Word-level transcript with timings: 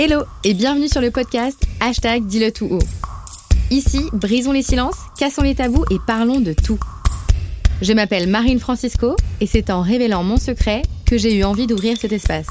Hello 0.00 0.22
et 0.44 0.54
bienvenue 0.54 0.86
sur 0.86 1.00
le 1.00 1.10
podcast 1.10 1.60
Hashtag 1.80 2.24
Dis-le 2.24 2.52
tout 2.52 2.68
haut. 2.70 2.78
Ici, 3.72 4.04
brisons 4.12 4.52
les 4.52 4.62
silences, 4.62 4.94
cassons 5.18 5.42
les 5.42 5.56
tabous 5.56 5.84
et 5.90 5.96
parlons 6.06 6.38
de 6.38 6.52
tout. 6.52 6.78
Je 7.82 7.92
m'appelle 7.92 8.28
Marine 8.28 8.60
Francisco 8.60 9.16
et 9.40 9.48
c'est 9.48 9.70
en 9.70 9.82
révélant 9.82 10.22
mon 10.22 10.36
secret 10.36 10.82
que 11.04 11.18
j'ai 11.18 11.34
eu 11.34 11.42
envie 11.42 11.66
d'ouvrir 11.66 11.96
cet 11.96 12.12
espace. 12.12 12.46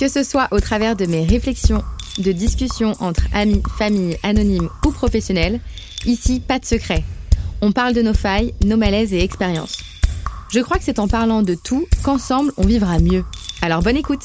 Que 0.00 0.08
ce 0.08 0.24
soit 0.24 0.48
au 0.50 0.58
travers 0.58 0.96
de 0.96 1.06
mes 1.06 1.24
réflexions, 1.24 1.84
de 2.18 2.32
discussions 2.32 2.94
entre 2.98 3.22
amis, 3.32 3.62
familles, 3.78 4.18
anonymes 4.24 4.68
ou 4.84 4.90
professionnels, 4.90 5.60
ici, 6.06 6.40
pas 6.40 6.58
de 6.58 6.64
secret. 6.64 7.04
On 7.60 7.70
parle 7.70 7.94
de 7.94 8.02
nos 8.02 8.14
failles, 8.14 8.52
nos 8.64 8.76
malaises 8.76 9.14
et 9.14 9.22
expériences. 9.22 9.78
Je 10.52 10.58
crois 10.58 10.78
que 10.78 10.84
c'est 10.84 10.98
en 10.98 11.06
parlant 11.06 11.42
de 11.42 11.54
tout 11.54 11.86
qu'ensemble 12.02 12.52
on 12.56 12.66
vivra 12.66 12.98
mieux. 12.98 13.24
Alors 13.60 13.80
bonne 13.80 13.96
écoute 13.96 14.24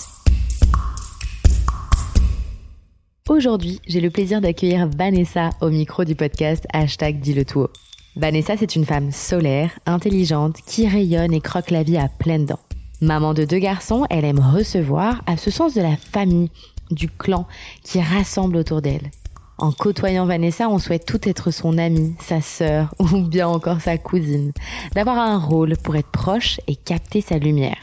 Aujourd'hui, 3.29 3.81
j'ai 3.85 3.99
le 3.99 4.09
plaisir 4.09 4.39
d'accueillir 4.39 4.87
Vanessa 4.87 5.49
au 5.59 5.69
micro 5.69 6.05
du 6.05 6.15
podcast 6.15 6.65
Hashtag 6.71 7.19
Dis 7.19 7.33
le 7.33 7.43
tout 7.43 7.67
Vanessa, 8.15 8.55
c'est 8.55 8.77
une 8.77 8.85
femme 8.85 9.11
solaire, 9.11 9.77
intelligente, 9.85 10.55
qui 10.65 10.87
rayonne 10.87 11.33
et 11.33 11.41
croque 11.41 11.69
la 11.69 11.83
vie 11.83 11.97
à 11.97 12.07
pleines 12.07 12.45
dents. 12.45 12.61
Maman 13.01 13.33
de 13.33 13.43
deux 13.43 13.59
garçons, 13.59 14.05
elle 14.09 14.23
aime 14.23 14.39
recevoir, 14.39 15.23
à 15.25 15.35
ce 15.35 15.51
sens 15.51 15.73
de 15.73 15.81
la 15.81 15.97
famille, 15.97 16.51
du 16.89 17.09
clan, 17.09 17.47
qui 17.83 17.99
rassemble 18.01 18.55
autour 18.55 18.81
d'elle. 18.81 19.11
En 19.57 19.73
côtoyant 19.73 20.25
Vanessa, 20.25 20.69
on 20.69 20.79
souhaite 20.79 21.05
tout 21.05 21.27
être 21.27 21.51
son 21.51 21.77
amie, 21.77 22.15
sa 22.21 22.39
sœur 22.39 22.95
ou 22.99 23.23
bien 23.23 23.49
encore 23.49 23.81
sa 23.81 23.97
cousine, 23.97 24.53
d'avoir 24.95 25.17
un 25.17 25.37
rôle 25.37 25.75
pour 25.83 25.97
être 25.97 26.11
proche 26.11 26.61
et 26.67 26.77
capter 26.77 27.19
sa 27.19 27.37
lumière. 27.37 27.77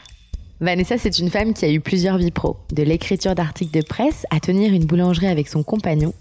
Vanessa, 0.65 0.97
c'est 0.97 1.19
une 1.19 1.29
femme 1.29 1.53
qui 1.53 1.63
a 1.63 1.69
eu 1.69 1.79
plusieurs 1.79 2.17
vies 2.17 2.31
pro, 2.31 2.57
de 2.73 2.81
l'écriture 2.81 3.35
d'articles 3.35 3.71
de 3.71 3.85
presse 3.85 4.25
à 4.31 4.39
tenir 4.39 4.73
une 4.73 4.85
boulangerie 4.85 5.27
avec 5.27 5.47
son 5.47 5.61
compagnon, 5.61 6.11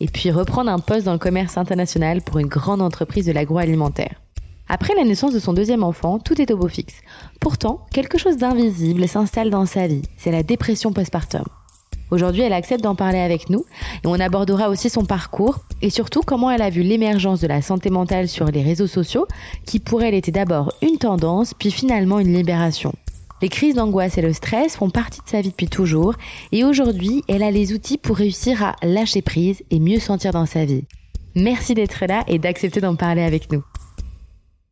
et 0.00 0.08
puis 0.08 0.32
reprendre 0.32 0.72
un 0.72 0.80
poste 0.80 1.04
dans 1.04 1.12
le 1.12 1.20
commerce 1.20 1.56
international 1.56 2.20
pour 2.20 2.40
une 2.40 2.48
grande 2.48 2.82
entreprise 2.82 3.26
de 3.26 3.32
l'agroalimentaire. 3.32 4.20
Après 4.68 4.96
la 4.96 5.04
naissance 5.04 5.32
de 5.32 5.38
son 5.38 5.52
deuxième 5.52 5.84
enfant, 5.84 6.18
tout 6.18 6.40
est 6.42 6.50
au 6.50 6.56
beau 6.56 6.66
fixe. 6.66 6.96
Pourtant, 7.40 7.86
quelque 7.92 8.18
chose 8.18 8.38
d'invisible 8.38 9.06
s'installe 9.06 9.50
dans 9.50 9.66
sa 9.66 9.86
vie, 9.86 10.02
c'est 10.16 10.32
la 10.32 10.42
dépression 10.42 10.92
postpartum. 10.92 11.44
Aujourd'hui, 12.10 12.42
elle 12.42 12.52
accepte 12.52 12.82
d'en 12.82 12.96
parler 12.96 13.20
avec 13.20 13.50
nous 13.50 13.64
et 14.02 14.06
on 14.06 14.18
abordera 14.18 14.68
aussi 14.68 14.90
son 14.90 15.04
parcours 15.04 15.60
et 15.80 15.90
surtout 15.90 16.22
comment 16.22 16.50
elle 16.50 16.62
a 16.62 16.70
vu 16.70 16.82
l'émergence 16.82 17.40
de 17.40 17.46
la 17.46 17.62
santé 17.62 17.88
mentale 17.88 18.26
sur 18.26 18.46
les 18.46 18.62
réseaux 18.62 18.88
sociaux 18.88 19.28
qui 19.64 19.78
pour 19.78 20.02
elle 20.02 20.14
était 20.14 20.32
d'abord 20.32 20.72
une 20.82 20.98
tendance 20.98 21.54
puis 21.54 21.70
finalement 21.70 22.18
une 22.18 22.34
libération. 22.34 22.92
Les 23.42 23.48
crises 23.48 23.74
d'angoisse 23.74 24.18
et 24.18 24.22
le 24.22 24.32
stress 24.32 24.76
font 24.76 24.88
partie 24.88 25.20
de 25.20 25.28
sa 25.28 25.40
vie 25.40 25.50
depuis 25.50 25.66
toujours 25.66 26.14
et 26.52 26.62
aujourd'hui, 26.62 27.24
elle 27.26 27.42
a 27.42 27.50
les 27.50 27.72
outils 27.72 27.98
pour 27.98 28.16
réussir 28.16 28.62
à 28.62 28.76
lâcher 28.84 29.20
prise 29.20 29.64
et 29.72 29.80
mieux 29.80 29.98
sentir 29.98 30.30
dans 30.30 30.46
sa 30.46 30.64
vie. 30.64 30.84
Merci 31.34 31.74
d'être 31.74 32.06
là 32.06 32.22
et 32.28 32.38
d'accepter 32.38 32.80
d'en 32.80 32.94
parler 32.94 33.22
avec 33.22 33.50
nous. 33.50 33.64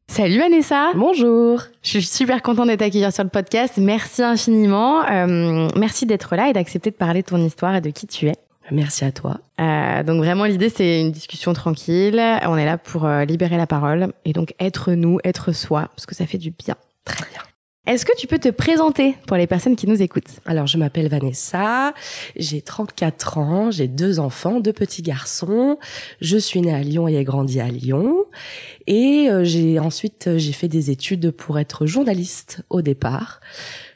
Salut 0.07 0.39
Vanessa. 0.39 0.93
Bonjour. 0.95 1.63
Je 1.83 1.89
suis 1.89 2.05
super 2.05 2.43
contente 2.43 2.69
d'être 2.69 2.83
accueillie 2.83 3.11
sur 3.11 3.25
le 3.25 3.31
podcast. 3.31 3.75
Merci 3.77 4.23
infiniment. 4.23 5.05
Euh, 5.05 5.69
merci 5.75 6.07
d'être 6.07 6.37
là 6.37 6.49
et 6.49 6.53
d'accepter 6.53 6.93
de 6.93 6.97
parler 6.97 7.23
de 7.23 7.27
ton 7.27 7.45
histoire 7.45 7.75
et 7.75 7.81
de 7.81 7.91
qui 7.91 8.07
tu 8.07 8.29
es. 8.29 8.37
Merci 8.71 9.05
à 9.05 9.11
toi. 9.11 9.39
Euh, 9.61 10.05
donc 10.05 10.19
vraiment 10.19 10.45
l'idée 10.45 10.69
c'est 10.69 11.01
une 11.01 11.11
discussion 11.11 11.55
tranquille. 11.55 12.23
On 12.45 12.57
est 12.57 12.67
là 12.67 12.79
pour 12.79 13.05
euh, 13.05 13.25
libérer 13.25 13.57
la 13.57 13.67
parole 13.67 14.13
et 14.25 14.33
donc 14.33 14.55
être 14.61 14.93
nous, 14.93 15.19
être 15.25 15.51
soi, 15.51 15.89
parce 15.97 16.07
que 16.07 16.15
ça 16.15 16.25
fait 16.25 16.39
du 16.39 16.53
bien. 16.53 16.77
Très 17.05 17.25
bien. 17.31 17.50
Est-ce 17.87 18.05
que 18.05 18.15
tu 18.15 18.27
peux 18.27 18.39
te 18.39 18.51
présenter 18.51 19.17
pour 19.27 19.39
les 19.39 19.47
personnes 19.47 19.75
qui 19.75 19.87
nous 19.89 20.03
écoutent? 20.03 20.41
Alors, 20.45 20.67
je 20.67 20.77
m'appelle 20.77 21.09
Vanessa, 21.09 21.95
j'ai 22.37 22.61
34 22.61 23.39
ans, 23.39 23.71
j'ai 23.71 23.89
deux 23.89 24.21
enfants, 24.21 24.61
deux 24.61 24.75
petits 24.75 25.01
garçons. 25.01 25.79
Je 26.21 26.37
suis 26.37 26.61
née 26.61 26.75
à 26.75 26.83
Lyon 26.83 27.09
et 27.09 27.15
ai 27.17 27.25
grandi 27.25 27.59
à 27.59 27.69
Lyon. 27.69 28.27
Et 28.87 29.29
euh, 29.31 29.45
j'ai 29.45 29.79
ensuite 29.79 30.27
euh, 30.27 30.39
j'ai 30.39 30.53
fait 30.53 30.69
des 30.69 30.91
études 30.91 31.31
pour 31.31 31.59
être 31.59 31.87
journaliste 31.87 32.63
au 32.69 32.83
départ. 32.83 33.41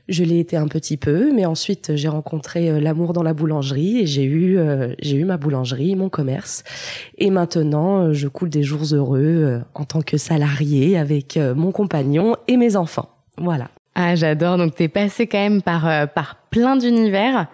Je 0.08 0.24
l'ai 0.24 0.38
été 0.38 0.56
un 0.56 0.66
petit 0.66 0.96
peu, 0.96 1.30
mais 1.32 1.44
ensuite 1.44 1.94
j'ai 1.94 2.08
rencontré 2.08 2.70
euh, 2.70 2.80
l'amour 2.80 3.12
dans 3.12 3.22
la 3.22 3.34
boulangerie 3.34 4.00
et 4.00 4.06
j'ai 4.06 4.24
eu 4.24 4.58
j'ai 4.98 5.16
eu 5.16 5.24
ma 5.24 5.36
boulangerie, 5.36 5.94
mon 5.94 6.08
commerce. 6.08 6.64
Et 7.18 7.30
maintenant, 7.30 8.14
je 8.14 8.28
coule 8.28 8.48
des 8.48 8.62
jours 8.62 8.86
heureux 8.92 9.60
en 9.74 9.84
tant 9.84 10.00
que 10.00 10.16
salarié 10.16 10.96
avec 10.96 11.38
mon 11.54 11.70
compagnon 11.70 12.36
et 12.48 12.56
mes 12.56 12.76
enfants. 12.76 13.13
Voilà. 13.36 13.68
Ah, 13.94 14.14
j'adore. 14.14 14.58
Donc, 14.58 14.74
t'es 14.74 14.88
passé 14.88 15.26
quand 15.26 15.38
même 15.38 15.62
par, 15.62 15.88
euh, 15.88 16.06
par 16.06 16.36
plein 16.50 16.76
d'univers 16.76 17.46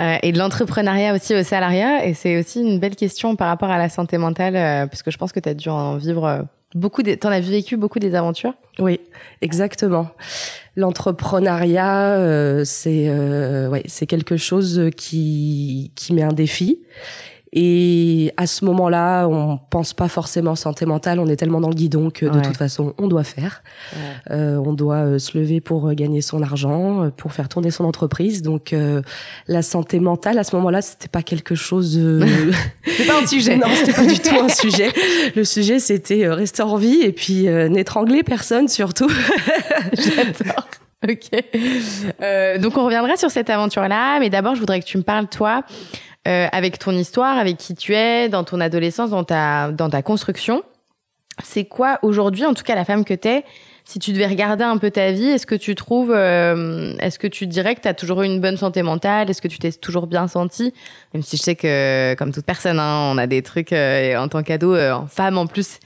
euh, 0.00 0.16
et 0.22 0.32
de 0.32 0.38
l'entrepreneuriat 0.38 1.14
aussi 1.14 1.34
au 1.34 1.42
salariat. 1.42 2.06
Et 2.06 2.14
c'est 2.14 2.38
aussi 2.38 2.60
une 2.60 2.78
belle 2.78 2.96
question 2.96 3.36
par 3.36 3.48
rapport 3.48 3.70
à 3.70 3.78
la 3.78 3.88
santé 3.88 4.18
mentale, 4.18 4.56
euh, 4.56 4.86
parce 4.86 5.02
que 5.02 5.10
je 5.10 5.16
pense 5.16 5.32
que 5.32 5.40
t'as 5.40 5.54
dû 5.54 5.68
en 5.68 5.96
vivre 5.96 6.46
beaucoup. 6.74 7.02
Des... 7.02 7.16
T'en 7.16 7.30
as 7.30 7.40
vécu 7.40 7.76
beaucoup 7.76 7.98
des 7.98 8.14
aventures. 8.14 8.54
Oui, 8.78 9.00
exactement. 9.40 10.08
L'entrepreneuriat, 10.76 12.64
c'est 12.64 13.10
ouais, 13.68 13.82
c'est 13.86 14.06
quelque 14.06 14.36
chose 14.36 14.90
qui 14.96 15.90
qui 15.96 16.12
met 16.12 16.22
un 16.22 16.32
défi 16.32 16.78
et 17.52 18.32
à 18.36 18.46
ce 18.46 18.64
moment-là, 18.66 19.26
on 19.26 19.58
pense 19.70 19.94
pas 19.94 20.08
forcément 20.08 20.54
santé 20.54 20.84
mentale. 20.84 21.18
On 21.18 21.26
est 21.28 21.36
tellement 21.36 21.60
dans 21.60 21.68
le 21.68 21.74
guidon 21.74 22.10
que 22.10 22.26
de 22.26 22.40
toute 22.40 22.56
façon, 22.56 22.94
on 22.98 23.08
doit 23.08 23.24
faire. 23.24 23.62
Euh, 24.30 24.56
on 24.56 24.74
doit 24.74 24.96
euh, 24.96 25.18
se 25.18 25.38
lever 25.38 25.60
pour 25.60 25.88
euh, 25.88 25.94
gagner 25.94 26.20
son 26.20 26.42
argent, 26.42 27.04
euh, 27.04 27.10
pour 27.10 27.32
faire 27.32 27.48
tourner 27.48 27.70
son 27.70 27.84
entreprise. 27.84 28.42
Donc, 28.42 28.74
la 29.46 29.62
santé 29.62 30.00
mentale, 30.00 30.38
à 30.38 30.44
ce 30.44 30.54
moment-là, 30.56 30.82
c'était 30.82 31.08
pas 31.08 31.22
quelque 31.22 31.54
chose. 31.54 31.98
c'était 32.84 33.04
pas 33.04 33.22
un 33.22 33.26
sujet. 33.26 33.56
non, 33.58 33.68
c'était 33.74 33.92
pas 33.92 34.04
du 34.04 34.18
tout 34.18 34.36
un 34.36 34.48
sujet. 34.48 34.92
Le 35.34 35.44
sujet, 35.44 35.78
c'était 35.78 36.28
rester 36.28 36.62
en 36.62 36.76
vie 36.76 37.00
et 37.02 37.12
puis 37.12 37.46
n'étrangler 37.46 38.22
personne 38.22 38.68
surtout. 38.68 39.10
J'adore. 39.94 40.68
Ok. 41.06 41.44
Euh, 42.22 42.58
donc 42.58 42.76
on 42.76 42.84
reviendra 42.84 43.16
sur 43.16 43.30
cette 43.30 43.50
aventure-là, 43.50 44.18
mais 44.18 44.30
d'abord 44.30 44.56
je 44.56 44.60
voudrais 44.60 44.80
que 44.80 44.84
tu 44.84 44.98
me 44.98 45.04
parles 45.04 45.28
toi 45.28 45.62
euh, 46.28 46.46
avec 46.52 46.78
ton 46.78 46.92
histoire, 46.92 47.38
avec 47.38 47.56
qui 47.56 47.74
tu 47.74 47.94
es, 47.94 48.28
dans 48.28 48.44
ton 48.44 48.60
adolescence, 48.60 49.10
dans 49.10 49.24
ta, 49.24 49.70
dans 49.70 49.88
ta 49.88 50.02
construction. 50.02 50.62
C'est 51.42 51.64
quoi 51.64 51.98
aujourd'hui, 52.02 52.44
en 52.44 52.52
tout 52.52 52.64
cas 52.64 52.74
la 52.74 52.84
femme 52.84 53.04
que 53.04 53.14
tu 53.14 53.28
es, 53.28 53.44
si 53.84 53.98
tu 53.98 54.12
devais 54.12 54.26
regarder 54.26 54.64
un 54.64 54.76
peu 54.76 54.90
ta 54.90 55.12
vie, 55.12 55.28
est-ce 55.28 55.46
que 55.46 55.54
tu 55.54 55.74
trouves, 55.74 56.12
euh, 56.12 56.92
est-ce 56.98 57.18
que 57.18 57.26
tu 57.26 57.46
dirais 57.46 57.74
que 57.74 57.80
tu 57.80 57.88
as 57.88 57.94
toujours 57.94 58.20
eu 58.22 58.26
une 58.26 58.40
bonne 58.40 58.58
santé 58.58 58.82
mentale? 58.82 59.30
Est-ce 59.30 59.40
que 59.40 59.48
tu 59.48 59.58
t'es 59.58 59.72
toujours 59.72 60.06
bien 60.06 60.28
sentie? 60.28 60.74
Même 61.14 61.22
si 61.22 61.38
je 61.38 61.42
sais 61.42 61.54
que, 61.54 62.14
comme 62.18 62.32
toute 62.32 62.44
personne, 62.44 62.78
hein, 62.78 63.10
on 63.10 63.16
a 63.16 63.26
des 63.26 63.40
trucs 63.40 63.72
euh, 63.72 64.16
en 64.18 64.28
tant 64.28 64.42
qu'ado, 64.42 64.76
en 64.76 65.06
femme 65.06 65.38
en 65.38 65.46
plus. 65.46 65.78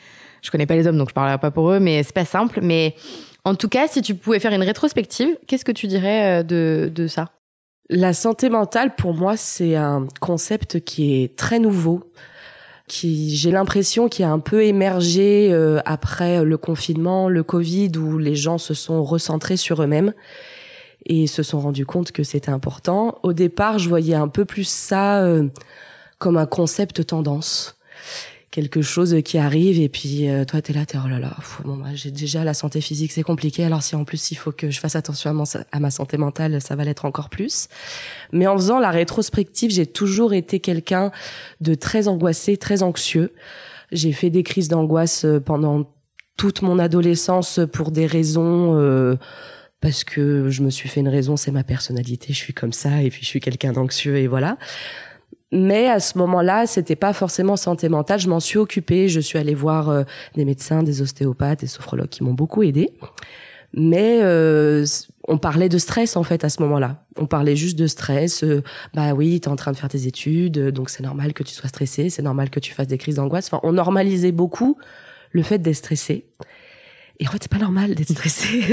Je 0.42 0.50
connais 0.50 0.66
pas 0.66 0.74
les 0.74 0.88
hommes, 0.88 0.98
donc 0.98 1.10
je 1.10 1.14
parlerai 1.14 1.38
pas 1.38 1.52
pour 1.52 1.70
eux, 1.70 1.78
mais 1.78 2.02
c'est 2.02 2.14
pas 2.14 2.24
simple. 2.24 2.58
Mais 2.62 2.96
en 3.44 3.54
tout 3.54 3.68
cas, 3.68 3.86
si 3.86 4.02
tu 4.02 4.16
pouvais 4.16 4.40
faire 4.40 4.52
une 4.52 4.64
rétrospective, 4.64 5.28
qu'est-ce 5.46 5.64
que 5.64 5.70
tu 5.70 5.86
dirais 5.86 6.42
de, 6.42 6.90
de 6.92 7.06
ça? 7.06 7.28
La 7.90 8.12
santé 8.12 8.48
mentale, 8.48 8.94
pour 8.94 9.14
moi, 9.14 9.36
c'est 9.36 9.76
un 9.76 10.06
concept 10.20 10.80
qui 10.80 11.22
est 11.22 11.36
très 11.36 11.58
nouveau, 11.58 12.00
qui 12.86 13.36
j'ai 13.36 13.50
l'impression 13.50 14.08
qui 14.08 14.22
a 14.22 14.30
un 14.30 14.38
peu 14.38 14.64
émergé 14.64 15.52
euh, 15.52 15.80
après 15.84 16.44
le 16.44 16.56
confinement, 16.56 17.28
le 17.28 17.42
Covid, 17.42 17.92
où 17.98 18.18
les 18.18 18.34
gens 18.34 18.58
se 18.58 18.74
sont 18.74 19.02
recentrés 19.02 19.56
sur 19.56 19.82
eux-mêmes 19.82 20.12
et 21.06 21.26
se 21.26 21.42
sont 21.42 21.60
rendus 21.60 21.86
compte 21.86 22.12
que 22.12 22.22
c'était 22.22 22.50
important. 22.50 23.18
Au 23.22 23.32
départ, 23.32 23.78
je 23.78 23.88
voyais 23.88 24.14
un 24.14 24.28
peu 24.28 24.44
plus 24.44 24.68
ça 24.68 25.22
euh, 25.22 25.48
comme 26.18 26.36
un 26.36 26.46
concept 26.46 27.06
tendance 27.06 27.76
quelque 28.52 28.82
chose 28.82 29.16
qui 29.24 29.38
arrive 29.38 29.80
et 29.80 29.88
puis 29.88 30.28
euh, 30.28 30.44
toi 30.44 30.60
t'es 30.60 30.74
là 30.74 30.84
t'es 30.84 30.98
oh 31.02 31.08
là 31.08 31.18
là 31.18 31.34
bon 31.64 31.78
bah, 31.78 31.88
j'ai 31.94 32.10
déjà 32.10 32.44
la 32.44 32.52
santé 32.52 32.80
physique 32.80 33.10
c'est 33.10 33.22
compliqué. 33.22 33.64
Alors 33.64 33.82
si 33.82 33.96
en 33.96 34.04
plus 34.04 34.30
il 34.30 34.36
faut 34.36 34.52
que 34.52 34.70
je 34.70 34.78
fasse 34.78 34.94
attention 34.94 35.30
à, 35.30 35.44
à 35.72 35.80
ma 35.80 35.90
santé 35.90 36.18
mentale 36.18 36.60
ça 36.60 36.76
va 36.76 36.84
l'être 36.84 37.06
encore 37.06 37.30
plus. 37.30 37.68
Mais 38.30 38.46
en 38.46 38.56
faisant 38.56 38.78
la 38.78 38.90
rétrospective 38.90 39.70
j'ai 39.70 39.86
toujours 39.86 40.34
été 40.34 40.60
quelqu'un 40.60 41.10
de 41.60 41.74
très 41.74 42.06
angoissé 42.06 42.56
très 42.58 42.82
anxieux. 42.82 43.32
J'ai 43.90 44.12
fait 44.12 44.30
des 44.30 44.42
crises 44.42 44.68
d'angoisse 44.68 45.24
euh, 45.24 45.40
pendant 45.40 45.90
toute 46.36 46.60
mon 46.60 46.78
adolescence 46.78 47.58
pour 47.72 47.90
des 47.90 48.06
raisons 48.06 48.78
euh, 48.78 49.16
parce 49.80 50.04
que 50.04 50.50
je 50.50 50.62
me 50.62 50.70
suis 50.70 50.88
fait 50.88 51.00
une 51.00 51.08
raison, 51.08 51.36
c'est 51.36 51.50
ma 51.50 51.64
personnalité, 51.64 52.32
je 52.32 52.38
suis 52.38 52.54
comme 52.54 52.72
ça, 52.72 53.02
et 53.02 53.10
puis 53.10 53.22
je 53.22 53.26
suis 53.26 53.40
quelqu'un 53.40 53.72
d'anxieux, 53.72 54.16
et 54.16 54.28
voilà. 54.28 54.56
Mais 55.52 55.86
à 55.88 56.00
ce 56.00 56.16
moment-là, 56.16 56.66
c'était 56.66 56.96
pas 56.96 57.12
forcément 57.12 57.56
santé 57.56 57.90
mentale. 57.90 58.18
Je 58.18 58.28
m'en 58.28 58.40
suis 58.40 58.58
occupée. 58.58 59.08
Je 59.08 59.20
suis 59.20 59.38
allée 59.38 59.54
voir 59.54 59.90
euh, 59.90 60.02
des 60.34 60.46
médecins, 60.46 60.82
des 60.82 61.02
ostéopathes, 61.02 61.60
des 61.60 61.66
sophrologues 61.66 62.08
qui 62.08 62.24
m'ont 62.24 62.32
beaucoup 62.32 62.62
aidé. 62.62 62.90
Mais 63.74 64.20
euh, 64.22 64.84
on 65.28 65.38
parlait 65.38 65.68
de 65.68 65.78
stress 65.78 66.16
en 66.16 66.22
fait 66.22 66.44
à 66.44 66.48
ce 66.48 66.62
moment-là. 66.62 67.04
On 67.16 67.26
parlait 67.26 67.56
juste 67.56 67.78
de 67.78 67.86
stress. 67.86 68.44
Euh, 68.44 68.62
bah 68.94 69.12
oui, 69.12 69.40
t'es 69.40 69.48
en 69.48 69.56
train 69.56 69.72
de 69.72 69.76
faire 69.76 69.88
tes 69.88 70.06
études, 70.06 70.70
donc 70.70 70.90
c'est 70.90 71.02
normal 71.02 71.32
que 71.32 71.42
tu 71.42 71.54
sois 71.54 71.68
stressé, 71.68 72.10
c'est 72.10 72.22
normal 72.22 72.50
que 72.50 72.60
tu 72.60 72.72
fasses 72.72 72.88
des 72.88 72.98
crises 72.98 73.16
d'angoisse. 73.16 73.46
Enfin, 73.46 73.60
on 73.62 73.72
normalisait 73.72 74.32
beaucoup 74.32 74.76
le 75.30 75.42
fait 75.42 75.58
d'être 75.58 75.76
stressé. 75.76 76.26
Et 77.22 77.28
en 77.28 77.30
fait, 77.30 77.38
c'est 77.42 77.50
pas 77.52 77.58
normal 77.58 77.94
d'être 77.94 78.10
stressé. 78.10 78.48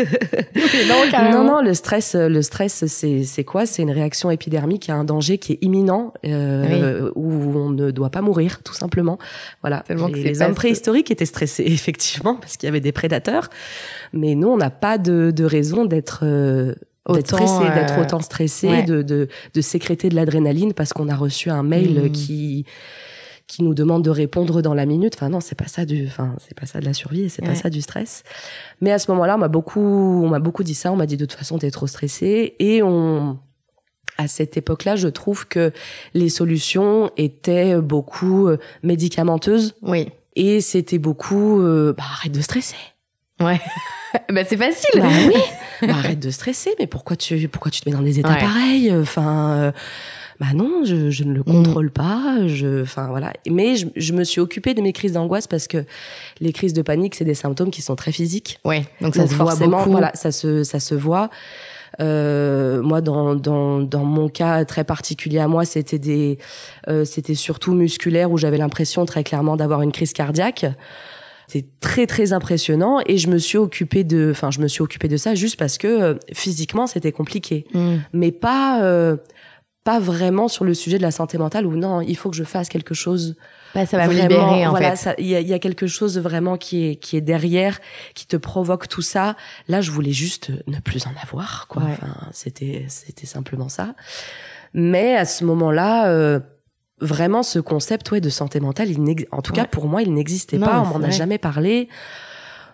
non, 0.88 1.32
non, 1.32 1.44
non, 1.44 1.62
le 1.62 1.76
stress, 1.76 2.16
le 2.16 2.42
stress, 2.42 2.84
c'est 2.88 3.24
c'est 3.24 3.44
quoi? 3.44 3.68
C'est 3.68 3.84
une 3.84 3.92
réaction 3.92 4.32
épidermique 4.32 4.90
à 4.90 4.96
un 4.96 5.04
danger 5.04 5.38
qui 5.38 5.52
est 5.54 5.60
imminent, 5.62 6.14
euh, 6.26 7.12
où 7.14 7.32
on 7.32 7.70
ne 7.70 7.92
doit 7.92 8.10
pas 8.10 8.22
mourir, 8.22 8.64
tout 8.64 8.74
simplement. 8.74 9.20
Voilà. 9.62 9.84
Les, 9.88 10.24
les 10.24 10.42
hommes 10.42 10.56
préhistoriques 10.56 11.12
étaient 11.12 11.26
stressés, 11.28 11.64
effectivement, 11.68 12.34
parce 12.38 12.58
qu'il 12.58 12.66
y 12.66 12.70
avait 12.72 12.80
des 12.82 12.92
prédateurs. 12.92 13.50
Mais 14.14 14.34
nous, 14.34 14.48
on 14.48 14.58
n'a 14.58 14.72
pas 14.72 14.98
de, 14.98 15.30
de 15.30 15.44
raison 15.44 15.86
d'être 15.86 16.22
euh, 16.24 16.74
d'être 17.14 17.28
stressé, 17.28 17.64
d'être 17.76 18.00
euh, 18.00 18.02
autant 18.02 18.20
stressé, 18.20 18.82
de, 18.84 19.04
de, 19.04 19.28
de 19.54 19.62
sécréter 19.62 20.10
de 20.10 20.16
l'adrénaline 20.16 20.74
parce 20.74 20.92
qu'on 20.94 21.08
a 21.10 21.16
reçu 21.16 21.52
un 21.52 21.62
mail 21.64 22.02
Mhm. 22.04 22.12
qui 22.12 22.66
qui 23.50 23.64
nous 23.64 23.74
demande 23.74 24.04
de 24.04 24.12
répondre 24.12 24.62
dans 24.62 24.76
la 24.76 24.86
minute. 24.86 25.16
Enfin 25.16 25.28
non, 25.30 25.40
c'est 25.42 25.56
pas 25.56 25.68
ça 25.68 25.84
du, 25.84 26.06
enfin 26.06 26.36
c'est 26.40 26.58
pas 26.58 26.68
ça 26.68 26.80
de 26.80 26.86
la 26.86 26.94
survie, 26.94 27.24
et 27.24 27.30
c'est 27.30 27.42
pas 27.42 27.50
Ouais. 27.50 27.56
ça 27.56 27.70
du 27.72 27.82
stress. 27.82 28.24
Mais 28.80 28.92
à 28.92 29.00
ce 29.00 29.10
moment-là, 29.12 29.36
on 29.36 29.40
m'a 29.40 29.48
beaucoup, 29.48 29.82
on 30.24 30.30
m'a 30.30 30.38
beaucoup 30.40 30.64
dit 30.64 30.76
ça. 30.76 30.92
On 30.92 30.96
m'a 30.96 31.08
dit 31.08 31.18
de 31.18 31.26
toute 31.26 31.38
façon 31.38 31.58
t'es 31.58 31.72
trop 31.72 31.88
stressé 31.88 32.56
et 32.60 32.82
on 32.84 33.40
à 34.18 34.28
cette 34.28 34.58
époque-là, 34.58 34.96
je 34.98 35.08
trouve 35.08 35.48
que 35.48 35.72
les 36.14 36.28
solutions 36.30 37.10
étaient 37.18 37.80
beaucoup 37.80 38.48
euh, 38.50 38.58
médicamenteuses 38.84 39.76
Oui. 39.82 40.10
et 40.36 40.60
c'était 40.62 40.98
beaucoup 40.98 41.62
euh, 41.62 41.94
bah, 41.98 42.04
arrête 42.12 42.34
de 42.34 42.42
stresser. 42.42 42.76
Ouais. 43.42 43.62
bah, 44.30 44.44
c'est 44.46 44.58
facile. 44.58 45.00
Bah 45.02 45.08
oui. 45.28 45.42
Bah, 45.88 45.94
arrête 45.94 46.20
de 46.20 46.30
stresser. 46.32 46.76
Mais 46.80 46.86
pourquoi 46.88 47.16
tu 47.16 47.48
pourquoi 47.48 47.72
tu 47.72 47.80
te 47.80 47.90
mets 47.90 47.96
dans 47.96 48.02
des 48.04 48.20
états 48.20 48.34
Ouais. 48.34 48.40
pareils? 48.40 48.94
Enfin, 48.94 49.52
euh, 49.52 49.72
bah 50.40 50.54
non, 50.56 50.84
je, 50.86 51.10
je 51.10 51.24
ne 51.26 51.34
le 51.34 51.44
contrôle 51.44 51.92
pas. 51.92 52.48
Je, 52.48 52.82
enfin 52.84 53.08
voilà. 53.10 53.34
Mais 53.50 53.76
je, 53.76 53.88
je 53.96 54.14
me 54.14 54.24
suis 54.24 54.40
occupée 54.40 54.74
de 54.74 54.82
mes 54.82 54.94
crises 54.94 55.14
d'angoisse 55.14 55.48
parce 55.48 55.68
que 55.68 55.84
les 56.40 56.54
crises 56.54 56.74
de 56.74 56.82
panique, 56.82 57.16
c'est 57.16 57.26
des 57.26 57.34
symptômes 57.34 57.72
qui 57.72 57.82
sont 57.82 57.96
très 57.96 58.12
physiques. 58.14 58.58
Ouais. 58.64 58.86
Donc 59.02 59.16
ça 59.16 59.24
Donc 59.24 59.32
se 59.32 59.36
voit 59.36 59.46
forcément, 59.52 59.80
beaucoup. 59.80 59.92
voilà, 59.92 60.12
ça 60.14 60.32
se 60.32 60.64
ça 60.64 60.80
se 60.80 60.96
voit. 60.96 61.30
Euh, 62.00 62.82
moi, 62.82 63.02
dans, 63.02 63.36
dans, 63.36 63.80
dans 63.82 64.06
mon 64.06 64.30
cas 64.30 64.64
très 64.64 64.84
particulier 64.86 65.40
à 65.40 65.48
moi, 65.50 65.66
c'était 65.66 66.00
des, 66.00 66.38
euh, 66.88 67.04
c'était 67.04 67.36
surtout 67.36 67.74
musculaire 67.74 68.32
où 68.32 68.38
j'avais 68.38 68.58
l'impression 68.58 69.06
très 69.06 69.24
clairement 69.24 69.58
d'avoir 69.58 69.82
une 69.82 69.92
crise 69.92 70.14
cardiaque. 70.14 70.66
C'est 71.48 71.66
très 71.80 72.06
très 72.06 72.32
impressionnant 72.32 73.00
et 73.08 73.18
je 73.18 73.28
me 73.28 73.40
suis 73.40 73.58
occupée 73.58 74.04
de, 74.04 74.30
enfin 74.32 74.52
je 74.52 74.60
me 74.62 74.68
suis 74.68 74.84
occupée 74.84 75.08
de 75.08 75.18
ça 75.18 75.34
juste 75.34 75.58
parce 75.58 75.80
que 75.80 75.88
euh, 75.88 76.14
physiquement 76.32 76.86
c'était 76.86 77.12
compliqué, 77.12 77.66
Mm. 77.74 77.96
mais 78.14 78.32
pas 78.32 78.84
euh, 78.84 79.18
pas 79.84 80.00
vraiment 80.00 80.48
sur 80.48 80.66
le 80.66 80.74
sujet 80.74 80.98
de 80.98 81.04
la 81.04 81.12
santé 81.12 81.38
mentale 81.38 81.66
où 81.66 81.76
non 81.76 82.02
il 82.02 82.16
faut 82.18 82.30
que 82.30 82.36
je 82.36 82.44
fasse 82.44 82.68
quelque 82.70 82.94
chose 82.94 83.36
Bah, 83.74 83.86
ça 83.86 83.98
va 83.98 84.08
me 84.08 84.14
Vraiment, 84.14 84.28
libérer 84.30 84.68
en 84.68 84.72
voilà, 84.72 84.94
Il 85.18 85.26
y, 85.26 85.36
a, 85.36 85.40
y 85.42 85.54
a 85.54 85.60
quelque 85.60 85.88
chose 85.88 86.18
vraiment 86.20 86.58
qui 86.58 86.86
est, 86.88 86.96
qui 86.98 87.16
est 87.18 87.22
derrière, 87.22 87.80
qui 88.14 88.28
te 88.28 88.36
provoque 88.38 88.88
tout 88.88 89.02
ça. 89.02 89.36
Là, 89.68 89.80
je 89.82 89.92
voulais 89.92 90.12
juste 90.12 90.52
ne 90.68 90.80
plus 90.80 91.08
en 91.08 91.14
avoir, 91.24 91.68
quoi. 91.70 91.84
Ouais. 91.84 91.92
Enfin, 91.94 92.14
c'était, 92.34 92.86
c'était 92.90 93.26
simplement 93.28 93.70
ça. 93.70 93.96
Mais 94.74 95.16
à 95.16 95.26
ce 95.26 95.46
moment-là, 95.46 96.10
euh, 96.10 96.40
vraiment, 97.00 97.42
ce 97.42 97.60
concept, 97.60 98.12
ouais, 98.12 98.22
de 98.22 98.30
santé 98.30 98.60
mentale, 98.60 98.90
il 98.92 99.02
n'ex- 99.02 99.26
en 99.32 99.42
tout 99.42 99.54
cas 99.54 99.66
pour 99.66 99.88
moi, 99.88 100.02
il 100.02 100.14
n'existait 100.14 100.60
pas. 100.60 100.82
On 100.82 100.98
m'en 101.00 101.06
a 101.06 101.10
jamais 101.10 101.38
parlé. 101.38 101.88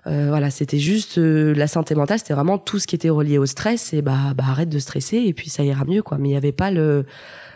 Euh, 0.07 0.27
voilà, 0.29 0.51
c'était 0.51 0.77
juste 0.77 1.17
euh, 1.17 1.53
la 1.55 1.67
santé 1.67 1.95
mentale, 1.95 2.19
c'était 2.19 2.33
vraiment 2.35 2.57
tout 2.57 2.77
ce 2.77 2.85
qui 2.85 2.95
était 2.95 3.09
relié 3.09 3.37
au 3.37 3.45
stress. 3.45 3.93
Et 3.93 4.01
bah, 4.01 4.33
bah 4.35 4.43
arrête 4.49 4.69
de 4.69 4.79
stresser 4.79 5.17
et 5.17 5.33
puis 5.33 5.49
ça 5.49 5.63
ira 5.63 5.83
mieux, 5.85 6.03
quoi. 6.03 6.17
Mais 6.19 6.29
il 6.29 6.33
y 6.33 6.37
avait 6.37 6.51
pas 6.51 6.69
le 6.71 7.05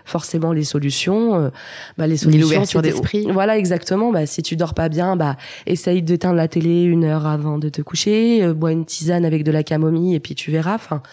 forcément 0.06 0.52
les 0.52 0.64
solutions. 0.64 1.36
euh, 1.36 1.50
bah, 1.98 2.08
les 2.08 2.18
solutions, 2.18 2.66
c'était- 2.66 2.82
d'esprit. 2.82 3.28
Voilà, 3.32 3.58
exactement. 3.58 4.12
Bah, 4.12 4.26
si 4.26 4.42
tu 4.42 4.56
dors 4.56 4.74
pas 4.74 4.90
bien, 4.90 5.16
bah 5.16 5.38
essaye 5.68 6.02
d'éteindre 6.02 6.36
la 6.36 6.48
télé 6.48 6.82
une 6.84 7.04
heure 7.06 7.28
avant 7.28 7.60
de 7.60 7.70
te 7.70 7.84
coucher, 7.84 8.44
euh, 8.44 8.54
bois 8.56 8.72
une 8.72 8.86
tisane 8.86 9.26
avec 9.26 9.44
de 9.44 9.52
la 9.52 9.62
camomille 9.64 10.16
et 10.16 10.20
puis 10.20 10.34
tu 10.34 10.50
verras. 10.50 10.76
Enfin, 10.76 11.04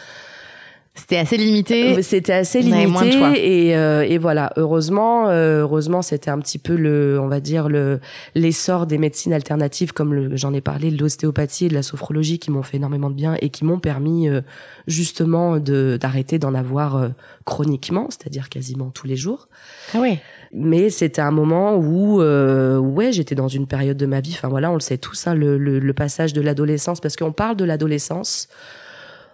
C'était 0.99 1.19
assez 1.19 1.37
limité. 1.37 2.03
c'était 2.03 2.33
assez 2.33 2.61
on 2.65 2.73
avait 2.73 2.87
moins 2.87 3.05
de 3.05 3.11
choix. 3.13 3.29
limité 3.29 3.67
et, 3.69 3.77
euh, 3.77 4.03
et 4.03 4.19
voilà. 4.19 4.53
Heureusement, 4.57 5.29
euh, 5.29 5.61
heureusement, 5.61 6.03
c'était 6.03 6.31
un 6.31 6.39
petit 6.41 6.59
peu 6.59 6.75
le, 6.75 7.19
on 7.21 7.29
va 7.29 7.39
dire 7.41 7.69
le 7.69 8.01
l'essor 8.35 8.87
des 8.87 8.99
médecines 8.99 9.33
alternatives 9.33 9.93
comme 9.93 10.15
le- 10.15 10.37
j'en 10.37 10.53
ai 10.55 10.61
parlé, 10.61 10.91
de 10.91 10.99
l'ostéopathie 10.99 11.67
et 11.67 11.69
de 11.69 11.75
la 11.75 11.83
sophrologie 11.83 12.39
qui 12.39 12.51
m'ont 12.51 12.63
fait 12.63 12.79
énormément 12.79 13.11
de 13.11 13.15
bien 13.15 13.37
et 13.41 13.51
qui 13.51 13.65
m'ont 13.65 13.79
permis 13.79 14.29
euh, 14.29 14.41
justement 14.87 15.59
de 15.59 15.99
d'arrêter 16.01 16.39
d'en 16.39 16.55
avoir 16.55 16.97
euh, 16.97 17.09
chroniquement, 17.45 18.07
c'est-à-dire 18.11 18.49
quasiment 18.49 18.91
tous 18.91 19.07
les 19.07 19.17
jours. 19.17 19.49
Ah 19.95 20.01
ouais. 20.01 20.21
Mais 20.53 20.91
c'était 20.91 21.21
un 21.23 21.31
moment 21.33 21.77
où, 21.77 22.21
euh, 22.23 22.79
ouais, 22.79 23.13
j'étais 23.13 23.35
dans 23.35 23.49
une 23.49 23.67
période 23.67 23.97
de 23.97 24.07
ma 24.07 24.21
vie. 24.21 24.33
Enfin 24.35 24.49
voilà, 24.49 24.71
on 24.71 24.75
le 24.75 24.81
sait 24.81 24.97
tous, 24.99 25.27
hein, 25.27 25.35
le, 25.35 25.59
le, 25.59 25.79
le 25.79 25.93
passage 25.93 26.33
de 26.33 26.41
l'adolescence, 26.41 27.01
parce 27.01 27.17
qu'on 27.17 27.33
parle 27.33 27.57
de 27.57 27.65
l'adolescence. 27.65 28.49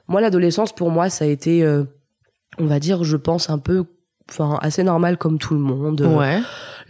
Moi, 0.08 0.20
l'adolescence, 0.20 0.72
pour 0.72 0.90
moi, 0.90 1.08
ça 1.10 1.25
a 1.25 1.28
été, 1.28 1.62
euh, 1.64 1.84
on 2.58 2.66
va 2.66 2.78
dire, 2.81 3.04
je 3.04 3.16
pense 3.16 3.50
un 3.50 3.58
peu, 3.58 3.84
enfin 4.31 4.58
assez 4.60 4.82
normal 4.82 5.16
comme 5.19 5.38
tout 5.38 5.54
le 5.54 5.60
monde. 5.60 6.00
Euh, 6.02 6.16
Ouais. 6.19 6.40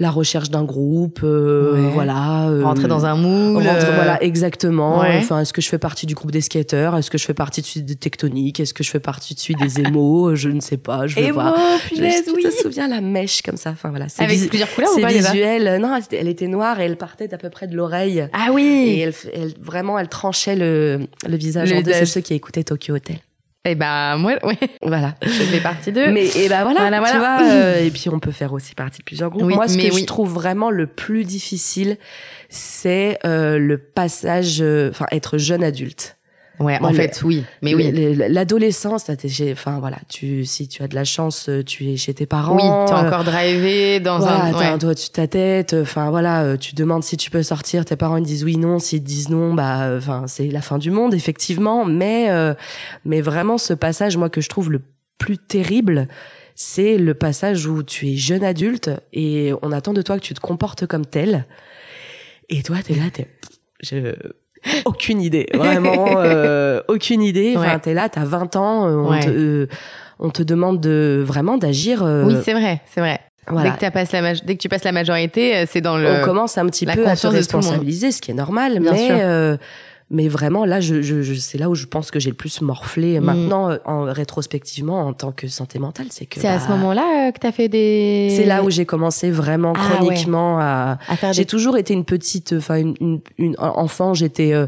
La 0.02 0.10
recherche 0.10 0.50
d'un 0.50 0.64
groupe, 0.64 1.20
euh, 1.22 1.74
Ouais. 1.74 1.90
voilà. 1.94 2.48
euh, 2.48 2.64
Rentrer 2.64 2.88
dans 2.88 3.04
un 3.06 3.14
moule. 3.14 3.64
Rentrer, 3.64 3.86
euh, 3.88 3.94
voilà, 3.94 4.20
exactement. 4.22 4.98
ouais. 5.00 5.18
Enfin, 5.18 5.38
est-ce 5.40 5.52
que 5.52 5.62
je 5.62 5.68
fais 5.68 5.78
partie 5.78 6.06
du 6.06 6.14
groupe 6.14 6.32
des 6.32 6.40
skateurs? 6.40 6.96
Est-ce 6.96 7.08
que 7.08 7.18
je 7.18 7.24
fais 7.24 7.34
partie 7.34 7.60
de 7.62 7.66
celui 7.66 7.84
des 7.84 7.94
tectoniques? 7.94 8.58
Est-ce 8.58 8.74
que 8.74 8.82
je 8.82 8.90
fais 8.90 8.98
partie 8.98 9.34
de 9.34 9.38
celui 9.38 9.54
des 9.54 9.80
émos? 9.86 10.34
Je 10.34 10.48
ne 10.48 10.60
sais 10.60 10.76
pas. 10.76 11.06
Je 11.06 11.14
veux 11.20 11.22
Et 11.26 11.30
voir. 11.30 11.54
Je- 11.88 11.94
punaise, 11.94 12.24
tu 12.24 12.32
oui. 12.34 12.42
te 12.42 12.50
souviens 12.50 12.88
la 12.88 13.00
mèche 13.00 13.42
comme 13.42 13.56
ça? 13.56 13.70
Enfin 13.70 13.90
voilà, 13.90 14.08
c'est 14.08 14.24
Avec 14.24 14.38
vis- 14.38 14.48
plusieurs 14.48 14.74
couleurs 14.74 14.90
ou 14.96 15.00
pas, 15.00 15.08
visuel. 15.12 15.80
Non, 15.80 15.96
elle 16.10 16.28
était- 16.28 16.48
noire 16.48 16.80
et 16.80 16.84
elle 16.86 16.96
partait 16.96 17.28
d'à 17.28 17.38
peu 17.38 17.48
près 17.48 17.68
de 17.68 17.76
l'oreille. 17.76 18.26
Ah 18.32 18.46
Et 18.48 18.50
oui. 18.50 19.00
elle, 19.04 19.14
elle- 19.32 19.54
vraiment, 19.62 19.98
elle 20.00 20.08
tranchait 20.08 20.56
le, 20.56 21.06
le 21.28 21.36
visage 21.36 21.70
Le 21.70 21.78
en 21.78 21.82
deux. 21.82 21.92
C'est 21.92 22.06
ceux 22.06 22.20
qui 22.22 22.34
écoutaient 22.34 22.64
Tokyo 22.64 22.96
Hotel. 22.96 23.18
Et 23.64 23.76
ben 23.76 24.16
moi, 24.16 24.34
ouais, 24.42 24.58
Voilà. 24.82 25.14
je 25.22 25.28
fais 25.28 25.60
partie 25.60 25.92
d'eux. 25.92 26.10
Mais 26.10 26.26
et 26.36 26.48
ben 26.48 26.64
voilà, 26.64 26.80
Voilà, 26.88 27.10
tu 27.12 27.18
vois. 27.18 27.38
euh, 27.42 27.84
et 27.84 27.90
puis 27.92 28.08
on 28.08 28.18
peut 28.18 28.32
faire 28.32 28.52
aussi 28.52 28.74
partie 28.74 28.98
de 28.98 29.04
plusieurs 29.04 29.30
groupes. 29.30 29.44
Oui, 29.44 29.54
Moi, 29.54 29.68
ce 29.68 29.76
que 29.78 29.82
oui. 29.94 30.00
je 30.00 30.04
trouve 30.04 30.32
vraiment 30.32 30.70
le 30.70 30.86
plus 30.88 31.24
difficile, 31.24 31.96
c'est 32.48 33.18
euh, 33.24 33.58
le 33.58 33.78
passage, 33.78 34.60
euh, 34.60 34.90
enfin 34.90 35.06
être 35.12 35.38
jeune 35.38 35.62
adulte. 35.62 36.16
Ouais, 36.60 36.78
en 36.80 36.90
le- 36.90 36.94
fait, 36.94 37.20
oui. 37.24 37.44
Mais 37.62 37.74
oui. 37.74 37.90
Le- 37.90 38.12
le- 38.14 38.26
L'adolescence, 38.28 39.06
enfin 39.52 39.78
voilà, 39.80 39.96
tu 40.08 40.44
si 40.44 40.68
tu 40.68 40.82
as 40.82 40.88
de 40.88 40.94
la 40.94 41.04
chance, 41.04 41.48
euh, 41.48 41.62
tu 41.64 41.88
es 41.90 41.96
chez 41.96 42.12
tes 42.14 42.26
parents. 42.26 42.54
Oui, 42.56 42.86
t'es 42.86 42.92
euh, 42.94 43.06
encore 43.06 43.24
drivé 43.24 44.00
dans 44.00 44.24
un. 44.26 44.52
t'as 44.52 44.58
ouais. 44.58 44.64
un 44.66 44.78
doigt 44.78 44.94
dessus 44.94 45.08
de 45.08 45.12
ta 45.14 45.26
tête. 45.26 45.74
Enfin 45.74 46.10
voilà, 46.10 46.42
euh, 46.44 46.56
tu 46.56 46.74
demandes 46.74 47.02
si 47.04 47.16
tu 47.16 47.30
peux 47.30 47.42
sortir. 47.42 47.84
Tes 47.84 47.96
parents 47.96 48.18
ils 48.18 48.24
disent 48.24 48.44
oui, 48.44 48.58
non. 48.58 48.78
S'ils 48.78 49.02
disent 49.02 49.30
non, 49.30 49.54
bah, 49.54 49.84
euh, 49.84 49.98
enfin 49.98 50.24
c'est 50.28 50.46
la 50.48 50.60
fin 50.60 50.78
du 50.78 50.90
monde 50.90 51.14
effectivement. 51.14 51.84
Mais 51.86 52.26
euh, 52.30 52.54
mais 53.04 53.22
vraiment 53.22 53.56
ce 53.58 53.72
passage, 53.74 54.16
moi 54.16 54.28
que 54.28 54.40
je 54.42 54.48
trouve 54.50 54.70
le 54.70 54.82
plus 55.18 55.38
terrible, 55.38 56.06
c'est 56.54 56.98
le 56.98 57.14
passage 57.14 57.66
où 57.66 57.82
tu 57.82 58.08
es 58.10 58.16
jeune 58.16 58.44
adulte 58.44 58.90
et 59.14 59.52
on 59.62 59.72
attend 59.72 59.94
de 59.94 60.02
toi 60.02 60.16
que 60.16 60.22
tu 60.24 60.34
te 60.34 60.40
comportes 60.40 60.86
comme 60.86 61.06
tel. 61.06 61.46
Et 62.50 62.62
toi 62.62 62.76
t'es 62.84 62.94
là, 62.94 63.04
t'es 63.12 63.26
je 63.82 64.14
aucune 64.84 65.20
idée, 65.20 65.46
vraiment 65.54 66.14
euh, 66.18 66.80
aucune 66.88 67.22
idée. 67.22 67.54
Enfin 67.56 67.74
Ouais. 67.74 67.78
t'es 67.80 67.94
là, 67.94 68.08
t'as 68.08 68.24
20 68.24 68.56
ans, 68.56 68.86
euh, 68.88 68.94
on 68.96 69.10
Ouais. 69.10 69.20
te 69.20 69.30
euh, 69.30 69.66
on 70.18 70.30
te 70.30 70.42
demande 70.42 70.80
de 70.80 71.22
vraiment 71.26 71.58
d'agir. 71.58 72.02
euh, 72.04 72.24
Oui, 72.24 72.36
c'est 72.44 72.52
vrai, 72.52 72.80
c'est 72.86 73.00
vrai. 73.00 73.18
voilà. 73.48 73.70
Dès, 73.70 73.76
que 73.76 73.82
la 73.82 73.90
Dès 74.44 74.54
tu 74.60 74.68
passes 74.68 74.84
la 74.84 74.92
majorité, 74.92 75.56
euh, 75.56 75.64
c'est 75.68 75.80
dans 75.80 75.96
le. 75.98 76.20
on 76.20 76.24
commence 76.24 76.58
un 76.58 76.66
petit 76.66 76.86
peu 76.86 77.04
à 77.06 77.16
monde. 77.56 77.64
responsabiliser, 77.64 78.12
ce 78.12 78.20
qui 78.22 78.30
est 78.30 78.34
normal, 78.34 78.78
Bien 78.78 78.92
mais 78.92 79.06
sûr. 79.06 79.16
euh, 79.18 79.56
mais 80.12 80.28
vraiment 80.28 80.64
là, 80.64 80.80
je, 80.80 81.02
je, 81.02 81.22
je- 81.22 81.34
c'est 81.34 81.58
là 81.58 81.68
où 81.70 81.74
je 81.74 81.86
pense 81.86 82.10
que 82.12 82.20
j'ai 82.20 82.30
le 82.30 82.36
plus 82.36 82.60
morflé 82.60 83.18
Mm. 83.18 83.24
maintenant, 83.24 83.70
euh, 83.70 83.78
en 83.86 84.04
rétrospectivement 84.04 85.00
en 85.06 85.12
tant 85.14 85.32
que 85.32 85.48
santé 85.48 85.78
mentale, 85.78 86.06
c'est 86.10 86.26
que 86.26 86.38
C'est 86.40 86.46
à 86.48 86.58
bah, 86.58 86.64
ce 86.64 86.68
moment-là 86.70 87.28
euh, 87.28 87.32
que 87.32 87.38
t'as 87.40 87.50
fait 87.52 87.68
des. 87.68 88.28
c'est 88.36 88.44
là 88.44 88.62
où 88.62 88.70
j'ai 88.70 88.84
commencé 88.86 89.30
vraiment 89.30 89.72
Ah, 89.76 89.96
chroniquement 89.96 90.58
à. 90.60 90.98
à 91.08 91.16
faire 91.16 91.32
J'ai 91.32 91.42
des. 91.42 91.46
toujours 91.46 91.76
été 91.78 91.94
une 91.94 92.04
petite, 92.04 92.54
enfin 92.56 92.76
une, 92.76 92.94
une, 93.00 93.20
une- 93.38 93.56
enfant, 93.58 94.14
j'étais 94.14 94.52
euh, 94.52 94.66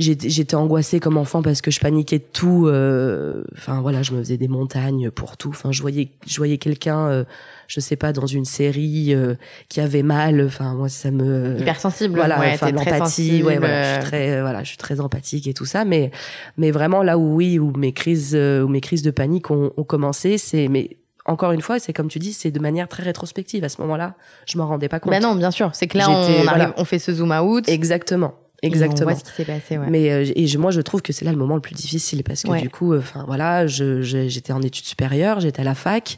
j'étais 0.00 0.54
angoissée 0.54 0.98
comme 0.98 1.16
enfant 1.16 1.42
parce 1.42 1.60
que 1.60 1.70
je 1.70 1.78
paniquais 1.78 2.18
de 2.18 2.24
tout 2.32 2.66
euh, 2.66 3.44
enfin 3.56 3.80
voilà 3.80 4.02
je 4.02 4.12
me 4.12 4.18
faisais 4.18 4.38
des 4.38 4.48
montagnes 4.48 5.10
pour 5.10 5.36
tout 5.36 5.50
enfin 5.50 5.72
je 5.72 5.82
voyais 5.82 6.08
je 6.26 6.36
voyais 6.38 6.58
quelqu'un 6.58 7.06
euh, 7.08 7.24
je 7.68 7.80
sais 7.80 7.96
pas 7.96 8.12
dans 8.12 8.26
une 8.26 8.46
série 8.46 9.14
euh, 9.14 9.34
qui 9.68 9.80
avait 9.80 10.02
mal 10.02 10.42
enfin 10.46 10.74
moi 10.74 10.88
ça 10.88 11.10
me 11.10 11.58
Hypersensible. 11.60 12.14
voilà 12.16 12.40
ouais, 12.40 12.52
enfin 12.54 12.70
l'empathie 12.72 13.42
ouais 13.42 13.58
voilà 13.58 13.82
je 13.82 14.00
suis 14.00 14.08
très 14.10 14.40
voilà 14.40 14.62
je 14.62 14.68
suis 14.68 14.78
très 14.78 15.00
empathique 15.00 15.46
et 15.46 15.54
tout 15.54 15.66
ça 15.66 15.84
mais 15.84 16.10
mais 16.56 16.70
vraiment 16.70 17.02
là 17.02 17.18
où 17.18 17.34
oui 17.34 17.58
où 17.58 17.72
mes 17.76 17.92
crises 17.92 18.34
où 18.34 18.68
mes 18.68 18.80
crises 18.80 19.02
de 19.02 19.10
panique 19.10 19.50
ont, 19.50 19.70
ont 19.76 19.84
commencé 19.84 20.38
c'est 20.38 20.68
mais 20.68 20.96
encore 21.26 21.52
une 21.52 21.60
fois 21.60 21.78
c'est 21.78 21.92
comme 21.92 22.08
tu 22.08 22.18
dis 22.18 22.32
c'est 22.32 22.50
de 22.50 22.60
manière 22.60 22.88
très 22.88 23.02
rétrospective 23.02 23.62
à 23.64 23.68
ce 23.68 23.80
moment-là 23.82 24.14
je 24.46 24.56
m'en 24.56 24.66
rendais 24.66 24.88
pas 24.88 24.98
compte 24.98 25.12
Bah 25.12 25.20
non, 25.20 25.34
bien 25.34 25.50
sûr. 25.50 25.70
C'est 25.74 25.86
que 25.86 25.98
là, 25.98 26.10
on, 26.10 26.14
arrive, 26.14 26.44
voilà. 26.44 26.74
on 26.76 26.84
fait 26.84 26.98
ce 26.98 27.12
zoom 27.12 27.32
out. 27.32 27.68
exactement 27.68 28.34
et 28.62 28.66
exactement 28.66 29.10
On 29.10 29.14
voit 29.14 29.18
ce 29.20 29.24
qui 29.24 29.32
s'est 29.32 29.44
passé, 29.44 29.78
ouais. 29.78 29.86
mais 29.88 30.10
euh, 30.10 30.24
et 30.36 30.46
je, 30.46 30.58
moi 30.58 30.70
je 30.70 30.80
trouve 30.80 31.02
que 31.02 31.12
c'est 31.12 31.24
là 31.24 31.30
le 31.32 31.38
moment 31.38 31.54
le 31.54 31.60
plus 31.60 31.74
difficile 31.74 32.22
parce 32.24 32.42
que 32.42 32.50
Ouais. 32.50 32.60
du 32.60 32.68
coup 32.70 32.94
enfin 32.96 33.24
voilà 33.26 33.66
je 33.66 34.02
je- 34.02 34.28
j'étais 34.28 34.52
en 34.52 34.60
études 34.62 34.84
supérieures 34.84 35.40
j'étais 35.40 35.60
à 35.62 35.64
la 35.64 35.74
fac 35.74 36.16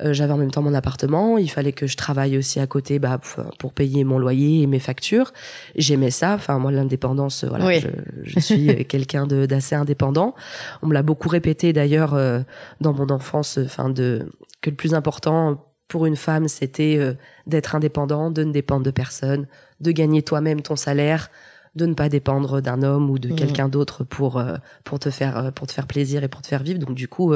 Euh, 0.00 0.12
j'avais 0.12 0.32
en 0.32 0.36
même 0.36 0.52
temps 0.52 0.62
mon 0.62 0.74
appartement. 0.74 1.38
Il 1.38 1.50
fallait 1.50 1.72
que 1.72 1.88
je 1.88 1.96
travaille 1.96 2.38
aussi 2.38 2.60
à 2.60 2.68
côté 2.68 3.00
bah, 3.00 3.18
pour 3.58 3.72
payer 3.72 4.04
mon 4.04 4.20
loyer 4.20 4.62
et 4.62 4.68
mes 4.68 4.78
factures. 4.78 5.32
J'aimais 5.74 6.12
ça. 6.12 6.34
Enfin, 6.34 6.60
moi, 6.60 6.70
l'indépendance, 6.70 7.42
voilà, 7.42 7.80
je, 7.80 7.88
je, 8.22 8.38
suis 8.38 8.84
quelqu'un 8.92 9.26
d'assez 9.26 9.74
indépendant. 9.74 10.36
On 10.82 10.86
me 10.86 10.94
l'a 10.94 11.02
beaucoup 11.02 11.28
répété 11.28 11.72
d'ailleurs 11.72 12.14
euh, 12.14 12.38
dans 12.80 12.92
mon 12.92 13.10
enfance, 13.10 13.58
enfin 13.58 13.90
de 13.90 14.28
que 14.60 14.70
le 14.70 14.76
plus 14.76 14.94
important 14.94 15.64
pour 15.88 16.06
une 16.06 16.14
femme, 16.16 16.46
c'était 16.46 16.96
euh, 17.00 17.14
d'être 17.48 17.74
indépendant, 17.74 18.30
de 18.30 18.44
ne 18.44 18.52
dépendre 18.52 18.84
de 18.84 18.92
personne, 18.92 19.48
de 19.80 19.90
gagner 19.90 20.22
toi-même 20.22 20.62
ton 20.62 20.76
salaire, 20.76 21.28
de 21.74 21.86
ne 21.86 21.94
pas 21.94 22.08
dépendre 22.08 22.60
d'un 22.60 22.82
homme 22.82 23.10
ou 23.10 23.18
de 23.18 23.28
mmh. 23.28 23.36
quelqu'un 23.36 23.68
d'autre 23.68 24.04
pour 24.04 24.42
pour 24.84 24.98
te 24.98 25.10
faire 25.10 25.52
pour 25.54 25.66
te 25.66 25.72
faire 25.72 25.86
plaisir 25.86 26.24
et 26.24 26.28
pour 26.28 26.42
te 26.42 26.46
faire 26.46 26.62
vivre. 26.62 26.78
Donc 26.78 26.94
du 26.94 27.08
coup 27.08 27.34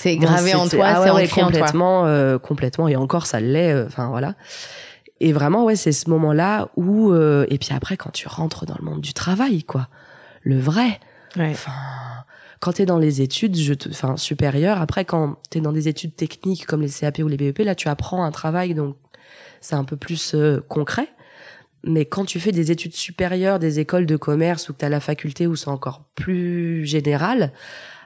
c'est 0.00 0.16
gravé 0.16 0.54
en 0.54 0.66
toi, 0.66 0.86
ah 0.86 1.26
c'est 1.26 1.28
complètement, 1.28 2.06
euh, 2.06 2.38
complètement. 2.38 2.88
Et 2.88 2.96
encore, 2.96 3.26
ça 3.26 3.38
l'est. 3.38 3.72
Euh, 3.72 3.84
enfin 3.86 4.08
voilà. 4.08 4.34
Et 5.20 5.34
vraiment, 5.34 5.64
ouais, 5.64 5.76
c'est 5.76 5.92
ce 5.92 6.08
moment-là 6.08 6.70
où. 6.76 7.12
Euh, 7.12 7.44
et 7.50 7.58
puis 7.58 7.74
après, 7.74 7.98
quand 7.98 8.08
tu 8.08 8.26
rentres 8.26 8.64
dans 8.64 8.76
le 8.78 8.84
monde 8.84 9.02
du 9.02 9.12
travail, 9.12 9.62
quoi, 9.62 9.88
le 10.42 10.58
vrai. 10.58 10.98
Enfin, 11.38 11.72
quand 12.60 12.72
t'es 12.72 12.86
dans 12.86 12.96
les 12.96 13.20
études, 13.20 13.58
je 13.58 13.74
enfin 13.90 14.16
supérieures. 14.16 14.80
Après, 14.80 15.04
quand 15.04 15.36
t'es 15.50 15.60
dans 15.60 15.72
des 15.72 15.86
études 15.86 16.16
techniques 16.16 16.64
comme 16.64 16.80
les 16.80 16.88
CAP 16.88 17.18
ou 17.18 17.28
les 17.28 17.36
BEP, 17.36 17.58
là, 17.58 17.74
tu 17.74 17.88
apprends 17.88 18.24
un 18.24 18.30
travail, 18.30 18.72
donc 18.72 18.96
c'est 19.60 19.76
un 19.76 19.84
peu 19.84 19.96
plus 19.96 20.34
concret. 20.68 21.08
Mais 21.84 22.04
quand 22.04 22.24
tu 22.24 22.40
fais 22.40 22.52
des 22.52 22.70
études 22.70 22.94
supérieures, 22.94 23.58
des 23.58 23.80
écoles 23.80 24.06
de 24.06 24.16
commerce 24.16 24.68
ou 24.68 24.74
que 24.74 24.78
tu 24.78 24.84
as 24.84 24.88
la 24.88 25.00
faculté 25.00 25.46
où 25.46 25.56
c'est 25.56 25.68
encore 25.68 26.02
plus 26.14 26.84
général, 26.84 27.52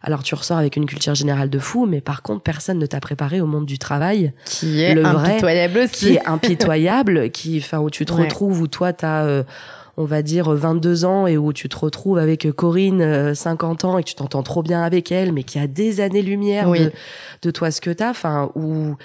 alors 0.02 0.23
tu 0.23 0.35
ressors 0.35 0.59
avec 0.59 0.76
une 0.76 0.87
culture 0.87 1.14
générale 1.14 1.50
de 1.50 1.59
fou, 1.59 1.87
mais 1.87 2.00
par 2.00 2.23
contre 2.23 2.43
personne 2.43 2.78
ne 2.78 2.87
t'a 2.87 3.00
préparé 3.00 3.40
au 3.40 3.47
monde 3.47 3.66
du 3.66 3.78
travail, 3.78 4.33
qui 4.45 4.81
est 4.81 4.95
le 4.95 5.04
impitoyable 5.04 5.78
aussi, 5.78 6.07
qui 6.07 6.12
est 6.14 6.26
impitoyable, 6.26 7.31
qui, 7.31 7.59
enfin 7.59 7.78
où 7.78 7.90
tu 7.90 8.04
te 8.04 8.12
retrouves 8.12 8.61
où 8.61 8.69
toi 8.69 8.93
t'as 8.93 9.25
euh, 9.25 9.43
on 9.97 10.04
va 10.04 10.23
dire 10.23 10.50
22 10.50 11.04
ans 11.04 11.26
et 11.26 11.38
où 11.38 11.52
tu 11.52 11.69
te 11.69 11.76
retrouves 11.76 12.19
avec 12.19 12.50
Corinne 12.52 13.35
50 13.35 13.85
euh, 13.85 13.88
ans 13.88 13.99
et 13.99 14.02
que 14.02 14.09
tu 14.09 14.14
t'entends 14.14 14.43
trop 14.43 14.62
bien 14.62 14.83
avec 14.83 15.11
elle 15.11 15.33
mais 15.33 15.43
qui 15.43 15.59
a 15.59 15.66
des 15.66 16.00
années 16.00 16.23
lumière 16.23 16.71
de, 16.71 16.93
de 17.43 17.50
toi 17.50 17.71
ce 17.71 17.81
que 17.81 17.90
t'as 17.90 18.11
enfin 18.11 18.50
où 18.54 18.97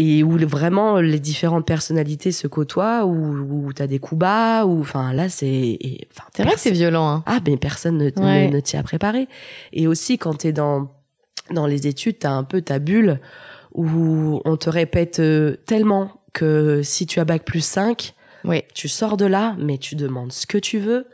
et 0.00 0.22
où 0.22 0.38
vraiment 0.46 1.00
les 1.00 1.18
différentes 1.18 1.66
personnalités 1.66 2.30
se 2.30 2.46
côtoient, 2.46 3.04
où, 3.04 3.66
où 3.66 3.72
tu 3.72 3.82
as 3.82 3.88
des 3.88 3.98
coups 3.98 4.20
bas, 4.20 4.64
ou 4.64 4.80
enfin 4.80 5.12
là 5.12 5.28
c'est. 5.28 5.76
C'est 6.36 6.44
vrai 6.44 6.54
que 6.54 6.60
c'est 6.60 6.70
violent. 6.70 7.08
Hein. 7.08 7.24
Ah, 7.26 7.40
mais 7.44 7.56
personne 7.56 7.98
ne, 7.98 8.04
ne, 8.48 8.60
t'y 8.60 8.76
a 8.76 8.84
préparé. 8.84 9.26
Et 9.72 9.88
aussi 9.88 10.16
quand 10.16 10.38
tu 10.38 10.46
es 10.46 10.52
dans, 10.52 10.88
dans 11.50 11.66
les 11.66 11.88
études, 11.88 12.20
tu 12.20 12.28
as 12.28 12.32
un 12.32 12.44
peu 12.44 12.62
ta 12.62 12.78
bulle 12.78 13.18
où 13.74 14.40
on 14.44 14.56
te 14.56 14.70
répète 14.70 15.18
euh, 15.18 15.56
tellement 15.66 16.22
que 16.32 16.80
si 16.84 17.06
tu 17.06 17.18
as 17.18 17.24
bac 17.24 17.44
plus 17.44 17.64
5, 17.64 18.14
oui. 18.44 18.62
tu 18.74 18.86
sors 18.86 19.16
de 19.16 19.26
là, 19.26 19.56
mais 19.58 19.78
tu 19.78 19.96
demandes 19.96 20.30
ce 20.30 20.46
que 20.46 20.58
tu 20.58 20.78
veux, 20.78 21.08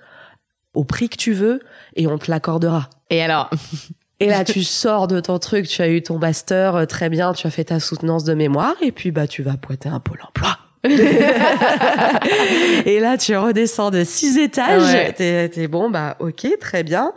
au 0.74 0.84
prix 0.84 1.08
que 1.08 1.16
tu 1.16 1.32
veux, 1.32 1.60
et 1.96 2.06
on 2.06 2.18
te 2.18 2.30
l'accordera. 2.30 2.90
Et 3.08 3.22
alors? 3.22 3.48
Et 4.20 4.26
là, 4.26 4.44
tu 4.44 4.62
sors 4.62 5.06
de 5.06 5.20
ton 5.20 5.38
truc, 5.38 5.66
tu 5.66 5.82
as 5.82 5.88
eu 5.88 6.02
ton 6.02 6.18
master, 6.18 6.76
euh, 6.76 6.84
très 6.86 7.08
bien, 7.08 7.32
tu 7.32 7.46
as 7.46 7.50
fait 7.50 7.64
ta 7.64 7.80
soutenance 7.80 8.24
de 8.24 8.34
mémoire, 8.34 8.74
et 8.82 8.92
puis 8.92 9.10
bah 9.10 9.26
tu 9.26 9.42
vas 9.42 9.56
pointer 9.56 9.88
un 9.88 10.00
pôle 10.00 10.20
emploi. 10.26 10.58
et 12.84 13.00
là, 13.00 13.16
tu 13.16 13.34
redescends 13.34 13.90
de 13.90 14.04
six 14.04 14.36
étages. 14.36 15.14
T'es, 15.16 15.50
es 15.56 15.66
bon, 15.66 15.88
bah 15.88 16.16
ok, 16.20 16.46
très 16.60 16.82
bien. 16.82 17.14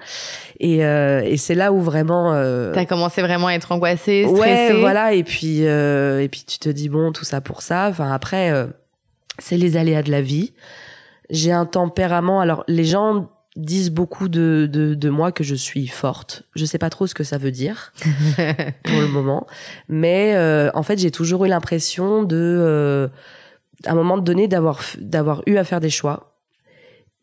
Et, 0.62 0.86
euh, 0.86 1.22
et 1.26 1.36
c'est 1.36 1.56
là 1.56 1.74
où 1.74 1.82
vraiment. 1.82 2.34
Euh... 2.34 2.72
T'as 2.74 2.86
commencé 2.86 3.22
vraiment 3.22 3.48
à 3.48 3.54
être 3.54 3.74
angoissée, 3.74 4.26
stressée. 4.26 4.74
Ouais, 4.74 4.80
voilà. 4.80 5.14
Et 5.14 5.24
puis 5.26 5.66
euh, 5.66 6.22
et 6.22 6.30
puis 6.30 6.46
tu 6.48 6.60
te 6.60 6.70
dis 6.70 6.88
bon, 6.88 7.12
tout 7.12 7.26
ça 7.26 7.42
pour 7.42 7.62
ça. 7.62 7.88
Enfin 7.90 8.14
après, 8.14 8.52
euh, 8.52 8.68
c'est 9.38 9.58
les 9.58 9.76
aléas 9.76 10.04
de 10.04 10.12
la 10.12 10.22
vie. 10.22 10.54
J'ai 11.30 11.52
un 11.52 11.66
tempérament. 11.66 12.40
Alors 12.40 12.64
les 12.70 12.86
gens 12.86 13.30
disent 13.58 13.90
beaucoup 13.90 14.30
de, 14.30 14.70
de, 14.72 14.94
de, 14.94 15.10
moi 15.10 15.32
que 15.32 15.44
je 15.44 15.56
suis 15.56 15.88
forte. 15.88 16.44
Je 16.56 16.64
sais 16.64 16.78
pas 16.78 16.90
trop 16.90 17.08
ce 17.08 17.14
que 17.14 17.24
ça 17.24 17.38
veut 17.38 17.52
dire 17.52 17.92
pour 18.84 19.00
le 19.00 19.08
moment, 19.08 19.48
mais 19.90 20.36
euh, 20.36 20.70
en 20.74 20.84
fait 20.84 21.00
j'ai 21.00 21.12
toujours 21.12 21.46
eu 21.46 21.50
l'impression 21.50 22.24
de, 22.24 22.38
euh, 22.38 23.08
à 23.86 23.92
un 23.92 23.96
moment 23.96 24.18
donné, 24.18 24.48
d'avoir 24.48 24.82
d'avoir 25.00 25.42
eu 25.48 25.58
à 25.58 25.64
faire 25.64 25.80
des 25.80 25.90
choix 25.90 26.40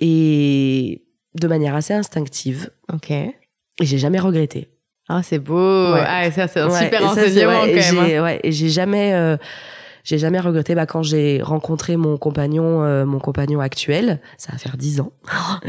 et 0.00 1.04
de 1.34 1.48
manière 1.48 1.74
assez 1.74 1.94
instinctive. 1.94 2.70
Ok. 2.92 3.10
Et 3.10 3.34
j'ai 3.80 3.98
jamais 3.98 4.20
regretté. 4.20 4.68
Ah 5.08 5.22
c'est 5.22 5.38
beau. 5.38 5.94
Ah 5.94 6.30
ça 6.30 6.48
c'est 6.48 6.60
un 6.60 6.70
super 6.70 7.04
enseignement 7.04 7.60
quand 7.60 7.66
même. 7.66 7.98
Hein. 7.98 8.22
Ouais, 8.22 8.40
et 8.42 8.52
j'ai 8.52 8.70
jamais 8.70 9.12
euh, 9.14 9.36
j'ai 10.04 10.18
jamais 10.18 10.38
regretté 10.38 10.74
bah, 10.74 10.84
quand 10.84 11.02
j'ai 11.02 11.40
rencontré 11.42 11.96
mon 11.96 12.18
compagnon, 12.18 12.84
euh, 12.84 13.06
mon 13.06 13.18
compagnon 13.18 13.60
actuel. 13.60 14.20
Ça 14.36 14.52
va 14.52 14.58
faire 14.58 14.76
dix 14.76 15.00
ans. 15.00 15.12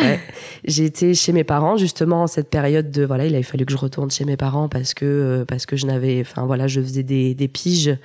ouais. 0.00 0.20
J'ai 0.64 0.84
été 0.84 1.14
chez 1.14 1.32
mes 1.32 1.44
parents 1.44 1.76
justement 1.76 2.22
en 2.22 2.26
cette 2.26 2.50
période 2.50 2.90
de 2.90 3.04
voilà, 3.04 3.26
il 3.26 3.34
a 3.36 3.42
fallu 3.44 3.64
que 3.64 3.72
je 3.72 3.78
retourne 3.78 4.10
chez 4.10 4.24
mes 4.24 4.36
parents 4.36 4.68
parce 4.68 4.92
que 4.92 5.04
euh, 5.04 5.44
parce 5.44 5.66
que 5.66 5.76
je 5.76 5.86
n'avais, 5.86 6.20
enfin 6.20 6.44
voilà, 6.46 6.66
je 6.66 6.80
faisais 6.80 7.04
des, 7.04 7.34
des 7.36 7.48
piges 7.48 7.96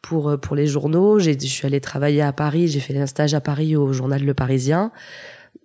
pour 0.00 0.28
euh, 0.28 0.36
pour 0.36 0.54
les 0.54 0.68
journaux. 0.68 1.18
J'ai, 1.18 1.36
je 1.38 1.46
suis 1.46 1.66
allée 1.66 1.80
travailler 1.80 2.22
à 2.22 2.32
Paris. 2.32 2.68
J'ai 2.68 2.80
fait 2.80 2.96
un 2.96 3.06
stage 3.06 3.34
à 3.34 3.40
Paris 3.40 3.74
au 3.74 3.92
journal 3.92 4.24
Le 4.24 4.32
Parisien. 4.32 4.92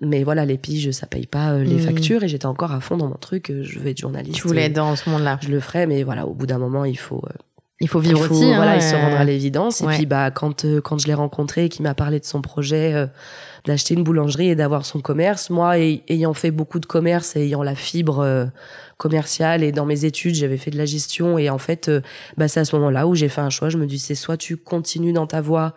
Mais 0.03 0.23
voilà, 0.23 0.45
les 0.45 0.57
piges, 0.57 0.89
ça 0.89 1.05
paye 1.05 1.27
pas 1.27 1.59
les 1.59 1.75
mmh. 1.75 1.79
factures 1.81 2.23
et 2.23 2.27
j'étais 2.27 2.47
encore 2.47 2.71
à 2.71 2.79
fond 2.79 2.97
dans 2.97 3.07
mon 3.07 3.17
truc. 3.17 3.53
Je 3.61 3.77
veux 3.77 3.89
être 3.89 3.99
journaliste. 3.99 4.35
Tu 4.35 4.47
voulais 4.47 4.63
être 4.63 4.73
dans 4.73 4.95
ce 4.95 5.07
monde-là. 5.07 5.37
Je 5.43 5.49
le 5.49 5.59
ferais, 5.59 5.85
mais 5.85 6.01
voilà, 6.01 6.25
au 6.25 6.33
bout 6.33 6.47
d'un 6.47 6.57
moment, 6.57 6.85
il 6.85 6.97
faut 6.97 7.21
il 7.81 7.87
faut 7.87 7.99
vivre 7.99 8.21
aussi. 8.29 8.45
Hein, 8.45 8.55
voilà, 8.55 8.75
il 8.75 8.81
se 8.81 8.95
rendre 8.95 9.17
à 9.17 9.23
l'évidence. 9.23 9.81
Et 9.81 9.87
puis, 9.87 10.05
bah, 10.05 10.29
quand, 10.31 10.65
euh, 10.65 10.81
quand 10.81 10.99
je 10.99 11.07
l'ai 11.07 11.13
rencontré 11.13 11.65
et 11.65 11.69
qu'il 11.69 11.83
m'a 11.83 11.95
parlé 11.95 12.19
de 12.19 12.25
son 12.25 12.41
projet 12.41 12.93
euh, 12.93 13.07
d'acheter 13.65 13.95
une 13.95 14.03
boulangerie 14.03 14.49
et 14.49 14.55
d'avoir 14.55 14.85
son 14.85 15.01
commerce, 15.01 15.49
moi, 15.49 15.77
ayant 15.77 16.33
fait 16.33 16.51
beaucoup 16.51 16.79
de 16.79 16.85
commerce 16.85 17.35
et 17.35 17.41
ayant 17.41 17.63
la 17.63 17.75
fibre 17.75 18.19
euh, 18.19 18.45
commerciale 18.97 19.63
et 19.63 19.71
dans 19.71 19.85
mes 19.85 20.05
études, 20.05 20.35
j'avais 20.35 20.57
fait 20.57 20.69
de 20.69 20.77
la 20.77 20.85
gestion. 20.85 21.39
Et 21.39 21.49
en 21.49 21.57
fait, 21.57 21.91
bah, 22.37 22.47
c'est 22.47 22.59
à 22.59 22.65
ce 22.65 22.75
moment-là 22.75 23.07
où 23.07 23.15
j'ai 23.15 23.29
fait 23.29 23.41
un 23.41 23.49
choix. 23.49 23.69
Je 23.69 23.77
me 23.77 23.87
dis, 23.87 23.97
c'est 23.97 24.15
soit 24.15 24.37
tu 24.37 24.57
continues 24.57 25.13
dans 25.13 25.27
ta 25.27 25.41
voie 25.41 25.73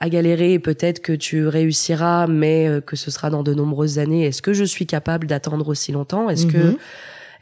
à 0.00 0.10
galérer 0.10 0.52
et 0.52 0.58
peut-être 0.58 1.00
que 1.00 1.12
tu 1.14 1.46
réussiras, 1.46 2.26
mais 2.26 2.82
que 2.84 2.96
ce 2.96 3.10
sera 3.10 3.30
dans 3.30 3.42
de 3.42 3.54
nombreuses 3.54 3.98
années. 3.98 4.26
Est-ce 4.26 4.42
que 4.42 4.52
je 4.52 4.64
suis 4.64 4.86
capable 4.86 5.26
d'attendre 5.26 5.68
aussi 5.68 5.92
longtemps? 5.92 6.28
Est-ce 6.28 6.46
que 6.46 6.58
mhm 6.58 6.76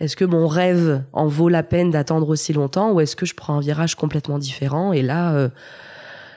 est-ce 0.01 0.17
que 0.17 0.25
mon 0.25 0.47
rêve 0.49 1.03
en 1.13 1.27
vaut 1.27 1.49
la 1.49 1.63
peine 1.63 1.91
d'attendre 1.91 2.29
aussi 2.29 2.53
longtemps 2.53 2.93
ou 2.93 3.01
est-ce 3.01 3.17
que 3.17 3.27
je 3.27 3.35
prends 3.35 3.57
un 3.57 3.61
virage 3.61 3.95
complètement 3.95 4.39
différent 4.39 4.93
Et 4.93 5.03
là, 5.03 5.33
euh, 5.35 5.49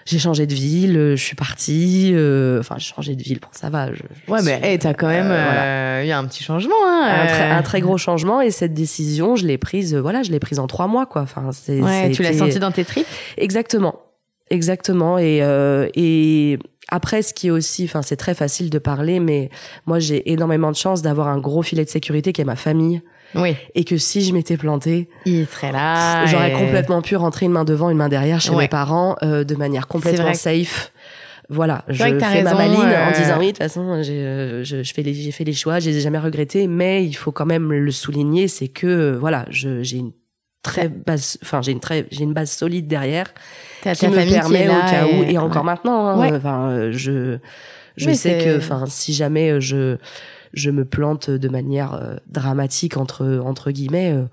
j'ai 0.05 0.19
changé 0.19 0.45
de 0.45 0.53
ville, 0.53 0.97
euh, 0.97 1.15
je 1.15 1.23
suis 1.23 1.35
partie. 1.35 2.11
Euh, 2.13 2.59
enfin, 2.59 2.75
j'ai 2.77 2.93
changé 2.93 3.15
de 3.15 3.23
ville, 3.23 3.39
pour 3.39 3.51
ça 3.55 3.69
va. 3.69 3.93
Je, 3.93 4.03
ouais, 4.31 4.41
mais 4.43 4.59
hey, 4.61 4.77
t'as 4.77 4.93
quand 4.93 5.07
même 5.07 5.31
il 6.03 6.07
y 6.07 6.11
a 6.11 6.19
un 6.19 6.25
petit 6.25 6.43
changement, 6.43 6.75
hein, 6.85 7.27
un, 7.51 7.61
très, 7.63 7.81
gros 7.81 7.97
changement. 7.97 8.41
Et 8.41 8.51
cette 8.51 8.73
décision, 8.73 9.35
je 9.35 9.45
l'ai 9.45 9.57
prise. 9.57 9.95
voilà, 9.95 10.21
je 10.21 10.31
l'ai 10.31 10.39
prise 10.39 10.59
en 10.59 10.67
trois 10.67 10.87
mois, 10.87 11.05
quoi. 11.05 11.21
Enfin, 11.21 11.49
c'est. 11.51 11.81
Ouais, 11.81 12.11
tu 12.11 12.21
l'as 12.21 12.33
senti 12.33 12.59
dans 12.59 12.71
tes 12.71 12.85
tripes? 12.85 13.07
Exactement, 13.37 13.95
exactement. 14.49 15.17
Et 15.17 15.41
et 15.95 16.59
après, 16.89 17.23
ce 17.23 17.33
qui 17.33 17.47
est 17.47 17.51
aussi, 17.51 17.85
enfin, 17.85 18.01
c'est 18.03 18.15
très 18.15 18.35
facile 18.35 18.69
de 18.69 18.77
parler, 18.77 19.19
mais 19.19 19.49
moi, 19.87 19.99
j'ai 19.99 20.31
énormément 20.31 20.69
de 20.69 20.75
chance 20.75 21.01
d'avoir 21.01 21.29
un 21.29 21.39
gros 21.39 21.63
filet 21.63 21.83
de 21.83 21.89
sécurité 21.89 22.31
qui 22.31 22.41
est 22.41 22.45
ma 22.45 22.55
famille. 22.55 23.01
Oui. 23.33 23.55
Et 23.73 23.83
que 23.83 23.97
si 23.97 24.21
je 24.21 24.33
m'étais 24.33 24.57
plantée, 24.57 25.09
il 25.25 25.47
serait 25.47 25.71
là. 25.71 26.25
J'aurais 26.25 26.53
complètement 26.53 27.01
pu 27.01 27.15
rentrer 27.15 27.47
une 27.47 27.51
main 27.51 27.65
devant, 27.65 27.89
une 27.89 27.97
main 27.97 28.09
derrière 28.09 28.39
chez 28.39 28.55
mes 28.55 28.67
parents 28.67 29.15
euh, 29.23 29.43
de 29.43 29.55
manière 29.55 29.87
complètement 29.87 30.33
safe. 30.33 30.91
Voilà, 31.47 31.83
je 31.87 32.03
fais 32.03 32.41
ma 32.41 32.55
maline 32.55 32.79
en 32.79 33.09
euh, 33.09 33.11
disant 33.11 33.37
oui, 33.37 33.47
de 33.47 33.51
toute 33.51 33.59
façon, 33.59 34.01
euh, 34.03 34.63
je, 34.63 34.81
je, 34.83 34.93
fais 34.93 35.03
les, 35.03 35.13
j'ai 35.13 35.31
fait 35.31 35.43
les 35.43 35.53
choix, 35.53 35.79
je 35.79 35.91
les 35.91 35.97
ai 35.97 36.01
jamais 36.01 36.17
regrettés, 36.17 36.65
mais 36.65 37.05
il 37.05 37.13
faut 37.13 37.31
quand 37.31 37.45
même 37.45 37.71
le 37.71 37.91
souligner, 37.91 38.47
c'est 38.47 38.67
que 38.67 39.15
voilà, 39.15 39.45
je, 39.51 39.83
j'ai 39.83 39.97
une 39.97 40.11
très 40.63 40.89
base, 40.89 41.37
enfin 41.43 41.61
j'ai 41.61 41.71
une 41.71 41.79
très, 41.79 42.07
j'ai 42.09 42.23
une 42.23 42.33
base 42.33 42.49
solide 42.49 42.87
derrière 42.87 43.31
qui 43.83 44.07
me 44.07 44.27
permet 44.27 44.67
au 44.67 44.71
cas 44.71 45.05
où, 45.05 45.23
et 45.23 45.37
encore 45.37 45.63
maintenant, 45.63 46.07
hein, 46.07 46.35
enfin 46.35 46.89
je, 46.89 47.37
je 47.95 48.11
sais 48.11 48.39
que, 48.39 48.57
enfin 48.57 48.85
si 48.87 49.13
jamais 49.13 49.61
je 49.61 49.97
je 50.55 50.71
me 50.71 50.85
plante 50.85 51.29
de 51.29 51.49
manière 51.49 51.93
euh, 51.93 52.15
dramatique 52.27 52.97
entre 52.97 53.41
entre 53.45 53.71
guillemets 53.71 54.11
euh, 54.11 54.23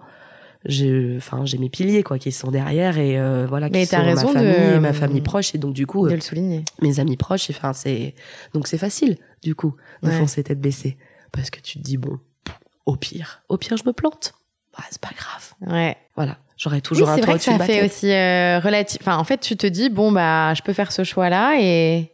j'ai 0.65 1.15
enfin 1.17 1.45
j'ai 1.45 1.59
mes 1.59 1.69
piliers 1.69 2.05
quoi 2.05 2.19
qui 2.19 2.31
sont 2.31 2.51
derrière 2.51 2.97
et 2.97 3.19
euh, 3.19 3.47
voilà 3.49 3.69
qui 3.69 3.85
sont 3.85 3.99
ma 3.99 4.17
famille 4.17 4.75
et 4.75 4.79
ma 4.79 4.93
famille 4.93 5.21
proche 5.21 5.55
et 5.55 5.59
donc 5.59 5.75
du 5.75 5.87
coup 5.87 6.09
de 6.09 6.15
le 6.15 6.21
souligner. 6.21 6.65
mes 6.81 7.01
amis 7.01 7.17
proches 7.17 7.51
enfin 7.51 7.73
c'est 7.73 8.15
donc 8.55 8.69
c'est 8.69 8.79
facile 8.79 9.19
du 9.43 9.55
coup 9.55 9.75
de 10.03 10.11
foncer 10.11 10.43
tête 10.43 10.61
baissée. 10.61 10.97
Parce 11.33 11.51
que 11.51 11.61
tu 11.61 11.79
te 11.79 11.83
dis 11.83 11.97
bon 11.97 12.19
au 12.87 12.95
pire 12.97 13.43
au 13.49 13.57
pire 13.57 13.77
je 13.77 13.85
me 13.85 13.93
plante. 13.93 14.35
Bah, 14.77 14.85
c'est 14.91 15.01
pas 15.01 15.11
grave. 15.15 15.75
Ouais. 15.75 15.99
Voilà. 16.17 16.39
J'aurais 16.57 16.81
toujours 16.81 17.11
un 17.11 17.19
toit 17.19 17.39
C'est 17.39 17.51
vrai 17.51 17.59
que 17.59 17.65
ça 17.65 17.73
fait 17.73 17.85
aussi 17.85 18.07
relatif 18.65 19.01
enfin 19.01 19.17
en 19.17 19.25
fait 19.25 19.39
tu 19.41 19.57
te 19.57 19.67
dis 19.67 19.91
bon 19.91 20.13
bah 20.13 20.55
je 20.55 20.63
peux 20.63 20.73
faire 20.73 20.93
ce 20.93 21.03
choix 21.03 21.29
là 21.29 21.57
et 21.61 22.13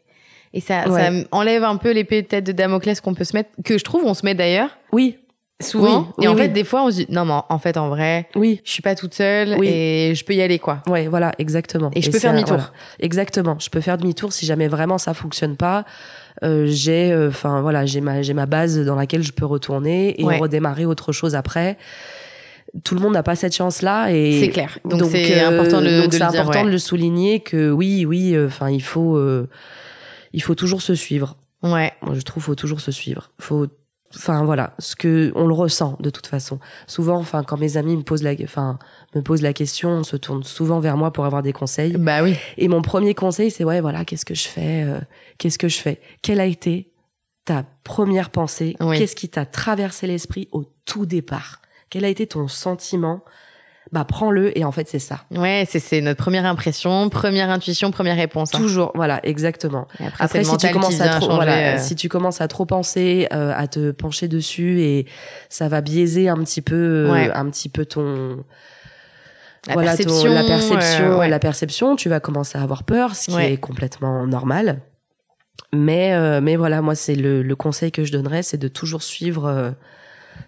et 0.55 0.61
ça, 0.61 0.85
ça 0.87 1.11
enlève 1.31 1.65
un 1.65 1.77
peu 1.77 1.93
l'épée 1.93 2.23
de 2.23 2.27
tête 2.27 2.45
de 2.45 2.53
Damoclès 2.53 3.01
qu'on 3.01 3.15
peut 3.15 3.25
se 3.25 3.37
mettre, 3.37 3.51
que 3.65 3.77
je 3.79 3.85
trouve 3.85 4.05
on 4.05 4.15
se 4.15 4.25
met 4.25 4.35
d'ailleurs. 4.35 4.71
Oui. 4.93 5.19
Souvent. 5.61 6.13
Oui, 6.19 6.25
et 6.25 6.29
oui, 6.29 6.35
en 6.35 6.37
fait, 6.37 6.43
oui. 6.47 6.49
des 6.53 6.63
fois, 6.63 6.85
on 6.85 6.91
se 6.93 6.97
dit, 6.99 7.07
non, 7.11 7.25
mais 7.25 7.35
en 7.49 7.59
fait, 7.59 7.77
en 7.77 7.89
vrai, 7.89 8.29
Oui. 8.37 8.61
je 8.65 8.71
suis 8.71 8.81
pas 8.83 8.95
toute 8.95 9.13
seule 9.13 9.57
Oui. 9.59 9.67
et 9.69 10.15
je 10.15 10.25
peux 10.25 10.33
y 10.33 10.41
aller, 10.41 10.61
quoi. 10.61 10.83
Ouais, 10.87 11.09
voilà, 11.09 11.33
exactement. 11.41 11.91
Et 11.97 12.01
je 12.01 12.13
peux 12.13 12.21
faire 12.21 12.31
demi-tour. 12.33 12.59
voilà. 12.59 12.71
Exactement. 13.01 13.57
Je 13.59 13.69
peux 13.69 13.81
faire 13.81 13.99
demi-tour 13.99 14.33
si 14.33 14.47
jamais 14.47 14.69
vraiment 14.69 14.99
ça 14.99 15.15
fonctionne 15.15 15.57
pas. 15.57 15.85
Euh, 16.45 16.67
j'ai, 16.69 17.13
enfin 17.29 17.61
voilà, 17.61 17.85
j'ai 17.87 18.01
ma 18.01 18.23
j'ai 18.23 18.35
ma 18.35 18.47
base 18.47 18.79
dans 18.85 18.95
laquelle 18.95 19.25
je 19.25 19.33
peux 19.33 19.47
retourner 19.47 20.21
et 20.21 20.25
Ouais. 20.25 20.39
redémarrer 20.39 20.85
autre 20.87 21.11
chose 21.11 21.35
après. 21.35 21.77
Tout 22.85 22.95
le 22.95 23.01
monde 23.01 23.15
n'a 23.15 23.25
pas 23.25 23.35
cette 23.35 23.57
chance-là 23.57 24.13
et 24.13 24.39
C'est 24.41 24.51
clair. 24.51 24.79
Donc, 24.85 25.03
c'est 25.11 25.43
euh, 25.43 25.49
important 25.49 25.81
de, 25.81 25.87
le- 25.87 26.03
donc 26.03 26.11
de 26.13 26.19
le 26.19 26.31
dire. 26.31 26.41
important 26.41 26.61
ouais. 26.61 26.67
de 26.67 26.71
le 26.71 26.79
souligner 26.79 27.41
que 27.41 27.71
oui, 27.73 28.05
oui, 28.05 28.37
enfin 28.47 28.71
il 28.71 28.83
faut 28.83 29.17
euh, 29.17 29.49
il 30.33 30.43
faut 30.43 30.55
toujours 30.55 30.83
se 30.83 30.95
suivre. 30.95 31.37
Ouais. 31.63 31.93
Moi, 32.03 32.15
je 32.15 32.21
trouve 32.21 32.43
faut 32.43 32.55
toujours 32.55 32.81
se 32.81 32.93
suivre. 32.93 33.31
Faut 33.39 33.67
enfin 34.15 34.45
voilà, 34.45 34.75
ce 34.79 34.97
que 34.97 35.33
on 35.35 35.47
le 35.47 35.55
ressent 35.55 35.97
de 36.01 36.11
toute 36.11 36.27
façon. 36.27 36.59
Souvent 36.87 37.17
enfin 37.17 37.43
quand 37.45 37.59
mes 37.59 37.77
amis 37.77 37.97
me 37.97 38.03
posent 38.03 38.23
la 38.23 38.33
enfin 38.43 38.79
me 39.15 39.23
posent 39.23 39.43
la 39.43 39.53
question, 39.53 39.91
on 39.91 40.03
se 40.03 40.17
tourne 40.17 40.43
souvent 40.45 40.81
vers 40.81 40.97
moi 40.97 41.13
pour 41.13 41.25
avoir 41.25 41.43
des 41.43 41.53
conseils. 41.53 41.97
Bah 41.99 42.23
oui. 42.23 42.37
Et 42.57 42.69
mon 42.69 42.83
premier 42.83 43.15
conseil 43.15 43.51
c'est 43.51 43.65
ouais 43.65 43.81
voilà, 43.81 44.05
qu'est-ce 44.05 44.25
que 44.25 44.35
je 44.35 44.49
fais 44.49 44.85
euh, 44.85 44.99
qu'est-ce 45.39 45.59
que 45.59 45.69
je 45.69 45.79
fais? 45.79 46.01
Quelle 46.23 46.41
a 46.41 46.47
été 46.47 46.93
ta 47.45 47.65
première 47.85 48.31
pensée? 48.31 48.77
Oui. 48.81 48.99
Qu'est-ce 48.99 49.17
qui 49.17 49.29
t'a 49.29 49.47
traversé 49.47 50.07
l'esprit 50.07 50.49
au 50.53 50.65
tout 50.85 51.05
départ? 51.05 51.61
Quel 51.91 52.05
a 52.05 52.09
été 52.09 52.27
ton 52.27 52.49
sentiment 52.49 53.23
Bah 53.91 54.05
prends-le 54.05 54.57
et 54.59 54.65
en 54.65 54.73
fait 54.73 54.87
c'est 54.87 54.99
ça. 54.99 55.21
Ouais, 55.31 55.65
c'est, 55.67 55.79
c'est 55.79 56.03
notre 56.03 56.23
première 56.23 56.45
impression, 56.45 57.09
première 57.09 57.49
intuition, 57.49 57.91
première 57.91 58.17
réponse. 58.17 58.55
hein. 58.55 58.59
Toujours 58.59 58.93
voilà, 58.95 59.19
exactement. 59.23 59.89
Et 59.99 60.05
après, 60.21 60.45
si 60.45 60.57
tu 60.59 60.69
commences 60.71 61.01
à 61.01 61.09
trop, 61.09 61.21
changer, 61.27 61.35
voilà, 61.37 61.75
euh, 61.75 61.79
si 61.79 61.97
tu 61.97 62.09
commences 62.11 62.41
à 62.43 62.49
trop 62.49 62.67
penser, 62.67 63.29
euh, 63.33 63.53
à 63.57 63.67
te 63.67 63.91
pencher 63.93 64.29
dessus, 64.29 64.83
et 64.83 65.07
ça 65.49 65.69
va 65.69 65.81
biaiser 65.81 66.29
un 66.29 66.37
petit 66.37 66.61
peu, 66.61 66.75
euh, 66.77 67.13
Ouais. 67.13 67.31
un 67.33 67.49
petit 67.49 67.71
peu 67.71 67.87
ton, 67.87 68.45
la 69.67 69.73
voilà, 69.73 69.93
ton- 69.97 70.05
perception, 70.05 70.35
la 70.35 70.45
perception, 70.45 71.05
euh, 71.13 71.19
ouais. 71.19 71.29
la 71.29 71.39
perception. 71.39 71.97
Tu 71.97 72.09
vas 72.11 72.21
commencer 72.21 72.59
à 72.59 72.63
avoir 72.63 72.85
peur, 72.85 73.15
ce 73.15 73.31
qui 73.31 73.37
Ouais. 73.37 73.55
est 73.55 73.57
complètement 73.57 74.27
normal. 74.27 74.81
Mais, 75.73 76.13
euh, 76.15 76.41
mais 76.43 76.57
voilà, 76.57 76.81
moi, 76.83 76.95
c'est 76.95 77.15
le, 77.15 77.43
le 77.43 77.57
conseil 77.57 77.91
que 77.91 78.05
je 78.05 78.13
donnerais, 78.13 78.43
c'est 78.43 78.57
de 78.59 78.69
toujours 78.69 79.03
suivre 79.03 79.47
euh, 79.47 79.71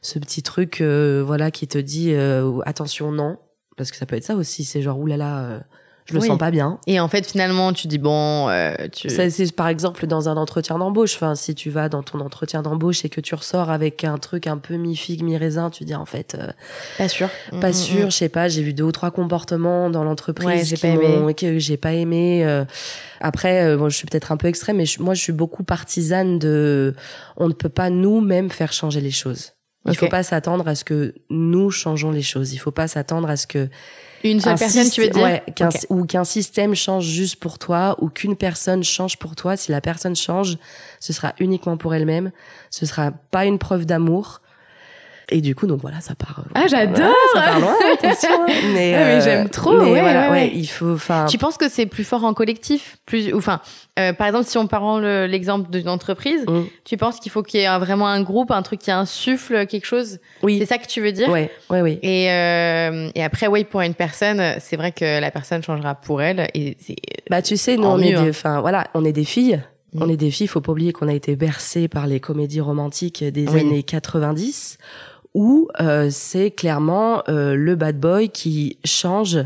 ce 0.02 0.18
petit 0.18 0.42
truc, 0.42 0.80
euh, 0.80 1.22
voilà, 1.24 1.50
qui 1.50 1.66
te 1.68 1.78
dit 1.78 2.12
euh, 2.14 2.58
attention, 2.66 3.12
non, 3.12 3.38
parce 3.76 3.90
que 3.90 3.96
ça 3.96 4.06
peut 4.06 4.16
être 4.16 4.24
ça 4.24 4.34
aussi. 4.34 4.64
C'est 4.64 4.82
genre 4.82 4.98
oulala, 4.98 5.38
euh, 5.40 5.60
je 6.06 6.14
le 6.14 6.20
Oui. 6.20 6.26
sens 6.28 6.38
pas 6.38 6.50
bien. 6.50 6.78
Et 6.86 6.98
en 6.98 7.06
fait, 7.08 7.24
finalement, 7.26 7.72
tu 7.72 7.86
dis 7.86 7.98
bon, 7.98 8.48
euh, 8.48 8.74
tu. 8.92 9.08
Ça, 9.10 9.28
c'est 9.30 9.54
par 9.54 9.68
exemple 9.68 10.06
dans 10.06 10.28
un 10.28 10.36
entretien 10.36 10.76
d'embauche. 10.78 11.14
Enfin, 11.14 11.34
si 11.34 11.54
tu 11.54 11.70
vas 11.70 11.88
dans 11.88 12.02
ton 12.02 12.18
entretien 12.20 12.62
d'embauche 12.62 13.04
et 13.04 13.08
que 13.08 13.20
tu 13.20 13.34
ressors 13.34 13.70
avec 13.70 14.02
un 14.04 14.18
truc 14.18 14.46
un 14.46 14.58
peu 14.58 14.74
mi-figue, 14.74 15.22
mi-raisin, 15.22 15.70
tu 15.70 15.84
dis 15.84 15.94
en 15.94 16.06
fait, 16.06 16.34
euh, 16.38 16.50
Pas 16.98 17.08
sûr. 17.08 17.28
pas 17.60 17.68
Mm, 17.68 17.70
mm, 17.70 17.72
sûr, 17.74 18.06
mm. 18.06 18.10
je 18.10 18.16
sais 18.16 18.28
pas, 18.28 18.48
j'ai 18.48 18.62
vu 18.62 18.72
deux 18.74 18.84
ou 18.84 18.92
trois 18.92 19.10
comportements 19.12 19.88
dans 19.90 20.00
Ouais, 20.00 20.06
l'entreprise 20.06 20.84
m'ont- 20.84 21.32
que 21.32 21.58
j'ai 21.58 21.76
pas 21.76 21.92
aimé. 21.92 22.44
euh. 22.44 22.64
Après, 23.20 23.76
bon, 23.76 23.88
je 23.88 23.96
suis 23.96 24.06
peut-être 24.06 24.32
un 24.32 24.36
peu 24.36 24.48
extrême, 24.48 24.78
mais 24.78 24.86
je- 24.86 25.00
moi, 25.02 25.14
je 25.14 25.20
suis 25.22 25.32
beaucoup 25.32 25.62
partisane 25.62 26.38
de, 26.38 26.94
on 27.36 27.48
ne 27.48 27.52
peut 27.52 27.68
pas 27.68 27.90
nous-mêmes 27.90 28.50
faire 28.50 28.72
changer 28.72 29.00
les 29.00 29.10
choses. 29.10 29.52
Il 29.86 29.92
Ok. 29.92 29.96
faut 29.96 30.08
pas 30.08 30.22
s'attendre 30.22 30.68
à 30.68 30.74
ce 30.74 30.84
que 30.84 31.14
nous 31.30 31.70
changeons 31.70 32.10
les 32.10 32.20
choses. 32.22 32.52
Il 32.52 32.58
faut 32.58 32.70
pas 32.70 32.86
s'attendre 32.86 33.30
à 33.30 33.36
ce 33.36 33.46
que 33.46 33.68
Une 34.22 34.38
seule 34.40 34.52
un 34.52 34.56
personne, 34.58 34.90
tu 34.90 35.00
veux 35.00 35.08
dire 35.08 35.22
ouais, 35.22 35.42
ou 35.88 36.04
qu'un 36.04 36.24
système 36.24 36.74
change 36.74 37.06
juste 37.06 37.36
pour 37.36 37.58
toi 37.58 37.96
ou 38.00 38.10
qu'une 38.10 38.36
personne 38.36 38.84
change 38.84 39.16
pour 39.16 39.34
toi 39.34 39.56
si 39.56 39.72
la 39.72 39.80
personne 39.80 40.14
change 40.14 40.58
ce 41.00 41.14
sera 41.14 41.32
uniquement 41.40 41.78
pour 41.78 41.94
elle-même 41.94 42.30
ce 42.68 42.84
sera 42.84 43.10
pas 43.30 43.46
une 43.46 43.58
preuve 43.58 43.86
d'amour 43.86 44.39
et 45.30 45.40
du 45.40 45.54
coup 45.54 45.66
donc 45.66 45.80
voilà 45.80 46.00
ça 46.00 46.14
part 46.14 46.40
euh, 46.40 46.50
Ah, 46.54 46.66
j'adore 46.68 47.14
ça 47.34 47.40
part 47.42 47.60
loin 47.60 47.74
attention 47.94 48.28
hein. 48.32 48.46
mais, 48.74 48.94
Ah, 48.94 49.04
mais 49.04 49.14
euh, 49.16 49.20
j'aime 49.20 49.48
trop, 49.48 49.78
mais 49.78 49.90
ouais, 49.92 50.00
voilà, 50.00 50.26
ouais, 50.30 50.30
ouais. 50.42 50.52
il 50.54 50.66
faut 50.66 50.92
enfin 50.92 51.26
Tu 51.28 51.38
penses 51.38 51.56
que 51.56 51.68
c'est 51.68 51.86
plus 51.86 52.04
fort 52.04 52.24
en 52.24 52.34
collectif 52.34 52.96
plus, 53.06 53.32
ou, 53.32 53.38
Enfin, 53.38 53.60
euh, 53.98 54.12
par 54.12 54.26
exemple, 54.26 54.46
si 54.46 54.58
on 54.58 54.66
prend 54.66 54.98
le- 54.98 55.26
l'exemple 55.26 55.70
d'une 55.70 55.88
entreprise, 55.88 56.44
mm, 56.48 56.62
tu 56.84 56.96
penses 56.96 57.20
qu'il 57.20 57.30
faut 57.32 57.42
qu'il 57.42 57.60
y 57.60 57.64
ait 57.64 57.78
vraiment 57.78 58.06
un 58.08 58.22
groupe, 58.22 58.50
un 58.50 58.62
truc 58.62 58.80
qui 58.80 58.90
insuffle 58.90 59.66
quelque 59.66 59.86
chose? 59.86 60.18
C'est 60.40 60.46
oui 60.46 60.66
ça 60.66 60.78
que 60.78 60.86
tu 60.86 61.00
veux 61.00 61.12
dire? 61.12 61.28
Ouais 61.28 61.50
ouais 61.70 61.80
oui 61.82 61.98
Et, 62.02 62.30
euh, 62.30 63.10
et 63.14 63.22
après, 63.22 63.46
oui, 63.46 63.64
pour 63.64 63.80
une 63.82 63.94
personne, 63.94 64.42
c'est 64.60 64.76
vrai 64.76 64.92
que 64.92 65.20
la 65.20 65.30
personne 65.30 65.62
changera 65.62 65.94
pour 65.94 66.22
elle. 66.22 66.48
Et 66.54 66.76
c'est 66.80 66.96
bah 67.30 67.42
tu 67.42 67.56
sais 67.56 67.76
nous 67.76 67.84
on 67.86 67.98
est 67.98 68.10
mieux, 68.12 68.18
hein. 68.18 68.22
des 68.24 68.30
enfin 68.30 68.60
voilà 68.60 68.84
on 68.94 69.04
est 69.04 69.12
des 69.12 69.24
filles 69.24 69.60
Mm. 69.92 70.02
On 70.04 70.08
est 70.08 70.16
des 70.16 70.30
filles, 70.30 70.46
faut 70.46 70.60
pas 70.60 70.70
oublier 70.70 70.92
qu'on 70.92 71.08
a 71.08 71.12
été 71.12 71.34
bercés 71.34 71.88
par 71.88 72.06
les 72.06 72.20
comédies 72.20 72.60
romantiques 72.60 73.24
des 73.24 73.48
Oui. 73.48 73.58
années 73.62 73.82
90, 73.82 74.78
où 75.34 75.68
euh, 75.80 76.08
c'est 76.10 76.50
clairement 76.50 77.22
euh, 77.28 77.54
le 77.54 77.76
bad 77.76 77.98
boy 77.98 78.28
qui 78.30 78.78
change 78.84 79.38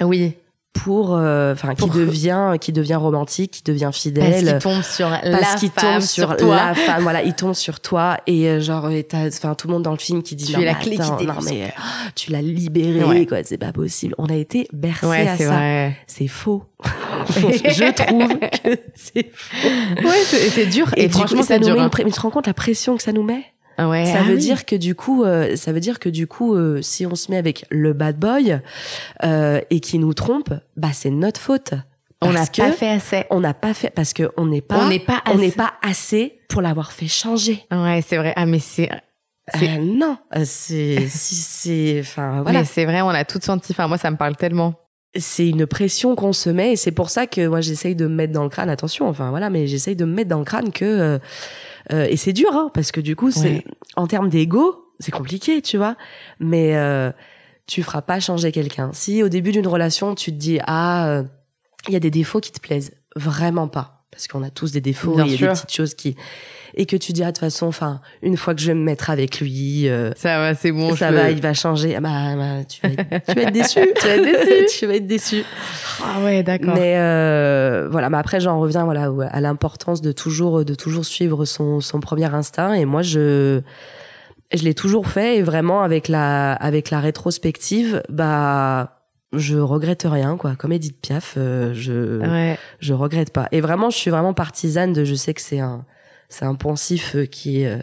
oui, 0.00 0.34
pour, 0.72 1.14
euh, 1.14 1.52
enfin, 1.52 1.74
qui 1.74 1.88
devient, 1.90 2.54
qui 2.60 2.72
devient 2.72 2.94
romantique, 2.94 3.50
qui 3.50 3.62
devient 3.62 3.84
parce 3.84 4.00
fidèle, 4.00 4.44
qu'il 4.44 4.58
tombe 4.58 4.82
sur 4.82 5.08
la 5.10 5.18
parce 5.20 5.56
qu'il 5.56 5.70
femme, 5.70 5.94
tombe 5.98 6.00
sur, 6.00 6.36
toi. 6.36 6.56
la 6.56 6.74
femme. 6.74 7.02
Voilà, 7.02 7.22
il 7.22 7.34
tombe 7.34 7.52
sur 7.54 7.78
toi 7.80 8.16
et 8.26 8.48
euh, 8.48 8.60
genre, 8.60 8.88
enfin, 9.12 9.54
tout 9.54 9.68
le 9.68 9.74
monde 9.74 9.82
dans 9.82 9.90
le 9.92 9.98
film 9.98 10.22
qui 10.22 10.34
dit 10.34 10.46
Tu 10.46 10.52
non, 10.54 10.60
es 10.60 10.64
la 10.64 10.74
clé 10.74 10.96
qui 10.96 11.02
attends, 11.02 11.16
délivre 11.16 11.34
non 11.34 11.40
mais 11.48 11.64
euh, 11.64 11.68
tu 12.14 12.32
l'as 12.32 12.40
libéré, 12.42 13.04
Ouais. 13.04 13.26
quoi, 13.26 13.38
c'est 13.44 13.58
pas 13.58 13.72
possible. 13.72 14.14
On 14.18 14.26
a 14.26 14.34
été 14.34 14.66
bercés 14.72 15.06
Ouais, 15.06 15.28
à 15.28 15.36
c'est 15.36 15.44
ça. 15.44 15.50
vrai. 15.50 15.96
C'est 16.06 16.26
faux. 16.28 16.64
Je 17.28 17.92
trouve 17.92 18.38
que 18.38 18.76
c'est 18.94 19.30
faux. 19.32 19.68
Ouais, 20.08 20.22
c'est 20.24 20.66
dur. 20.66 20.88
Et, 20.96 21.04
Et, 21.04 21.06
du 21.08 21.12
coup, 21.12 21.18
franchement, 21.18 21.42
ça 21.42 21.58
nous 21.58 21.66
met 21.66 21.78
hein. 21.80 21.90
une 21.98 22.04
mais 22.04 22.10
tu 22.10 22.16
te 22.16 22.20
rends 22.20 22.30
compte 22.30 22.46
la 22.46 22.54
pression 22.54 22.96
que 22.96 23.02
ça 23.02 23.12
nous 23.12 23.22
met 23.22 23.44
ouais, 23.88 24.06
Ça 24.06 24.18
ah 24.20 24.24
veut 24.24 24.34
oui. 24.34 24.40
dire 24.40 24.64
que 24.64 24.76
du 24.76 24.94
coup, 24.94 25.24
euh, 25.24 25.56
ça 25.56 25.72
veut 25.72 25.80
dire 25.80 25.98
que 25.98 26.08
du 26.08 26.26
coup, 26.26 26.54
euh, 26.54 26.80
si 26.82 27.06
on 27.06 27.14
se 27.14 27.30
met 27.30 27.36
avec 27.36 27.64
le 27.70 27.92
bad 27.92 28.18
boy 28.18 28.60
euh, 29.24 29.60
et 29.70 29.80
qui 29.80 29.98
nous 29.98 30.14
trompe, 30.14 30.50
bah 30.76 30.88
c'est 30.92 31.10
notre 31.10 31.40
faute. 31.40 31.74
on 32.20 32.32
n'a 32.32 32.46
pas 32.46 32.72
fait 32.72 32.88
assez. 32.88 33.24
On 33.30 33.40
n'a 33.40 33.54
pas 33.54 33.74
fait 33.74 33.90
parce 33.90 34.12
que 34.12 34.30
on 34.36 34.46
n'est 34.46 34.60
pas, 34.60 34.78
on 34.78 34.88
n'est 34.88 34.98
pas 35.00 35.22
on 35.26 35.36
n'est 35.36 35.46
assez. 35.46 35.56
pas 35.56 35.72
assez 35.82 36.38
pour 36.48 36.62
l'avoir 36.62 36.92
fait 36.92 37.08
changer. 37.08 37.64
Ouais, 37.70 38.02
c'est 38.06 38.16
vrai. 38.16 38.32
Ah, 38.36 38.46
mais 38.46 38.58
c'est. 38.58 38.90
Euh, 39.56 39.78
non, 39.80 40.18
euh, 40.36 40.42
c'est 40.44 41.06
si 41.08 41.34
c'est, 41.34 42.00
enfin 42.00 42.42
voilà, 42.42 42.60
Mais 42.60 42.64
c'est 42.64 42.84
vrai, 42.84 43.00
on 43.02 43.08
a 43.08 43.24
tout 43.24 43.40
senti. 43.42 43.72
Enfin, 43.72 43.88
moi, 43.88 43.98
ça 43.98 44.10
me 44.10 44.16
parle 44.16 44.36
tellement. 44.36 44.74
c'est 45.16 45.48
une 45.48 45.66
pression 45.66 46.14
qu'on 46.14 46.32
se 46.32 46.48
met 46.48 46.72
et 46.72 46.76
c'est 46.76 46.92
pour 46.92 47.10
ça 47.10 47.26
que 47.26 47.46
moi 47.48 47.60
j'essaye 47.60 47.96
de 47.96 48.06
me 48.06 48.14
mettre 48.14 48.32
dans 48.32 48.44
le 48.44 48.48
crâne. 48.48 48.70
Attention, 48.70 49.08
enfin 49.08 49.30
voilà, 49.30 49.50
mais 49.50 49.66
j'essaye 49.66 49.96
de 49.96 50.04
me 50.04 50.14
mettre 50.14 50.30
dans 50.30 50.38
le 50.38 50.44
crâne 50.44 50.70
que 50.72 51.18
euh, 51.92 52.06
et 52.08 52.16
c'est 52.16 52.32
dur 52.32 52.50
hein, 52.52 52.70
parce 52.74 52.92
que 52.92 53.00
du 53.00 53.16
coup 53.16 53.30
c'est 53.30 53.50
Ouais. 53.54 53.64
en 53.96 54.06
termes 54.06 54.28
d'ego 54.28 54.78
c'est 55.00 55.10
compliqué, 55.10 55.62
tu 55.62 55.78
vois. 55.78 55.96
Mais 56.38 56.76
euh, 56.76 57.10
tu 57.66 57.82
feras 57.82 58.02
pas 58.02 58.20
changer 58.20 58.52
quelqu'un. 58.52 58.90
Si 58.92 59.22
au 59.22 59.28
début 59.28 59.50
d'une 59.52 59.66
relation 59.66 60.14
tu 60.14 60.30
te 60.32 60.36
dis 60.36 60.58
ah 60.66 61.08
euh, 61.08 61.22
il 61.88 61.92
y 61.92 61.96
a 61.96 62.00
des 62.00 62.10
défauts 62.10 62.40
qui 62.40 62.52
te 62.52 62.60
plaisent, 62.60 62.92
vraiment 63.16 63.66
pas 63.68 64.04
parce 64.12 64.28
qu'on 64.28 64.42
a 64.42 64.50
tous 64.50 64.70
des 64.72 64.80
défauts, 64.82 65.14
il 65.18 65.30
y 65.30 65.34
a 65.34 65.36
sûr. 65.36 65.48
des 65.48 65.54
petites 65.54 65.72
choses 65.74 65.94
qui 65.94 66.14
et 66.74 66.86
que 66.86 66.96
tu 66.96 67.12
dis 67.12 67.22
ah 67.22 67.26
de 67.26 67.30
toute 67.32 67.38
façon 67.40 67.66
enfin 67.66 68.00
une 68.22 68.36
fois 68.36 68.54
que 68.54 68.60
je 68.60 68.68
vais 68.68 68.74
me 68.74 68.82
mettre 68.82 69.10
avec 69.10 69.40
lui 69.40 69.88
euh, 69.88 70.10
Ça 70.16 70.38
va, 70.38 70.54
c'est 70.54 70.72
bon. 70.72 70.94
ça 70.96 71.10
je 71.10 71.14
va, 71.16 71.30
il 71.30 71.40
va 71.40 71.54
changer. 71.54 71.94
Ah 71.96 72.00
bah, 72.00 72.34
bah, 72.36 72.64
tu, 72.68 72.80
vas 72.82 72.92
être, 72.92 73.24
tu 73.26 73.34
vas 73.34 73.42
être 73.42 73.52
déçu. 73.52 73.80
tu 74.00 74.06
vas 74.06 74.14
être 74.14 74.24
déçu. 74.24 74.66
tu 74.78 74.86
vas 74.86 74.94
être 74.94 75.06
déçu. 75.06 75.44
Ah 76.02 76.24
ouais, 76.24 76.42
d'accord. 76.42 76.74
Mais 76.74 76.94
euh, 76.96 77.88
voilà, 77.90 78.08
mais 78.10 78.18
après 78.18 78.40
j'en 78.40 78.58
reviens 78.60 78.84
voilà 78.84 79.10
à 79.30 79.40
l'importance 79.40 80.00
de 80.02 80.12
toujours 80.12 80.64
de 80.64 80.74
toujours 80.74 81.04
suivre 81.04 81.44
son 81.44 81.80
son 81.80 82.00
premier 82.00 82.32
instinct 82.34 82.72
et 82.74 82.84
moi 82.84 83.02
je 83.02 83.60
je 84.54 84.62
l'ai 84.64 84.74
toujours 84.74 85.06
fait 85.08 85.38
et 85.38 85.42
vraiment 85.42 85.82
avec 85.82 86.08
la 86.08 86.52
avec 86.52 86.90
la 86.90 87.00
rétrospective 87.00 88.02
bah 88.08 88.98
je 89.32 89.56
regrette 89.56 90.06
rien 90.06 90.36
quoi 90.36 90.56
comme 90.56 90.72
Edith 90.72 91.00
Piaf 91.00 91.34
euh, 91.38 91.72
je 91.74 92.20
Ouais. 92.20 92.58
je 92.80 92.92
regrette 92.92 93.32
pas 93.32 93.48
et 93.50 93.62
vraiment 93.62 93.88
je 93.88 93.96
suis 93.96 94.10
vraiment 94.10 94.34
partisane 94.34 94.92
de 94.92 95.04
je 95.04 95.14
sais 95.14 95.32
que 95.32 95.40
c'est 95.40 95.60
un 95.60 95.84
c'est 96.32 96.44
un 96.44 96.54
poncif 96.54 97.14
euh, 97.14 97.26
qui 97.26 97.62
est 97.62 97.66
euh, 97.68 97.78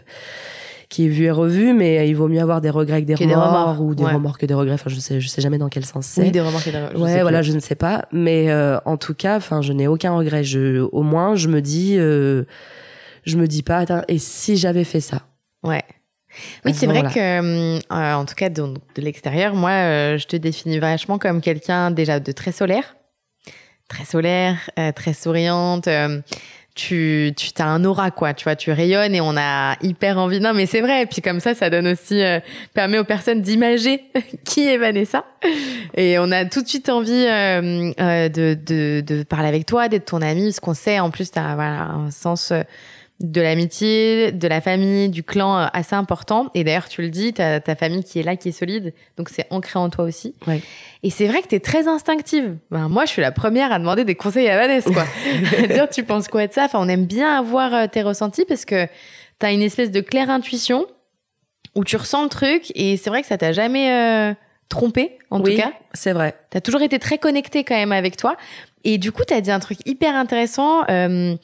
qui 0.88 1.04
est 1.06 1.08
vu 1.08 1.24
et 1.24 1.30
revu 1.30 1.72
mais 1.72 2.08
il 2.08 2.14
vaut 2.14 2.26
mieux 2.28 2.40
avoir 2.40 2.60
des 2.60 2.70
regrets 2.70 3.00
que 3.02 3.06
des 3.06 3.14
Que 3.14 3.24
des 3.24 3.34
remords, 3.34 3.76
remords, 3.76 3.80
ou 3.82 3.94
des 3.94 4.04
ouais. 4.04 4.12
remords 4.12 4.38
que 4.38 4.46
des 4.46 4.54
regrets 4.54 4.74
enfin 4.74 4.90
je 4.90 4.98
sais 4.98 5.20
je 5.20 5.28
sais 5.28 5.40
jamais 5.40 5.58
dans 5.58 5.68
quel 5.68 5.84
sens 5.86 6.06
c'est 6.06 6.22
Oui, 6.22 6.30
des 6.32 6.40
remarques. 6.40 6.66
et 6.66 6.72
des- 6.72 6.78
sais 6.78 6.94
ouais 6.96 7.12
plus. 7.14 7.20
voilà 7.22 7.42
je 7.42 7.52
ne 7.52 7.60
sais 7.60 7.74
pas 7.76 8.06
mais 8.12 8.50
euh, 8.50 8.78
en 8.84 8.96
tout 8.96 9.14
cas 9.14 9.36
enfin 9.36 9.62
je 9.62 9.72
n'ai 9.72 9.86
aucun 9.86 10.12
regret 10.16 10.42
je 10.42 10.80
au 10.80 11.02
moins 11.02 11.36
je 11.36 11.46
me 11.48 11.60
dis 11.62 11.96
euh, 11.98 12.44
je 13.24 13.36
me 13.36 13.46
dis 13.46 13.62
pas 13.62 13.78
attends 13.78 14.02
et 14.08 14.18
si 14.18 14.56
j'avais 14.56 14.84
fait 14.84 15.00
ça? 15.00 15.22
Ouais. 15.62 15.84
Oui, 16.64 16.72
c'est 16.74 16.86
Voilà. 16.86 17.02
vrai 17.02 17.12
que, 17.12 17.38
hum, 17.40 17.80
euh, 17.92 18.14
en 18.14 18.24
tout 18.24 18.34
cas, 18.36 18.48
de, 18.48 18.62
de 18.62 19.02
l'extérieur, 19.02 19.54
moi, 19.54 19.70
euh, 19.72 20.16
je 20.16 20.26
te 20.28 20.36
définis 20.36 20.78
vachement 20.78 21.18
comme 21.18 21.40
quelqu'un 21.40 21.90
déjà 21.90 22.18
de 22.20 22.30
très 22.32 22.52
solaire, 22.52 22.96
très 23.88 24.04
solaire, 24.04 24.70
euh, 24.78 24.92
très 24.92 25.12
souriante. 25.12 25.88
Euh, 26.92 27.30
tu, 27.36 27.52
tu 27.54 27.62
as 27.62 27.66
un 27.66 27.84
aura, 27.84 28.10
quoi. 28.10 28.34
Tu 28.34 28.44
vois, 28.44 28.56
tu 28.56 28.70
rayonnes 28.72 29.14
et 29.14 29.20
on 29.20 29.36
a 29.36 29.76
hyper 29.82 30.18
envie. 30.18 30.40
Non, 30.40 30.54
mais 30.54 30.66
c'est 30.66 30.80
vrai. 30.80 31.02
Et 31.02 31.06
puis 31.06 31.22
comme 31.22 31.40
ça, 31.40 31.54
ça 31.54 31.70
donne 31.70 31.88
aussi, 31.88 32.22
euh, 32.22 32.40
permet 32.74 32.98
aux 32.98 33.04
personnes 33.04 33.42
d'imager 33.42 34.04
qui 34.44 34.66
est 34.66 34.78
Vanessa. 34.78 35.24
Et 35.94 36.18
on 36.18 36.30
a 36.32 36.44
tout 36.44 36.62
de 36.62 36.68
suite 36.68 36.88
envie 36.88 37.12
euh, 37.12 37.92
euh, 38.00 38.28
de, 38.28 38.56
de, 38.66 39.02
de 39.06 39.22
parler 39.22 39.48
avec 39.48 39.66
toi, 39.66 39.88
d'être 39.88 40.06
ton 40.06 40.22
ami, 40.22 40.44
parce 40.44 40.60
qu'on 40.60 40.74
sait, 40.74 41.00
en 41.00 41.10
plus, 41.10 41.30
tu 41.30 41.38
as 41.38 41.54
voilà, 41.54 41.82
un 41.82 42.10
sens. 42.10 42.52
De 43.20 43.40
l'amitié, 43.42 44.32
de 44.32 44.48
la 44.48 44.62
famille, 44.62 45.10
du 45.10 45.22
clan 45.22 45.58
euh, 45.58 45.66
assez 45.74 45.94
important. 45.94 46.50
Et 46.54 46.64
d'ailleurs, 46.64 46.88
tu 46.88 47.02
le 47.02 47.10
dis, 47.10 47.34
t'as 47.34 47.60
ta 47.60 47.76
famille 47.76 48.02
qui 48.02 48.18
est 48.18 48.22
là, 48.22 48.36
qui 48.36 48.48
est 48.48 48.52
solide. 48.52 48.94
Donc, 49.18 49.28
c'est 49.28 49.46
ancré 49.50 49.78
en 49.78 49.90
toi 49.90 50.04
aussi. 50.04 50.34
Ouais. 50.46 50.62
Et 51.02 51.10
c'est 51.10 51.26
vrai 51.26 51.42
que 51.42 51.48
t'es 51.48 51.60
très 51.60 51.86
instinctive. 51.86 52.56
Ben, 52.70 52.88
moi, 52.88 53.04
je 53.04 53.10
suis 53.10 53.22
la 53.22 53.30
première 53.30 53.72
à 53.72 53.78
demander 53.78 54.04
des 54.04 54.14
conseils 54.14 54.48
à 54.48 54.56
Vanessa, 54.56 54.90
quoi. 54.90 55.04
dire, 55.68 55.88
tu 55.90 56.02
penses 56.02 56.28
quoi 56.28 56.46
de 56.46 56.52
ça? 56.52 56.64
Enfin, 56.64 56.78
on 56.80 56.88
aime 56.88 57.04
bien 57.04 57.38
avoir 57.38 57.74
euh, 57.74 57.86
tes 57.86 58.02
ressentis 58.02 58.46
parce 58.46 58.64
que 58.64 58.86
t'as 59.38 59.52
une 59.52 59.62
espèce 59.62 59.90
de 59.90 60.00
claire 60.00 60.30
intuition 60.30 60.86
où 61.74 61.84
tu 61.84 61.96
ressens 61.96 62.22
le 62.24 62.28
truc 62.30 62.72
et 62.74 62.96
c'est 62.96 63.10
vrai 63.10 63.20
que 63.20 63.28
ça 63.28 63.38
t'a 63.38 63.52
jamais 63.52 63.92
euh, 63.92 64.34
trompé, 64.70 65.18
en 65.30 65.40
oui, 65.42 65.56
tout 65.56 65.62
cas. 65.62 65.72
c'est 65.92 66.12
vrai. 66.12 66.34
T'as 66.48 66.60
toujours 66.60 66.82
été 66.82 66.98
très 66.98 67.18
connecté 67.18 67.64
quand 67.64 67.76
même 67.76 67.92
avec 67.92 68.16
toi. 68.16 68.36
Et 68.82 68.96
du 68.96 69.12
coup, 69.12 69.24
t'as 69.26 69.42
dit 69.42 69.50
un 69.50 69.60
truc 69.60 69.78
hyper 69.86 70.14
intéressant. 70.14 70.84
Euh, 70.88 71.36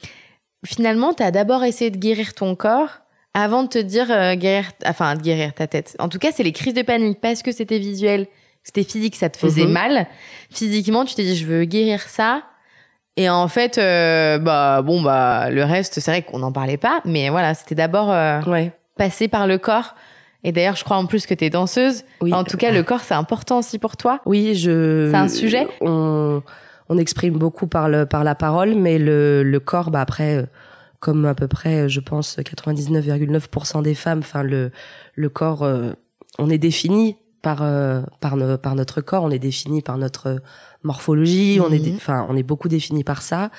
finalement, 0.65 1.13
t'as 1.13 1.31
d'abord 1.31 1.63
essayé 1.63 1.91
de 1.91 1.97
guérir 1.97 2.33
ton 2.33 2.55
corps 2.55 2.99
avant 3.33 3.63
de 3.63 3.67
te 3.69 3.77
dire 3.79 4.07
euh, 4.11 4.35
guérir, 4.35 4.71
enfin 4.85 5.15
de 5.15 5.21
guérir 5.21 5.53
ta 5.53 5.67
tête. 5.67 5.95
En 5.99 6.09
tout 6.09 6.17
cas, 6.19 6.29
c'est 6.33 6.43
les 6.43 6.51
crises 6.53 6.73
de 6.73 6.81
panique 6.81 7.19
parce 7.21 7.43
que 7.43 7.51
c'était 7.51 7.77
visuel, 7.79 8.27
c'était 8.63 8.83
physique, 8.83 9.15
ça 9.15 9.29
te 9.29 9.37
faisait 9.37 9.65
Mhm. 9.65 9.71
mal. 9.71 10.07
Physiquement, 10.49 11.05
tu 11.05 11.15
t'es 11.15 11.23
dit 11.23 11.35
je 11.35 11.45
veux 11.45 11.65
guérir 11.65 12.01
ça. 12.01 12.43
Et 13.15 13.29
en 13.29 13.47
fait, 13.47 13.77
euh, 13.77 14.37
bah 14.37 14.81
bon 14.83 15.01
bah 15.01 15.49
le 15.49 15.63
reste, 15.63 15.99
c'est 15.99 16.11
vrai 16.11 16.21
qu'on 16.21 16.39
n'en 16.39 16.51
parlait 16.51 16.77
pas, 16.77 17.01
mais 17.05 17.29
voilà, 17.29 17.53
c'était 17.55 17.73
d'abord 17.75 18.11
euh, 18.11 18.41
Ouais. 18.43 18.71
passer 18.97 19.27
par 19.27 19.47
le 19.47 19.57
corps. 19.57 19.95
Et 20.43 20.51
d'ailleurs, 20.51 20.75
je 20.75 20.83
crois 20.83 20.97
en 20.97 21.07
plus 21.07 21.25
que 21.25 21.33
t'es 21.33 21.49
danseuse. 21.49 22.03
Oui. 22.21 22.31
En 22.33 22.43
tout 22.43 22.57
cas, 22.57 22.71
le 22.71 22.83
corps, 22.83 23.01
c'est 23.01 23.15
important 23.15 23.57
aussi 23.57 23.79
pour 23.79 23.97
toi. 23.97 24.21
Oui, 24.25 24.53
je. 24.55 25.09
C'est 25.11 25.17
un 25.17 25.27
sujet 25.27 25.67
On, 25.81 26.41
on 26.89 26.97
exprime 26.97 27.37
beaucoup 27.37 27.67
par 27.67 27.89
le 27.89 28.05
par 28.05 28.23
la 28.23 28.35
parole, 28.35 28.75
mais 28.75 28.97
le 28.99 29.43
le 29.43 29.59
corps, 29.59 29.91
bah 29.91 30.01
après, 30.01 30.37
euh, 30.37 30.45
comme 30.99 31.25
à 31.25 31.35
peu 31.35 31.47
près, 31.47 31.87
je 31.89 31.99
pense, 31.99 32.37
99,9% 32.37 33.81
des 33.81 33.95
femmes, 33.95 34.19
enfin 34.19 34.43
le 34.43 34.71
le 35.15 35.29
corps, 35.29 35.63
euh, 35.63 35.91
on 36.39 36.49
est 36.49 36.57
défini 36.57 37.17
par 37.41 37.59
euh, 37.61 38.01
par 38.19 38.35
no- 38.37 38.57
par 38.57 38.75
notre 38.75 39.01
corps, 39.01 39.23
on 39.23 39.31
est 39.31 39.39
défini 39.39 39.81
par 39.81 39.97
notre 39.97 40.37
morphologie, 40.83 41.59
on 41.61 41.71
est 41.71 41.79
Mhm. 41.85 41.95
enfin 41.95 42.25
on 42.29 42.35
est 42.37 42.43
beaucoup 42.43 42.67
défini 42.69 43.03
par 43.03 43.21
ça. 43.21 43.51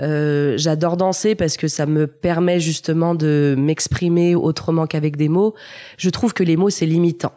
Euh, 0.00 0.54
J'adore 0.56 0.96
danser 0.96 1.34
parce 1.36 1.56
que 1.56 1.68
ça 1.68 1.86
me 1.86 2.06
permet 2.08 2.58
justement 2.58 3.14
de 3.14 3.54
m'exprimer 3.56 4.34
autrement 4.34 4.86
qu'avec 4.86 5.16
des 5.16 5.28
mots. 5.28 5.54
Je 5.98 6.10
trouve 6.10 6.34
que 6.34 6.42
les 6.42 6.56
mots 6.56 6.70
c'est 6.70 6.86
limitant. 6.86 7.32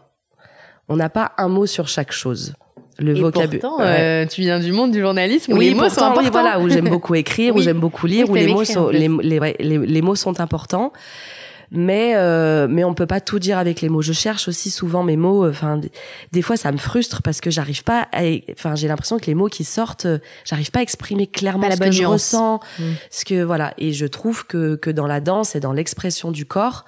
On 0.89 0.95
n'a 0.95 1.09
pas 1.09 1.33
un 1.37 1.49
mot 1.49 1.65
sur 1.65 1.87
chaque 1.87 2.11
chose. 2.11 2.53
Le 2.99 3.13
vocabulaire. 3.19 3.61
pourtant, 3.61 3.77
euh, 3.83 4.25
tu 4.25 4.41
viens 4.41 4.59
du 4.59 4.71
monde 4.71 4.91
du 4.91 4.99
journalisme 5.01 5.53
où 5.53 5.57
oui, 5.57 5.69
les 5.69 5.75
mots 5.75 5.83
sont 5.89 5.95
pourtant, 5.95 6.13
oui, 6.17 6.27
importants. 6.27 6.41
voilà, 6.41 6.59
où 6.59 6.69
j'aime 6.69 6.89
beaucoup 6.89 7.13
écrire, 7.23 7.53
où 7.53 7.59
Oui. 7.59 7.63
j'aime 7.63 7.79
beaucoup 7.79 8.07
lire, 8.07 8.29
Oui, 8.29 8.41
où 8.43 8.45
les 8.47 8.53
mots 8.53 8.63
sont 8.65 8.89
les, 8.89 9.07
les, 9.21 9.39
ouais, 9.39 9.55
les, 9.59 9.77
les 9.77 10.01
mots 10.01 10.15
sont 10.15 10.39
importants. 10.39 10.91
Mais 11.69 12.13
euh, 12.15 12.65
mais 12.69 12.85
on 12.85 12.93
peut 12.93 13.05
pas 13.07 13.19
tout 13.19 13.39
dire 13.39 13.57
avec 13.57 13.81
les 13.81 13.89
mots. 13.89 14.01
Je 14.01 14.13
cherche 14.13 14.47
aussi 14.47 14.71
souvent 14.71 15.03
mes 15.03 15.17
mots. 15.17 15.43
euh, 15.43 15.49
Enfin, 15.49 15.75
des, 15.75 15.91
des 16.31 16.41
fois 16.41 16.55
ça 16.55 16.71
me 16.71 16.77
frustre 16.77 17.21
parce 17.21 17.41
que 17.41 17.51
j'arrive 17.51 17.83
pas. 17.83 18.07
à- 18.13 18.21
Enfin, 18.53 18.75
j'ai 18.75 18.87
l'impression 18.87 19.19
que 19.19 19.25
les 19.25 19.35
mots 19.35 19.49
qui 19.49 19.65
sortent, 19.65 20.05
euh, 20.05 20.19
j'arrive 20.45 20.71
pas 20.71 20.79
à 20.79 20.81
exprimer 20.81 21.27
clairement 21.27 21.63
Pas 21.63 21.69
la 21.69 21.75
ce 21.75 21.81
que 21.81 21.91
je 21.91 22.05
ressens. 22.05 22.61
Mm. 22.79 22.83
Ce 23.11 23.25
que 23.25 23.43
voilà. 23.43 23.73
Et 23.77 23.91
je 23.91 24.05
trouve 24.05 24.47
que 24.47 24.75
que 24.75 24.89
dans 24.89 25.07
la 25.07 25.19
danse 25.19 25.57
et 25.57 25.59
dans 25.59 25.73
l'expression 25.73 26.31
du 26.31 26.45
corps, 26.45 26.85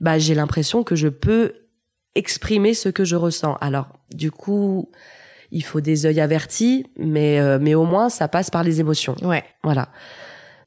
bah 0.00 0.18
j'ai 0.20 0.36
l'impression 0.36 0.84
que 0.84 0.94
je 0.94 1.08
peux 1.08 1.54
exprimer 2.14 2.74
ce 2.74 2.90
que 2.90 3.04
je 3.04 3.16
ressens. 3.16 3.56
Alors 3.60 3.88
du 4.14 4.30
coup, 4.30 4.88
il 5.52 5.62
faut 5.62 5.80
des 5.80 6.06
œils 6.06 6.20
avertis, 6.20 6.84
mais 6.98 7.38
euh, 7.38 7.58
mais 7.60 7.74
au 7.76 7.84
moins 7.84 8.08
ça 8.08 8.26
passe 8.26 8.50
par 8.50 8.64
les 8.64 8.80
émotions. 8.80 9.14
Ouais. 9.22 9.44
Voilà. 9.62 9.88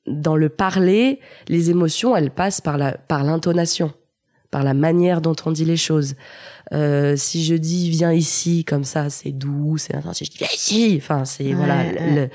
Dans 0.08 0.36
le 0.36 0.50
parler, 0.50 1.19
les 1.48 1.71
émotions, 1.71 2.15
elles 2.15 2.30
passent 2.32 2.62
par 2.62 2.78
la 2.78 2.91
par 2.93 3.24
l'intonation, 3.24 3.91
par 4.52 4.63
la 4.63 4.74
manière 4.76 5.19
dont 5.19 5.36
on 5.45 5.52
dit 5.52 5.65
les 5.65 5.78
choses. 5.78 6.15
Euh, 6.74 7.15
si 7.17 7.43
je 7.43 7.56
dis 7.56 7.89
viens 7.89 8.13
ici 8.13 8.63
comme 8.63 8.84
ça, 8.84 9.10
c'est 9.10 9.32
doux, 9.32 9.78
c'est 9.78 9.95
intense. 9.95 10.17
Si 10.19 10.26
je 10.26 10.32
dis 10.32 10.38
viens 10.38 10.48
ici, 10.54 10.95
enfin 11.02 11.26
c'est 11.26 11.45
Ouais, 11.45 11.54
voilà. 11.54 11.78
ouais. 11.78 12.15
le- 12.15 12.30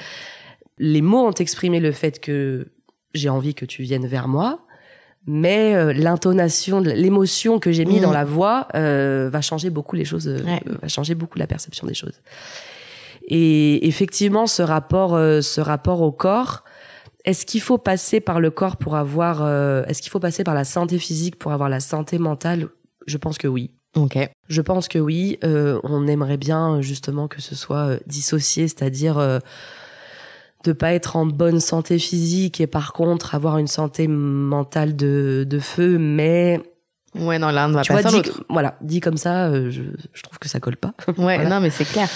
les 0.78 1.02
mots 1.02 1.26
ont 1.28 1.32
exprimé 1.32 1.78
le 1.78 1.92
fait 1.92 2.20
que 2.20 2.68
j'ai 3.14 3.28
envie 3.28 3.54
que 3.54 3.64
tu 3.64 3.82
viennes 3.82 4.06
vers 4.06 4.28
moi, 4.28 4.66
mais 5.26 5.74
euh, 5.74 5.92
l'intonation, 5.92 6.80
l'émotion 6.80 7.58
que 7.58 7.72
j'ai 7.72 7.84
mis 7.84 7.98
Mm. 7.98 8.02
dans 8.02 8.12
la 8.12 8.24
voix 8.24 8.68
euh, 8.74 9.28
va 9.32 9.40
changer 9.40 9.70
beaucoup 9.70 9.96
les 9.96 10.04
choses, 10.04 10.28
euh, 10.28 10.42
Ouais. 10.44 10.62
va 10.82 10.88
changer 10.88 11.14
beaucoup 11.14 11.38
la 11.38 11.46
perception 11.46 11.86
des 11.86 11.94
choses. 11.94 12.20
Et 13.28 13.86
effectivement, 13.86 14.46
ce 14.46 14.62
rapport, 14.62 15.14
euh, 15.14 15.40
ce 15.40 15.60
rapport 15.60 16.00
au 16.02 16.10
corps, 16.12 16.64
est-ce 17.24 17.44
qu'il 17.46 17.60
faut 17.60 17.78
passer 17.78 18.20
par 18.20 18.40
le 18.40 18.50
corps 18.50 18.76
pour 18.76 18.96
avoir, 18.96 19.42
euh, 19.42 19.84
est-ce 19.86 20.00
qu'il 20.02 20.10
faut 20.10 20.20
passer 20.20 20.42
par 20.42 20.54
la 20.54 20.64
santé 20.64 20.98
physique 20.98 21.38
pour 21.38 21.52
avoir 21.52 21.68
la 21.68 21.80
santé 21.80 22.18
mentale? 22.18 22.68
Je 23.06 23.18
pense 23.18 23.36
que 23.38 23.46
oui. 23.46 23.70
Ok. 23.96 24.16
Je 24.48 24.62
pense 24.62 24.88
que 24.88 24.98
oui. 24.98 25.38
Euh, 25.44 25.80
on 25.84 26.06
aimerait 26.06 26.36
bien 26.38 26.80
justement 26.80 27.28
que 27.28 27.40
ce 27.42 27.54
soit 27.54 27.98
dissocié, 28.06 28.68
c'est-à-dire 28.68 29.18
euh, 29.18 29.38
de 30.64 30.72
pas 30.72 30.92
être 30.92 31.16
en 31.16 31.26
bonne 31.26 31.60
santé 31.60 31.98
physique 31.98 32.60
et 32.60 32.66
par 32.66 32.92
contre 32.92 33.34
avoir 33.34 33.58
une 33.58 33.66
santé 33.66 34.06
mentale 34.08 34.94
de, 34.96 35.46
de 35.48 35.58
feu, 35.58 35.98
mais 35.98 36.60
Ouais, 37.18 37.40
non, 37.40 37.48
l'un 37.50 37.66
ne 37.68 37.74
va 37.74 37.82
tu 37.82 37.92
pas 37.92 38.00
vois, 38.02 38.10
sans 38.10 38.16
l'autre. 38.16 38.44
voilà, 38.48 38.76
dit 38.82 39.00
comme 39.00 39.16
ça, 39.16 39.46
euh, 39.48 39.68
je, 39.70 39.82
je 40.12 40.22
trouve 40.22 40.38
que 40.38 40.48
ça 40.48 40.60
colle 40.60 40.76
pas. 40.76 40.92
Ouais, 41.08 41.14
Voilà. 41.36 41.48
non, 41.48 41.60
mais 41.60 41.70
c'est 41.70 41.84
clair. 41.84 42.08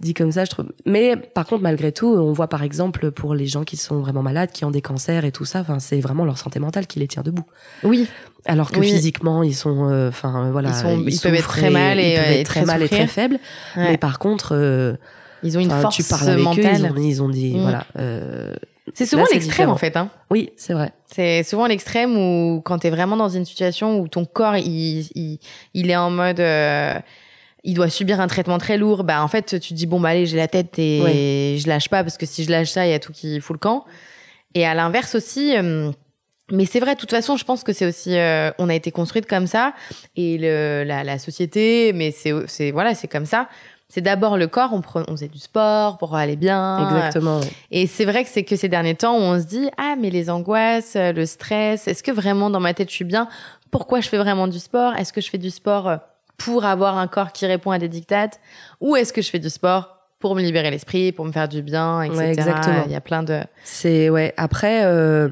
dit 0.00 0.14
comme 0.14 0.32
ça, 0.32 0.46
je 0.46 0.50
trouve. 0.50 0.66
Mais 0.86 1.16
par 1.16 1.44
contre, 1.44 1.62
malgré 1.62 1.92
tout, 1.92 2.06
on 2.06 2.32
voit 2.32 2.48
par 2.48 2.62
exemple 2.62 3.10
pour 3.10 3.34
les 3.34 3.46
gens 3.46 3.64
qui 3.64 3.76
sont 3.76 3.98
vraiment 3.98 4.22
malades, 4.22 4.50
qui 4.50 4.64
ont 4.64 4.70
des 4.70 4.80
cancers 4.80 5.26
et 5.26 5.32
tout 5.32 5.44
ça, 5.44 5.60
enfin, 5.60 5.80
c'est 5.80 6.00
vraiment 6.00 6.24
leur 6.24 6.38
santé 6.38 6.60
mentale 6.60 6.86
qui 6.86 6.98
les 6.98 7.08
tient 7.08 7.22
debout. 7.22 7.44
Oui, 7.84 8.08
Alors 8.46 8.70
que 8.70 8.78
Oui. 8.80 8.88
physiquement, 8.88 9.42
ils 9.42 9.54
sont, 9.54 9.90
euh, 9.90 10.08
enfin 10.08 10.46
euh, 10.46 10.50
voilà, 10.50 10.70
Ils 10.70 10.74
sont- 10.76 11.04
ils 11.06 11.20
peuvent 11.20 11.34
être 11.34 11.48
très 11.48 11.68
mal 11.68 11.98
et, 12.00 12.14
très 12.14 12.42
très 12.44 12.64
mal 12.64 12.80
et 12.80 12.86
souffrir. 12.86 12.98
très 13.00 13.06
faibles. 13.08 13.38
Ouais. 13.76 13.90
Mais 13.90 13.98
par 13.98 14.18
contre, 14.18 14.54
euh, 14.54 14.94
ils 15.42 15.56
ont 15.56 15.60
une 15.60 15.68
enfin, 15.68 15.80
force 15.82 15.96
tu 15.96 16.02
parles 16.04 16.28
avec 16.30 16.40
eux, 16.40 16.42
mentale. 16.44 16.76
ils 16.76 16.84
ont, 16.86 16.96
ils 16.96 17.22
ont 17.22 17.28
dit, 17.28 17.54
Mm. 17.54 17.60
voilà. 17.62 17.86
euh, 17.98 18.54
C'est 18.94 19.06
souvent 19.06 19.24
l'extrême 19.32 19.68
en 19.70 19.76
fait. 19.76 19.96
Hein. 19.96 20.08
oui, 20.30 20.50
c'est 20.56 20.72
vrai. 20.72 20.92
C'est 21.06 21.42
souvent 21.42 21.66
l'extrême 21.66 22.16
où 22.16 22.60
quand 22.64 22.78
t'es 22.78 22.90
vraiment 22.90 23.16
dans 23.16 23.28
une 23.28 23.44
situation 23.44 24.00
où 24.00 24.08
ton 24.08 24.24
corps 24.24 24.56
il, 24.56 25.08
il, 25.14 25.38
il 25.74 25.90
est 25.90 25.96
en 25.96 26.10
mode 26.10 26.40
euh, 26.40 26.94
il 27.64 27.74
doit 27.74 27.90
subir 27.90 28.20
un 28.20 28.26
traitement 28.28 28.58
très 28.58 28.76
lourd, 28.78 29.04
bah 29.04 29.22
en 29.22 29.28
fait 29.28 29.58
tu 29.60 29.68
te 29.70 29.74
dis 29.74 29.86
bon 29.86 30.00
bah 30.00 30.10
allez 30.10 30.26
j'ai 30.26 30.36
la 30.36 30.48
tête 30.48 30.78
et 30.78 31.56
je 31.60 31.68
lâche 31.68 31.88
pas 31.88 32.02
parce 32.04 32.16
que 32.16 32.24
si 32.26 32.44
je 32.44 32.50
lâche 32.50 32.70
ça 32.70 32.86
il 32.86 32.90
y 32.90 32.94
a 32.94 32.98
tout 32.98 33.12
qui 33.12 33.40
fout 33.40 33.54
le 33.54 33.58
camp. 33.58 33.84
Et 34.54 34.64
à 34.66 34.74
l'inverse 34.74 35.14
aussi. 35.14 35.54
euh, 35.56 35.90
mais 36.50 36.64
c'est 36.64 36.80
vrai, 36.80 36.94
de 36.94 36.98
toute 37.00 37.10
façon, 37.10 37.36
je 37.36 37.44
pense 37.44 37.62
que 37.62 37.74
c'est 37.74 37.84
aussi, 37.84 38.16
euh, 38.16 38.50
on 38.58 38.70
a 38.70 38.74
été 38.74 38.90
construite 38.90 39.26
comme 39.26 39.46
ça, 39.46 39.74
et 40.16 40.38
le, 40.38 40.82
la, 40.82 41.04
la 41.04 41.18
société, 41.18 41.92
mais 41.92 42.10
c'est, 42.10 42.32
c'est 42.46 42.70
voilà, 42.70 42.94
c'est 42.94 43.06
comme 43.06 43.26
ça. 43.26 43.50
C'est 43.90 44.02
d'abord 44.02 44.36
le 44.36 44.46
corps, 44.48 44.70
on, 44.74 44.80
pre- 44.80 45.04
on 45.08 45.12
faisait 45.12 45.28
du 45.28 45.38
sport 45.38 45.96
pour 45.96 46.14
aller 46.14 46.36
bien, 46.36 46.86
Exactement. 46.90 47.40
et 47.70 47.86
c'est 47.86 48.04
vrai 48.04 48.22
que 48.24 48.28
c'est 48.30 48.44
que 48.44 48.54
ces 48.54 48.68
derniers 48.68 48.94
temps 48.94 49.16
où 49.16 49.20
on 49.22 49.40
se 49.40 49.46
dit 49.46 49.70
ah 49.78 49.94
mais 49.98 50.10
les 50.10 50.28
angoisses, 50.28 50.94
euh, 50.96 51.12
le 51.12 51.24
stress, 51.24 51.88
est-ce 51.88 52.02
que 52.02 52.10
vraiment 52.10 52.50
dans 52.50 52.60
ma 52.60 52.74
tête 52.74 52.90
je 52.90 52.94
suis 52.94 53.04
bien? 53.06 53.28
Pourquoi 53.70 54.00
je 54.00 54.08
fais 54.10 54.18
vraiment 54.18 54.46
du 54.46 54.58
sport? 54.58 54.94
Est-ce 54.96 55.12
que 55.12 55.20
je 55.22 55.30
fais 55.30 55.38
du 55.38 55.48
sport 55.50 55.88
euh, 55.88 55.96
pour 56.36 56.66
avoir 56.66 56.98
un 56.98 57.06
corps 57.06 57.32
qui 57.32 57.46
répond 57.46 57.70
à 57.70 57.78
des 57.78 57.88
dictates? 57.88 58.40
Ou 58.82 58.94
est-ce 58.94 59.12
que 59.12 59.22
je 59.22 59.30
fais 59.30 59.38
du 59.38 59.48
sport 59.50 59.96
pour 60.18 60.34
me 60.34 60.42
libérer 60.42 60.70
l'esprit, 60.70 61.12
pour 61.12 61.24
me 61.24 61.32
faire 61.32 61.48
du 61.48 61.62
bien, 61.62 62.02
etc. 62.02 62.18
Ouais, 62.18 62.28
exactement. 62.32 62.82
Il 62.86 62.92
y 62.92 62.96
a 62.96 63.00
plein 63.00 63.22
de 63.22 63.40
C'est 63.64 64.10
ouais. 64.10 64.34
Après, 64.36 64.84
euh, 64.84 65.28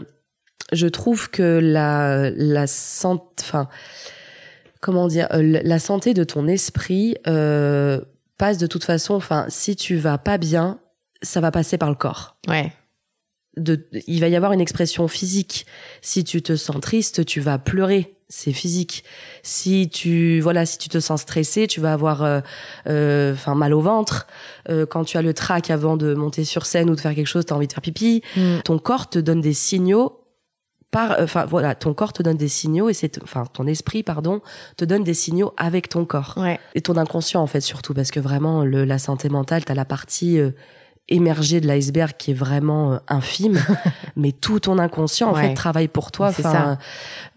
je 0.72 0.86
trouve 0.86 1.28
que 1.30 1.60
la 1.62 2.30
la 2.30 2.66
santé, 2.66 3.24
enfin, 3.40 3.68
comment 4.80 5.08
dire, 5.08 5.28
la 5.32 5.78
santé 5.78 6.14
de 6.14 6.24
ton 6.24 6.46
esprit 6.46 7.16
euh, 7.26 8.00
passe 8.38 8.58
de 8.58 8.66
toute 8.66 8.84
façon. 8.84 9.14
Enfin, 9.14 9.46
si 9.48 9.76
tu 9.76 9.96
vas 9.96 10.18
pas 10.18 10.38
bien, 10.38 10.78
ça 11.22 11.40
va 11.40 11.50
passer 11.50 11.78
par 11.78 11.88
le 11.88 11.94
corps. 11.96 12.36
ouais 12.48 12.72
De, 13.56 13.86
il 14.06 14.20
va 14.20 14.28
y 14.28 14.36
avoir 14.36 14.52
une 14.52 14.60
expression 14.60 15.08
physique. 15.08 15.66
Si 16.02 16.24
tu 16.24 16.42
te 16.42 16.56
sens 16.56 16.80
triste, 16.80 17.24
tu 17.24 17.40
vas 17.40 17.58
pleurer. 17.58 18.12
C'est 18.28 18.52
physique. 18.52 19.04
Si 19.44 19.88
tu 19.88 20.40
voilà, 20.40 20.66
si 20.66 20.78
tu 20.78 20.88
te 20.88 20.98
sens 20.98 21.22
stressé, 21.22 21.68
tu 21.68 21.80
vas 21.80 21.92
avoir, 21.92 22.24
euh, 22.24 22.40
euh, 22.88 23.32
enfin, 23.32 23.54
mal 23.54 23.72
au 23.72 23.80
ventre. 23.80 24.26
Euh, 24.68 24.84
quand 24.84 25.04
tu 25.04 25.16
as 25.16 25.22
le 25.22 25.32
trac 25.32 25.70
avant 25.70 25.96
de 25.96 26.12
monter 26.12 26.44
sur 26.44 26.66
scène 26.66 26.90
ou 26.90 26.96
de 26.96 27.00
faire 27.00 27.14
quelque 27.14 27.28
chose, 27.28 27.46
t'as 27.46 27.54
envie 27.54 27.68
de 27.68 27.72
faire 27.72 27.82
pipi 27.82 28.22
Mm. 28.36 28.58
ton 28.64 28.78
corps 28.78 29.08
te 29.08 29.20
donne 29.20 29.40
des 29.40 29.52
signaux 29.54 30.20
par 30.90 31.16
enfin 31.20 31.44
voilà 31.46 31.74
ton 31.74 31.94
corps 31.94 32.12
te 32.12 32.22
donne 32.22 32.36
des 32.36 32.48
signaux 32.48 32.88
et 32.88 32.94
c'est 32.94 33.22
enfin 33.22 33.44
ton 33.52 33.66
esprit 33.66 34.02
pardon 34.02 34.40
te 34.76 34.84
donne 34.84 35.04
des 35.04 35.14
signaux 35.14 35.52
avec 35.56 35.88
ton 35.88 36.04
corps. 36.04 36.34
Ouais. 36.36 36.60
Et 36.74 36.80
ton 36.80 36.96
inconscient 36.96 37.42
en 37.42 37.46
fait 37.46 37.60
surtout 37.60 37.94
parce 37.94 38.10
que 38.10 38.20
vraiment 38.20 38.64
le, 38.64 38.84
la 38.84 38.98
santé 38.98 39.28
mentale 39.28 39.64
t'as 39.64 39.74
la 39.74 39.84
partie 39.84 40.38
euh, 40.38 40.50
émergé 41.08 41.60
de 41.60 41.66
l'iceberg 41.68 42.12
qui 42.18 42.32
est 42.32 42.34
vraiment 42.34 42.94
euh, 42.94 42.98
infime, 43.08 43.58
mais 44.16 44.32
tout 44.32 44.58
ton 44.60 44.78
inconscient 44.78 45.30
en 45.30 45.34
fait 45.34 45.54
travaille 45.54 45.86
pour 45.88 46.10
toi. 46.10 46.28
Enfin, 46.28 46.78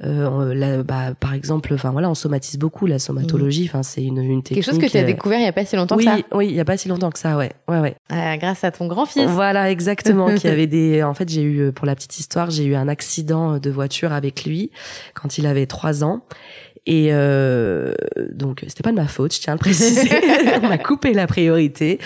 euh, 0.03 0.53
la- 0.55 0.81
bah, 0.83 1.13
par 1.19 1.33
exemple, 1.33 1.73
enfin 1.73 1.91
voilà, 1.91 2.09
on 2.09 2.15
somatise 2.15 2.57
beaucoup 2.57 2.87
la 2.87 2.97
somatologie. 2.99 3.65
Enfin, 3.69 3.83
c'est 3.83 4.03
une, 4.03 4.17
une 4.17 4.41
technique. 4.41 4.63
Quelque 4.65 4.73
chose 4.75 4.81
que 4.83 4.89
tu 4.91 4.97
as 4.97 5.01
euh, 5.01 5.05
découvert 5.05 5.39
il 5.39 5.43
y 5.43 5.47
a 5.47 5.53
pas 5.53 5.65
si 5.65 5.75
longtemps 5.75 5.97
Oui, 5.97 6.05
que 6.05 6.11
ça? 6.11 6.17
oui, 6.33 6.47
il 6.47 6.55
y 6.55 6.59
a 6.59 6.65
pas 6.65 6.77
si 6.77 6.87
longtemps 6.87 7.11
que 7.11 7.19
ça, 7.19 7.37
ouais, 7.37 7.51
ouais, 7.67 7.79
ouais. 7.79 7.95
Euh, 8.11 8.37
grâce 8.37 8.63
à 8.63 8.71
ton 8.71 8.87
grand-fils. 8.87 9.29
Voilà, 9.29 9.69
exactement. 9.69 10.33
qui 10.33 10.47
avait 10.49 10.67
des. 10.67 11.03
En 11.03 11.13
fait, 11.13 11.29
j'ai 11.29 11.41
eu, 11.43 11.59
euh, 11.59 11.71
pour 11.71 11.85
la 11.85 11.95
petite 11.95 12.17
histoire, 12.19 12.49
j'ai 12.49 12.65
eu 12.65 12.75
un 12.75 12.87
accident 12.87 13.57
de 13.59 13.69
voiture 13.69 14.13
avec 14.13 14.45
lui 14.45 14.71
quand 15.13 15.37
il 15.37 15.45
avait 15.45 15.67
trois 15.67 16.03
ans. 16.03 16.21
Et 16.91 17.09
euh, 17.11 17.93
donc, 18.31 18.63
c'était 18.67 18.81
pas 18.81 18.89
de 18.89 18.95
ma 18.95 19.07
faute, 19.07 19.35
je 19.35 19.39
tiens 19.39 19.53
à 19.53 19.55
le 19.55 19.59
préciser. 19.59 20.09
on 20.63 20.67
m'a 20.67 20.79
coupé 20.79 21.13
la 21.13 21.27
priorité. 21.27 21.99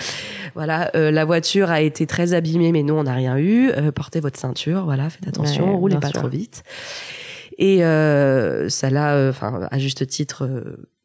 Voilà, 0.54 0.90
euh, 0.94 1.10
la 1.10 1.24
voiture 1.24 1.70
a 1.70 1.80
été 1.80 2.06
très 2.06 2.34
abîmée, 2.34 2.70
mais 2.70 2.82
nous, 2.82 2.92
on 2.92 3.04
n'a 3.04 3.14
rien 3.14 3.38
eu. 3.38 3.70
Euh, 3.70 3.92
portez 3.92 4.20
votre 4.20 4.38
ceinture, 4.38 4.84
voilà, 4.84 5.08
faites 5.08 5.26
attention, 5.26 5.70
Ouais, 5.70 5.78
roulez 5.78 5.96
pas 5.96 6.08
sûr. 6.08 6.20
trop 6.20 6.28
vite. 6.28 6.64
Et 7.56 7.82
euh, 7.82 8.68
ça 8.68 8.90
l'a, 8.90 9.30
enfin, 9.30 9.66
à 9.70 9.78
juste 9.78 10.06
titre, 10.06 10.46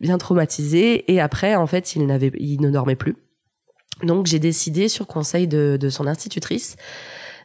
bien 0.02 0.18
traumatisé. 0.18 1.10
Et 1.10 1.22
après, 1.22 1.56
en 1.56 1.65
fait, 1.65 1.96
il 1.96 2.06
n'avait, 2.06 2.34
il 2.38 2.60
ne 2.60 2.70
dormait 2.72 2.98
plus. 2.98 3.15
Donc, 4.04 4.26
j'ai 4.26 4.39
décidé, 4.39 4.89
sur 4.89 5.08
conseil 5.08 5.48
de, 5.48 5.78
de 5.80 5.89
son 5.89 6.06
institutrice, 6.06 6.76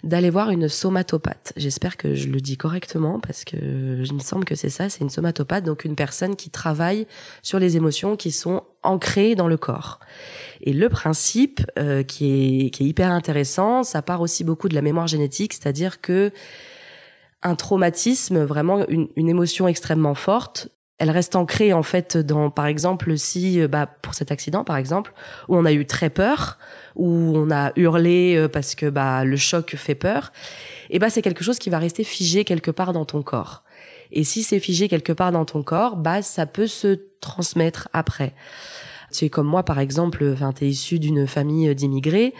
d'aller 0.04 0.28
voir 0.30 0.50
une 0.50 0.68
somatopathe. 0.68 1.54
J'espère 1.56 1.96
que 1.96 2.14
je 2.14 2.28
le 2.28 2.40
dis 2.40 2.56
correctement 2.56 3.18
parce 3.20 3.44
que 3.44 4.04
je 4.04 4.12
me 4.12 4.18
semble 4.18 4.44
que 4.44 4.54
c'est 4.54 4.68
ça, 4.68 4.88
c'est 4.88 5.00
une 5.00 5.10
somatopathe, 5.10 5.64
donc 5.64 5.84
une 5.84 5.96
personne 5.96 6.36
qui 6.36 6.50
travaille 6.50 7.06
sur 7.42 7.58
les 7.58 7.76
émotions 7.76 8.16
qui 8.16 8.30
sont 8.30 8.62
ancrées 8.82 9.34
dans 9.34 9.48
le 9.48 9.56
corps. 9.56 10.00
Et 10.60 10.74
le 10.74 10.88
principe 10.90 11.62
euh, 11.78 12.02
qui 12.02 12.66
est 12.66 12.70
qui 12.70 12.84
est 12.84 12.86
hyper 12.86 13.10
intéressant, 13.10 13.82
ça 13.82 14.02
part 14.02 14.20
aussi 14.20 14.44
beaucoup 14.44 14.68
de 14.68 14.74
la 14.74 14.82
mémoire 14.82 15.06
génétique, 15.06 15.54
c'est-à-dire 15.54 16.02
que 16.02 16.30
un 17.42 17.54
traumatisme, 17.54 18.44
vraiment 18.44 18.86
une, 18.88 19.08
une 19.16 19.28
émotion 19.28 19.68
extrêmement 19.68 20.14
forte, 20.14 20.68
elle 20.98 21.10
reste 21.10 21.34
ancrée 21.34 21.72
en 21.72 21.82
fait 21.82 22.16
dans, 22.16 22.50
par 22.50 22.66
exemple, 22.66 23.16
si, 23.18 23.60
euh, 23.60 23.68
bah, 23.68 23.86
pour 23.86 24.14
cet 24.14 24.30
accident 24.30 24.64
par 24.64 24.76
exemple, 24.76 25.12
où 25.48 25.56
on 25.56 25.64
a 25.64 25.72
eu 25.72 25.86
très 25.86 26.10
peur, 26.10 26.58
où 26.94 27.08
on 27.08 27.50
a 27.50 27.72
hurlé 27.76 28.36
euh, 28.36 28.48
parce 28.48 28.74
que 28.74 28.88
bah 28.88 29.24
le 29.24 29.36
choc 29.36 29.74
fait 29.76 29.96
peur, 29.96 30.32
et 30.90 30.98
bah 30.98 31.10
c'est 31.10 31.22
quelque 31.22 31.42
chose 31.42 31.58
qui 31.58 31.70
va 31.70 31.78
rester 31.78 32.04
figé 32.04 32.44
quelque 32.44 32.70
part 32.70 32.92
dans 32.92 33.04
ton 33.04 33.22
corps. 33.22 33.64
Et 34.12 34.22
si 34.22 34.44
c'est 34.44 34.60
figé 34.60 34.88
quelque 34.88 35.12
part 35.12 35.32
dans 35.32 35.44
ton 35.44 35.62
corps, 35.62 35.96
bah 35.96 36.22
ça 36.22 36.46
peut 36.46 36.68
se 36.68 37.00
transmettre 37.20 37.88
après. 37.92 38.34
Tu 39.12 39.24
es 39.24 39.30
comme 39.30 39.46
moi 39.46 39.64
par 39.64 39.80
exemple, 39.80 40.24
enfin 40.32 40.52
t'es 40.52 40.68
issu 40.68 41.00
d'une 41.00 41.26
famille 41.26 41.74
d'immigrés. 41.74 42.34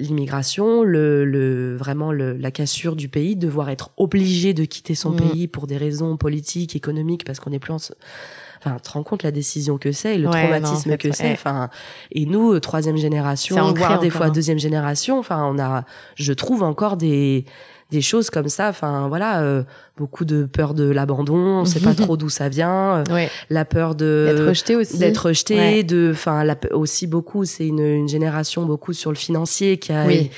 L'immigration, 0.00 0.82
le, 0.84 1.24
le 1.24 1.76
vraiment 1.76 2.12
le, 2.12 2.36
la 2.36 2.50
cassure 2.50 2.94
du 2.94 3.08
pays, 3.08 3.34
devoir 3.36 3.68
être 3.68 3.90
obligé 3.96 4.54
de 4.54 4.64
quitter 4.64 4.94
son 4.94 5.10
Mhm. 5.10 5.16
pays 5.16 5.48
pour 5.48 5.66
des 5.66 5.76
raisons 5.76 6.16
politiques, 6.16 6.76
économiques, 6.76 7.24
parce 7.24 7.40
qu'on 7.40 7.50
n'est 7.50 7.58
plus 7.58 7.72
en, 7.72 7.76
enfin, 7.76 8.76
tu 8.76 8.82
te 8.82 8.90
rends 8.90 9.02
compte 9.02 9.22
la 9.24 9.32
décision 9.32 9.76
que 9.76 9.90
c'est, 9.90 10.14
et 10.14 10.18
le 10.18 10.28
Ouais, 10.28 10.38
traumatisme 10.40 10.90
non, 10.90 10.96
que 10.96 11.10
c'est. 11.12 11.32
Enfin, 11.32 11.68
et 12.12 12.26
nous, 12.26 12.52
euh, 12.52 12.60
troisième 12.60 12.96
génération, 12.96 13.56
voire 13.74 13.98
des 13.98 14.10
fois 14.10 14.26
hein. 14.26 14.30
deuxième 14.30 14.58
génération, 14.58 15.18
enfin, 15.18 15.44
on 15.52 15.58
a, 15.58 15.84
je 16.14 16.32
trouve 16.32 16.62
encore 16.62 16.96
des 16.96 17.44
des 17.90 18.02
choses 18.02 18.28
comme 18.30 18.48
ça. 18.48 18.68
Enfin, 18.68 19.08
voilà, 19.08 19.40
euh, 19.40 19.62
beaucoup 19.96 20.24
de 20.24 20.44
peur 20.44 20.74
de 20.74 20.88
l'abandon, 20.90 21.34
on 21.36 21.64
sait 21.64 21.80
pas 21.80 21.94
trop 21.94 22.16
d'où 22.16 22.28
ça 22.28 22.48
vient, 22.48 22.96
euh, 22.98 23.04
Ouais. 23.10 23.30
la 23.50 23.64
peur 23.64 23.94
de 23.94 24.26
D'être 24.28 24.48
rejeté 24.48 24.76
aussi. 24.76 24.98
d'être 24.98 25.26
rejeté, 25.26 25.56
Ouais. 25.56 25.82
de, 25.82 26.10
enfin, 26.12 26.44
aussi 26.72 27.06
beaucoup, 27.06 27.44
c'est 27.46 27.66
une, 27.66 27.80
une 27.80 28.08
génération 28.08 28.64
beaucoup 28.64 28.92
sur 28.92 29.10
le 29.10 29.16
financier 29.16 29.78
qui 29.78 29.92
a, 29.92 30.04
Oui. 30.04 30.30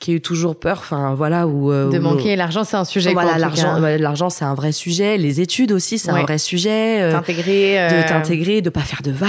qui 0.00 0.12
a 0.12 0.14
eu 0.14 0.20
toujours 0.22 0.56
peur, 0.58 0.78
enfin, 0.80 1.14
voilà, 1.14 1.46
où 1.46 1.70
euh, 1.70 1.90
De 1.90 1.98
où- 1.98 2.02
manquer 2.02 2.36
l'argent, 2.36 2.64
c'est 2.64 2.76
un 2.78 2.84
sujet. 2.86 3.12
voilà, 3.12 3.36
l'argent, 3.38 3.78
l'argent, 3.78 4.30
c'est 4.30 4.44
un 4.46 4.54
vrai 4.54 4.72
sujet. 4.72 5.18
Les 5.18 5.40
études 5.42 5.72
aussi, 5.72 5.98
c'est 5.98 6.10
Ouais. 6.10 6.20
un 6.20 6.22
vrai 6.22 6.38
sujet. 6.38 7.02
euh, 7.02 7.12
T'intégrer. 7.12 7.78
euh, 7.80 8.02
de 8.02 8.08
t'intégrer, 8.08 8.62
de 8.62 8.70
pas 8.70 8.80
faire 8.80 9.02
de 9.02 9.10
vagues. 9.10 9.28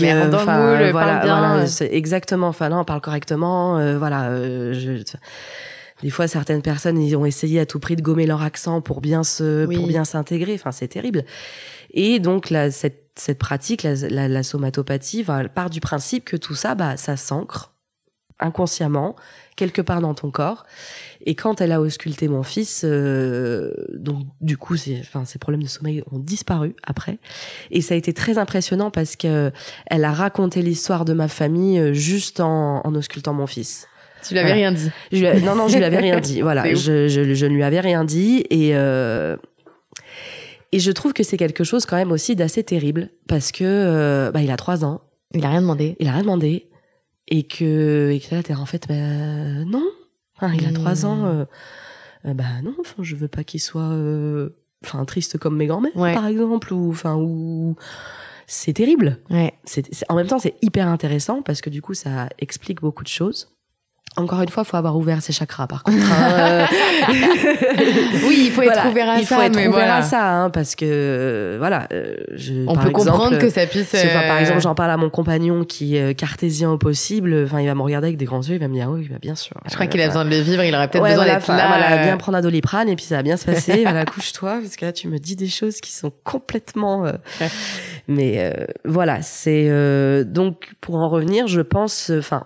Mais 0.00 0.90
voilà, 0.92 1.18
bien. 1.24 1.36
voilà, 1.56 1.64
exactement. 1.90 2.46
Enfin, 2.48 2.68
non, 2.68 2.78
on 2.80 2.84
parle 2.84 3.00
correctement. 3.00 3.78
euh, 3.78 3.98
voilà, 3.98 4.24
euh, 4.28 4.72
je, 4.72 5.02
des 6.04 6.10
fois, 6.10 6.28
certaines 6.28 6.60
personnes, 6.60 7.00
ils 7.00 7.16
ont 7.16 7.24
essayé 7.24 7.58
à 7.60 7.64
tout 7.64 7.80
prix 7.80 7.96
de 7.96 8.02
gommer 8.02 8.26
leur 8.26 8.42
accent 8.42 8.82
pour 8.82 9.00
bien 9.00 9.24
se, 9.24 9.64
Oui. 9.64 9.74
pour 9.76 9.86
bien 9.86 10.04
s'intégrer. 10.04 10.52
Enfin, 10.54 10.70
c'est 10.70 10.86
terrible. 10.86 11.24
Et 11.92 12.18
donc, 12.20 12.50
là, 12.50 12.70
cette, 12.70 13.10
cette 13.16 13.38
pratique, 13.38 13.82
la, 13.82 13.94
la, 13.94 14.28
la 14.28 14.42
somatopathie, 14.42 15.22
enfin, 15.22 15.46
part 15.48 15.70
du 15.70 15.80
principe 15.80 16.26
que 16.26 16.36
tout 16.36 16.54
ça, 16.54 16.74
bah, 16.74 16.98
ça 16.98 17.16
s'ancre 17.16 17.72
inconsciemment 18.38 19.16
quelque 19.56 19.80
part 19.80 20.02
dans 20.02 20.12
ton 20.12 20.30
corps. 20.30 20.66
Et 21.24 21.34
quand 21.36 21.62
elle 21.62 21.72
a 21.72 21.80
ausculté 21.80 22.28
mon 22.28 22.42
fils, 22.42 22.82
euh, 22.84 23.72
donc 23.94 24.26
du 24.42 24.58
coup, 24.58 24.74
enfin, 25.00 25.24
ses 25.24 25.38
problèmes 25.38 25.62
de 25.62 25.68
sommeil 25.68 26.02
ont 26.12 26.18
disparu 26.18 26.76
après. 26.82 27.18
Et 27.70 27.80
ça 27.80 27.94
a 27.94 27.96
été 27.96 28.12
très 28.12 28.36
impressionnant 28.36 28.90
parce 28.90 29.16
que 29.16 29.52
elle 29.86 30.04
a 30.04 30.12
raconté 30.12 30.60
l'histoire 30.60 31.06
de 31.06 31.14
ma 31.14 31.28
famille 31.28 31.78
euh, 31.78 31.94
juste 31.94 32.40
en, 32.40 32.82
en 32.84 32.94
auscultant 32.94 33.32
mon 33.32 33.46
fils. 33.46 33.86
Tu 34.26 34.34
lui 34.34 34.40
avais 34.40 34.48
Voilà. 34.50 34.54
rien 34.54 34.72
dit. 34.72 34.90
Je 35.12 35.18
lui 35.18 35.26
ai- 35.26 35.40
non, 35.40 35.54
non, 35.54 35.68
je 35.68 35.76
lui 35.76 35.84
avais 35.84 35.98
rien 35.98 36.20
dit. 36.20 36.40
Voilà, 36.40 36.64
je, 36.74 37.08
je, 37.08 37.34
je 37.34 37.46
ne 37.46 37.54
lui 37.54 37.62
avais 37.62 37.80
rien 37.80 38.04
dit 38.04 38.44
et 38.50 38.70
euh, 38.76 39.36
et 40.72 40.78
je 40.80 40.90
trouve 40.90 41.12
que 41.12 41.22
c'est 41.22 41.36
quelque 41.36 41.64
chose 41.64 41.86
quand 41.86 41.96
même 41.96 42.10
aussi 42.12 42.34
d'assez 42.36 42.64
terrible 42.64 43.10
parce 43.28 43.52
que 43.52 43.64
euh, 43.64 44.30
bah, 44.32 44.42
il 44.42 44.50
a 44.50 44.56
trois 44.56 44.84
ans, 44.84 45.02
Il 45.34 45.44
a 45.44 45.50
rien 45.50 45.60
demandé. 45.60 45.96
il 46.00 46.08
a 46.08 46.12
rien 46.12 46.22
demandé 46.22 46.68
et 47.28 47.44
que 47.44 48.10
et 48.12 48.20
que 48.20 48.34
là 48.34 48.42
t'es 48.42 48.54
en 48.54 48.66
fait 48.66 48.86
bah, 48.88 48.94
non, 48.94 49.84
il 50.52 50.66
a 50.66 50.72
trois 50.72 51.06
ans, 51.06 51.24
euh, 51.26 51.44
bah 52.34 52.44
non, 52.62 52.74
enfin 52.80 53.02
je 53.02 53.14
veux 53.16 53.28
pas 53.28 53.44
qu'il 53.44 53.60
soit 53.60 53.82
euh, 53.92 54.50
enfin 54.84 55.04
triste 55.04 55.38
comme 55.38 55.56
mes 55.56 55.66
grands-mères 55.66 55.96
Ouais. 55.96 56.12
par 56.12 56.26
exemple 56.26 56.72
ou 56.74 56.90
enfin 56.90 57.14
ou 57.16 57.76
c'est 58.46 58.74
terrible. 58.74 59.18
Ouais. 59.30 59.54
C'est, 59.64 59.86
c'est- 59.94 60.04
en 60.10 60.16
même 60.16 60.26
temps, 60.26 60.38
c'est 60.38 60.54
hyper 60.60 60.86
intéressant 60.88 61.40
parce 61.40 61.62
que 61.62 61.70
du 61.70 61.80
coup, 61.80 61.94
ça 61.94 62.28
explique 62.38 62.82
beaucoup 62.82 63.02
de 63.02 63.08
choses. 63.08 63.53
Encore 64.16 64.40
une 64.42 64.48
fois, 64.48 64.62
faut 64.64 64.76
avoir 64.76 64.96
ouvert 64.96 65.20
ses 65.22 65.32
chakras, 65.32 65.66
par 65.66 65.82
contre. 65.82 65.98
hein. 65.98 66.66
Oui, 68.26 68.44
il 68.46 68.50
faut 68.52 68.62
être 68.62 68.86
ouvert 68.88 69.10
à 69.10 69.18
il 69.18 69.26
faut 69.26 69.34
ça, 69.34 69.46
être 69.46 69.56
mais 69.56 69.66
ouvert 69.66 69.80
voilà. 69.80 69.96
à 69.96 70.02
ça, 70.02 70.30
hein, 70.30 70.50
parce 70.50 70.74
que 70.76 70.84
euh, 70.88 71.56
voilà, 71.58 71.88
euh, 71.92 72.14
je, 72.34 72.52
On 72.66 72.74
par 72.74 72.84
peut 72.84 72.90
exemple, 72.90 73.10
comprendre 73.10 73.38
que 73.38 73.50
ça 73.50 73.66
puisse. 73.66 73.92
enfin, 73.94 74.20
par 74.26 74.36
euh, 74.36 74.40
exemple, 74.40 74.60
j'en 74.60 74.74
parle 74.74 74.90
à 74.92 74.96
mon 74.96 75.10
compagnon 75.10 75.64
qui 75.64 75.96
est 75.96 76.14
cartésien 76.14 76.70
au 76.70 76.78
possible. 76.78 77.42
Enfin, 77.44 77.60
il 77.60 77.66
va 77.66 77.74
me 77.74 77.82
regarder 77.82 78.06
avec 78.08 78.16
des 78.16 78.24
grands 78.24 78.40
yeux, 78.42 78.54
il 78.54 78.60
va 78.60 78.68
me 78.68 78.74
dire 78.74 78.88
oui, 78.90 79.08
bah, 79.10 79.16
bien 79.20 79.34
sûr. 79.34 79.56
Je 79.68 79.74
crois 79.74 79.86
qu'il 79.86 80.00
a 80.00 80.06
besoin 80.06 80.24
de 80.24 80.30
le 80.30 80.38
vivre, 80.40 80.62
il 80.62 80.74
aurait 80.74 80.88
peut-être 80.88 81.02
Ouais, 81.02 81.10
besoin 81.10 81.24
voilà, 81.24 81.38
d'être 81.40 81.48
là. 81.48 81.66
voilà, 81.68 82.04
bien 82.04 82.16
prendre 82.16 82.38
un 82.38 82.42
doliprane 82.42 82.88
et 82.88 82.96
puis 82.96 83.04
ça 83.04 83.16
va 83.16 83.22
bien 83.22 83.36
se 83.36 83.44
passer. 83.46 83.82
voilà, 83.82 84.04
couche-toi 84.06 84.58
parce 84.62 84.76
que 84.76 84.84
là 84.86 84.92
tu 84.92 85.08
me 85.08 85.18
dis 85.18 85.34
des 85.36 85.48
choses 85.48 85.80
qui 85.80 85.92
sont 85.92 86.12
complètement. 86.22 87.04
euh. 87.06 87.12
Mais 88.08 88.34
euh, 88.38 88.64
voilà, 88.84 89.22
c'est 89.22 89.66
euh, 89.68 90.24
donc 90.24 90.72
pour 90.80 90.96
en 90.96 91.08
revenir, 91.08 91.46
je 91.48 91.60
pense, 91.62 92.10
enfin. 92.16 92.44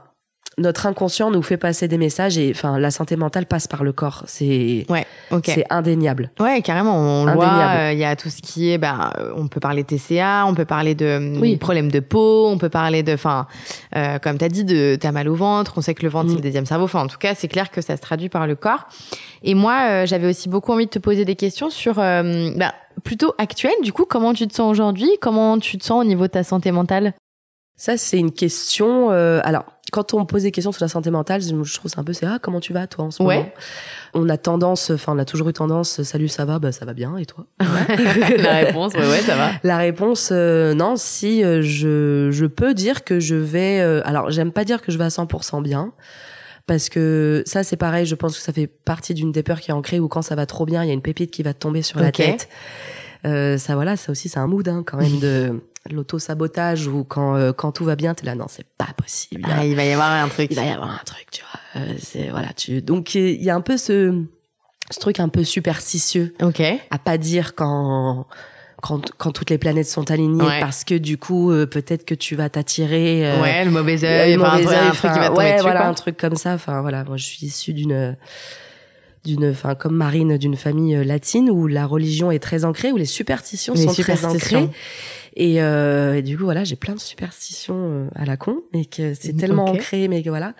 Notre 0.59 0.87
inconscient 0.87 1.31
nous 1.31 1.43
fait 1.43 1.57
passer 1.57 1.89
des 1.89 1.99
messages 1.99 2.37
et 2.37 2.51
enfin 2.55 2.79
la 2.79 2.91
santé 2.91 3.17
mentale 3.17 3.47
passe 3.47 3.67
par 3.67 3.85
le 3.85 3.93
corps 3.93 4.25
c'est 4.27 4.85
Ouais, 4.89 5.07
ok. 5.31 5.45
c'est 5.47 5.65
indéniable 5.71 6.31
Ouais, 6.41 6.61
carrément, 6.63 6.97
on 6.97 7.25
le 7.25 7.33
voit. 7.33 7.47
Indéniable. 7.47 7.81
euh, 7.81 7.93
Il 7.93 7.99
y 7.99 8.05
a 8.05 8.17
tout 8.17 8.29
ce 8.29 8.43
qui 8.43 8.71
est, 8.71 8.79
bah, 8.79 9.13
euh, 9.19 9.33
on 9.37 9.49
peut 9.49 9.61
parler 9.61 9.85
TCA, 9.85 10.45
on 10.47 10.55
peut 10.55 10.65
parler 10.65 10.95
de 10.95 11.07
euh, 11.07 11.39
Oui. 11.41 11.57
problèmes 11.57 11.91
de 11.91 12.01
peau, 12.01 12.49
on 12.49 12.59
peut 12.59 12.69
parler 12.69 13.03
de, 13.03 13.15
enfin, 13.15 13.47
euh, 13.97 14.19
comme 14.19 14.37
t'as 14.39 14.49
dit, 14.49 14.65
de 14.65 14.97
t'as 15.01 15.13
mal 15.13 15.29
au 15.29 15.35
ventre. 15.35 15.75
On 15.77 15.81
sait 15.81 15.95
que 15.95 16.03
le 16.03 16.09
ventre 16.09 16.27
Mm. 16.27 16.31
c'est 16.31 16.37
le 16.37 16.43
deuxième 16.43 16.67
cerveau. 16.67 16.85
Enfin, 16.85 17.03
en 17.03 17.07
tout 17.07 17.19
cas, 17.19 17.35
c'est 17.35 17.49
clair 17.49 17.71
que 17.71 17.81
ça 17.81 17.97
se 17.97 18.03
traduit 18.03 18.29
par 18.29 18.47
le 18.47 18.55
corps. 18.57 18.89
Et 19.43 19.55
moi, 19.55 19.79
euh, 19.89 20.07
j'avais 20.07 20.29
aussi 20.29 20.49
beaucoup 20.49 20.73
envie 20.73 20.87
de 20.87 20.91
te 20.91 20.99
poser 20.99 21.25
des 21.25 21.37
questions 21.37 21.71
sur, 21.71 21.95
bah, 21.95 22.75
plutôt 23.05 23.33
actuel. 23.39 23.73
Du 23.83 23.93
coup, 23.93 24.05
comment 24.05 24.35
tu 24.35 24.49
te 24.49 24.55
sens 24.55 24.71
aujourd'hui? 24.71 25.11
Comment 25.21 25.59
tu 25.59 25.79
te 25.79 25.85
sens 25.85 26.01
au 26.03 26.05
niveau 26.05 26.25
de 26.27 26.33
ta 26.33 26.43
santé 26.43 26.73
mentale? 26.73 27.15
Ça 27.81 27.97
c'est 27.97 28.19
une 28.19 28.33
question 28.33 29.13
euh, 29.13 29.41
alors 29.45 29.65
quand 29.91 30.15
on 30.15 30.21
me 30.21 30.25
pose 30.25 30.43
des 30.43 30.51
questions 30.51 30.73
sur 30.73 30.83
la 30.85 30.89
santé 30.89 31.11
mentale 31.11 31.41
je 31.43 31.75
trouve 31.75 31.91
c'est 31.91 31.99
un 31.99 32.05
peu 32.05 32.13
c'est 32.13 32.27
ah 32.27 32.39
comment 32.41 32.61
tu 32.61 32.73
vas 32.73 32.87
toi 32.87 33.05
en 33.07 33.11
ce 33.11 33.23
Ouais. 33.23 33.37
moment? 33.37 33.49
On 34.15 34.29
a 34.29 34.37
tendance 34.37 34.91
enfin 34.91 35.13
on 35.15 35.19
a 35.19 35.25
toujours 35.25 35.49
eu 35.49 35.53
tendance 35.53 36.03
salut 36.03 36.29
ça 36.29 36.45
va? 36.45 36.59
Bah 36.59 36.73
ça 36.73 36.85
va 36.85 36.95
bien 36.95 37.17
et 37.17 37.27
toi? 37.27 37.47
La 38.39 38.57
réponse, 38.59 38.95
ouais, 38.95 39.09
ouais, 39.09 39.21
ça 39.21 39.37
va. 39.37 39.51
La 39.65 39.77
réponse, 39.79 40.31
euh, 40.33 40.75
non, 40.75 40.97
si 40.97 41.45
euh, 41.45 41.61
je, 41.63 42.31
je 42.31 42.47
peux 42.47 42.75
dire 42.75 43.05
que 43.05 43.21
je 43.21 43.35
vais... 43.35 43.81
euh, 43.81 44.01
alors, 44.05 44.31
j'aime 44.31 44.53
pas 44.53 44.65
dire 44.65 44.81
que 44.83 44.91
je 44.93 44.99
vais 44.99 45.05
à 45.05 45.09
100% 45.09 45.63
bien, 45.63 45.93
parce 46.67 46.89
que 46.89 47.43
ça, 47.47 47.65
c'est 47.65 47.77
pareil, 47.77 48.07
je 48.07 48.15
pense 48.15 48.37
que 48.37 48.43
ça 48.43 48.53
fait 48.53 48.67
partie 48.67 49.15
d'une 49.15 49.33
des 49.33 49.43
peurs 49.43 49.61
qui 49.61 49.71
est 49.71 49.75
ancrée, 49.75 50.01
où 50.01 50.09
quand 50.09 50.23
ça 50.23 50.35
va 50.35 50.47
trop 50.47 50.65
bien, 50.67 50.83
il 50.85 50.89
y 50.89 50.91
a 50.91 50.95
une 50.95 51.03
pépite 51.03 51.31
qui 51.31 51.43
va 51.43 51.55
tomber 51.55 51.83
sur 51.83 52.01
la 52.01 52.13
tête. 52.13 52.49
Euh, 53.27 53.59
ça, 53.59 53.75
voilà, 53.75 53.97
ça 53.97 54.13
aussi, 54.13 54.29
c'est 54.29 54.39
un 54.39 54.47
mood 54.47 54.67
hein, 54.69 54.85
quand 54.87 54.97
même 54.97 55.19
de 55.19 55.61
l'auto-sabotage, 55.95 56.87
où 56.87 57.05
quand, 57.05 57.35
euh, 57.37 57.53
quand 57.53 57.73
tout 57.73 57.85
va 57.85 57.97
bien, 57.97 58.15
t'es 58.15 58.27
là, 58.27 58.35
non, 58.35 58.47
c'est 58.49 58.67
pas 58.79 58.89
possible. 58.97 59.43
Ah, 59.49 59.65
il 59.65 59.75
va 59.77 59.85
y 59.85 59.93
avoir 59.93 60.11
un 60.11 60.29
truc. 60.29 60.49
Il 60.51 60.57
va 60.57 60.65
y 60.65 60.71
avoir 60.71 60.91
un 60.91 61.01
truc, 61.05 61.27
tu 61.31 61.43
vois. 61.43 61.83
Euh, 61.83 61.95
c'est, 62.01 62.29
voilà, 62.31 62.53
tu... 62.57 62.81
Donc, 62.83 63.15
il 63.15 63.43
y 63.43 63.51
a 63.51 63.55
un 63.55 63.61
peu 63.61 63.77
ce, 63.77 64.23
ce 64.91 64.99
truc 65.01 65.21
un 65.21 65.29
peu 65.29 65.45
superstitieux 65.45 66.35
Ok. 66.43 66.61
à 66.91 66.99
pas 66.99 67.19
dire 67.19 67.55
quand 67.55 68.27
quand, 68.81 69.11
quand 69.19 69.33
toutes 69.33 69.51
les 69.51 69.59
planètes 69.59 69.89
sont 69.89 70.09
alignées 70.13 70.41
Ouais. 70.41 70.61
parce 70.61 70.85
que 70.85 70.95
du 70.95 71.19
coup 71.19 71.51
euh, 71.51 71.67
peut-être 71.67 72.05
que 72.05 72.15
tu 72.15 72.37
vas 72.37 72.49
t'attirer 72.49 73.27
euh, 73.29 73.43
ouais, 73.43 73.65
le 73.65 73.73
mauvais 73.73 73.97
le 73.97 74.05
œil, 74.07 74.35
un 74.35 74.37
mauvais 74.39 74.63
truc- 74.65 74.77
un 74.77 74.91
truc 74.93 75.13
qui 75.13 75.19
va 75.19 75.27
tomber 75.27 75.39
ouais, 75.41 75.53
dessus, 75.55 75.63
voilà 75.63 75.81
quoi. 75.81 75.89
un 75.89 75.95
truc 75.95 76.17
comme 76.17 76.37
ça 76.37 76.53
enfin 76.55 76.81
voilà 76.81 77.03
moi 77.03 77.17
je 77.17 77.25
suis 77.25 77.45
issue 77.45 77.73
d'une 77.73 78.17
d'une 79.29 79.51
enfin 79.51 79.75
comme 79.77 79.95
Marine 79.95 80.37
d'une 80.39 80.57
famille 80.57 80.97
euh, 80.97 81.05
latine 81.05 81.49
où 81.51 81.67
la 81.69 81.87
religion 81.87 82.31
est 82.33 82.39
très 82.41 82.65
ancrée 82.65 82.91
où 82.93 82.97
les 82.97 83.05
superstitions 83.05 83.75
Les 83.75 83.83
sont 83.83 83.93
très 84.03 84.25
ancrées 84.25 84.71
et, 85.37 85.63
euh, 85.63 86.15
et 86.17 86.23
du 86.23 86.37
coup 86.37 86.45
voilà 86.45 86.65
j'ai 86.65 86.75
plein 86.77 86.95
de 86.95 87.01
superstitions 87.01 87.77
euh, 87.77 88.09
à 88.17 88.25
la 88.25 88.37
con 88.37 88.63
et 88.73 88.85
que 88.87 89.15
c'est 89.15 89.33
Mhm, 89.33 89.39
tellement 89.39 89.65
ancré 89.67 90.09
mais 90.09 90.23
que 90.23 90.31
voilà 90.31 90.55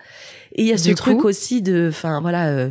et 0.55 0.61
il 0.63 0.67
y 0.67 0.73
a 0.73 0.77
ce 0.77 0.87
Du 0.89 0.95
truc 0.95 1.17
coup 1.19 1.27
aussi 1.27 1.61
de 1.61 1.87
enfin 1.89 2.21
voilà 2.21 2.47
euh, 2.47 2.69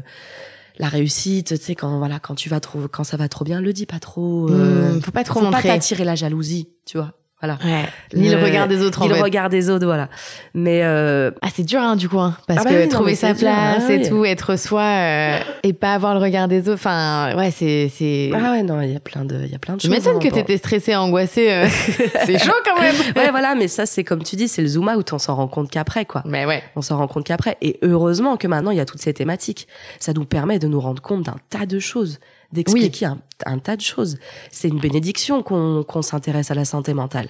la 0.79 0.89
réussite, 0.89 1.49
tu 1.49 1.57
sais 1.57 1.75
quand 1.75 1.99
voilà 1.99 2.21
quand 2.21 2.35
tu 2.37 2.49
vas 2.49 2.61
trop 2.61 2.81
quand 2.91 3.03
ça 3.05 3.17
va 3.17 3.29
trop 3.29 3.45
bien, 3.45 3.61
le 3.61 3.73
dis 3.73 3.85
pas 3.85 3.99
trop. 3.99 4.49
euh, 4.51 4.95
Hmm, 4.95 5.01
faut 5.01 5.11
pas 5.11 5.25
trop 5.25 5.41
faut 5.41 5.47
montrer. 5.47 5.63
pas 5.63 5.69
t'attirer 5.75 6.05
la 6.05 6.15
jalousie, 6.15 6.69
tu 6.87 6.99
vois. 6.99 7.15
Voilà. 7.41 7.57
Ouais. 7.65 7.85
Ni 8.15 8.29
le, 8.31 8.43
regard 8.43 8.67
des 8.67 8.83
autres, 8.83 9.01
ni 9.03 9.07
en 9.07 9.09
le 9.11 9.15
fait. 9.15 9.23
regard 9.23 9.49
des 9.49 9.71
autres, 9.71 9.87
voilà. 9.87 10.09
Mais 10.55 10.81
euh, 10.83 11.31
Ah, 11.41 11.47
c'est 11.55 11.63
dur, 11.63 11.81
hein, 11.81 11.95
du 11.95 12.09
coup, 12.09 12.19
hein, 12.19 12.37
parce 12.49 12.61
Ah 12.61 12.65
bah 12.65 12.71
que 12.71 12.75
oui, 12.77 12.83
non, 12.85 12.89
trouver 12.89 13.15
sa 13.15 13.29
c'est 13.29 13.35
dur, 13.35 13.41
place 13.49 13.85
ah 13.89 13.93
et 13.93 13.99
oui. 13.99 14.09
tout, 14.09 14.25
être 14.25 14.57
soi 14.59 14.83
euh, 14.83 15.39
et 15.63 15.73
pas 15.73 15.95
avoir 15.95 16.15
le 16.15 16.21
regard 16.21 16.49
des 16.49 16.63
autres. 16.63 16.73
Enfin, 16.75 17.37
ouais, 17.37 17.53
c'est, 17.53 17.89
c'est. 17.95 18.33
ah 18.35 18.51
ouais 18.51 18.65
non, 18.65 18.81
il 18.81 18.93
y 18.93 18.97
a 18.97 19.01
plein 19.01 19.25
de 19.25 19.37
il 19.45 19.53
y 19.53 19.55
a 19.55 19.59
plein 19.61 19.77
de 19.77 19.81
Je 19.81 19.87
choses. 19.87 19.97
m'étonne 19.97 20.17
hein, 20.17 20.19
que 20.21 20.35
t'étais 20.35 20.57
stressée, 20.57 20.97
angoissée. 20.97 21.53
euh, 21.53 21.69
c'est 22.27 22.39
chaud 22.39 22.51
quand 22.65 22.81
même. 22.81 22.95
Ouais, 23.17 23.31
voilà, 23.31 23.55
mais 23.55 23.69
ça 23.69 23.87
c'est 23.87 24.03
comme 24.03 24.25
tu 24.25 24.35
dis, 24.35 24.49
c'est 24.49 24.63
le 24.63 24.69
zoom 24.69 24.89
out, 24.89 25.13
on 25.13 25.19
s'en 25.19 25.37
rend 25.37 25.47
compte 25.49 25.71
qu'après 25.71 26.05
quoi. 26.07 26.23
Mais 26.27 26.45
ouais. 26.45 26.63
On 26.75 26.83
s'en 26.83 26.97
rend 26.99 27.07
compte 27.07 27.25
qu'après. 27.25 27.57
Et 27.61 27.79
heureusement 27.83 28.37
que 28.37 28.49
maintenant 28.49 28.73
il 28.73 28.77
y 28.79 28.81
a 28.81 28.85
toutes 28.85 29.01
ces 29.01 29.15
thématiques. 29.15 29.69
Ça 30.01 30.13
nous 30.13 30.25
permet 30.25 30.59
de 30.59 30.67
nous 30.67 30.81
rendre 30.81 31.01
compte 31.03 31.23
d'un 31.23 31.37
tas 31.51 31.67
de 31.67 31.79
choses, 31.79 32.19
d'expliquer 32.53 33.07
un, 33.07 33.19
un 33.47 33.59
tas 33.59 33.77
de 33.77 33.83
choses. 33.83 34.19
C'est 34.51 34.69
une 34.69 34.81
bénédiction 34.81 35.43
qu'on 35.43 35.83
qu'on 35.83 36.03
s'intéresse 36.03 36.51
à 36.51 36.55
la 36.55 36.65
santé 36.65 36.95
mentale, 36.95 37.29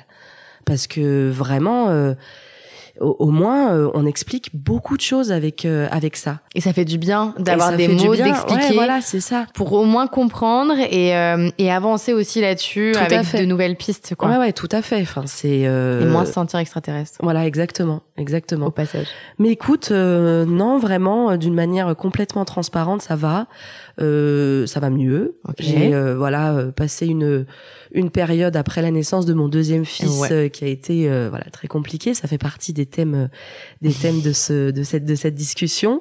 parce 0.65 0.87
que 0.87 1.29
vraiment, 1.31 1.89
euh, 1.89 2.15
au, 3.01 3.15
au 3.21 3.31
moins, 3.31 3.73
euh, 3.73 3.89
on 3.95 4.07
explique 4.07 4.51
beaucoup 4.55 4.97
de 4.97 5.01
choses 5.03 5.31
avec 5.31 5.65
euh, 5.65 5.87
avec 5.93 6.17
ça. 6.17 6.41
Et 6.57 6.61
ça 6.61 6.73
fait 6.73 6.85
du 6.85 6.99
bien 6.99 7.33
d'avoir 7.39 7.77
des 7.77 7.87
mots, 7.87 8.17
d'expliquer. 8.17 8.69
Ouais, 8.71 8.75
voilà, 8.75 9.01
c'est 9.01 9.21
ça. 9.21 9.47
Pour 9.55 9.73
au 9.73 9.85
moins 9.85 10.09
comprendre 10.09 10.75
et, 10.91 11.17
euh, 11.17 11.49
et 11.59 11.71
avancer 11.71 12.13
aussi 12.13 12.41
là-dessus 12.41 12.95
avec 12.97 13.37
de 13.37 13.45
nouvelles 13.45 13.77
pistes, 13.77 14.15
quoi. 14.17 14.29
Ouais, 14.31 14.37
ouais, 14.39 14.53
tout 14.53 14.69
à 14.73 14.83
fait. 14.83 15.01
Enfin, 15.03 15.23
c'est. 15.27 15.67
euh, 15.69 16.03
Et 16.03 16.07
moins 16.07 16.25
se 16.25 16.33
sentir 16.33 16.59
extraterrestre, 16.59 17.19
Voilà, 17.23 17.47
exactement, 17.47 18.03
exactement. 18.17 18.67
au 18.67 18.71
passage. 18.73 19.07
Mais 19.39 19.51
écoute, 19.51 19.91
euh, 19.93 20.45
non, 20.45 20.79
vraiment, 20.79 21.37
d'une 21.37 21.55
manière 21.55 21.95
complètement 21.95 22.45
transparente, 22.45 23.03
ça 23.03 23.15
va. 23.15 23.47
Euh, 24.01 24.65
ça 24.67 24.79
va 24.81 24.91
mieux. 24.91 25.37
J'ai 25.59 25.93
euh, 25.95 26.17
voilà 26.17 26.55
euh, 26.55 26.71
passé 26.71 27.07
une 27.07 27.47
une 27.93 28.11
période 28.11 28.55
après 28.57 28.81
la 28.81 28.91
naissance 28.93 29.27
de 29.27 29.35
mon 29.35 29.49
deuxième 29.49 29.85
fils 29.85 30.21
Ouais. 30.21 30.33
euh, 30.33 30.49
qui 30.49 30.65
a 30.65 30.69
été 30.69 31.11
euh, 31.11 31.29
voilà 31.31 31.47
très 31.51 31.67
compliquée. 31.69 32.15
Ça 32.15 32.29
fait 32.29 32.39
partie 32.39 32.73
des 32.73 32.87
thèmes 32.87 33.29
des 33.83 33.93
thèmes 34.03 34.21
de 34.21 34.33
ce 34.33 34.71
de 34.71 34.83
cette 34.83 35.05
de 35.05 35.15
cette 35.15 35.35
discussion. 35.35 36.01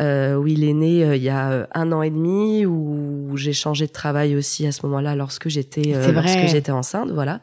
Euh, 0.00 0.34
où 0.34 0.48
il 0.48 0.64
est 0.64 0.72
né 0.72 1.04
euh, 1.04 1.14
il 1.14 1.22
y 1.22 1.28
a 1.28 1.68
un 1.72 1.92
an 1.92 2.02
et 2.02 2.10
demi, 2.10 2.66
où 2.66 3.30
j'ai 3.36 3.52
changé 3.52 3.86
de 3.86 3.92
travail 3.92 4.34
aussi 4.34 4.66
à 4.66 4.72
ce 4.72 4.84
moment-là 4.86 5.14
lorsque 5.14 5.48
j'étais 5.48 5.94
euh, 5.94 6.10
lorsque 6.10 6.46
j'étais 6.48 6.72
enceinte, 6.72 7.10
voilà. 7.12 7.40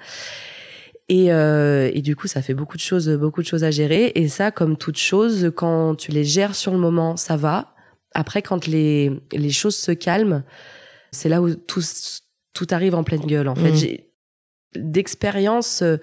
Et, 1.07 1.31
euh, 1.31 1.89
et 1.93 2.01
du 2.01 2.15
coup, 2.15 2.27
ça 2.27 2.41
fait 2.41 2.53
beaucoup 2.53 2.75
de 2.77 2.81
choses, 2.81 3.09
beaucoup 3.09 3.41
de 3.41 3.47
choses 3.47 3.63
à 3.63 3.71
gérer. 3.71 4.11
Et 4.15 4.27
ça, 4.27 4.51
comme 4.51 4.75
toute 4.77 4.97
chose, 4.97 5.51
quand 5.55 5.95
tu 5.95 6.11
les 6.11 6.23
gères 6.25 6.53
sur 6.55 6.71
le 6.73 6.77
moment, 6.77 7.15
ça 7.17 7.35
va. 7.37 7.73
Après, 8.13 8.41
quand 8.41 8.67
les, 8.67 9.11
les 9.31 9.51
choses 9.51 9.75
se 9.75 9.91
calment, 9.91 10.43
c'est 11.11 11.29
là 11.29 11.41
où 11.41 11.53
tout, 11.55 11.81
tout 12.53 12.67
arrive 12.71 12.95
en 12.95 13.03
pleine 13.03 13.25
gueule. 13.25 13.47
En 13.47 13.55
fait, 13.55 13.71
Mm. 13.71 13.75
j'ai 13.75 14.07
d'expérience, 14.75 15.81
euh, 15.81 15.97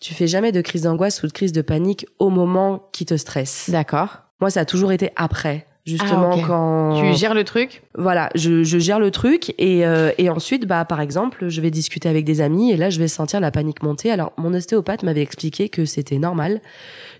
tu 0.00 0.14
fais 0.14 0.26
jamais 0.26 0.52
de 0.52 0.60
crise 0.60 0.82
d'angoisse 0.82 1.22
ou 1.22 1.26
de 1.26 1.32
crise 1.32 1.52
de 1.52 1.62
panique 1.62 2.06
au 2.18 2.30
moment 2.30 2.88
qui 2.92 3.04
te 3.06 3.16
stresse. 3.16 3.68
D'accord. 3.70 4.22
Moi, 4.40 4.50
ça 4.50 4.60
a 4.60 4.64
toujours 4.64 4.92
été 4.92 5.10
après. 5.16 5.66
Justement, 5.86 6.30
Ah, 6.32 6.36
ok. 6.36 6.46
quand 6.48 7.00
Tu 7.00 7.14
gères 7.16 7.32
le 7.32 7.44
truc 7.44 7.82
voilà, 7.96 8.28
je, 8.34 8.64
je 8.64 8.78
gère 8.78 8.98
le 8.98 9.12
truc 9.12 9.54
et, 9.56 9.86
euh, 9.86 10.10
et 10.18 10.28
ensuite, 10.28 10.66
bah, 10.66 10.84
par 10.84 11.00
exemple, 11.00 11.48
je 11.48 11.60
vais 11.60 11.70
discuter 11.70 12.08
avec 12.08 12.24
des 12.24 12.40
amis 12.40 12.72
et 12.72 12.76
là, 12.76 12.90
je 12.90 12.98
vais 12.98 13.06
sentir 13.06 13.38
la 13.38 13.52
panique 13.52 13.82
monter. 13.84 14.10
Alors, 14.10 14.32
mon 14.36 14.52
ostéopathe 14.52 15.04
m'avait 15.04 15.22
expliqué 15.22 15.68
que 15.68 15.84
c'était 15.84 16.18
normal, 16.18 16.60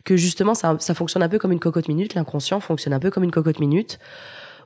que 0.05 0.17
justement, 0.17 0.55
ça, 0.55 0.77
ça 0.81 0.95
fonctionne 0.95 1.23
un 1.23 1.29
peu 1.29 1.39
comme 1.39 1.53
une 1.53 1.61
cocotte 1.61 1.87
minute. 1.89 2.15
L'inconscient 2.15 2.59
fonctionne 2.59 2.93
un 2.93 2.99
peu 2.99 3.11
comme 3.11 3.23
une 3.25 3.31
cocotte 3.31 3.61
minute 3.61 4.01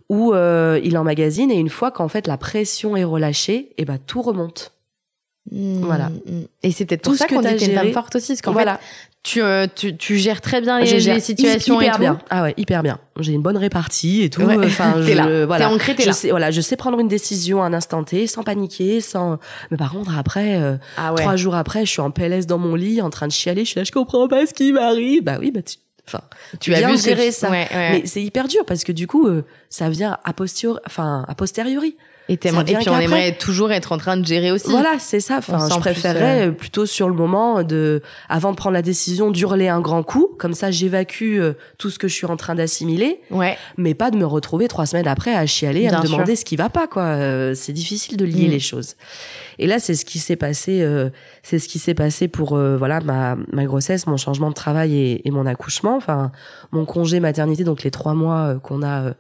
où 0.09 0.33
euh, 0.33 0.81
il 0.83 0.97
emmagasine 0.99 1.51
et 1.53 1.59
une 1.59 1.69
fois 1.69 1.91
qu'en 1.93 2.09
fait 2.09 2.27
la 2.27 2.37
pression 2.37 2.97
est 2.97 3.05
relâchée, 3.05 3.75
et 3.79 3.85
bah 3.85 3.99
tout 3.99 4.23
remonte. 4.23 4.73
Voilà. 5.53 6.09
Mm. 6.09 6.43
Et 6.63 6.73
c'est 6.73 6.85
peut-être 6.85 7.03
Tout 7.03 7.11
pour 7.11 7.19
ça 7.19 7.25
ce 7.25 7.29
que 7.31 7.35
qu'on 7.35 7.43
dit 7.43 7.49
que 7.55 7.59
t'es 7.59 7.67
une 7.67 7.75
femme 7.75 7.83
géré. 7.85 7.93
forte 7.93 8.17
aussi, 8.17 8.33
parce 8.33 8.43
qu'en 8.43 8.53
voilà, 8.53 8.79
fait, 8.79 9.10
tu, 9.23 9.43
euh, 9.43 9.67
tu, 9.75 9.97
tu 9.97 10.17
gères 10.17 10.41
très 10.41 10.61
bien 10.63 10.81
les, 10.81 10.87
je 10.87 10.97
gère 10.99 11.15
les 11.15 11.21
situations 11.21 11.81
hyper 11.81 11.93
et 11.93 11.97
tout. 11.97 12.01
bien. 12.01 12.19
Ah 12.31 12.43
ouais, 12.45 12.55
hyper 12.57 12.83
bien. 12.83 12.99
J'ai 13.19 13.33
une 13.33 13.43
bonne 13.43 13.59
répartie 13.59 14.23
et 14.23 14.31
tout. 14.31 14.43
Ouais. 14.43 14.57
Enfin, 14.65 14.95
T'es 15.07 15.13
je- 15.13 15.17
là. 15.17 15.47
voilà. 15.47 15.67
T'es 15.69 15.73
ancré, 15.75 15.95
t'es 15.95 16.03
je 16.05 16.09
là. 16.09 16.13
sais, 16.15 16.31
voilà, 16.31 16.51
je 16.51 16.61
sais 16.63 16.77
prendre 16.77 16.99
une 16.99 17.09
décision 17.09 17.63
à 17.63 17.67
un 17.67 17.73
instant 17.75 18.03
T, 18.03 18.27
sans 18.27 18.43
paniquer, 18.43 19.01
sans. 19.03 19.39
Mais 19.71 19.77
par 19.77 19.93
contre, 19.93 20.17
après, 20.17 20.57
euh, 20.61 20.77
Ah 20.97 21.13
ouais. 21.13 21.21
trois 21.21 21.37
jours 21.37 21.55
après, 21.55 21.85
je 21.85 21.91
suis 21.91 22.01
en 22.01 22.11
PLS 22.11 22.47
dans 22.47 22.59
mon 22.59 22.75
lit, 22.75 23.03
en 23.03 23.11
train 23.11 23.27
de 23.27 23.33
chialer. 23.33 23.65
Je 23.65 23.71
suis 23.71 23.79
là, 23.79 23.85
je 23.85 23.93
comprends 23.93 24.27
pas 24.27 24.47
ce 24.47 24.55
qui 24.55 24.73
m'arrive. 24.73 25.23
Bah 25.23 25.37
oui, 25.39 25.51
bah 25.51 25.61
tu. 25.63 25.77
Enfin, 26.09 26.23
tu, 26.59 26.73
que 26.73 26.97
gérer 26.97 27.27
tu- 27.27 27.33
ça. 27.33 27.51
Ouais, 27.51 27.69
ouais. 27.73 27.91
Mais 27.93 28.03
c'est 28.07 28.23
hyper 28.23 28.49
dur 28.49 28.65
parce 28.67 28.83
que 28.83 28.91
du 28.91 29.07
coup, 29.07 29.29
euh, 29.29 29.45
ça 29.69 29.89
vient 29.91 30.19
a 30.25 30.33
posteriori. 30.33 30.81
Enfin, 30.87 31.25
a 31.29 31.35
posteriori. 31.37 31.97
Et, 32.33 32.39
ça 32.49 32.63
puis 32.65 32.89
on 32.89 32.99
aimerait 32.99 33.33
toujours 33.37 33.73
être 33.73 33.91
en 33.93 33.99
train 33.99 34.17
de 34.17 34.25
gérer 34.25 34.53
aussi. 34.53 34.71
Voilà, 34.71 34.99
c'est 35.01 35.19
ça. 35.21 35.39
Enfin, 35.39 35.69
je 35.69 35.79
préférerais 35.81 36.47
euh, 36.49 36.51
plutôt 36.53 36.87
sur 36.87 37.09
le 37.09 37.15
moment 37.15 37.63
de, 37.65 38.03
avant 38.29 38.53
de 38.53 38.57
prendre 38.57 38.75
la 38.75 38.83
décision, 38.83 39.31
d'hurler 39.33 39.67
un 39.69 39.81
grand 39.81 40.03
coup. 40.05 40.29
Comme 40.39 40.55
ça, 40.55 40.71
j'évacue 40.71 41.39
euh, 41.41 41.55
tout 41.77 41.91
ce 41.91 41.99
que 41.99 42.07
je 42.07 42.15
suis 42.15 42.27
en 42.27 42.37
train 42.37 42.55
d'assimiler, 42.55 43.21
Ouais. 43.31 43.57
mais 43.77 43.95
pas 43.95 44.11
de 44.13 44.17
me 44.17 44.25
retrouver 44.27 44.69
trois 44.69 44.87
semaines 44.87 45.09
après 45.09 45.35
à 45.35 45.45
chialer, 45.47 45.89
à 45.89 46.01
me 46.01 46.07
sûr. 46.07 46.15
demander 46.17 46.37
ce 46.37 46.45
qui 46.45 46.55
va 46.57 46.69
pas, 46.69 46.87
quoi. 46.87 47.03
Euh, 47.03 47.55
c'est 47.55 47.73
difficile 47.73 48.17
de 48.17 48.25
lier 48.25 48.47
Mm. 48.47 48.51
les 48.53 48.61
choses. 48.61 48.95
Et 49.59 49.67
là, 49.67 49.79
c'est 49.81 49.95
ce 49.95 50.05
qui 50.05 50.19
s'est 50.21 50.37
passé. 50.37 50.81
euh, 50.83 51.11
c'est 51.43 51.59
ce 51.59 51.69
qui 51.69 51.79
s'est 51.79 51.95
passé 51.95 52.29
pour 52.29 52.57
euh, 52.57 52.77
voilà 52.77 53.01
ma, 53.01 53.37
ma 53.53 53.65
grossesse, 53.65 54.07
mon 54.07 54.17
changement 54.17 54.49
de 54.49 54.55
travail 54.55 54.95
et, 54.95 55.27
et 55.27 55.31
mon 55.31 55.47
accouchement. 55.47 55.97
Enfin, 55.97 56.33
mon 56.73 56.85
congé 56.85 57.21
maternité, 57.21 57.65
donc 57.65 57.83
les 57.83 57.91
trois 57.91 58.15
mois 58.15 58.55
euh, 58.55 58.59
qu'on 58.59 58.83
a 58.83 59.03
euh, 59.03 59.15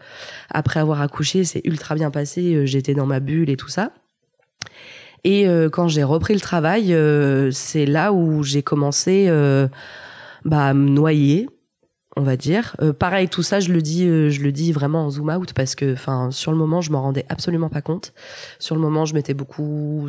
après 0.51 0.81
avoir 0.81 1.01
accouché, 1.01 1.45
c'est 1.45 1.63
ultra 1.65 1.95
bien 1.95 2.11
passé. 2.11 2.55
Euh, 2.55 2.67
J'étais 2.67 2.95
dans 2.95 3.07
ma 3.07 3.21
bulle 3.21 3.51
et 3.51 3.57
tout 3.57 3.69
ça. 3.69 3.93
Et 5.23 5.47
quand 5.71 5.87
j'ai 5.87 6.03
repris 6.03 6.33
le 6.33 6.41
travail, 6.41 6.97
c'est 7.53 7.85
là 7.85 8.11
où 8.11 8.43
j'ai 8.43 8.63
commencé 8.63 9.29
bah, 10.47 10.69
à 10.69 10.73
me 10.73 10.89
noyer, 10.89 11.47
on 12.17 12.23
va 12.23 12.37
dire. 12.37 12.77
Euh, 12.81 12.93
pareil, 12.93 13.29
tout 13.29 13.43
ça, 13.43 13.61
je 13.61 13.73
le 13.73 13.83
dis, 13.83 14.07
euh, 14.07 14.31
je 14.31 14.41
le 14.41 14.53
dis 14.53 14.73
vraiment 14.73 15.07
en 15.07 15.11
zoom 15.11 15.31
out 15.31 15.53
parce 15.53 15.75
que, 15.75 15.93
enfin, 15.93 16.31
sur 16.31 16.53
le 16.53 16.59
moment, 16.59 16.81
je 16.81 16.91
m'en 16.91 17.03
rendais 17.03 17.25
absolument 17.29 17.69
pas 17.69 17.83
compte. 17.83 18.13
Sur 18.59 18.75
le 18.75 18.81
moment, 18.81 19.05
je 19.05 19.15
mettais 19.15 19.35
beaucoup 19.35 20.09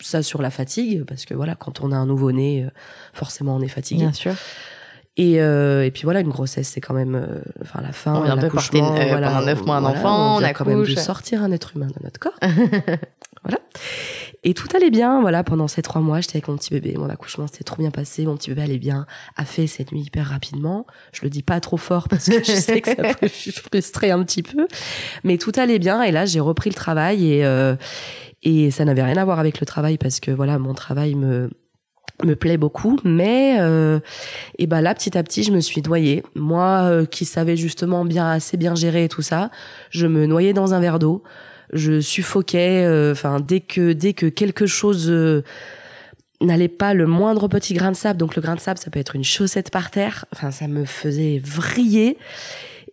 ça 0.00 0.22
sur 0.22 0.42
la 0.42 0.50
fatigue 0.50 1.04
parce 1.04 1.24
que 1.24 1.34
voilà, 1.34 1.54
quand 1.54 1.80
on 1.80 1.92
a 1.92 1.96
un 1.96 2.06
nouveau-né, 2.06 2.64
euh, 2.64 2.70
forcément, 3.12 3.56
on 3.56 3.60
est 3.60 3.68
fatigué. 3.68 4.02
Bien 4.02 4.12
sûr. 4.12 4.34
Et, 5.18 5.42
euh, 5.42 5.84
et 5.84 5.90
puis 5.90 6.04
voilà, 6.04 6.20
une 6.20 6.28
grossesse, 6.28 6.68
c'est 6.68 6.80
quand 6.80 6.94
même, 6.94 7.16
euh, 7.16 7.40
enfin 7.60 7.80
la 7.82 7.90
fin, 7.90 8.14
On 8.14 8.22
vient 8.22 8.36
de 8.36 8.48
porter 8.48 8.80
euh, 8.80 9.06
voilà, 9.08 9.30
pendant 9.30 9.46
neuf 9.46 9.66
mois 9.66 9.76
un 9.76 9.80
voilà, 9.80 9.98
enfant, 9.98 10.36
on 10.36 10.38
vient 10.38 10.52
quand 10.52 10.64
même 10.64 10.82
accouche. 10.82 10.94
sortir 10.94 11.42
un 11.42 11.50
être 11.50 11.72
humain 11.74 11.88
de 11.88 12.04
notre 12.04 12.20
corps. 12.20 12.38
voilà. 13.42 13.58
Et 14.44 14.54
tout 14.54 14.68
allait 14.76 14.90
bien, 14.90 15.20
voilà, 15.20 15.42
pendant 15.42 15.66
ces 15.66 15.82
trois 15.82 16.00
mois, 16.00 16.20
j'étais 16.20 16.36
avec 16.36 16.46
mon 16.46 16.56
petit 16.56 16.70
bébé, 16.70 16.94
mon 16.96 17.10
accouchement 17.10 17.48
s'était 17.48 17.64
trop 17.64 17.78
bien 17.78 17.90
passé, 17.90 18.26
mon 18.26 18.36
petit 18.36 18.50
bébé 18.50 18.62
allait 18.62 18.78
bien, 18.78 19.06
a 19.36 19.44
fait 19.44 19.66
cette 19.66 19.90
nuit 19.90 20.02
hyper 20.02 20.26
rapidement. 20.26 20.86
Je 21.12 21.22
le 21.22 21.30
dis 21.30 21.42
pas 21.42 21.58
trop 21.58 21.78
fort 21.78 22.06
parce 22.08 22.26
que 22.26 22.44
je 22.44 22.52
sais 22.52 22.80
que 22.80 22.94
ça 22.94 23.14
peut 23.14 23.28
frustrer 23.72 24.12
un 24.12 24.22
petit 24.22 24.44
peu, 24.44 24.68
mais 25.24 25.36
tout 25.36 25.52
allait 25.56 25.80
bien. 25.80 26.00
Et 26.02 26.12
là, 26.12 26.26
j'ai 26.26 26.38
repris 26.38 26.70
le 26.70 26.76
travail 26.76 27.26
et 27.32 27.44
euh, 27.44 27.74
et 28.42 28.70
ça 28.70 28.84
n'avait 28.84 29.02
rien 29.02 29.16
à 29.16 29.24
voir 29.24 29.38
avec 29.38 29.60
le 29.60 29.66
travail 29.66 29.98
parce 29.98 30.20
que 30.20 30.30
voilà, 30.30 30.58
mon 30.58 30.74
travail 30.74 31.14
me 31.14 31.50
me 32.24 32.34
plaît 32.34 32.56
beaucoup, 32.56 32.98
mais 33.04 33.58
euh, 33.60 34.00
et 34.58 34.66
ben 34.66 34.80
là 34.80 34.92
petit 34.94 35.16
à 35.16 35.22
petit 35.22 35.44
je 35.44 35.52
me 35.52 35.60
suis 35.60 35.82
noyée. 35.82 36.24
Moi 36.34 36.80
euh, 36.82 37.06
qui 37.06 37.24
savais 37.24 37.56
justement 37.56 38.04
bien 38.04 38.28
assez 38.28 38.56
bien 38.56 38.74
gérer 38.74 39.08
tout 39.08 39.22
ça, 39.22 39.50
je 39.90 40.06
me 40.06 40.26
noyais 40.26 40.52
dans 40.52 40.74
un 40.74 40.80
verre 40.80 40.98
d'eau, 40.98 41.22
je 41.72 42.00
suffoquais. 42.00 42.84
euh, 42.84 43.12
Enfin 43.12 43.38
dès 43.38 43.60
que 43.60 43.92
dès 43.92 44.14
que 44.14 44.26
quelque 44.26 44.66
chose 44.66 45.12
n'allait 46.40 46.68
pas, 46.68 46.92
le 46.92 47.06
moindre 47.06 47.46
petit 47.46 47.74
grain 47.74 47.92
de 47.92 47.96
sable, 47.96 48.18
donc 48.18 48.34
le 48.34 48.42
grain 48.42 48.56
de 48.56 48.60
sable 48.60 48.78
ça 48.78 48.90
peut 48.90 49.00
être 49.00 49.14
une 49.14 49.24
chaussette 49.24 49.70
par 49.70 49.92
terre. 49.92 50.24
Enfin 50.32 50.50
ça 50.50 50.66
me 50.66 50.84
faisait 50.84 51.40
vriller. 51.44 52.18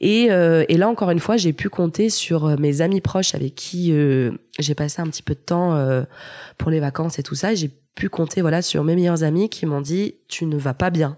Et, 0.01 0.27
euh, 0.31 0.65
et 0.67 0.77
là 0.77 0.89
encore 0.89 1.09
une 1.11 1.19
fois, 1.19 1.37
j'ai 1.37 1.53
pu 1.53 1.69
compter 1.69 2.09
sur 2.09 2.45
euh, 2.45 2.55
mes 2.57 2.81
amis 2.81 3.01
proches 3.01 3.33
avec 3.35 3.55
qui 3.55 3.91
euh, 3.93 4.31
j'ai 4.59 4.75
passé 4.75 5.01
un 5.01 5.05
petit 5.07 5.23
peu 5.23 5.33
de 5.33 5.39
temps 5.39 5.75
euh, 5.75 6.03
pour 6.57 6.69
les 6.71 6.79
vacances 6.79 7.17
et 7.19 7.23
tout 7.23 7.35
ça. 7.35 7.53
J'ai 7.55 7.71
pu 7.95 8.09
compter 8.09 8.41
voilà 8.41 8.61
sur 8.61 8.83
mes 8.83 8.95
meilleurs 8.95 9.23
amis 9.23 9.49
qui 9.49 9.65
m'ont 9.65 9.81
dit 9.81 10.15
tu 10.27 10.45
ne 10.45 10.57
vas 10.57 10.73
pas 10.73 10.89
bien. 10.89 11.15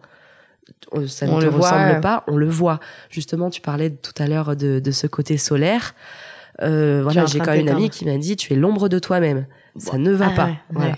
Euh, 0.94 1.08
Ça 1.08 1.26
ne 1.26 1.32
On 1.32 1.40
te 1.40 1.46
le 1.46 1.50
voit, 1.50 1.70
ressemble 1.72 1.98
euh. 1.98 2.02
pas, 2.02 2.24
on 2.28 2.36
le 2.38 2.48
voit. 2.48 2.80
Justement, 3.10 3.50
tu 3.50 3.62
parlais 3.62 3.90
tout 3.90 4.14
à 4.22 4.28
l'heure 4.28 4.56
de, 4.56 4.80
de 4.80 4.92
ce 4.92 5.08
côté 5.08 5.38
solaire. 5.38 5.96
Euh, 6.62 7.02
voilà, 7.04 7.26
j'ai 7.26 7.40
quand 7.40 7.52
même 7.52 7.62
une 7.62 7.70
amie 7.70 7.90
qui 7.90 8.06
m'a 8.06 8.18
dit 8.18 8.36
tu 8.36 8.54
es 8.54 8.56
l'ombre 8.56 8.90
de 8.90 9.00
toi-même. 9.00 9.46
Ça 9.78 9.98
ne 9.98 10.12
va 10.12 10.28
Ah 10.32 10.36
pas. 10.36 10.46
ouais, 10.46 10.58
voilà. 10.72 10.96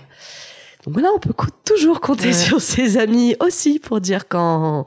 Donc 0.84 0.94
voilà, 0.94 1.08
on 1.14 1.18
peut 1.18 1.34
toujours 1.66 2.00
compter 2.00 2.32
sur 2.32 2.60
ses 2.62 2.96
amis 2.96 3.36
aussi 3.40 3.78
pour 3.78 4.00
dire 4.00 4.26
quand 4.28 4.86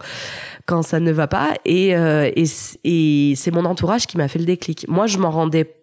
quand 0.66 0.82
ça 0.82 1.00
ne 1.00 1.12
va 1.12 1.28
pas. 1.28 1.54
Et, 1.66 1.96
euh, 1.96 2.30
et, 2.36 2.46
et 2.84 3.36
c'est 3.36 3.52
mon 3.52 3.66
entourage 3.66 4.08
qui 4.08 4.18
m'a 4.18 4.28
fait 4.28 4.40
le 4.40 4.46
déclic. 4.46 4.86
Moi, 4.88 5.08
je 5.08 5.18
m'en 5.18 5.32
rendais 5.32 5.76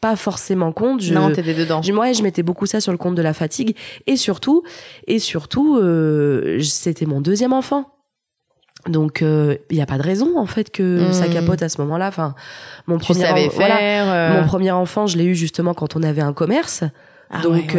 pas 0.00 0.16
forcément 0.16 0.72
compte. 0.72 1.02
Je, 1.02 1.12
non, 1.12 1.32
t'étais 1.32 1.54
dedans. 1.54 1.82
Je, 1.82 1.92
ouais, 1.92 2.14
je 2.14 2.22
mettais 2.22 2.42
beaucoup 2.42 2.66
ça 2.66 2.80
sur 2.80 2.92
le 2.92 2.98
compte 2.98 3.14
de 3.14 3.22
la 3.22 3.34
fatigue. 3.34 3.76
Et 4.06 4.16
surtout, 4.16 4.62
et 5.06 5.18
surtout, 5.18 5.76
euh, 5.76 6.60
c'était 6.62 7.06
mon 7.06 7.20
deuxième 7.20 7.52
enfant. 7.52 7.90
Donc 8.86 9.18
il 9.20 9.26
euh, 9.26 9.56
n'y 9.72 9.82
a 9.82 9.86
pas 9.86 9.98
de 9.98 10.04
raison 10.04 10.38
en 10.38 10.46
fait 10.46 10.70
que 10.70 11.10
ça 11.12 11.26
hmm. 11.26 11.32
capote 11.32 11.62
à 11.62 11.68
ce 11.68 11.80
moment-là. 11.80 12.06
Enfin, 12.06 12.36
mon 12.86 12.98
premier, 12.98 13.24
faire, 13.24 13.50
voilà, 13.50 14.40
mon 14.40 14.46
premier 14.46 14.70
enfant, 14.70 15.08
je 15.08 15.18
l'ai 15.18 15.24
eu 15.24 15.34
justement 15.34 15.74
quand 15.74 15.96
on 15.96 16.02
avait 16.04 16.22
un 16.22 16.32
commerce. 16.32 16.84
Ah 17.30 17.42
Donc, 17.42 17.76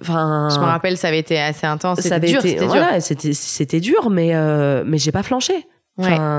enfin, 0.00 0.48
je 0.52 0.58
me 0.58 0.64
rappelle, 0.64 0.96
ça 0.96 1.08
avait 1.08 1.18
été 1.18 1.38
assez 1.38 1.66
intense. 1.66 2.00
C'était 2.00 2.20
dur, 2.20 2.42
c'était 2.42 2.66
voilà, 2.66 3.00
c'était 3.00 3.32
c'était 3.32 3.80
dur, 3.80 4.10
mais 4.10 4.34
euh, 4.34 4.82
mais 4.86 4.98
j'ai 4.98 5.12
pas 5.12 5.22
flanché. 5.22 5.66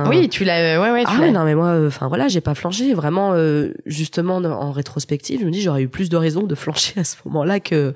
Oui, 0.10 0.30
tu 0.30 0.44
l'as. 0.44 0.82
Ouais, 0.82 0.92
ouais. 0.92 1.04
Tu 1.04 1.12
ah 1.12 1.32
non, 1.32 1.44
mais 1.44 1.56
moi, 1.56 1.68
euh, 1.68 1.88
enfin 1.88 2.08
voilà, 2.08 2.28
j'ai 2.28 2.42
pas 2.42 2.56
flanché. 2.56 2.94
Vraiment, 2.94 3.34
euh, 3.34 3.74
justement, 3.86 4.38
en 4.38 4.72
rétrospective, 4.72 5.42
je 5.42 5.46
me 5.46 5.52
dis 5.52 5.62
j'aurais 5.62 5.84
eu 5.84 5.88
plus 5.88 6.10
de 6.10 6.18
raisons 6.18 6.44
de 6.44 6.56
flancher 6.56 7.00
à 7.00 7.04
ce 7.04 7.16
moment-là 7.26 7.60
que 7.60 7.94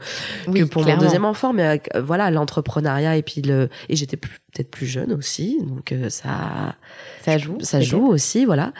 que 0.54 0.64
pour 0.64 0.86
mon 0.86 0.98
deuxième 0.98 1.26
enfant. 1.26 1.54
Mais 1.54 1.82
euh, 1.96 2.02
voilà, 2.02 2.32
l'entrepreneuriat 2.32 3.18
et 3.18 3.24
puis 3.24 3.42
le 3.42 3.70
et 3.90 3.96
j'étais 3.96 4.18
peut-être 4.18 4.70
plus 4.70 4.86
jeune 4.86 5.14
aussi, 5.14 5.60
donc 5.64 5.94
ça 6.10 6.76
ça 7.22 7.38
joue, 7.38 7.58
ça 7.62 7.82
joue 7.82 8.06
aussi, 8.08 8.46
voilà. 8.46 8.74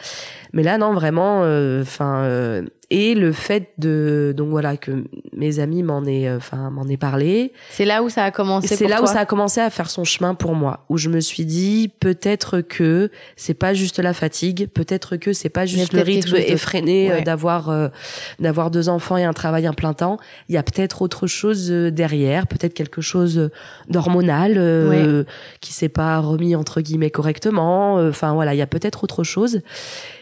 Mais 0.52 0.62
là, 0.62 0.78
non, 0.78 0.92
vraiment, 0.92 1.40
enfin 1.80 2.62
et 2.90 3.14
le 3.14 3.32
fait 3.32 3.70
de 3.78 4.32
donc 4.36 4.48
voilà 4.50 4.76
que 4.76 5.04
mes 5.36 5.58
amis 5.58 5.82
m'en 5.82 6.04
aient 6.04 6.30
enfin 6.32 6.70
m'en 6.70 6.86
aient 6.88 6.96
parlé. 6.96 7.52
C'est 7.70 7.84
là 7.84 8.02
où 8.02 8.08
ça 8.08 8.24
a 8.24 8.30
commencé 8.30 8.74
c'est 8.74 8.88
là 8.88 9.02
où 9.02 9.06
ça 9.06 9.20
a 9.20 9.26
commencé 9.26 9.60
à 9.60 9.70
faire 9.70 9.90
son 9.90 10.04
chemin 10.04 10.34
pour 10.34 10.54
moi 10.54 10.84
où 10.88 10.98
je 10.98 11.08
me 11.08 11.20
suis 11.20 11.44
dit 11.44 11.90
peut-être 12.00 12.60
que 12.60 13.10
c'est 13.36 13.54
pas 13.54 13.74
juste 13.74 13.98
la 13.98 14.12
fatigue 14.12 14.68
peut-être 14.72 15.16
que 15.16 15.32
c'est 15.32 15.48
pas 15.48 15.66
juste 15.66 15.92
le 15.92 16.02
rythme 16.02 16.36
effréné 16.36 17.12
euh, 17.12 17.20
d'avoir 17.20 17.70
euh, 17.70 17.88
d'avoir 18.38 18.70
deux 18.70 18.88
enfants 18.88 19.16
et 19.16 19.24
un 19.24 19.32
travail 19.32 19.68
en 19.68 19.72
plein 19.72 19.92
temps. 19.92 20.18
Il 20.48 20.54
y 20.54 20.58
a 20.58 20.62
peut-être 20.62 21.02
autre 21.02 21.26
chose 21.26 21.70
euh, 21.70 21.90
derrière 21.90 22.46
peut-être 22.46 22.74
quelque 22.74 23.00
chose 23.00 23.50
d'hormonal 23.88 25.26
qui 25.60 25.72
s'est 25.72 25.88
pas 25.88 26.18
remis 26.18 26.54
entre 26.54 26.80
guillemets 26.80 27.10
correctement. 27.10 27.94
Enfin 27.96 28.34
voilà 28.34 28.54
il 28.54 28.58
y 28.58 28.62
a 28.62 28.66
peut-être 28.66 29.04
autre 29.04 29.24
chose 29.24 29.60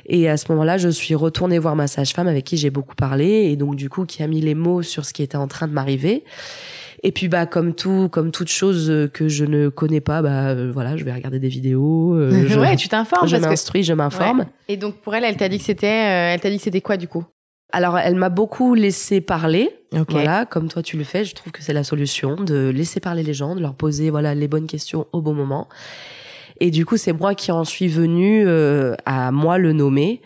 et 0.07 0.29
à 0.29 0.37
ce 0.37 0.51
moment-là, 0.53 0.77
je 0.79 0.89
suis 0.89 1.15
retournée 1.15 1.59
voir 1.59 1.77
ma 1.77 1.87
sage-femme 1.87 2.29
avec 2.29 2.45
qui 2.45 2.57
j'ai 2.57 2.71
beaucoup 2.71 2.95
parlé 2.95 3.27
et 3.51 3.57
donc 3.57 3.77
du 3.77 3.89
coup 3.89 4.05
qui 4.05 4.23
a 4.23 4.27
mis 4.27 4.41
les 4.41 4.55
mots 4.55 4.83
sur 4.83 5.05
ce 5.05 5.13
qui 5.13 5.23
était 5.23 5.37
en 5.37 5.49
train 5.49 5.69
de 5.69 5.73
m'arriver. 5.73 6.25
Et 7.03 7.13
puis 7.13 7.29
bah 7.29 7.45
comme 7.45 7.75
tout, 7.75 8.09
comme 8.11 8.31
toute 8.31 8.49
chose 8.49 9.11
que 9.13 9.29
je 9.29 9.45
ne 9.45 9.69
connais 9.69 10.01
pas, 10.01 10.23
bah 10.23 10.49
euh, 10.49 10.71
voilà, 10.73 10.97
je 10.97 11.05
vais 11.05 11.13
regarder 11.13 11.39
des 11.39 11.49
vidéos. 11.49 12.15
Euh, 12.15 12.31
je, 12.49 12.59
ouais, 12.59 12.77
tu 12.77 12.89
t'informes. 12.89 13.29
Je 13.29 13.37
m'instruis, 13.37 13.83
je 13.83 13.93
m'informe. 13.93 14.47
Et 14.69 14.79
donc 14.79 14.97
pour 14.97 15.15
elle, 15.15 15.25
elle 15.25 15.37
t'a 15.37 15.51
dit 15.51 15.59
que 15.59 15.65
c'était, 15.65 15.87
euh, 15.87 16.35
elle 16.35 16.41
t'a 16.41 16.49
dit 16.49 16.57
que 16.57 16.63
c'était 16.63 16.81
quoi 16.81 16.97
du 16.97 17.07
coup? 17.07 17.25
Alors, 17.73 17.99
elle 17.99 18.15
m'a 18.15 18.29
beaucoup 18.29 18.75
laissé 18.75 19.21
parler. 19.21 19.69
Voilà, 20.09 20.47
comme 20.47 20.69
toi 20.69 20.83
tu 20.83 20.97
le 20.97 21.05
fais, 21.05 21.25
je 21.25 21.35
trouve 21.35 21.53
que 21.53 21.63
c'est 21.63 21.73
la 21.73 21.85
solution 21.85 22.37
de 22.37 22.69
laisser 22.69 23.01
parler 23.01 23.23
les 23.23 23.35
gens, 23.35 23.55
de 23.55 23.61
leur 23.61 23.75
poser 23.75 24.11
voilà 24.11 24.35
les 24.35 24.49
bonnes 24.49 24.67
questions 24.67 25.07
au 25.13 25.21
bon 25.21 25.35
moment. 25.35 25.69
Et 26.65 26.71
du 26.71 26.87
coup, 26.87 26.97
c'est 26.97 27.13
moi 27.13 27.35
qui 27.35 27.53
en 27.53 27.63
suis 27.65 27.89
venue 27.89 28.43
euh, 28.47 28.95
à 29.05 29.31
moi 29.31 29.59
le 29.59 29.75
nommer. 29.75 30.23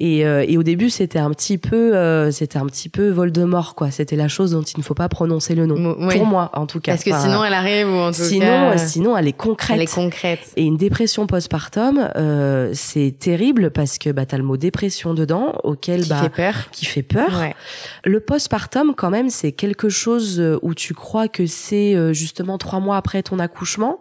Et, 0.00 0.26
euh, 0.26 0.44
et, 0.46 0.58
au 0.58 0.64
début, 0.64 0.90
c'était 0.90 1.20
un 1.20 1.30
petit 1.30 1.56
peu, 1.56 1.96
euh, 1.96 2.32
c'était 2.32 2.58
un 2.58 2.66
petit 2.66 2.88
peu 2.88 3.10
Voldemort, 3.10 3.76
quoi. 3.76 3.92
C'était 3.92 4.16
la 4.16 4.26
chose 4.26 4.50
dont 4.50 4.62
il 4.62 4.78
ne 4.78 4.82
faut 4.82 4.94
pas 4.94 5.08
prononcer 5.08 5.54
le 5.54 5.66
nom. 5.66 5.94
Pour 5.94 6.26
moi, 6.26 6.50
en 6.54 6.66
tout 6.66 6.80
cas. 6.80 6.92
Parce 6.92 7.04
que 7.04 7.12
sinon, 7.12 7.44
elle 7.44 7.54
arrive 7.54 7.88
ou 7.88 7.96
en 7.96 8.10
tout 8.10 8.22
sinon, 8.22 8.72
cas... 8.72 8.78
sinon, 8.78 9.16
elle 9.16 9.28
est 9.28 9.32
concrète. 9.32 9.76
Elle 9.76 9.82
est 9.84 9.94
concrète. 9.94 10.40
Et 10.56 10.64
une 10.64 10.76
dépression 10.76 11.28
postpartum, 11.28 12.10
euh, 12.16 12.70
c'est 12.74 13.14
terrible 13.16 13.70
parce 13.70 13.98
que 13.98 14.10
bah 14.10 14.26
t'as 14.26 14.36
le 14.36 14.42
mot 14.42 14.56
dépression 14.56 15.14
dedans, 15.14 15.54
auquel 15.62 16.02
qui 16.02 16.08
bah 16.08 16.22
fait 16.22 16.28
peur. 16.28 16.54
qui 16.72 16.86
fait 16.86 17.02
peur. 17.04 17.40
Ouais. 17.40 17.54
Le 18.04 18.18
postpartum, 18.18 18.94
quand 18.96 19.10
même, 19.10 19.30
c'est 19.30 19.52
quelque 19.52 19.88
chose 19.88 20.42
où 20.62 20.74
tu 20.74 20.92
crois 20.92 21.28
que 21.28 21.46
c'est 21.46 22.14
justement 22.14 22.58
trois 22.58 22.80
mois 22.80 22.96
après 22.96 23.22
ton 23.22 23.38
accouchement 23.38 24.00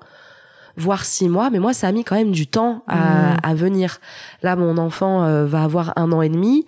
voire 0.78 1.06
six 1.06 1.28
mois. 1.28 1.50
Mais 1.50 1.60
moi, 1.60 1.74
ça 1.74 1.88
a 1.88 1.92
mis 1.92 2.04
quand 2.04 2.16
même 2.16 2.32
du 2.32 2.48
temps 2.48 2.84
à, 2.88 2.96
mmh. 2.96 3.38
à 3.44 3.54
venir. 3.56 4.00
Là, 4.44 4.56
mon 4.56 4.78
enfant 4.78 5.24
euh, 5.24 5.46
va 5.46 5.64
avoir 5.64 5.94
un 5.98 6.12
an 6.12 6.22
et 6.22 6.30
demi. 6.30 6.66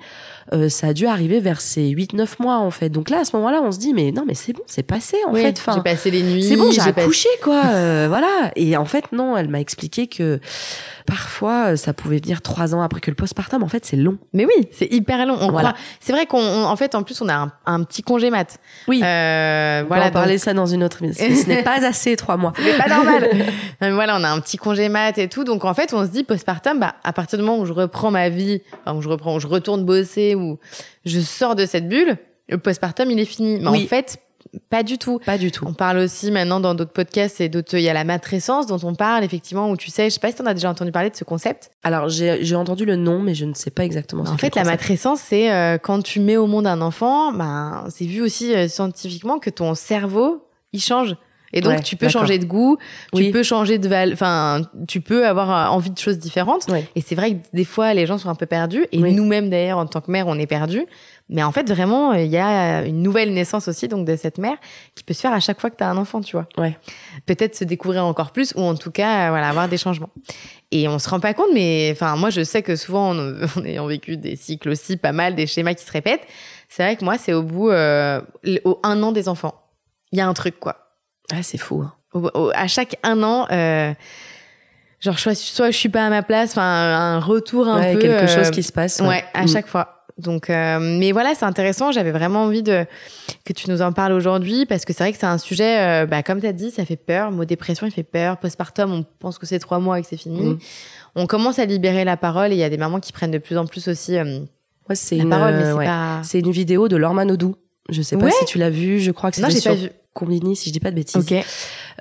Euh, 0.51 0.68
ça 0.68 0.88
a 0.88 0.93
dû 0.93 1.05
arriver 1.05 1.39
vers 1.39 1.62
ses 1.62 1.91
8-9 1.91 2.41
mois 2.41 2.57
en 2.57 2.72
fait. 2.72 2.89
Donc 2.89 3.12
là, 3.12 3.20
à 3.20 3.26
ce 3.26 3.36
moment-là, 3.36 3.62
on 3.64 3.72
se 3.72 3.78
dit 3.78 3.93
mais 3.93 4.12
non, 4.12 4.24
mais 4.28 4.34
c'est 4.34 4.53
bon, 4.53 4.64
c'est 4.66 4.84
passé 4.84 5.18
en 5.28 5.34
fait. 5.36 5.57
Enfin, 5.60 5.74
j'ai 5.76 5.84
passé 5.84 6.10
les 6.10 6.24
nuits. 6.24 6.43
C'est 6.43 6.55
bon, 6.55 6.72
j'ai 6.72 6.82
accouché 6.82 7.30
quoi. 7.43 7.62
Euh, 7.66 8.07
voilà. 8.10 8.51
Et 8.55 8.76
en 8.76 8.86
fait, 8.86 9.12
non, 9.12 9.38
elle 9.38 9.47
m'a 9.47 9.60
expliqué 9.60 10.07
que 10.07 10.39
parfois, 11.10 11.76
ça 11.76 11.93
pouvait 11.93 12.20
venir 12.20 12.41
trois 12.41 12.76
ans 12.76 12.82
après 12.82 13.01
que 13.01 13.10
le 13.10 13.16
postpartum. 13.16 13.64
En 13.64 13.68
fait, 13.68 13.86
c'est 13.86 13.97
long. 13.97 14.18
Mais 14.34 14.45
oui, 14.45 14.68
c'est 14.72 14.91
hyper 14.91 15.26
long. 15.26 15.38
On 15.41 15.49
voilà. 15.49 15.74
C'est 15.99 16.14
vrai 16.14 16.26
qu'on, 16.28 16.66
en 16.66 16.76
fait, 16.76 16.93
en 16.93 17.03
plus, 17.03 17.20
on 17.22 17.30
a 17.30 17.34
un, 17.34 17.51
un 17.66 17.84
petit 17.84 18.03
congé 18.03 18.30
mat. 18.30 18.60
Oui. 18.88 19.01
Euh, 19.03 19.84
voilà. 19.88 20.03
On 20.03 20.05
va 20.05 20.12
parler 20.12 20.38
ça 20.38 20.53
dans 20.53 20.68
une 20.68 20.84
autre. 20.84 20.99
Ce 21.14 21.47
n'est 21.47 21.64
pas 21.64 21.86
assez 21.86 22.16
trois 22.16 22.38
mois. 22.38 22.53
C'est 22.55 22.78
pas 22.78 22.88
normal. 22.88 23.30
voilà, 23.82 24.18
on 24.18 24.24
a 24.24 24.30
un 24.30 24.39
petit 24.39 24.57
congé 24.57 24.88
mat 24.88 25.18
et 25.18 25.28
tout. 25.28 25.43
Donc 25.43 25.66
en 25.66 25.74
fait, 25.74 25.93
on 25.93 26.05
se 26.05 26.12
dit 26.12 26.24
postpartum, 26.24 26.80
bah 26.80 26.95
à 27.03 27.12
partir 27.12 27.39
du 27.39 27.45
moment 27.45 27.60
où 27.60 27.66
je 27.66 27.74
reprends 27.74 28.12
ma 28.12 28.30
vie, 28.30 28.62
enfin, 28.86 28.95
où 28.95 29.01
je 29.01 29.10
reprends, 29.10 29.36
où 29.36 29.39
je 29.39 29.47
retourne 29.47 29.86
bosser, 29.86 30.36
où 30.36 30.60
je 31.05 31.20
sors 31.20 31.55
de 31.55 31.66
cette 31.66 31.89
bulle, 31.89 32.18
le 32.47 32.57
postpartum 32.57 33.10
il 33.10 33.20
est 33.20 33.26
fini. 33.26 33.60
Mais 33.60 33.68
en 33.68 33.88
fait, 33.88 34.20
pas 34.70 34.84
du 34.84 34.97
tout. 34.97 35.20
Pas 35.26 35.38
du 35.38 35.52
tout. 35.52 35.66
On 35.68 35.74
parle 35.74 35.97
aussi 35.97 36.32
maintenant 36.32 36.60
dans 36.60 36.76
d'autres 36.76 36.93
podcasts 36.93 37.41
et 37.41 37.50
d'autres. 37.50 37.76
Il 37.76 37.82
y 37.82 37.89
a 37.89 37.93
la 37.93 38.04
matrescence 38.04 38.66
dont 38.66 38.80
on 38.84 38.95
parle 38.95 39.24
effectivement 39.24 39.70
où 39.70 39.78
tu 39.78 39.89
sais, 39.89 40.06
je 40.06 40.16
sais 40.16 40.20
pas 40.20 40.30
si 40.30 40.36
tu 40.36 40.41
en 40.41 40.45
as 40.45 40.54
déjà 40.54 40.70
entendu 40.70 40.91
parler 40.91 41.10
de 41.10 41.16
ce 41.16 41.24
concept. 41.24 41.72
Alors 41.84 42.10
j'ai 42.10 42.56
entendu 42.56 42.86
le 42.86 42.95
nom, 42.95 43.20
mais 43.20 43.36
je 43.36 43.45
ne 43.45 43.54
sais 43.54 43.72
pas 43.72 43.86
exactement. 43.86 44.24
en 44.24 44.38
fait, 44.38 44.56
la 44.56 44.64
matrescence, 44.64 45.22
c'est 45.22 45.52
euh, 45.52 45.78
quand 45.78 46.02
tu 46.02 46.20
mets 46.20 46.38
au 46.38 46.47
monde 46.47 46.68
un 46.68 46.82
enfant, 46.82 47.32
ben 47.32 47.86
c'est 47.89 48.06
vu 48.06 48.22
aussi 48.22 48.54
euh, 48.56 48.68
scientifiquement 48.68 49.39
que 49.39 49.50
ton 49.50 49.74
cerveau 49.76 50.45
il 50.74 50.82
change. 50.82 51.16
Et 51.54 51.62
donc 51.62 51.84
tu 51.84 51.95
peux 51.95 52.10
changer 52.10 52.38
de 52.38 52.45
goût, 52.45 52.78
tu 53.16 53.32
peux 53.32 53.43
changer 53.43 53.80
de 53.80 53.88
val, 53.88 54.14
enfin 54.14 54.62
tu 54.88 55.02
peux 55.02 55.26
avoir 55.26 55.50
euh, 55.50 55.76
envie 55.76 55.89
de 55.89 55.97
choses 55.97 56.20
différentes. 56.20 56.68
Et 56.95 57.02
c'est 57.02 57.16
vrai 57.16 57.36
que 57.36 57.38
des 57.54 57.66
fois 57.66 57.93
les 57.93 58.06
gens 58.06 58.18
sont 58.18 58.30
un 58.30 58.36
peu 58.36 58.45
perdus 58.45 58.86
et 58.91 59.00
nous-mêmes 59.00 59.50
d'ailleurs 59.50 59.80
en 59.80 59.86
tant 59.86 60.02
que 60.02 60.12
mère 60.12 60.28
on 60.28 60.38
est 60.38 60.47
perdus 60.47 60.86
mais 61.30 61.43
en 61.43 61.51
fait, 61.51 61.69
vraiment, 61.71 62.13
il 62.13 62.27
y 62.27 62.38
a 62.38 62.84
une 62.86 63.03
nouvelle 63.03 63.34
naissance 63.34 63.67
aussi 63.67 63.88
donc 63.88 64.05
de 64.05 64.15
cette 64.15 64.39
mère 64.39 64.57
qui 64.95 65.03
peut 65.03 65.13
se 65.13 65.21
faire 65.21 65.34
à 65.34 65.39
chaque 65.39 65.61
fois 65.61 65.69
que 65.69 65.75
tu 65.75 65.84
as 65.84 65.89
un 65.89 65.97
enfant, 65.97 66.21
tu 66.21 66.36
vois. 66.36 66.47
Ouais. 66.57 66.75
Peut-être 67.27 67.55
se 67.55 67.63
découvrir 67.63 68.03
encore 68.03 68.32
plus 68.32 68.53
ou 68.55 68.61
en 68.61 68.75
tout 68.75 68.89
cas, 68.89 69.30
voilà, 69.30 69.49
avoir 69.49 69.69
des 69.69 69.77
changements. 69.77 70.09
Et 70.71 70.88
on 70.88 70.97
se 70.97 71.07
rend 71.07 71.19
pas 71.19 71.34
compte, 71.34 71.49
mais 71.53 71.89
enfin, 71.91 72.15
moi, 72.15 72.32
je 72.32 72.43
sais 72.43 72.63
que 72.63 72.75
souvent, 72.75 73.15
on, 73.15 73.63
ayant 73.65 73.86
vécu 73.86 74.17
des 74.17 74.36
cycles 74.36 74.69
aussi, 74.69 74.97
pas 74.97 75.11
mal, 75.11 75.36
des 75.36 75.45
schémas 75.45 75.75
qui 75.75 75.86
se 75.86 75.91
répètent, 75.91 76.25
c'est 76.67 76.84
vrai 76.84 76.95
que 76.95 77.05
moi, 77.05 77.17
c'est 77.17 77.34
au 77.34 77.43
bout, 77.43 77.69
euh, 77.69 78.21
au 78.63 78.80
un 78.84 79.01
an 79.03 79.11
des 79.11 79.30
enfants. 79.30 79.53
Il 80.11 80.17
y 80.17 80.21
a 80.21 80.27
un 80.27 80.34
truc, 80.34 80.59
quoi. 80.59 80.89
Ah, 81.32 81.43
c'est 81.43 81.57
fou. 81.57 81.84
Hein. 81.84 82.51
à 82.55 82.67
chaque 82.67 82.97
un 83.03 83.21
an, 83.21 83.47
euh, 83.51 83.93
genre, 84.99 85.19
soit, 85.19 85.36
soit 85.36 85.69
je 85.69 85.77
suis 85.77 85.89
pas 85.89 86.05
à 86.05 86.09
ma 86.09 86.23
place, 86.23 86.51
enfin, 86.51 86.63
un 86.63 87.19
retour 87.19 87.67
un 87.67 87.80
ouais, 87.80 87.93
peu. 87.93 87.99
quelque 87.99 88.27
chose 88.27 88.47
euh, 88.47 88.51
qui 88.51 88.63
se 88.63 88.71
passe. 88.71 88.99
Ouais, 88.99 89.23
à 89.34 89.43
mm. 89.43 89.47
chaque 89.47 89.67
fois. 89.67 89.99
Donc, 90.20 90.49
euh, 90.49 90.80
mais 90.80 91.11
voilà, 91.11 91.34
c'est 91.34 91.45
intéressant. 91.45 91.91
J'avais 91.91 92.11
vraiment 92.11 92.43
envie 92.43 92.63
de 92.63 92.86
que 93.45 93.53
tu 93.53 93.70
nous 93.70 93.82
en 93.82 93.91
parles 93.91 94.13
aujourd'hui 94.13 94.65
parce 94.65 94.86
que 94.86 94.93
c'est 94.93 95.03
vrai 95.03 95.13
que 95.13 95.17
c'est 95.17 95.26
un 95.26 95.38
sujet, 95.38 96.03
euh, 96.03 96.05
bah, 96.05 96.24
comme 96.24 96.41
tu 96.41 96.47
as 96.47 96.53
dit, 96.53 96.72
ça 96.72 96.86
fait 96.86 96.97
peur. 96.97 97.32
Le 97.32 97.36
mot 97.36 97.45
dépression, 97.45 97.88
il 97.88 97.91
fait 97.91 98.03
peur. 98.03 98.38
Postpartum, 98.38 98.91
on 98.91 99.05
pense 99.20 99.38
que 99.38 99.45
c'est 99.45 99.59
trois 99.59 99.80
mois 99.80 99.99
et 99.99 100.01
que 100.01 100.07
c'est 100.07 100.17
fini. 100.17 100.41
Mm. 100.41 100.59
On 101.15 101.26
commence 101.26 101.57
à 101.57 101.65
libérer 101.65 102.05
la 102.05 102.17
parole 102.17 102.51
et 102.51 102.55
il 102.55 102.59
y 102.59 102.63
a 102.63 102.70
des 102.70 102.78
mamans 102.78 102.99
qui 102.99 103.11
prennent 103.11 103.32
de 103.32 103.38
plus 103.38 103.57
en 103.57 103.65
plus 103.65 103.88
aussi 103.88 104.17
euh, 104.17 104.39
c'est 104.95 105.17
la 105.17 105.24
une, 105.24 105.30
parole, 105.30 105.53
mais 105.53 105.65
c'est 105.65 105.86
pas... 105.86 106.22
C'est 106.24 106.39
une 106.39 106.51
vidéo 106.51 106.88
de 106.88 106.97
Lorman 106.97 107.30
Odou. 107.32 107.55
Je 107.90 108.02
sais 108.02 108.18
pas 108.18 108.32
si 108.32 108.46
tu 108.46 108.58
l'as 108.58 108.70
vu. 108.70 109.00
Je 109.00 109.12
crois 109.12 109.32
que 109.32 109.38
c'est 109.38 109.60
sur 109.60 109.76
Combini, 110.14 110.56
si 110.56 110.70
je 110.70 110.74
dis 110.74 110.80
pas 110.80 110.92
de 110.92 110.96
bêtises. 110.96 111.24
Okay. 111.24 111.44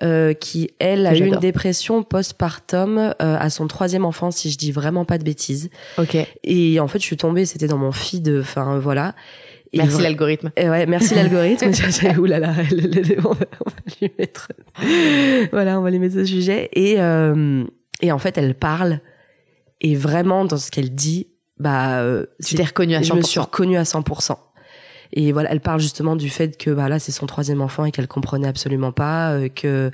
Euh, 0.03 0.32
qui 0.32 0.70
elle 0.78 1.07
a 1.07 1.16
eu 1.16 1.26
une 1.26 1.36
dépression 1.36 2.03
postpartum 2.03 2.99
euh, 2.99 3.12
à 3.18 3.51
son 3.51 3.66
troisième 3.66 4.05
enfant, 4.05 4.30
si 4.30 4.51
je 4.51 4.59
dis 4.59 4.72
vraiment 4.72 5.05
pas 5.05 5.18
de 5.18 5.24
bêtises. 5.24 5.70
Ok. 5.99 6.16
Et 6.43 6.80
en 6.80 6.89
fait, 6.89 6.99
je 6.99 7.05
suis 7.05 7.16
tombée, 7.16 7.45
c'était 7.45 7.66
dans 7.66 7.78
mon 7.78 7.93
feed, 7.93 8.39
enfin 8.41 8.78
voilà. 8.78 9.14
Et 9.72 9.78
merci 9.78 10.03
l'algorithme. 10.03 10.51
Ouais, 10.57 10.86
merci 10.86 11.14
l'algorithme. 11.16 11.70
Ouh 12.18 12.24
là 12.24 12.39
là, 12.39 12.55
on 13.24 13.34
va 13.34 13.47
lui 14.01 14.11
mettre. 14.18 14.49
voilà, 15.53 15.78
on 15.78 15.82
va 15.82 15.91
lui 15.91 15.99
mettre 15.99 16.14
ce 16.14 16.24
sujet. 16.24 16.70
Et 16.72 16.97
euh, 16.99 17.64
et 18.01 18.12
en 18.12 18.18
fait, 18.18 18.39
elle 18.39 18.55
parle 18.55 19.01
et 19.80 19.95
vraiment 19.95 20.45
dans 20.45 20.57
ce 20.57 20.70
qu'elle 20.70 20.95
dit, 20.95 21.28
bah, 21.59 22.01
euh, 22.01 22.26
tu 22.45 22.55
t'es 22.55 22.64
reconnue 22.64 22.95
à 22.95 23.01
100%. 23.01 23.05
Je 23.05 23.14
me 23.14 23.22
suis 23.22 23.41
reconnue 23.41 23.76
à 23.76 23.82
100%. 23.82 24.36
Et 25.12 25.32
voilà, 25.32 25.50
elle 25.50 25.61
parle 25.61 25.80
justement 25.80 26.16
du 26.16 26.28
fait 26.28 26.56
que 26.59 26.70
bah 26.70 26.88
là 26.88 26.98
c'est 26.98 27.12
son 27.12 27.26
troisième 27.26 27.61
enfant 27.62 27.84
et 27.84 27.90
qu'elle 27.90 28.09
comprenait 28.09 28.48
absolument 28.48 28.92
pas, 28.92 29.30
euh, 29.32 29.48
que 29.48 29.90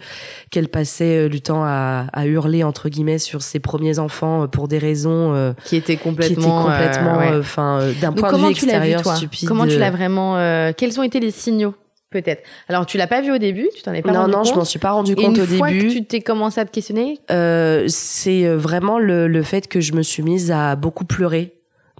qu'elle 0.50 0.68
passait 0.68 1.26
euh, 1.26 1.28
du 1.28 1.40
temps 1.40 1.62
à, 1.64 2.06
à, 2.12 2.26
hurler 2.26 2.64
entre 2.64 2.88
guillemets 2.88 3.18
sur 3.18 3.42
ses 3.42 3.60
premiers 3.60 3.98
enfants 3.98 4.42
euh, 4.42 4.46
pour 4.48 4.66
des 4.68 4.78
raisons 4.78 5.32
euh, 5.34 5.52
qui 5.64 5.76
étaient 5.76 5.96
complètement, 5.96 6.64
complètement, 6.64 7.20
enfin 7.38 7.80
d'un 8.00 8.12
point 8.12 8.32
de 8.32 8.38
vue 8.38 8.50
extérieur 8.50 9.04
stupide. 9.16 9.48
Comment 9.48 9.66
tu 9.66 9.78
l'as 9.78 9.90
vraiment 9.90 10.34
Quels 10.76 10.98
ont 10.98 11.02
été 11.04 11.20
les 11.20 11.30
signaux 11.30 11.74
Peut-être? 12.10 12.44
Alors, 12.68 12.86
tu 12.86 12.96
l'as 12.96 13.08
pas 13.08 13.22
vu 13.22 13.32
au 13.32 13.38
début, 13.38 13.68
tu 13.74 13.82
t'en 13.82 13.92
es 13.92 14.00
pas 14.00 14.12
non, 14.12 14.20
rendu 14.20 14.30
non, 14.30 14.38
compte? 14.42 14.48
je 14.50 14.54
m'en 14.54 14.64
suis 14.64 14.78
pas 14.78 14.92
rendu 14.92 15.12
Et 15.12 15.14
compte 15.16 15.36
une 15.36 15.42
au 15.42 15.46
fois 15.46 15.70
début. 15.70 15.88
que 15.88 15.92
tu 15.94 16.04
t'es 16.04 16.20
commencé 16.20 16.60
à 16.60 16.64
te 16.64 16.70
questionner, 16.70 17.18
Euh, 17.32 17.86
c'est 17.88 18.46
euh, 18.46 18.56
vraiment 18.56 19.00
le, 19.00 19.26
le 19.26 19.42
fait 19.42 19.66
que 19.66 19.80
je 19.80 19.94
me 19.94 20.02
suis 20.02 20.22
mise 20.22 20.52
à 20.52 20.76
beaucoup 20.76 21.04
pleurer 21.04 21.53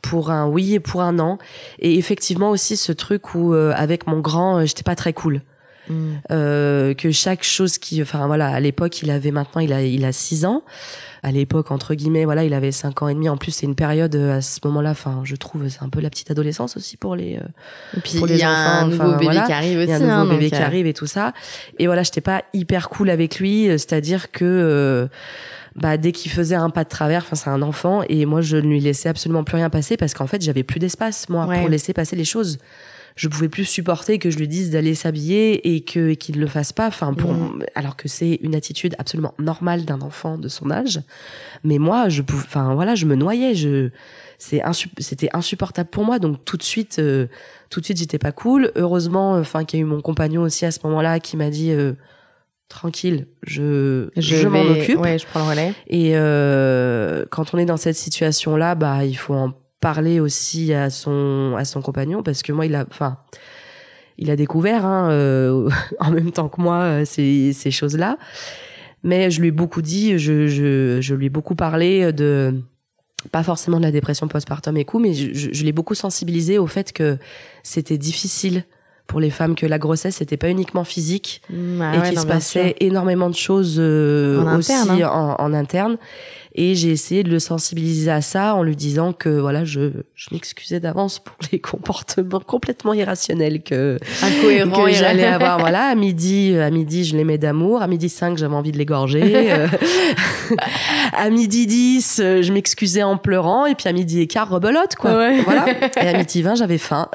pour 0.05 0.31
un 0.31 0.47
oui 0.47 0.75
et 0.75 0.81
pour 0.81 1.01
un 1.01 1.13
non. 1.13 1.39
Et 1.79 1.97
effectivement 1.97 2.51
aussi 2.51 2.77
ce 2.77 2.93
truc 2.93 3.35
où 3.35 3.55
euh, 3.55 3.73
avec 3.75 4.07
mon 4.07 4.21
grand, 4.21 4.59
euh, 4.59 4.67
j'étais 4.67 4.83
pas 4.83 4.97
très 4.97 5.15
cool. 5.15 5.41
Euh, 6.31 6.95
que 6.95 7.11
chaque 7.11 7.43
chose 7.45 7.79
qui, 7.79 8.01
enfin 8.01 8.27
voilà, 8.27 8.49
à 8.49 8.61
l'époque 8.61 9.03
il 9.03 9.11
avait 9.11 9.31
maintenant 9.31 9.61
il 9.61 9.73
a 9.73 9.83
il 9.83 10.05
a 10.05 10.13
six 10.13 10.45
ans. 10.45 10.63
À 11.23 11.31
l'époque 11.33 11.71
entre 11.71 11.95
guillemets, 11.95 12.25
voilà, 12.27 12.45
il 12.45 12.53
avait 12.55 12.73
cinq 12.73 13.01
ans 13.03 13.09
et 13.09 13.15
demi. 13.15 13.29
En 13.29 13.37
plus 13.37 13.51
c'est 13.53 13.67
une 13.67 13.75
période 13.75 14.15
euh, 14.15 14.37
à 14.39 14.41
ce 14.43 14.61
moment-là, 14.65 14.91
enfin 14.91 15.21
je 15.25 15.37
trouve 15.37 15.69
c'est 15.69 15.83
un 15.83 15.89
peu 15.89 16.01
la 16.01 16.11
petite 16.11 16.31
adolescence 16.31 16.77
aussi 16.77 16.97
pour 16.97 17.17
les. 17.17 17.37
euh, 17.37 18.01
puis 18.03 18.19
Pour 18.19 18.29
il 18.29 18.33
les 18.35 18.41
y 18.41 18.43
a 18.43 18.51
un 18.51 18.77
enfants, 18.79 18.87
nouveau 18.89 19.03
enfin, 19.05 19.13
bébé 19.13 19.25
voilà. 19.25 19.43
qui 19.43 19.53
arrive 19.53 19.79
aussi. 19.79 19.87
Il 19.89 19.91
y 19.91 19.93
a 19.93 19.97
un 19.97 20.01
nouveau 20.01 20.33
hein, 20.33 20.37
bébé 20.39 20.51
qui 20.51 20.57
arrive 20.57 20.87
et 20.87 20.95
tout 20.95 21.07
ça. 21.07 21.33
Et 21.79 21.87
voilà, 21.87 22.03
j'étais 22.03 22.21
pas 22.21 22.43
hyper 22.53 22.89
cool 22.89 23.11
avec 23.11 23.39
lui, 23.39 23.69
euh, 23.69 23.73
c'est-à-dire 23.79 24.31
que 24.33 24.45
euh, 24.45 25.07
bah 25.77 25.97
dès 25.97 26.13
qu'il 26.13 26.31
faisait 26.31 26.55
un 26.55 26.71
pas 26.71 26.85
de 26.85 26.89
travers, 26.89 27.23
enfin 27.23 27.37
c'est 27.37 27.51
un 27.51 27.61
enfant 27.63 28.03
et 28.09 28.27
moi 28.27 28.41
je 28.43 28.57
ne 28.57 28.63
lui 28.69 28.81
laissais 28.81 29.09
absolument 29.09 29.45
plus 29.45 29.57
rien 29.57 29.71
passer 29.71 29.97
parce 29.97 30.15
qu'en 30.15 30.27
fait 30.27 30.41
j'avais 30.43 30.63
plus 30.63 30.79
d'espace 30.79 31.29
moi 31.29 31.47
Ouais. 31.47 31.59
pour 31.61 31.69
laisser 31.69 31.93
passer 31.93 32.15
les 32.17 32.25
choses. 32.25 32.59
Je 33.17 33.29
pouvais 33.29 33.49
plus 33.49 33.65
supporter 33.65 34.19
que 34.19 34.29
je 34.29 34.39
lui 34.39 34.49
dise 34.49 34.71
d'aller 34.71 34.95
s'habiller 34.97 35.75
et 35.75 35.85
que 35.85 36.09
et 36.11 36.17
qu'il 36.17 36.35
ne 36.37 36.41
le 36.41 36.49
fasse 36.49 36.73
pas. 36.73 36.89
Enfin 36.89 37.15
pour 37.15 37.33
Mhm. 37.33 37.65
alors 37.77 37.97
que 37.97 38.09
c'est 38.09 38.41
une 38.43 38.55
attitude 38.57 38.97
absolument 38.99 39.35
normale 39.39 39.85
d'un 39.85 40.01
enfant 40.01 40.37
de 40.37 40.49
son 40.49 40.71
âge. 40.71 41.01
Mais 41.63 41.79
moi 41.79 42.09
je 42.09 42.23
pouvais, 42.23 42.43
enfin 42.45 42.75
voilà, 42.75 42.95
je 42.97 43.07
me 43.07 43.15
noyais. 43.15 43.55
Je 43.55 43.91
c'est 44.39 44.59
insu- 44.59 44.89
c'était 44.99 45.29
insupportable 45.33 45.91
pour 45.91 46.05
moi. 46.05 46.19
Donc 46.19 46.45
tout 46.45 46.57
de 46.57 46.65
suite, 46.65 46.99
euh, 46.99 47.29
tout 47.71 47.79
de 47.81 47.85
suite 47.85 47.99
j'étais 47.99 48.19
pas 48.19 48.33
cool. 48.33 48.73
Heureusement, 48.75 49.35
enfin 49.35 49.65
qu'il 49.65 49.79
y 49.79 49.83
a 49.83 49.87
eu 49.87 49.89
mon 49.89 50.01
compagnon 50.01 50.43
aussi 50.43 50.65
à 50.67 50.73
ce 50.73 50.81
moment-là 50.85 51.21
qui 51.21 51.37
m'a 51.37 51.51
dit 51.51 51.71
euh, 51.71 51.93
tranquille, 52.69 53.29
je 53.45 54.09
je, 54.17 54.49
m'en 54.49 54.63
occupe. 54.63 54.99
Ouais, 54.99 55.19
je 55.21 55.27
prends 55.27 55.45
le 55.45 55.51
relais. 55.51 55.73
Et 55.87 56.13
euh, 56.17 57.25
quand 57.31 57.55
on 57.55 57.59
est 57.59 57.65
dans 57.67 57.77
cette 57.77 57.95
situation-là, 57.97 58.75
bah 58.75 59.05
il 59.05 59.15
faut 59.15 59.35
en 59.35 59.53
parler 59.85 60.19
aussi 60.19 60.73
à 60.73 60.89
son 60.89 61.55
à 61.59 61.65
son 61.67 61.83
compagnon 61.83 62.23
parce 62.23 62.43
que 62.43 62.53
moi 62.53 62.65
il 62.65 62.75
a, 62.75 62.87
enfin 62.91 63.19
il 64.17 64.31
a 64.31 64.37
découvert 64.37 64.85
hein, 64.87 65.11
euh, 65.11 65.69
en 66.01 66.11
même 66.11 66.33
temps 66.33 66.49
que 66.49 66.61
moi 66.61 66.79
euh, 66.83 67.05
ces 67.05 67.53
ces 67.53 67.71
choses-là. 67.71 68.17
Mais 69.03 69.31
je 69.31 69.43
lui 69.43 69.49
ai 69.49 69.51
beaucoup 69.63 69.83
dit, 69.83 70.19
je 70.19 70.47
je 70.47 70.99
je 71.03 71.15
lui 71.15 71.27
ai 71.27 71.31
beaucoup 71.31 71.55
parlé 71.55 72.13
de 72.13 72.55
pas 73.31 73.43
forcément 73.43 73.79
de 73.79 73.85
la 73.85 73.93
dépression 73.93 74.27
postpartum 74.29 74.77
et 74.79 74.85
tout, 74.87 74.99
mais 74.99 75.13
je, 75.13 75.33
je, 75.35 75.49
je 75.53 75.65
l'ai 75.65 75.73
beaucoup 75.73 75.95
sensibilisé 75.95 76.59
au 76.59 76.67
fait 76.67 76.93
que 76.93 77.19
c'était 77.63 77.99
difficile 77.99 78.65
pour 79.07 79.21
les 79.21 79.31
femmes, 79.31 79.55
que 79.55 79.67
la 79.67 79.79
grossesse 79.79 80.17
c'était 80.17 80.39
pas 80.39 80.49
uniquement 80.49 80.85
physique, 80.85 81.43
Mm, 81.51 81.81
ah 81.83 81.95
et 81.95 81.99
ouais, 81.99 82.09
qu'il 82.09 82.19
se 82.19 82.27
passait 82.27 82.69
sûr. 82.69 82.75
énormément 82.89 83.29
de 83.29 83.35
choses 83.35 83.77
euh, 83.79 84.41
En 84.43 84.57
aussi 84.59 84.73
interne, 84.73 85.03
hein. 85.03 85.37
en, 85.39 85.45
en 85.45 85.53
interne. 85.55 85.97
Et 86.57 86.75
j'ai 86.75 86.91
essayé 86.91 87.25
de 87.25 87.31
le 87.31 87.41
sensibiliser 87.41 88.11
à 88.11 88.21
ça 88.21 88.55
en 88.55 88.63
lui 88.63 88.77
disant 88.77 89.13
que 89.13 89.29
voilà, 89.29 89.65
je, 89.65 89.91
je 90.15 90.29
m'excusais 90.31 90.79
d'avance 90.79 91.19
pour 91.19 91.35
les 91.51 91.59
comportements 91.59 92.41
complètement 92.41 92.95
irrationnels 92.95 93.63
que, 93.63 93.99
que 93.99 94.93
j'allais 94.93 95.25
avoir. 95.25 95.59
Voilà, 95.59 95.87
à 95.87 95.95
midi, 95.95 96.57
à 96.57 96.71
midi, 96.71 97.05
je 97.05 97.17
l'aimais 97.17 97.39
d'amour. 97.39 97.83
À 97.83 97.89
midi 97.89 98.09
5, 98.09 98.39
j'avais 98.39 98.55
envie 98.55 98.73
de 98.73 98.79
l'égorger. 98.79 99.25
Euh, 99.55 99.69
à 101.17 101.31
midi 101.31 101.67
10, 101.67 102.21
euh, 102.23 102.43
je 102.43 102.53
m'excusais 102.53 103.03
en 103.03 103.17
pleurant. 103.17 103.67
Et 103.67 103.75
puis 103.75 103.89
à 103.89 103.93
midi 103.93 104.21
et 104.21 104.27
quart, 104.27 104.49
rebelote, 104.49 104.97
quoi. 104.97 105.17
Ouais. 105.17 105.41
Voilà. 105.43 105.67
Et 106.01 106.09
à 106.09 106.17
midi 106.17 106.43
20, 106.43 106.57
j'avais 106.57 106.79
faim. 106.79 107.09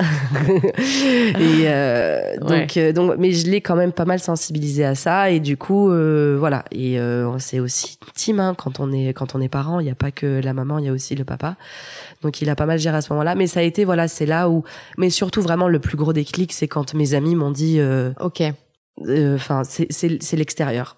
et 0.50 1.64
euh, 1.66 2.38
donc, 2.42 2.78
donc, 2.94 3.16
mais 3.18 3.32
je 3.32 3.50
l'ai 3.50 3.62
quand 3.62 3.76
même 3.76 3.92
pas 3.92 4.06
mal 4.06 4.20
sensibilisé 4.20 4.86
à 4.86 4.96
ça. 4.96 5.32
Et 5.32 5.40
du 5.40 5.58
coup, 5.58 5.90
euh, 5.92 6.38
voilà. 6.40 6.66
Et 6.72 7.00
euh, 7.00 7.38
c'est 7.40 7.60
aussi 7.60 7.98
team 8.16 8.40
hein, 8.40 8.56
quand 8.58 8.80
on 8.80 8.92
est 8.92 9.14
quand 9.14 9.29
on 9.36 9.42
est 9.42 9.50
parent. 9.50 9.80
Il 9.80 9.86
n'y 9.86 9.92
a 9.92 9.96
pas 9.96 10.12
que 10.12 10.42
la 10.44 10.54
maman, 10.54 10.80
il 10.80 10.86
y 10.86 10.90
a 10.90 10.92
aussi 10.92 11.16
le 11.16 11.24
papa. 11.26 11.56
Donc 12.22 12.42
il 12.42 12.50
a 12.50 12.56
pas 12.56 12.66
mal 12.66 12.80
géré 12.80 12.98
à 12.98 13.02
ce 13.02 13.12
moment-là. 13.14 13.36
Mais 13.36 13.48
ça 13.48 13.60
a 13.62 13.64
été 13.64 13.86
voilà, 13.86 14.08
c'est 14.08 14.26
là 14.26 14.50
où. 14.50 14.64
Mais 14.98 15.10
surtout 15.10 15.42
vraiment 15.42 15.68
le 15.68 15.80
plus 15.80 15.98
gros 15.98 16.14
déclic, 16.14 16.54
c'est 16.54 16.68
quand 16.68 16.94
mes 16.94 17.14
amis 17.14 17.36
m'ont 17.36 17.52
dit. 17.52 17.78
euh, 17.80 18.12
Ok. 18.20 18.42
Enfin, 19.36 19.62
c'est 19.64 20.34
l'extérieur. 20.36 20.98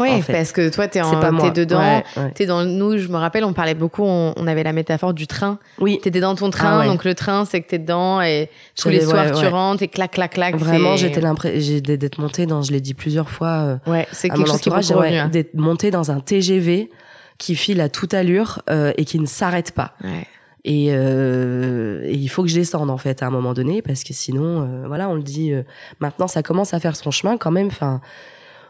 Oui, 0.00 0.10
En 0.12 0.22
fait. 0.22 0.32
parce 0.32 0.52
que 0.52 0.68
toi, 0.68 0.86
t'es 0.86 1.00
t'es 1.00 1.50
dedans. 1.50 1.80
Ouais, 1.80 2.04
ouais. 2.16 2.30
T'es 2.32 2.46
dans 2.46 2.64
nous, 2.64 2.98
je 2.98 3.08
me 3.08 3.16
rappelle, 3.16 3.42
on 3.44 3.52
parlait 3.52 3.74
beaucoup, 3.74 4.04
on, 4.04 4.32
on 4.36 4.46
avait 4.46 4.62
la 4.62 4.72
métaphore 4.72 5.12
du 5.12 5.26
train. 5.26 5.58
Oui. 5.80 5.98
T'étais 6.00 6.20
dans 6.20 6.36
ton 6.36 6.50
train, 6.50 6.76
Ah 6.76 6.78
ouais. 6.80 6.86
donc 6.86 7.04
le 7.04 7.16
train, 7.16 7.44
c'est 7.44 7.60
que 7.60 7.68
t'es 7.68 7.80
dedans 7.80 8.22
et 8.22 8.48
tous 8.80 8.90
les 8.90 9.00
soirs 9.00 9.32
tu 9.32 9.44
rentres 9.46 9.82
et 9.82 9.88
clac, 9.88 10.12
clac, 10.12 10.34
clac. 10.34 10.54
Vraiment, 10.56 10.94
j'étais 10.96 11.20
l'impression 11.20 11.58
j'ai 11.60 11.80
d'être 11.80 12.18
montée 12.20 12.46
dans, 12.46 12.62
je 12.62 12.70
l'ai 12.70 12.80
dit 12.80 12.94
plusieurs 12.94 13.28
fois. 13.28 13.48
euh, 13.48 13.90
Ouais, 13.90 14.06
c'est 14.12 14.28
quelque 14.28 14.46
chose 14.46 14.60
qui 14.60 14.70
revenu, 14.70 15.16
hein. 15.16 15.28
d'être 15.28 15.54
montée 15.54 15.90
dans 15.90 16.12
un 16.12 16.20
TGV 16.20 16.90
qui 17.38 17.54
file 17.54 17.80
à 17.80 17.88
toute 17.88 18.14
allure 18.14 18.62
euh, 18.68 18.92
et 18.96 19.04
qui 19.04 19.18
ne 19.18 19.26
s'arrête 19.26 19.72
pas. 19.72 19.94
Ouais. 20.04 20.26
Et, 20.64 20.88
euh, 20.90 22.02
et 22.04 22.14
il 22.14 22.28
faut 22.28 22.42
que 22.42 22.48
je 22.48 22.56
descende 22.56 22.90
en 22.90 22.98
fait 22.98 23.22
à 23.22 23.26
un 23.26 23.30
moment 23.30 23.54
donné 23.54 23.80
parce 23.80 24.02
que 24.04 24.12
sinon, 24.12 24.62
euh, 24.62 24.86
voilà, 24.88 25.08
on 25.08 25.14
le 25.14 25.22
dit. 25.22 25.52
euh, 25.52 25.62
maintenant, 26.00 26.26
ça 26.28 26.42
commence 26.42 26.74
à 26.74 26.80
faire 26.80 26.96
son 26.96 27.10
chemin 27.10 27.36
quand 27.38 27.52
même. 27.52 27.68
Enfin, 27.68 28.00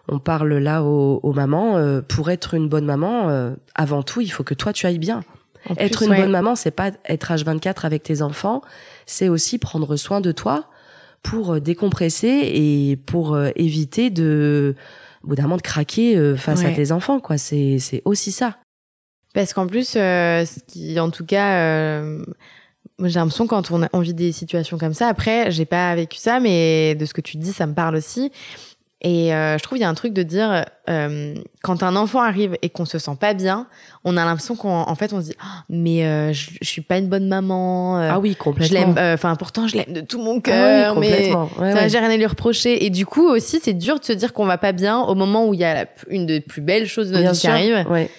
on 0.06 0.18
parle 0.18 0.54
là 0.58 0.84
aux, 0.84 1.18
aux 1.22 1.32
mamans. 1.32 1.76
euh, 1.76 2.00
pour 2.02 2.30
être 2.30 2.54
une 2.54 2.68
bonne 2.68 2.84
maman, 2.84 3.30
euh, 3.30 3.54
avant 3.74 4.02
tout, 4.02 4.20
il 4.20 4.28
faut 4.28 4.44
que 4.44 4.54
toi 4.54 4.72
tu 4.72 4.86
ailles 4.86 4.98
bien. 4.98 5.24
En 5.68 5.74
Être 5.74 5.96
plus, 5.98 6.04
une 6.06 6.12
ouais. 6.12 6.20
bonne 6.20 6.30
maman, 6.30 6.54
c'est 6.54 6.70
pas 6.70 6.90
être 7.06 7.32
H24 7.32 7.84
avec 7.84 8.02
tes 8.04 8.22
enfants, 8.22 8.62
c'est 9.06 9.28
aussi 9.28 9.58
prendre 9.58 9.96
soin 9.96 10.20
de 10.20 10.30
toi 10.30 10.66
pour 11.22 11.60
décompresser 11.60 12.28
et 12.54 12.96
pour 12.96 13.36
éviter 13.56 14.08
de, 14.10 14.76
au 15.24 15.28
bout 15.28 15.34
d'un 15.34 15.44
moment, 15.44 15.56
de 15.56 15.62
craquer 15.62 16.16
euh, 16.16 16.36
face 16.36 16.64
à 16.64 16.70
tes 16.70 16.92
enfants. 16.92 17.20
Quoi, 17.20 17.38
c'est 17.38 17.78
c'est 17.78 18.02
aussi 18.04 18.32
ça. 18.32 18.56
Parce 19.34 19.52
qu'en 19.52 19.66
plus, 19.66 19.94
euh, 19.96 20.44
ce 20.44 20.58
qui, 20.66 20.98
en 20.98 21.10
tout 21.10 21.24
cas, 21.24 21.58
euh, 21.58 22.24
j'ai 23.04 23.20
l'impression 23.20 23.46
quand 23.46 23.70
on, 23.70 23.82
a, 23.82 23.88
on 23.92 24.00
vit 24.00 24.14
des 24.14 24.32
situations 24.32 24.78
comme 24.78 24.94
ça, 24.94 25.08
après, 25.08 25.50
j'ai 25.50 25.66
pas 25.66 25.94
vécu 25.94 26.18
ça, 26.18 26.40
mais 26.40 26.94
de 26.94 27.04
ce 27.04 27.14
que 27.14 27.20
tu 27.20 27.36
dis, 27.36 27.52
ça 27.52 27.66
me 27.66 27.74
parle 27.74 27.96
aussi. 27.96 28.32
Et 29.00 29.32
euh, 29.32 29.56
je 29.58 29.62
trouve 29.62 29.78
il 29.78 29.82
y 29.82 29.84
a 29.84 29.88
un 29.88 29.94
truc 29.94 30.12
de 30.12 30.24
dire 30.24 30.64
euh, 30.90 31.34
quand 31.62 31.84
un 31.84 31.94
enfant 31.94 32.20
arrive 32.20 32.56
et 32.62 32.68
qu'on 32.68 32.84
se 32.84 32.98
sent 32.98 33.16
pas 33.20 33.32
bien, 33.32 33.68
on 34.02 34.16
a 34.16 34.24
l'impression 34.24 34.56
qu'on 34.56 34.68
en 34.80 34.94
fait 34.96 35.12
on 35.12 35.20
se 35.20 35.26
dit 35.26 35.36
Ah, 35.40 35.62
mais 35.68 36.04
euh, 36.04 36.32
je, 36.32 36.50
je 36.60 36.68
suis 36.68 36.80
pas 36.80 36.98
une 36.98 37.06
bonne 37.08 37.28
maman. 37.28 38.00
euh, 38.00 38.08
ah 38.12 38.18
oui, 38.18 38.32
je 38.32 38.38
complètement. 38.38 38.76
l'aime. 38.80 38.98
euh, 38.98 39.14
Enfin 39.14 39.36
pourtant 39.36 39.68
je 39.68 39.76
l'aime 39.76 39.92
de 39.92 40.00
tout 40.00 40.18
mon 40.20 40.38
Ah 40.38 40.40
cœur, 40.40 40.96
mais 40.98 41.10
complètement. 41.12 41.48
Ouais, 41.60 41.72
ça, 41.72 41.78
ouais. 41.82 41.88
j'ai 41.88 41.98
rien 42.00 42.10
à 42.10 42.16
lui 42.16 42.26
reprocher. 42.26 42.84
Et 42.84 42.90
du 42.90 43.06
coup 43.06 43.28
aussi 43.28 43.60
c'est 43.62 43.72
dur 43.74 44.00
de 44.00 44.04
se 44.04 44.12
dire 44.12 44.32
qu'on 44.32 44.46
va 44.46 44.58
pas 44.58 44.72
bien 44.72 44.98
au 44.98 45.14
moment 45.14 45.46
où 45.46 45.54
il 45.54 45.60
y 45.60 45.64
a 45.64 45.74
la- 45.74 45.86
une 46.08 46.26
des 46.26 46.40
plus 46.40 46.60
belles 46.60 46.86
choses 46.88 47.08
de 47.10 47.12
notre 47.12 47.22
Bien 47.22 47.32
vie 47.32 47.38
qui 47.38 47.46
arrive. 47.46 47.86
Ouais. 47.88 48.10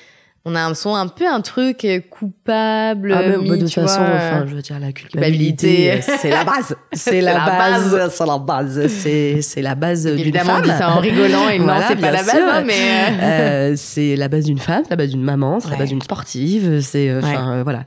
On 0.45 0.55
a 0.55 0.61
un 0.61 0.73
son 0.73 0.95
un 0.95 1.07
peu 1.07 1.27
un 1.27 1.41
truc 1.41 1.83
euh, 1.83 1.99
coupable. 1.99 3.13
Ah, 3.13 3.21
mais 3.27 3.37
mis, 3.37 3.49
bah, 3.49 3.55
de 3.57 3.61
toute 3.65 3.73
façon, 3.73 3.99
vois, 3.99 4.07
enfin, 4.15 4.41
euh, 4.41 4.47
je 4.47 4.55
veux 4.55 4.61
dire, 4.61 4.79
la 4.79 4.91
culpabilité. 4.93 5.91
euh, 5.91 5.97
c'est 6.01 6.29
la 6.29 6.43
base. 6.45 6.75
C'est 6.93 7.21
la, 7.21 7.33
la 7.33 7.45
base. 7.45 8.09
C'est 8.11 8.25
la 8.25 8.37
base. 8.37 8.87
C'est 8.87 9.41
c'est 9.41 9.61
la 9.61 9.75
base 9.75 10.05
d'une 10.05 10.17
Évidemment, 10.19 10.53
femme. 10.55 10.61
dit 10.63 10.69
ça 10.69 10.91
en 10.91 10.99
rigolant 10.99 11.49
et 11.49 11.59
non, 11.59 11.73
c'est 11.87 11.97
pas 11.97 12.11
la 12.11 12.23
base, 12.23 12.35
hein, 12.49 12.63
mais. 12.65 12.73
euh, 12.73 13.17
Euh, 13.21 13.73
c'est 13.75 14.15
la 14.15 14.27
base 14.29 14.45
d'une 14.45 14.57
femme, 14.59 14.83
c'est 14.85 14.89
la 14.91 14.95
base 14.95 15.09
d'une 15.09 15.21
maman, 15.23 15.59
c'est 15.59 15.69
la 15.71 15.77
base 15.77 15.89
d'une 15.89 16.01
sportive, 16.01 16.79
c'est 16.81 17.09
euh, 17.09 17.19
enfin 17.21 17.51
euh, 17.57 17.63
voilà. 17.63 17.83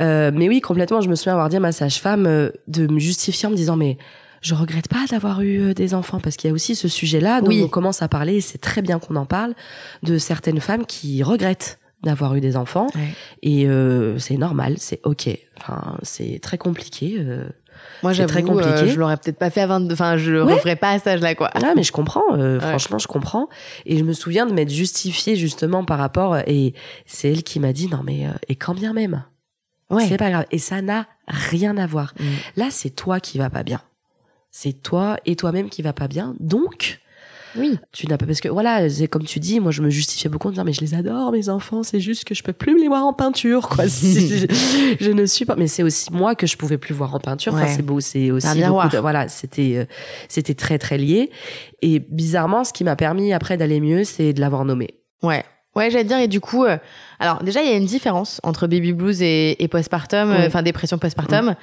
Euh, 0.00 0.30
mais 0.34 0.48
oui, 0.48 0.60
complètement. 0.60 1.00
Je 1.02 1.08
me 1.10 1.14
souviens 1.14 1.34
avoir 1.34 1.48
dit 1.50 1.56
à 1.56 1.60
ma 1.60 1.72
sage-femme 1.72 2.26
euh, 2.26 2.50
de 2.68 2.86
me 2.86 2.98
justifier 2.98 3.46
en 3.48 3.50
me 3.50 3.56
disant 3.56 3.76
mais 3.76 3.98
je 4.40 4.54
regrette 4.54 4.88
pas 4.88 5.04
d'avoir 5.10 5.42
eu 5.42 5.60
euh, 5.70 5.74
des 5.74 5.94
enfants 5.94 6.18
parce 6.20 6.36
qu'il 6.36 6.48
y 6.48 6.50
a 6.50 6.54
aussi 6.54 6.74
ce 6.74 6.88
sujet-là 6.88 7.42
dont 7.42 7.48
Oui. 7.48 7.62
on 7.64 7.68
commence 7.68 8.02
à 8.02 8.08
parler 8.08 8.36
et 8.36 8.40
c'est 8.40 8.58
très 8.58 8.82
bien 8.82 8.98
qu'on 8.98 9.14
en 9.16 9.26
parle 9.26 9.52
de 10.02 10.18
certaines 10.18 10.60
femmes 10.60 10.84
qui 10.86 11.22
regrettent 11.22 11.78
d'avoir 12.02 12.34
eu 12.34 12.40
des 12.40 12.56
enfants 12.56 12.86
Ouais. 12.94 13.08
et 13.42 13.66
euh, 13.68 14.18
c'est 14.18 14.36
normal, 14.36 14.74
c'est 14.78 15.00
ok. 15.04 15.28
Enfin, 15.58 15.96
c'est 16.02 16.38
très 16.42 16.58
compliqué. 16.58 17.16
euh. 17.18 17.44
Moi, 18.02 18.12
j'avoue, 18.12 18.28
très 18.28 18.42
compliqué. 18.42 18.70
euh, 18.70 18.86
je 18.86 18.98
l'aurais 18.98 19.16
peut-être 19.16 19.38
pas 19.38 19.50
fait 19.50 19.60
à 19.62 19.66
22. 19.66 19.92
Enfin, 19.94 20.16
je 20.16 20.30
le 20.30 20.44
Ouais. 20.44 20.54
referais 20.54 20.76
pas 20.76 20.90
à 20.90 20.98
cet 20.98 21.06
âge-là, 21.08 21.34
quoi. 21.34 21.50
Ah 21.54 21.72
mais 21.74 21.82
je 21.82 21.90
comprends, 21.92 22.22
euh, 22.34 22.54
Ouais. 22.58 22.60
franchement 22.60 22.98
je 22.98 23.06
comprends. 23.08 23.48
Et 23.86 23.96
je 23.98 24.04
me 24.04 24.12
souviens 24.12 24.46
de 24.46 24.52
m'être 24.52 24.70
justifiée 24.70 25.36
justement 25.36 25.84
par 25.84 25.98
rapport 25.98 26.36
et 26.46 26.74
c'est 27.06 27.30
elle 27.30 27.42
qui 27.42 27.58
m'a 27.60 27.72
dit 27.72 27.88
non 27.88 28.00
mais 28.04 28.26
euh, 28.26 28.30
et 28.48 28.56
quand 28.56 28.74
bien 28.74 28.92
même 28.92 29.24
Ouais. 29.90 30.06
c'est 30.08 30.16
pas 30.16 30.30
grave 30.30 30.46
et 30.50 30.58
ça 30.58 30.80
n'a 30.82 31.06
rien 31.28 31.76
à 31.76 31.86
voir. 31.86 32.14
Mm. 32.18 32.24
Là 32.56 32.66
c'est 32.70 32.90
toi 32.90 33.20
qui 33.20 33.38
va 33.38 33.50
pas 33.50 33.62
bien, 33.62 33.80
c'est 34.50 34.72
toi 34.82 35.18
et 35.26 35.36
toi-même 35.36 35.68
qui 35.70 35.82
va 35.82 35.92
pas 35.92 36.08
bien 36.08 36.34
donc 36.40 37.00
Oui. 37.56 37.78
tu 37.92 38.06
n'as 38.06 38.16
pas 38.18 38.26
parce 38.26 38.40
que 38.40 38.48
voilà 38.48 38.88
c'est 38.88 39.08
comme 39.08 39.24
tu 39.24 39.38
dis 39.40 39.60
moi 39.60 39.70
je 39.72 39.82
me 39.82 39.90
justifiais 39.90 40.30
beaucoup 40.30 40.48
en 40.48 40.50
disant 40.52 40.64
mais 40.64 40.72
je 40.72 40.80
les 40.80 40.94
adore 40.94 41.32
mes 41.32 41.48
enfants 41.48 41.82
c'est 41.82 42.00
juste 42.00 42.24
que 42.24 42.34
je 42.34 42.42
peux 42.42 42.52
plus 42.52 42.74
me 42.74 42.80
les 42.80 42.88
voir 42.88 43.04
en 43.04 43.12
peinture 43.12 43.68
quoi. 43.68 43.84
Si 43.88 44.28
je, 44.28 44.46
je 45.00 45.10
ne 45.10 45.26
suis 45.26 45.44
pas 45.44 45.56
mais 45.56 45.66
c'est 45.66 45.82
aussi 45.82 46.12
moi 46.12 46.34
que 46.34 46.46
je 46.46 46.56
pouvais 46.56 46.78
plus 46.78 46.94
voir 46.94 47.14
en 47.14 47.20
peinture. 47.20 47.54
Enfin 47.54 47.64
c'est 47.76 47.82
beau 47.82 48.00
c'est 48.00 48.30
aussi 48.30 48.46
de- 48.88 48.98
voilà 48.98 49.28
c'était 49.28 49.74
euh, 49.76 49.84
c'était 50.28 50.54
très 50.54 50.78
très 50.78 50.98
lié. 50.98 51.30
Et 51.82 51.98
bizarrement 51.98 52.64
ce 52.64 52.72
qui 52.72 52.84
m'a 52.84 52.96
permis 52.96 53.32
après 53.32 53.56
d'aller 53.56 53.80
mieux 53.80 54.04
c'est 54.04 54.32
de 54.32 54.40
l'avoir 54.40 54.64
nommé 54.64 54.94
Ouais. 55.22 55.44
Ouais, 55.74 55.90
j'allais 55.90 56.04
dire, 56.04 56.18
et 56.18 56.28
du 56.28 56.40
coup, 56.40 56.64
euh, 56.64 56.76
alors 57.18 57.42
déjà, 57.42 57.62
il 57.62 57.70
y 57.70 57.72
a 57.72 57.76
une 57.76 57.86
différence 57.86 58.40
entre 58.42 58.66
baby 58.66 58.92
blues 58.92 59.22
et, 59.22 59.62
et 59.62 59.68
postpartum, 59.68 60.30
Oui. 60.30 60.44
enfin 60.46 60.62
dépression 60.62 60.98
postpartum. 60.98 61.54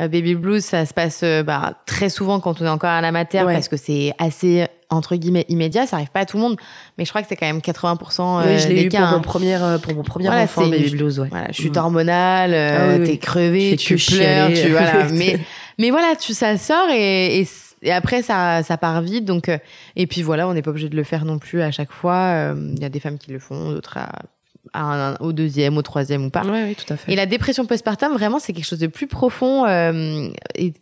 Euh, 0.00 0.08
baby 0.08 0.34
blues, 0.34 0.62
ça 0.64 0.84
se 0.84 0.92
passe 0.92 1.20
euh, 1.22 1.42
bah, 1.42 1.74
très 1.86 2.08
souvent 2.10 2.40
quand 2.40 2.60
on 2.60 2.66
est 2.66 2.68
encore 2.68 2.90
à 2.90 3.00
la 3.00 3.10
mater 3.12 3.42
Ouais. 3.42 3.54
parce 3.54 3.68
que 3.68 3.76
c'est 3.78 4.12
assez, 4.18 4.66
entre 4.90 5.16
guillemets, 5.16 5.46
immédiat. 5.48 5.86
Ça 5.86 5.96
arrive 5.96 6.10
pas 6.10 6.20
à 6.20 6.26
tout 6.26 6.36
le 6.36 6.42
monde, 6.42 6.56
mais 6.98 7.04
je 7.06 7.10
crois 7.10 7.22
que 7.22 7.28
c'est 7.28 7.36
quand 7.36 7.46
même 7.46 7.60
80% 7.60 8.42
euh, 8.42 8.42
oui, 8.54 8.58
je 8.58 8.68
l'ai 8.68 8.82
eu 8.84 8.88
cas. 8.90 8.98
pour 8.98 9.06
hein. 9.08 9.12
mon 9.12 9.22
premier, 9.22 9.54
euh, 9.54 9.78
pour 9.78 9.94
mon 9.94 10.02
premier 10.02 10.26
Voilà, 10.26 10.42
enfant, 10.42 10.66
baby 10.66 10.90
blues, 10.90 11.18
ouais. 11.20 11.28
Voilà, 11.30 11.50
chute 11.52 11.76
Mhm. 11.76 11.82
hormonale, 11.84 12.52
euh, 12.52 12.96
Ah 12.96 12.98
oui, 12.98 13.06
t'es 13.06 13.16
crevé, 13.18 13.76
tu 13.76 13.94
pleures, 13.96 14.48
chialer. 14.50 14.60
tu 14.62 14.70
voilà. 14.72 15.04
mais 15.12 15.38
mais 15.78 15.90
voilà, 15.90 16.16
tu 16.16 16.34
ça 16.34 16.58
sort 16.58 16.90
et, 16.90 17.40
et, 17.40 17.48
et 17.84 17.92
après 17.92 18.22
ça 18.22 18.62
ça 18.62 18.76
part 18.76 19.00
vite. 19.02 19.24
Donc 19.24 19.48
euh, 19.48 19.58
et 19.96 20.06
puis 20.06 20.22
voilà, 20.22 20.48
on 20.48 20.54
n'est 20.54 20.62
pas 20.62 20.70
obligé 20.70 20.88
de 20.88 20.96
le 20.96 21.04
faire 21.04 21.24
non 21.24 21.38
plus 21.38 21.62
à 21.62 21.70
chaque 21.70 21.92
fois. 21.92 22.14
Euh, 22.54 22.72
Il 22.76 22.82
y 22.82 22.84
a 22.84 22.88
des 22.88 23.00
femmes 23.00 23.18
qui 23.18 23.30
le 23.30 23.38
font, 23.38 23.70
d'autres 23.70 23.98
à, 23.98 24.08
à 24.72 24.82
un- 24.82 25.14
au 25.20 25.32
deuxième, 25.32 25.76
au 25.76 25.82
troisième 25.82 26.24
ou 26.24 26.30
pas. 26.30 26.42
Ouais, 26.44 26.64
oui, 26.64 26.74
tout 26.74 26.92
à 26.92 26.96
fait. 26.96 27.12
Et 27.12 27.16
la 27.16 27.26
dépression 27.26 27.64
postpartum, 27.66 28.12
vraiment, 28.14 28.38
c'est 28.40 28.52
quelque 28.52 28.66
chose 28.66 28.78
de 28.80 28.86
plus 28.88 29.06
profond, 29.06 29.66
euh, 29.66 30.28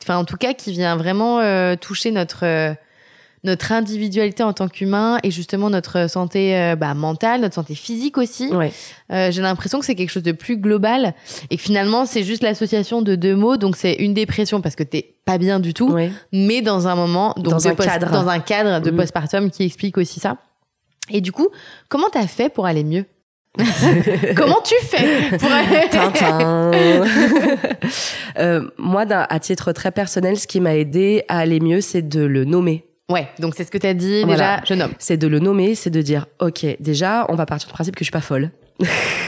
enfin, 0.02 0.16
en 0.16 0.24
tout 0.24 0.36
cas, 0.36 0.54
qui 0.54 0.70
vient 0.72 0.96
vraiment 0.96 1.40
euh, 1.40 1.76
toucher 1.76 2.10
notre 2.12 2.46
euh, 2.46 2.72
notre 3.44 3.72
individualité 3.72 4.42
en 4.44 4.52
tant 4.52 4.68
qu'humain 4.68 5.18
et 5.24 5.30
justement 5.32 5.68
notre 5.68 6.08
santé 6.08 6.56
euh, 6.56 6.76
bah, 6.76 6.94
mentale, 6.94 7.40
notre 7.40 7.56
santé 7.56 7.74
physique 7.74 8.16
aussi. 8.18 8.48
Ouais. 8.48 8.72
Euh, 9.12 9.30
J'ai 9.32 9.42
l'impression 9.42 9.80
que 9.80 9.84
c'est 9.86 9.94
quelque 9.96 10.10
chose 10.10 10.22
de 10.22 10.30
plus 10.32 10.56
global 10.56 11.14
et 11.50 11.56
que 11.56 11.62
finalement, 11.62 12.06
c'est 12.06 12.22
juste 12.22 12.42
l'association 12.42 13.02
de 13.02 13.14
deux 13.16 13.34
mots. 13.34 13.56
Donc, 13.56 13.76
c'est 13.76 13.94
une 13.94 14.14
dépression 14.14 14.60
parce 14.60 14.76
que 14.76 14.84
t'es 14.84 15.16
pas 15.24 15.38
bien 15.38 15.58
du 15.60 15.74
tout, 15.74 15.90
Ouais. 15.90 16.12
mais 16.32 16.62
dans 16.62 16.86
un 16.86 16.94
moment, 16.94 17.34
donc 17.36 17.52
Dans 17.54 17.68
un 17.68 17.74
post- 17.74 17.88
cadre. 17.88 18.10
dans 18.12 18.28
un 18.28 18.38
cadre 18.40 18.80
de 18.84 18.90
Mhm. 18.90 18.96
postpartum 18.98 19.50
qui 19.50 19.64
explique 19.64 19.98
aussi 19.98 20.20
ça. 20.20 20.36
Et 21.10 21.20
du 21.20 21.32
coup, 21.32 21.48
comment 21.88 22.08
t'as 22.12 22.28
fait 22.28 22.48
pour 22.48 22.66
aller 22.66 22.84
mieux? 22.84 23.04
Comment 24.34 24.60
tu 24.64 24.74
fais 24.82 25.36
pour 25.36 25.50
aller 25.52 25.88
Tintin. 25.90 26.70
Euh, 28.38 28.62
moi, 28.78 29.04
à 29.10 29.40
titre 29.40 29.72
très 29.72 29.90
personnel, 29.92 30.38
ce 30.38 30.46
qui 30.46 30.58
m'a 30.60 30.74
aidé 30.74 31.22
à 31.28 31.38
aller 31.40 31.60
mieux, 31.60 31.82
c'est 31.82 32.00
de 32.00 32.22
le 32.22 32.44
nommer. 32.46 32.86
Ouais, 33.10 33.28
donc 33.38 33.54
c'est 33.56 33.64
ce 33.64 33.70
que 33.70 33.78
t'as 33.78 33.94
dit 33.94 34.22
Voilà. 34.24 34.60
déjà, 34.60 34.64
je 34.64 34.74
nomme. 34.74 34.92
C'est 34.98 35.16
de 35.16 35.26
le 35.26 35.38
nommer, 35.38 35.74
c'est 35.74 35.90
de 35.90 36.00
dire, 36.00 36.26
ok, 36.40 36.64
déjà, 36.80 37.26
on 37.28 37.34
va 37.34 37.44
partir 37.46 37.68
du 37.68 37.72
principe 37.74 37.94
que 37.94 38.00
je 38.00 38.06
suis 38.06 38.12
pas 38.12 38.20
folle. 38.20 38.50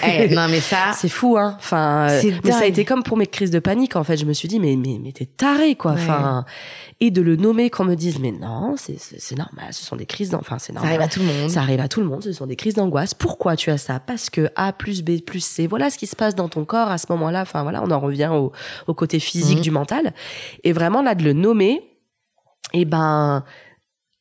Eh, 0.06 0.28
non 0.34 0.48
mais 0.48 0.60
ça, 0.60 0.92
C'est 0.96 1.08
fou, 1.10 1.36
hein. 1.36 1.54
Enfin, 1.58 2.08
euh, 2.10 2.30
mais 2.44 2.50
ça 2.50 2.60
a 2.62 2.64
été 2.64 2.84
comme 2.84 3.02
pour 3.02 3.16
mes 3.18 3.26
crises 3.26 3.50
de 3.50 3.58
panique. 3.58 3.94
En 3.94 4.02
fait, 4.02 4.16
je 4.16 4.24
me 4.24 4.32
suis 4.32 4.48
dit, 4.48 4.58
mais 4.58 4.74
mais 4.76 4.98
mais 5.02 5.12
t'es 5.12 5.26
taré, 5.26 5.74
quoi. 5.74 5.92
Ouais. 5.92 6.00
Enfin, 6.00 6.44
et 7.00 7.10
de 7.10 7.20
le 7.20 7.36
nommer, 7.36 7.68
qu'on 7.68 7.84
me 7.84 7.94
dise, 7.94 8.18
mais 8.20 8.32
non, 8.32 8.74
c'est 8.76 8.96
c'est 8.98 9.36
normal. 9.36 9.66
Ce 9.72 9.84
sont 9.84 9.96
des 9.96 10.06
crises. 10.06 10.34
Enfin, 10.34 10.58
c'est 10.58 10.68
ça 10.68 10.74
normal. 10.74 10.92
arrive 10.94 11.02
à 11.04 11.08
tout 11.08 11.20
le 11.20 11.26
monde. 11.26 11.50
Ça 11.50 11.60
arrive 11.60 11.80
à 11.80 11.88
tout 11.88 12.00
le 12.00 12.06
monde, 12.06 12.22
ce 12.22 12.32
sont 12.32 12.46
des 12.46 12.56
crises 12.56 12.74
d'angoisse. 12.74 13.12
Pourquoi 13.12 13.54
tu 13.54 13.70
as 13.70 13.78
ça? 13.78 14.00
Parce 14.00 14.30
que 14.30 14.48
A 14.56 14.72
plus 14.72 15.02
B 15.02 15.20
plus 15.24 15.44
C, 15.44 15.66
voilà 15.66 15.90
ce 15.90 15.98
qui 15.98 16.06
se 16.06 16.16
passe 16.16 16.34
dans 16.34 16.48
ton 16.48 16.64
corps 16.64 16.88
à 16.90 16.96
ce 16.98 17.06
moment-là. 17.10 17.42
Enfin 17.42 17.62
voilà, 17.64 17.82
on 17.82 17.90
en 17.90 18.00
revient 18.00 18.30
au, 18.32 18.50
au 18.86 18.94
côté 18.94 19.18
physique 19.20 19.58
Mhm. 19.58 19.62
du 19.62 19.70
mental. 19.72 20.14
Et 20.64 20.72
vraiment 20.72 21.02
là 21.02 21.14
de 21.14 21.22
le 21.22 21.32
nommer, 21.34 21.82
et 22.72 22.84
ben 22.86 23.44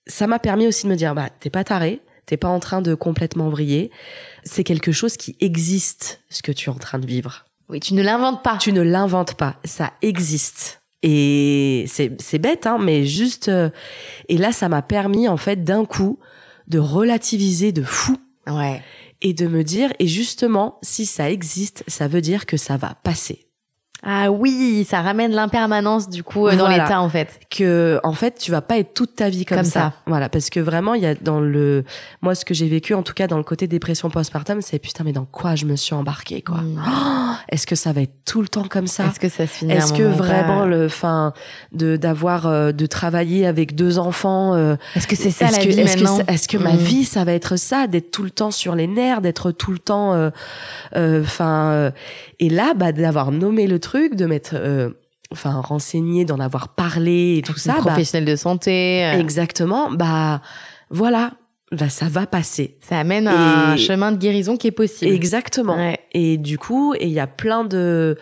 ça 0.07 0.27
m'a 0.27 0.39
permis 0.39 0.67
aussi 0.67 0.85
de 0.85 0.91
me 0.91 0.95
dire 0.95 1.13
bah 1.15 1.29
t'es 1.39 1.49
pas 1.49 1.63
taré, 1.63 2.01
t'es 2.25 2.37
pas 2.37 2.47
en 2.49 2.59
train 2.59 2.81
de 2.81 2.95
complètement 2.95 3.49
vriller. 3.49 3.91
C'est 4.43 4.63
quelque 4.63 4.91
chose 4.91 5.17
qui 5.17 5.35
existe, 5.39 6.21
ce 6.29 6.41
que 6.41 6.51
tu 6.51 6.69
es 6.69 6.73
en 6.73 6.77
train 6.77 6.99
de 6.99 7.05
vivre. 7.07 7.45
Oui, 7.69 7.79
tu 7.79 7.93
ne 7.93 8.01
l'inventes 8.03 8.43
pas. 8.43 8.57
Tu 8.57 8.73
ne 8.73 8.81
l'inventes 8.81 9.35
pas, 9.35 9.57
ça 9.63 9.93
existe. 10.01 10.81
Et 11.01 11.85
c'est 11.87 12.19
c'est 12.21 12.39
bête, 12.39 12.65
hein, 12.67 12.77
mais 12.79 13.05
juste. 13.05 13.49
euh, 13.49 13.69
et 14.29 14.37
là, 14.37 14.51
ça 14.51 14.69
m'a 14.69 14.81
permis 14.81 15.27
en 15.27 15.37
fait 15.37 15.63
d'un 15.63 15.85
coup 15.85 16.19
de 16.67 16.79
relativiser 16.79 17.71
de 17.71 17.83
fou 17.83 18.15
Ouais. 18.47 18.81
et 19.21 19.33
de 19.33 19.47
me 19.47 19.63
dire 19.63 19.91
et 19.99 20.07
justement 20.07 20.77
si 20.81 21.05
ça 21.05 21.29
existe, 21.31 21.83
ça 21.87 22.07
veut 22.07 22.21
dire 22.21 22.45
que 22.45 22.57
ça 22.57 22.75
va 22.77 22.95
passer. 23.03 23.47
Ah 24.05 24.31
oui, 24.31 24.85
ça 24.89 25.01
ramène 25.01 25.31
l'impermanence 25.31 26.09
du 26.09 26.23
coup 26.23 26.47
euh, 26.47 26.51
dans 26.57 26.65
Voilà. 26.65 26.83
l'état 26.83 27.01
en 27.01 27.07
fait. 27.09 27.39
Que 27.49 27.99
en 28.03 28.13
fait, 28.13 28.37
tu 28.37 28.51
vas 28.51 28.61
pas 28.61 28.77
être 28.77 28.93
toute 28.93 29.15
ta 29.15 29.29
vie 29.29 29.45
comme, 29.45 29.59
Comme 29.59 29.65
ça. 29.65 29.71
ça. 29.79 29.93
Voilà, 30.07 30.27
parce 30.29 30.49
que 30.49 30.59
vraiment 30.59 30.93
il 30.93 31.01
y 31.03 31.05
a 31.05 31.15
dans 31.15 31.39
le 31.39 31.83
moi 32.21 32.35
ce 32.35 32.43
que 32.43 32.53
j'ai 32.53 32.67
vécu 32.67 32.93
en 32.93 33.01
tout 33.03 33.13
cas 33.13 33.27
dans 33.27 33.37
le 33.37 33.43
côté 33.43 33.65
dépression 33.67 34.09
postpartum, 34.09 34.61
c'est 34.61 34.79
putain 34.79 35.03
mais 35.05 35.13
dans 35.13 35.25
quoi 35.25 35.55
je 35.55 35.65
me 35.65 35.75
suis 35.77 35.93
embarquée 35.95 36.41
quoi. 36.41 36.57
Mm. 36.57 36.81
Oh, 36.85 37.33
Est-ce 37.49 37.65
que 37.65 37.75
ça 37.75 37.93
va 37.93 38.01
être 38.01 38.13
tout 38.25 38.41
le 38.41 38.47
temps 38.49 38.67
comme 38.69 38.87
ça? 38.87 39.05
Est-ce 39.05 39.19
que 39.21 39.29
ça 39.29 39.47
se 39.47 39.51
finit 39.53 39.71
Est-ce 39.73 39.93
que 39.93 40.03
pas? 40.03 40.09
vraiment 40.15 40.65
le 40.65 40.89
fin 40.89 41.31
de 41.71 41.95
d'avoir 41.95 42.45
euh, 42.47 42.71
de 42.73 42.85
travailler 42.85 43.45
avec 43.45 43.73
deux 43.73 43.99
enfants 43.99 44.53
euh, 44.55 44.75
Est-ce 44.95 45.07
que 45.07 45.15
c'est 45.15 45.31
ça 45.31 45.49
la 45.49 45.59
que, 45.59 45.69
vie 45.69 45.75
que 45.77 46.31
est-ce 46.31 46.47
que 46.49 46.57
ma 46.57 46.73
Mm. 46.73 46.77
vie 46.77 47.05
ça 47.05 47.23
va 47.23 47.31
être 47.33 47.55
ça? 47.55 47.87
D'être 47.87 48.11
tout 48.11 48.23
le 48.23 48.31
temps 48.31 48.51
sur 48.51 48.75
les 48.75 48.87
nerfs 48.87 49.21
d'être 49.21 49.51
tout 49.51 49.71
le 49.71 49.79
temps 49.79 50.13
euh, 50.13 50.29
euh, 50.97 51.21
enfin 51.23 51.71
euh, 51.71 51.91
et 52.39 52.49
là 52.49 52.73
bah 52.75 52.91
d'avoir 52.91 53.31
nommé 53.31 53.65
le 53.67 53.79
truc 53.79 53.92
de 54.15 54.25
m'être 54.25 54.53
euh, 54.55 54.89
enfin 55.31 55.61
renseigné 55.61 56.25
d'en 56.25 56.39
avoir 56.39 56.69
parlé 56.69 57.37
et 57.37 57.41
tout 57.41 57.57
ça 57.57 57.73
bah, 57.73 57.79
professionnelle 57.79 58.29
de 58.29 58.35
santé, 58.35 59.05
euh, 59.05 59.19
exactement 59.19 59.89
bah 59.91 60.41
voilà 60.89 61.33
bah 61.71 61.89
ça 61.89 62.05
va 62.07 62.27
passer 62.27 62.77
ça 62.81 62.99
amène 62.99 63.27
un 63.27 63.75
chemin 63.77 64.11
de 64.11 64.17
guérison 64.17 64.57
qui 64.57 64.67
est 64.67 64.71
possible. 64.71 65.11
exactement 65.11 65.75
Ouais. 65.75 65.99
et 66.11 66.37
du 66.37 66.57
coup, 66.59 66.93
il 66.99 67.09
y 67.09 67.19
a 67.19 67.25
plein 67.27 67.63
de 67.63 68.17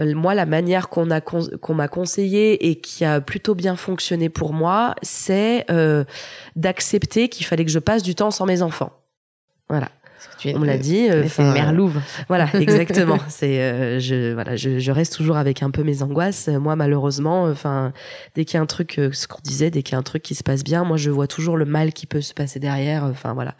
euh, 0.00 0.14
moi 0.14 0.34
la 0.34 0.46
manière 0.46 0.88
qu'on 0.88 1.10
a 1.10 1.20
con- 1.20 1.48
qu'on 1.60 1.74
m'a 1.74 1.88
conseillé 1.88 2.68
et 2.68 2.80
qui 2.80 3.04
a 3.04 3.20
plutôt 3.20 3.54
bien 3.54 3.76
fonctionné 3.76 4.28
pour 4.28 4.52
moi, 4.52 4.94
c'est 5.02 5.64
euh, 5.70 6.04
d'accepter 6.56 7.28
qu'il 7.28 7.46
fallait 7.46 7.64
que 7.64 7.70
je 7.70 7.78
passe 7.78 8.02
du 8.02 8.14
temps 8.14 8.30
sans 8.30 8.46
mes 8.46 8.62
enfants. 8.62 8.92
Voilà, 9.68 9.88
tu 10.38 10.52
on 10.54 10.62
l'a 10.62 10.78
dit. 10.78 11.08
euh, 11.10 11.24
C'est 11.28 11.42
une 11.42 11.48
enfin, 11.48 11.54
mère 11.54 11.72
louve. 11.72 12.00
Voilà, 12.28 12.48
exactement. 12.54 13.18
c'est 13.28 13.60
euh, 13.60 13.98
je 14.00 14.32
voilà, 14.34 14.56
je, 14.56 14.78
je 14.78 14.92
reste 14.92 15.14
toujours 15.16 15.36
avec 15.36 15.62
un 15.62 15.70
peu 15.70 15.82
mes 15.82 16.02
angoisses. 16.02 16.48
Moi, 16.48 16.76
malheureusement, 16.76 17.44
enfin, 17.44 17.92
dès 18.34 18.44
qu'il 18.44 18.54
y 18.54 18.58
a 18.58 18.62
un 18.62 18.66
truc, 18.66 18.98
euh, 18.98 19.10
ce 19.12 19.26
qu'on 19.26 19.40
disait, 19.42 19.70
dès 19.70 19.82
qu'il 19.82 19.92
y 19.92 19.96
a 19.96 19.98
un 19.98 20.02
truc 20.02 20.22
qui 20.22 20.34
se 20.34 20.42
passe 20.42 20.62
bien, 20.64 20.84
moi, 20.84 20.96
je 20.96 21.10
vois 21.10 21.26
toujours 21.26 21.56
le 21.56 21.64
mal 21.64 21.92
qui 21.92 22.06
peut 22.06 22.20
se 22.20 22.34
passer 22.34 22.60
derrière. 22.60 23.04
Enfin, 23.04 23.34
voilà. 23.34 23.54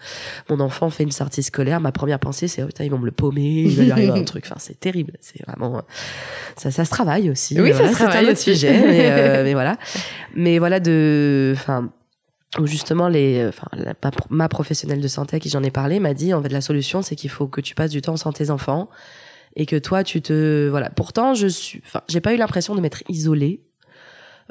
Mon 0.49 0.61
enfant 0.61 0.91
fait 0.91 1.03
une 1.03 1.13
sortie 1.13 1.43
scolaire. 1.43 1.81
Ma 1.81 1.93
première 1.93 2.19
pensée, 2.19 2.49
c'est, 2.49 2.63
oh, 2.63 2.67
putain, 2.67 2.85
ils 2.85 2.91
vont 2.91 2.99
me 2.99 3.07
le 3.07 3.13
paumer, 3.13 3.63
il 3.67 3.77
va 3.77 3.83
lui 3.85 3.93
arriver 3.93 4.19
un 4.21 4.25
truc. 4.25 4.45
Enfin, 4.47 4.57
c'est 4.59 4.79
terrible. 4.79 5.13
C'est 5.21 5.45
vraiment, 5.47 5.79
euh, 5.79 5.83
ça, 6.57 6.71
ça 6.71 6.85
se 6.85 6.91
travaille 6.91 7.31
aussi. 7.31 7.61
Oui, 7.61 7.73
ça 7.73 7.89
se 7.89 7.95
c'est 7.95 8.03
un 8.05 8.07
travaille 8.09 8.25
autre 8.27 8.33
aussi. 8.33 8.55
sujet. 8.55 8.73
mais, 8.73 9.11
euh, 9.11 9.45
mais 9.45 9.53
voilà. 9.55 9.77
Mais 10.35 10.59
voilà, 10.59 10.81
de, 10.81 11.55
enfin, 11.57 11.91
où 12.59 12.67
justement 12.67 13.09
les, 13.09 13.47
enfin, 13.49 13.69
la- 13.77 13.95
ma, 14.03 14.11
ma 14.29 14.49
professionnelle 14.49 15.01
de 15.01 15.09
santé 15.09 15.37
à 15.37 15.39
qui 15.41 15.49
j'en 15.51 15.63
ai 15.63 15.71
parlé 15.71 16.01
m'a 16.01 16.15
dit 16.15 16.35
en 16.35 16.43
fait 16.43 16.49
la 16.49 16.61
solution 16.61 17.01
c'est 17.03 17.15
qu'il 17.15 17.31
faut 17.31 17.47
que 17.47 17.61
tu 17.61 17.75
passes 17.77 17.91
du 17.93 18.03
temps 18.03 18.17
sans 18.17 18.33
tes 18.33 18.51
enfants 18.51 18.89
et 19.57 19.67
que 19.67 19.77
toi 19.77 20.03
tu 20.05 20.21
te 20.21 20.69
voilà. 20.69 20.91
Pourtant 20.91 21.35
je 21.35 21.47
suis, 21.47 21.81
enfin, 21.87 22.01
j'ai 22.09 22.21
pas 22.21 22.35
eu 22.35 22.37
l'impression 22.37 22.75
de 22.75 22.81
m'être 22.81 23.03
isolée. 23.09 23.61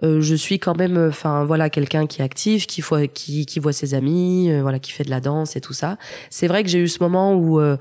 Euh, 0.01 0.21
je 0.21 0.33
suis 0.33 0.59
quand 0.59 0.77
même, 0.77 0.97
enfin 1.09 1.43
voilà, 1.43 1.69
quelqu'un 1.69 2.07
qui 2.07 2.21
est 2.21 2.23
actif, 2.23 2.67
qui 2.67 2.79
voit, 2.79 3.07
qui, 3.07 3.45
qui 3.45 3.59
voit 3.59 3.73
ses 3.73 3.93
amis, 3.93 4.49
euh, 4.49 4.61
voilà, 4.61 4.79
qui 4.79 4.93
fait 4.93 5.03
de 5.03 5.09
la 5.09 5.19
danse 5.19 5.57
et 5.57 5.61
tout 5.61 5.73
ça. 5.73 5.97
C'est 6.29 6.47
vrai 6.47 6.63
que 6.63 6.69
j'ai 6.69 6.79
eu 6.79 6.87
ce 6.87 7.03
moment 7.03 7.33
où 7.35 7.59
euh, 7.59 7.75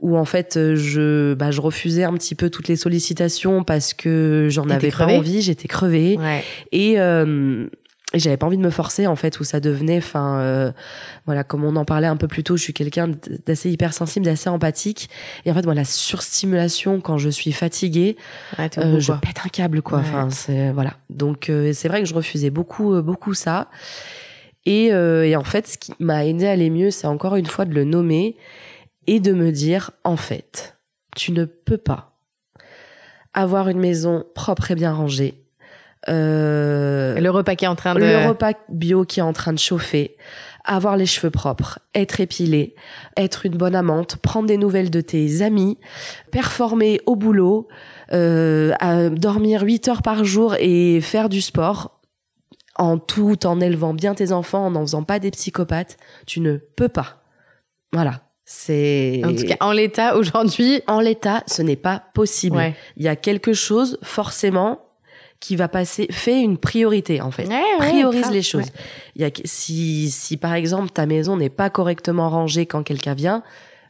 où 0.00 0.16
en 0.16 0.24
fait 0.24 0.58
je 0.74 1.34
bah, 1.34 1.52
je 1.52 1.60
refusais 1.60 2.02
un 2.02 2.12
petit 2.14 2.34
peu 2.34 2.50
toutes 2.50 2.66
les 2.66 2.74
sollicitations 2.74 3.62
parce 3.62 3.94
que 3.94 4.48
j'en 4.50 4.68
avais 4.68 4.88
pas 4.90 4.96
crevée 5.04 5.16
envie, 5.16 5.42
j'étais 5.42 5.68
crevée 5.68 6.16
Ouais. 6.18 6.42
et 6.72 6.98
euh, 6.98 7.68
et 8.14 8.20
j'avais 8.20 8.36
pas 8.36 8.46
envie 8.46 8.56
de 8.56 8.62
me 8.62 8.70
forcer 8.70 9.08
en 9.08 9.16
fait 9.16 9.40
où 9.40 9.44
ça 9.44 9.58
devenait 9.58 9.98
enfin 9.98 10.38
euh, 10.38 10.72
voilà 11.26 11.42
comme 11.42 11.64
on 11.64 11.74
en 11.74 11.84
parlait 11.84 12.06
un 12.06 12.16
peu 12.16 12.28
plus 12.28 12.44
tôt 12.44 12.56
je 12.56 12.62
suis 12.62 12.72
quelqu'un 12.72 13.10
d'assez 13.44 13.70
hypersensible 13.70 14.24
d'assez 14.24 14.48
empathique. 14.48 15.10
Et 15.44 15.50
en 15.50 15.54
fait 15.54 15.64
moi 15.64 15.74
la 15.74 15.84
surstimulation 15.84 17.00
quand 17.00 17.18
je 17.18 17.28
suis 17.28 17.50
fatiguée 17.52 18.16
Ouais, 18.58 18.70
euh, 18.78 19.00
je 19.00 19.12
pète 19.12 19.40
un 19.44 19.48
câble 19.48 19.82
quoi. 19.82 19.98
Ouais. 19.98 20.04
enfin 20.06 20.30
c'est 20.30 20.70
voilà. 20.70 20.94
Donc 21.10 21.50
euh, 21.50 21.72
c'est 21.74 21.88
vrai 21.88 22.02
que 22.02 22.08
je 22.08 22.14
refusais 22.14 22.50
beaucoup 22.50 22.94
euh, 22.94 23.02
beaucoup 23.02 23.34
ça. 23.34 23.68
Et, 24.64 24.94
euh, 24.94 25.26
et 25.26 25.34
en 25.36 25.44
fait 25.44 25.66
ce 25.66 25.76
qui 25.76 25.92
m'a 25.98 26.24
aidé 26.24 26.46
à 26.46 26.52
aller 26.52 26.70
mieux 26.70 26.90
c'est 26.92 27.08
encore 27.08 27.34
une 27.34 27.46
fois 27.46 27.64
de 27.64 27.74
le 27.74 27.84
nommer 27.84 28.36
et 29.08 29.18
de 29.18 29.32
me 29.32 29.50
dire 29.50 29.90
en 30.04 30.16
fait 30.16 30.76
tu 31.16 31.32
ne 31.32 31.44
peux 31.44 31.76
pas 31.78 32.12
avoir 33.34 33.68
une 33.68 33.80
maison 33.80 34.24
propre 34.34 34.70
et 34.70 34.76
bien 34.76 34.92
rangée 34.92 35.43
euh, 36.08 37.18
Le 37.18 37.30
repas 37.30 37.54
qui 37.54 37.64
est 37.64 37.68
en 37.68 37.76
train 37.76 37.94
de. 37.94 38.00
le 38.00 38.28
repas 38.28 38.52
bio 38.68 39.04
qui 39.04 39.20
est 39.20 39.22
en 39.22 39.32
train 39.32 39.52
de 39.52 39.58
chauffer, 39.58 40.16
avoir 40.64 40.96
les 40.96 41.06
cheveux 41.06 41.30
propres, 41.30 41.78
être 41.94 42.20
épilé, 42.20 42.74
être 43.16 43.46
une 43.46 43.56
bonne 43.56 43.74
amante, 43.74 44.16
prendre 44.16 44.48
des 44.48 44.56
nouvelles 44.56 44.90
de 44.90 45.00
tes 45.00 45.42
amis, 45.42 45.78
performer 46.30 47.00
au 47.06 47.16
boulot, 47.16 47.68
euh, 48.12 48.72
à 48.80 49.08
dormir 49.08 49.62
8 49.62 49.88
heures 49.88 50.02
par 50.02 50.24
jour 50.24 50.54
et 50.58 51.00
faire 51.00 51.28
du 51.28 51.40
sport 51.40 52.00
en 52.76 52.98
tout 52.98 53.46
en 53.46 53.60
élevant 53.60 53.94
bien 53.94 54.14
tes 54.14 54.32
enfants, 54.32 54.66
en 54.66 54.70
n'en 54.72 54.82
faisant 54.82 55.04
pas 55.04 55.18
des 55.18 55.30
psychopathes, 55.30 55.96
tu 56.26 56.40
ne 56.40 56.56
peux 56.56 56.88
pas. 56.88 57.22
Voilà. 57.92 58.22
C'est 58.44 59.22
En 59.24 59.34
tout 59.34 59.46
cas, 59.46 59.56
en 59.60 59.72
l'état 59.72 60.16
aujourd'hui. 60.16 60.82
en 60.86 61.00
l'état, 61.00 61.42
ce 61.46 61.62
n'est 61.62 61.76
pas 61.76 62.02
possible. 62.14 62.56
Ouais. 62.56 62.74
Il 62.96 63.02
y 63.02 63.08
a 63.08 63.16
quelque 63.16 63.54
chose 63.54 63.98
forcément 64.02 64.83
qui 65.44 65.56
va 65.56 65.68
passer. 65.68 66.06
Fais 66.10 66.40
une 66.40 66.56
priorité 66.56 67.20
en 67.20 67.30
fait 67.30 67.46
Ouais, 67.46 67.60
priorise 67.78 68.30
les 68.30 68.40
choses. 68.40 68.64
Il 69.14 69.20
y 69.20 69.26
a, 69.26 69.30
si, 69.44 70.10
si 70.10 70.38
par 70.38 70.54
exemple 70.54 70.88
ta 70.88 71.04
maison 71.04 71.36
n'est 71.36 71.50
pas 71.50 71.68
correctement 71.68 72.30
rangée 72.30 72.64
quand 72.64 72.82
quelqu'un 72.82 73.12
vient, 73.12 73.42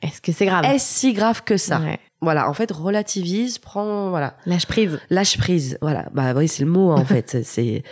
Est-ce 0.03 0.21
que 0.21 0.33
c'est 0.33 0.47
grave? 0.47 0.65
Est-ce 0.65 0.85
si 1.01 1.13
grave 1.13 1.45
que 1.45 1.57
ça? 1.57 1.81
Voilà, 2.21 2.49
en 2.49 2.55
fait, 2.55 2.73
relativise, 2.73 3.59
prends, 3.59 4.09
voilà, 4.11 4.37
Lâche 4.47 4.67
prise. 4.67 4.99
lâche 5.11 5.37
prise. 5.39 5.79
Voilà, 5.81 6.07
bah 6.13 6.33
oui, 6.35 6.49
c'est 6.49 6.65
le 6.65 6.71
mot 6.71 6.91
en 6.91 7.05
fait. 7.13 7.37
C'est 7.45 7.85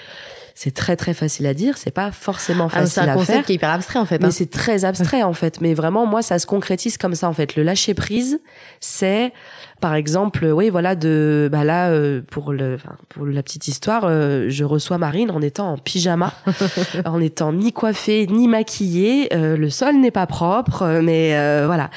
c'est 0.63 0.71
très 0.71 0.95
très 0.95 1.13
facile 1.13 1.47
à 1.49 1.55
dire. 1.55 1.77
C'est 1.77 1.91
pas 1.91 2.13
forcément 2.13 2.69
Ah, 2.73 2.87
c'est 2.87 3.01
facile 3.01 3.03
un 3.03 3.09
à 3.09 3.15
concept 3.15 3.33
faire. 3.33 3.45
qui 3.47 3.53
est 3.53 3.55
hyper 3.57 3.71
abstrait 3.71 3.99
en 3.99 4.05
fait. 4.05 4.21
Mais 4.21 4.27
hein. 4.27 4.31
c'est 4.31 4.49
très 4.49 4.85
abstrait 4.85 5.25
en 5.25 5.33
fait. 5.33 5.61
Mais 5.61 5.75
vraiment, 5.75 6.07
moi, 6.07 6.23
ça 6.23 6.39
se 6.39 6.47
concrétise 6.47 6.99
comme 6.99 7.17
ça 7.17 7.29
en 7.29 7.33
fait. 7.33 7.57
Le 7.57 7.65
lâcher 7.65 7.95
prise, 7.95 8.41
c'est 8.79 9.33
par 9.81 9.97
exemple, 9.97 10.45
oui, 10.47 10.71
voilà, 10.71 10.95
de 10.95 11.49
bah 11.51 11.65
là 11.65 11.91
euh, 11.91 12.23
pour 12.31 12.53
le 12.53 12.77
pour 13.09 13.27
la 13.27 13.43
petite 13.43 13.67
histoire, 13.67 14.05
euh, 14.05 14.47
je 14.51 14.63
reçois 14.63 14.99
Marine 14.99 15.33
en 15.33 15.43
étant 15.43 15.73
en 15.73 15.79
pyjama, 15.79 16.33
en 17.07 17.21
étant 17.21 17.53
ni 17.53 17.73
coiffée 17.73 18.29
ni 18.29 18.47
maquillée. 18.47 19.35
Euh, 19.35 19.57
le 19.57 19.69
sol 19.69 19.97
n'est 19.97 20.13
pas 20.13 20.29
propre, 20.29 20.83
euh, 20.83 21.03
mais 21.03 21.37
euh, 21.37 21.65
voilà. 21.67 21.91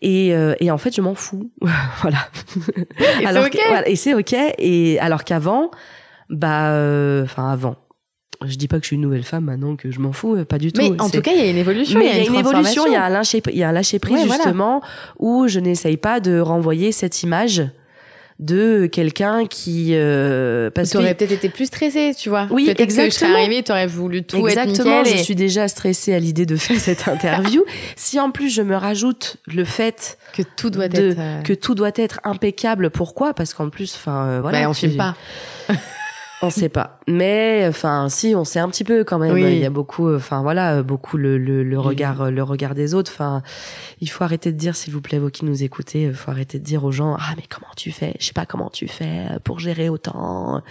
Et, 0.00 0.32
euh, 0.32 0.54
et 0.60 0.70
en 0.70 0.78
fait, 0.78 0.94
je 0.94 1.00
m'en 1.00 1.16
fous. 1.16 1.50
voilà. 2.02 2.18
Et 3.20 3.26
c'est 3.26 3.46
ok. 3.46 3.58
voilà, 3.66 3.88
et 3.88 3.96
c'est 3.96 4.14
ok. 4.14 4.36
Et 4.58 5.00
alors 5.00 5.24
qu'avant, 5.24 5.72
bah, 6.30 6.68
euh, 6.70 7.24
enfin 7.24 7.50
avant. 7.50 7.74
Je 8.44 8.56
dis 8.56 8.68
pas 8.68 8.76
que 8.78 8.82
je 8.82 8.88
suis 8.88 8.96
une 8.96 9.02
nouvelle 9.02 9.22
femme 9.24 9.44
maintenant 9.44 9.76
que 9.76 9.90
je 9.90 9.98
m'en 10.00 10.12
fous, 10.12 10.36
euh, 10.36 10.44
pas 10.44 10.58
du 10.58 10.72
tout. 10.72 10.80
Mais 10.82 11.00
en 11.00 11.08
tout 11.08 11.22
cas, 11.22 11.32
il 11.32 11.38
y 11.38 11.46
a 11.46 11.50
une 11.50 11.56
évolution. 11.56 11.98
mais 11.98 12.06
il 12.10 12.16
y 12.16 12.20
a 12.20 12.28
une 12.28 12.34
évolution, 12.34 12.84
il 12.86 12.92
y 12.92 12.96
a 12.96 13.04
un 13.04 13.08
lâcher, 13.08 13.42
il 13.52 13.58
y 13.58 13.62
a 13.62 13.68
un 13.68 13.72
lâcher 13.72 13.98
prise 13.98 14.16
Ouais, 14.18 14.26
voilà. 14.26 14.34
justement 14.44 14.82
où 15.18 15.48
je 15.48 15.58
n'essaye 15.60 15.96
pas 15.96 16.20
de 16.20 16.38
renvoyer 16.38 16.92
cette 16.92 17.22
image 17.22 17.62
de 18.38 18.84
quelqu'un 18.84 19.46
qui 19.46 19.92
euh, 19.94 20.68
parce 20.70 20.90
Tu 20.90 20.98
que 20.98 21.02
aurais 21.02 21.14
peut-être 21.14 21.32
été 21.32 21.48
plus 21.48 21.64
stressée, 21.64 22.12
tu 22.14 22.28
vois. 22.28 22.46
Oui, 22.50 22.66
peut-être 22.66 22.78
que 22.80 22.84
je 22.90 22.90
serais 22.94 23.06
exactement. 23.06 23.34
arrivée, 23.38 23.62
tu 23.62 23.72
aurais 23.72 23.86
voulu 23.86 24.24
tout 24.24 24.46
exactement, 24.46 25.00
être 25.00 25.06
je 25.06 25.10
nickel. 25.12 25.20
et- 25.20 25.24
suis 25.24 25.34
déjà 25.34 25.68
stressée 25.68 26.12
à 26.12 26.18
l'idée 26.18 26.44
de 26.44 26.56
faire 26.56 26.78
cette 26.78 27.08
interview. 27.08 27.64
si 27.96 28.20
en 28.20 28.30
plus 28.30 28.50
je 28.50 28.60
me 28.60 28.76
rajoute 28.76 29.38
le 29.46 29.64
fait 29.64 30.18
Que 30.34 30.42
tout 30.42 30.68
doit 30.68 30.88
de- 30.88 31.12
être. 31.12 31.18
euh, 31.18 31.40
que 31.40 31.54
tout 31.54 31.74
doit 31.74 31.92
être 31.94 32.20
impeccable, 32.24 32.90
pourquoi? 32.90 33.32
Parce 33.32 33.54
qu'en 33.54 33.70
plus, 33.70 33.94
enfin 33.94 34.26
euh, 34.26 34.40
voilà, 34.42 34.60
bah, 34.64 34.68
on 34.68 34.74
filme 34.74 34.98
pas. 34.98 35.14
On 36.42 36.50
sait 36.50 36.68
pas. 36.68 37.00
Mais 37.08 37.64
enfin, 37.66 38.08
si, 38.10 38.34
on 38.36 38.44
sait 38.44 38.58
un 38.58 38.68
petit 38.68 38.84
peu 38.84 39.04
quand 39.04 39.18
même. 39.18 39.32
Oui. 39.32 39.42
Il 39.42 39.58
y 39.58 39.64
a 39.64 39.70
beaucoup, 39.70 40.14
enfin 40.14 40.42
voilà, 40.42 40.82
beaucoup 40.82 41.16
le, 41.16 41.38
le, 41.38 41.64
le 41.64 41.78
Oui. 41.78 41.84
regard, 41.84 42.30
le 42.30 42.42
regard 42.42 42.74
des 42.74 42.92
autres. 42.92 43.10
Enfin, 43.14 43.42
il 44.02 44.10
faut 44.10 44.22
arrêter 44.22 44.52
de 44.52 44.58
dire, 44.58 44.76
s'il 44.76 44.92
vous 44.92 45.00
plaît, 45.00 45.18
vous 45.18 45.30
qui 45.30 45.46
nous 45.46 45.62
écoutez, 45.62 46.02
il 46.02 46.14
faut 46.14 46.30
arrêter 46.30 46.58
de 46.58 46.64
dire 46.64 46.84
aux 46.84 46.92
gens, 46.92 47.16
ah 47.18 47.32
mais 47.36 47.44
comment 47.48 47.72
tu 47.76 47.90
fais? 47.90 48.14
Je 48.20 48.26
sais 48.26 48.32
pas 48.34 48.44
comment 48.44 48.68
tu 48.68 48.86
fais 48.86 49.24
pour 49.44 49.60
gérer 49.60 49.88
autant. 49.88 50.62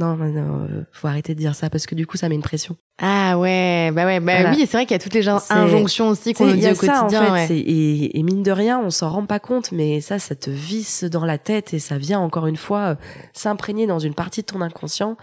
Non, 0.00 0.16
non, 0.16 0.26
euh, 0.70 0.82
faut 0.92 1.06
arrêter 1.06 1.34
de 1.34 1.38
dire 1.38 1.54
ça 1.54 1.70
parce 1.70 1.86
que 1.86 1.94
du 1.94 2.04
coup, 2.06 2.16
ça 2.16 2.28
met 2.28 2.34
une 2.34 2.42
pression. 2.42 2.76
Ah 3.00 3.38
ouais, 3.38 3.90
bah 3.92 4.04
ouais, 4.06 4.18
bah 4.20 4.32
Voilà. 4.40 4.50
oui, 4.50 4.66
c'est 4.66 4.76
vrai 4.76 4.86
qu'il 4.86 4.94
y 4.94 4.96
a 4.96 4.98
toutes 4.98 5.14
les 5.14 5.28
injonctions 5.28 6.08
aussi 6.08 6.32
qu'on 6.32 6.46
nous 6.46 6.56
dit 6.56 6.66
a 6.66 6.72
au 6.72 6.74
ça 6.74 6.98
en 6.98 7.00
quotidien. 7.02 7.24
fait, 7.26 7.30
ouais. 7.32 7.46
c'est- 7.46 7.58
et, 7.58 8.18
et 8.18 8.22
mine 8.24 8.42
de 8.42 8.50
rien, 8.50 8.80
on 8.80 8.90
s'en 8.90 9.08
rend 9.10 9.24
pas 9.26 9.38
compte, 9.38 9.70
mais 9.72 10.00
ça, 10.00 10.18
ça 10.18 10.34
te 10.34 10.50
visse 10.50 11.04
dans 11.04 11.24
la 11.24 11.38
tête 11.38 11.74
et 11.74 11.78
ça 11.78 11.96
vient 11.96 12.18
encore 12.18 12.46
une 12.48 12.56
fois 12.56 12.78
euh, 12.80 12.94
s'imprégner 13.34 13.86
dans 13.86 13.98
une 14.00 14.14
partie 14.14 14.40
de 14.40 14.46
ton 14.46 14.60
inconscient 14.60 15.16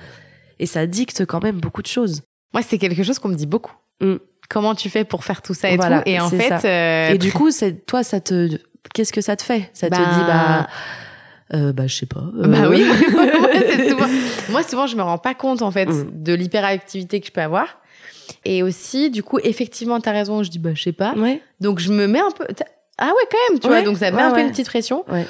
et 0.59 0.65
ça 0.65 0.87
dicte 0.87 1.25
quand 1.25 1.43
même 1.43 1.59
beaucoup 1.59 1.81
de 1.81 1.87
choses. 1.87 2.21
Moi, 2.53 2.61
c'est 2.65 2.77
quelque 2.77 3.03
chose 3.03 3.19
qu'on 3.19 3.29
me 3.29 3.35
dit 3.35 3.47
beaucoup. 3.47 3.73
Mm. 4.01 4.15
Comment 4.49 4.75
tu 4.75 4.89
fais 4.89 5.03
pour 5.05 5.23
faire 5.23 5.41
tout 5.41 5.53
ça 5.53 5.69
et 5.69 5.75
Voilà, 5.77 5.99
tout? 6.01 6.09
Et 6.09 6.19
en 6.19 6.29
fait, 6.29 6.65
euh, 6.65 7.13
Et 7.13 7.17
du 7.17 7.31
coup, 7.31 7.49
toi, 7.87 8.03
ça 8.03 8.19
te, 8.19 8.49
qu'est-ce 8.93 9.13
que 9.13 9.21
ça 9.21 9.35
te 9.37 9.43
fait? 9.43 9.69
Ça 9.73 9.89
te 9.89 9.95
Bah- 9.95 9.97
dit 9.97 10.21
bah, 10.27 10.67
euh, 11.53 11.73
bah 11.73 11.87
je 11.87 11.95
sais 11.95 12.05
pas. 12.05 12.23
euh, 12.39 12.47
Bah 12.47 12.69
oui, 12.69 12.83
Ouais, 12.89 13.65
c'est 13.75 13.89
souvent- 13.89 14.07
moi 14.49 14.63
souvent 14.63 14.87
je 14.87 14.95
me 14.95 15.01
rends 15.01 15.17
pas 15.17 15.33
compte 15.33 15.61
en 15.61 15.71
fait 15.71 15.85
Mm. 15.87 16.23
de 16.23 16.33
l'hyperactivité 16.33 17.19
que 17.19 17.27
je 17.27 17.31
peux 17.31 17.41
avoir. 17.41 17.67
Et 18.45 18.63
aussi, 18.63 19.09
du 19.09 19.23
coup, 19.23 19.39
effectivement, 19.43 19.99
t'as 19.99 20.11
raison, 20.13 20.41
je 20.43 20.49
dis 20.49 20.59
bah 20.59 20.71
je 20.73 20.81
sais 20.83 20.93
pas. 20.93 21.13
Ouais. 21.15 21.41
Donc 21.59 21.79
je 21.79 21.91
me 21.91 22.07
mets 22.07 22.19
un 22.21 22.31
peu. 22.31 22.45
Ah 22.97 23.07
ouais, 23.07 23.27
quand 23.29 23.37
même, 23.49 23.59
tu 23.59 23.67
Ouais, 23.67 23.81
vois. 23.81 23.81
Donc 23.83 23.97
ça 23.97 24.11
met 24.11 24.21
un 24.21 24.31
peu 24.31 24.39
une 24.41 24.51
petite 24.51 24.67
pression. 24.67 25.03
Ouais. 25.11 25.25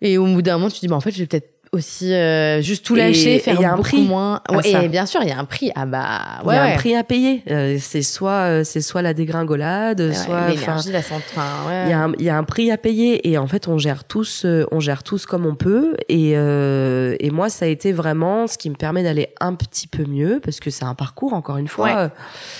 Et 0.00 0.16
au 0.18 0.26
bout 0.26 0.42
d'un 0.42 0.54
moment, 0.58 0.68
tu 0.70 0.78
dis 0.80 0.88
bah 0.88 0.96
en 0.96 1.00
fait, 1.00 1.10
je 1.10 1.18
vais 1.18 1.26
peut-être 1.26 1.59
aussi 1.72 2.12
euh, 2.12 2.60
juste 2.60 2.84
tout 2.84 2.96
lâcher, 2.96 3.36
et 3.36 3.38
faire 3.38 3.60
y 3.60 3.64
a 3.64 3.68
un 3.68 3.76
beaucoup 3.76 3.82
prix 3.88 4.02
moins. 4.02 4.40
Ouais, 4.50 4.84
et 4.84 4.88
bien 4.88 5.06
sûr, 5.06 5.20
il 5.22 5.28
y 5.28 5.32
a 5.32 5.38
un 5.38 5.44
prix. 5.44 5.70
Ah 5.76 5.86
bah 5.86 6.20
Il 6.42 6.48
ouais. 6.48 6.54
y 6.56 6.58
a 6.58 6.64
ouais. 6.64 6.72
un 6.72 6.76
prix 6.76 6.96
à 6.96 7.04
payer. 7.04 7.42
Euh, 7.48 7.76
c'est 7.80 8.02
soit, 8.02 8.30
euh, 8.32 8.64
c'est 8.64 8.80
soit 8.80 9.02
la 9.02 9.14
dégringolade, 9.14 10.00
Ouais, 10.00 10.12
soit, 10.12 10.48
l'énergie, 10.48 10.90
la 10.90 11.02
santé. 11.02 11.24
Il 11.84 11.90
y 11.90 11.92
a 11.92 12.00
un, 12.00 12.12
il 12.18 12.24
y 12.24 12.28
a 12.28 12.36
un 12.36 12.42
prix 12.42 12.72
à 12.72 12.76
payer 12.76 13.28
et 13.30 13.38
en 13.38 13.46
fait 13.46 13.68
on 13.68 13.78
gère 13.78 14.02
tous, 14.02 14.42
euh, 14.44 14.66
on 14.72 14.80
gère 14.80 15.04
tous 15.04 15.26
comme 15.26 15.46
on 15.46 15.54
peut 15.54 15.96
et 16.08 16.32
euh, 16.34 17.14
et 17.20 17.30
moi 17.30 17.48
ça 17.48 17.66
a 17.66 17.68
été 17.68 17.92
vraiment 17.92 18.48
ce 18.48 18.58
qui 18.58 18.68
me 18.68 18.74
permet 18.74 19.02
d'aller 19.04 19.28
un 19.40 19.54
petit 19.54 19.86
peu 19.86 20.04
mieux 20.04 20.40
parce 20.42 20.58
que 20.58 20.70
c'est 20.70 20.84
un 20.84 20.94
parcours 20.94 21.34
encore 21.34 21.58
une 21.58 21.68
fois. 21.68 21.86
Ouais. 21.86 22.08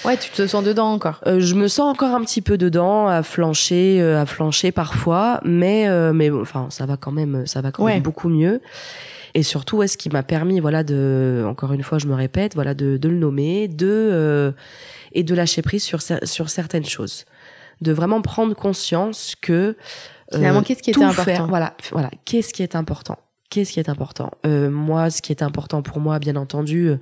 Ouais, 0.04 0.16
tu 0.18 0.30
te 0.30 0.46
sens 0.46 0.62
dedans 0.62 0.92
encore. 0.92 1.20
Euh, 1.26 1.40
je 1.40 1.54
me 1.56 1.66
sens 1.66 1.90
encore 1.90 2.14
un 2.14 2.20
petit 2.22 2.42
peu 2.42 2.56
dedans, 2.56 3.08
à 3.08 3.24
flancher, 3.24 4.00
à 4.00 4.24
flancher 4.24 4.70
parfois, 4.70 5.40
mais 5.44 5.88
euh, 5.88 6.12
mais 6.12 6.30
bon, 6.30 6.42
enfin 6.42 6.66
ça 6.70 6.86
va 6.86 6.96
quand 6.96 7.12
même, 7.12 7.44
ça 7.46 7.60
va 7.60 7.72
quand 7.72 7.84
même 7.84 8.02
beaucoup 8.02 8.28
mieux. 8.28 8.60
Et 9.34 9.42
surtout, 9.42 9.78
ouais, 9.78 9.88
ce 9.88 9.96
qui 9.96 10.08
m'a 10.10 10.22
permis, 10.22 10.60
voilà, 10.60 10.82
de, 10.82 11.44
encore 11.46 11.72
une 11.72 11.82
fois, 11.82 11.98
je 11.98 12.06
me 12.06 12.14
répète, 12.14 12.54
voilà, 12.54 12.74
de, 12.74 12.96
de 12.96 13.08
le 13.08 13.16
nommer, 13.16 13.68
de 13.68 13.86
euh, 13.88 14.52
et 15.12 15.22
de 15.22 15.34
lâcher 15.34 15.62
prise 15.62 15.82
sur 15.82 16.00
sur 16.02 16.50
certaines 16.50 16.84
choses, 16.84 17.24
de 17.80 17.92
vraiment 17.92 18.22
prendre 18.22 18.54
conscience 18.54 19.34
que 19.40 19.52
euh, 20.32 20.36
Finalement, 20.36 20.62
qu'est-ce 20.62 20.82
qui 20.82 20.90
était 20.90 21.02
important 21.02 21.24
faire, 21.24 21.46
voilà, 21.46 21.74
voilà, 21.92 22.10
qu'est-ce 22.24 22.52
qui 22.52 22.62
est 22.62 22.76
important? 22.76 23.18
Qu'est-ce 23.50 23.72
qui 23.72 23.80
est 23.80 23.88
important? 23.88 24.30
Euh, 24.46 24.70
Moi, 24.70 25.10
ce 25.10 25.22
qui 25.22 25.32
est 25.32 25.42
important 25.42 25.82
pour 25.82 25.98
moi, 25.98 26.20
bien 26.20 26.36
entendu, 26.36 26.86
euh, 26.86 27.00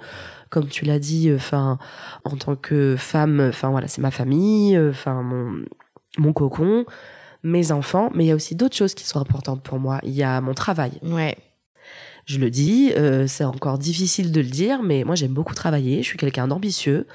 comme 0.48 0.66
tu 0.68 0.86
l'as 0.86 0.98
dit, 0.98 1.30
enfin, 1.34 1.78
en 2.24 2.36
tant 2.36 2.56
que 2.56 2.96
femme, 2.96 3.48
enfin 3.50 3.68
voilà, 3.68 3.86
c'est 3.86 4.00
ma 4.00 4.10
famille, 4.10 4.74
euh, 4.76 4.90
enfin 4.90 5.22
mon 5.22 5.62
mon 6.16 6.32
cocon, 6.32 6.86
mes 7.42 7.70
enfants, 7.70 8.10
mais 8.14 8.24
il 8.24 8.28
y 8.28 8.30
a 8.32 8.34
aussi 8.34 8.54
d'autres 8.56 8.74
choses 8.74 8.94
qui 8.94 9.04
sont 9.06 9.20
importantes 9.20 9.62
pour 9.62 9.78
moi. 9.78 10.00
Il 10.04 10.12
y 10.12 10.22
a 10.22 10.40
mon 10.40 10.54
travail. 10.54 10.92
Ouais. 11.02 11.36
Je 12.28 12.38
le 12.38 12.50
dis, 12.50 12.92
euh, 12.94 13.24
c'est 13.26 13.44
encore 13.44 13.78
difficile 13.78 14.32
de 14.32 14.40
le 14.40 14.48
dire, 14.48 14.82
mais 14.82 15.02
moi 15.02 15.14
j'aime 15.14 15.32
beaucoup 15.32 15.54
travailler. 15.54 16.02
Je 16.02 16.08
suis 16.08 16.18
quelqu'un 16.18 16.46
d'ambitieux. 16.46 17.06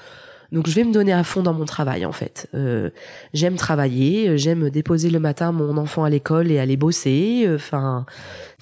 Donc 0.51 0.68
je 0.68 0.74
vais 0.74 0.84
me 0.84 0.91
donner 0.91 1.14
à 1.14 1.24
fond 1.24 1.43
dans 1.43 1.53
mon 1.53 1.66
travail 1.66 2.03
en 2.05 2.11
fait. 2.11 2.47
Euh, 2.55 2.89
j'aime 3.34 3.55
travailler, 3.55 4.30
euh, 4.30 4.38
j'aime 4.38 4.70
déposer 4.72 5.11
le 5.11 5.20
matin 5.20 5.51
mon 5.51 5.78
enfant 5.78 6.03
à 6.03 6.09
l'école 6.09 6.49
et 6.51 6.57
aller 6.57 6.78
bosser. 6.78 7.47
Enfin, 7.53 8.05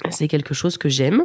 c'est 0.10 0.28
quelque 0.28 0.54
chose 0.54 0.78
que 0.78 0.90
j'aime, 0.90 1.24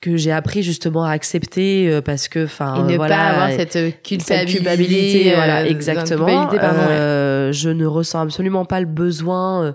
que 0.00 0.16
j'ai 0.16 0.32
appris 0.32 0.62
justement 0.62 1.04
à 1.04 1.10
accepter 1.10 1.88
euh, 1.90 2.00
parce 2.00 2.28
que, 2.28 2.44
enfin, 2.46 2.86
Et 2.88 2.92
ne 2.92 2.96
voilà, 2.96 3.16
pas 3.16 3.22
avoir 3.26 3.50
cette 3.52 3.72
cette 3.72 4.02
culpabilité. 4.02 4.46
culpabilité, 4.56 5.32
euh, 5.32 5.36
voilà, 5.36 5.64
de- 5.64 5.68
exactement. 5.70 6.26
culpabilité, 6.26 6.56
pardon, 6.58 6.80
ouais. 6.80 6.86
Euh, 6.90 7.52
Je 7.52 7.68
ne 7.68 7.84
ressens 7.84 8.20
absolument 8.20 8.64
pas 8.64 8.80
le 8.80 8.86
besoin 8.86 9.64
euh, 9.64 9.72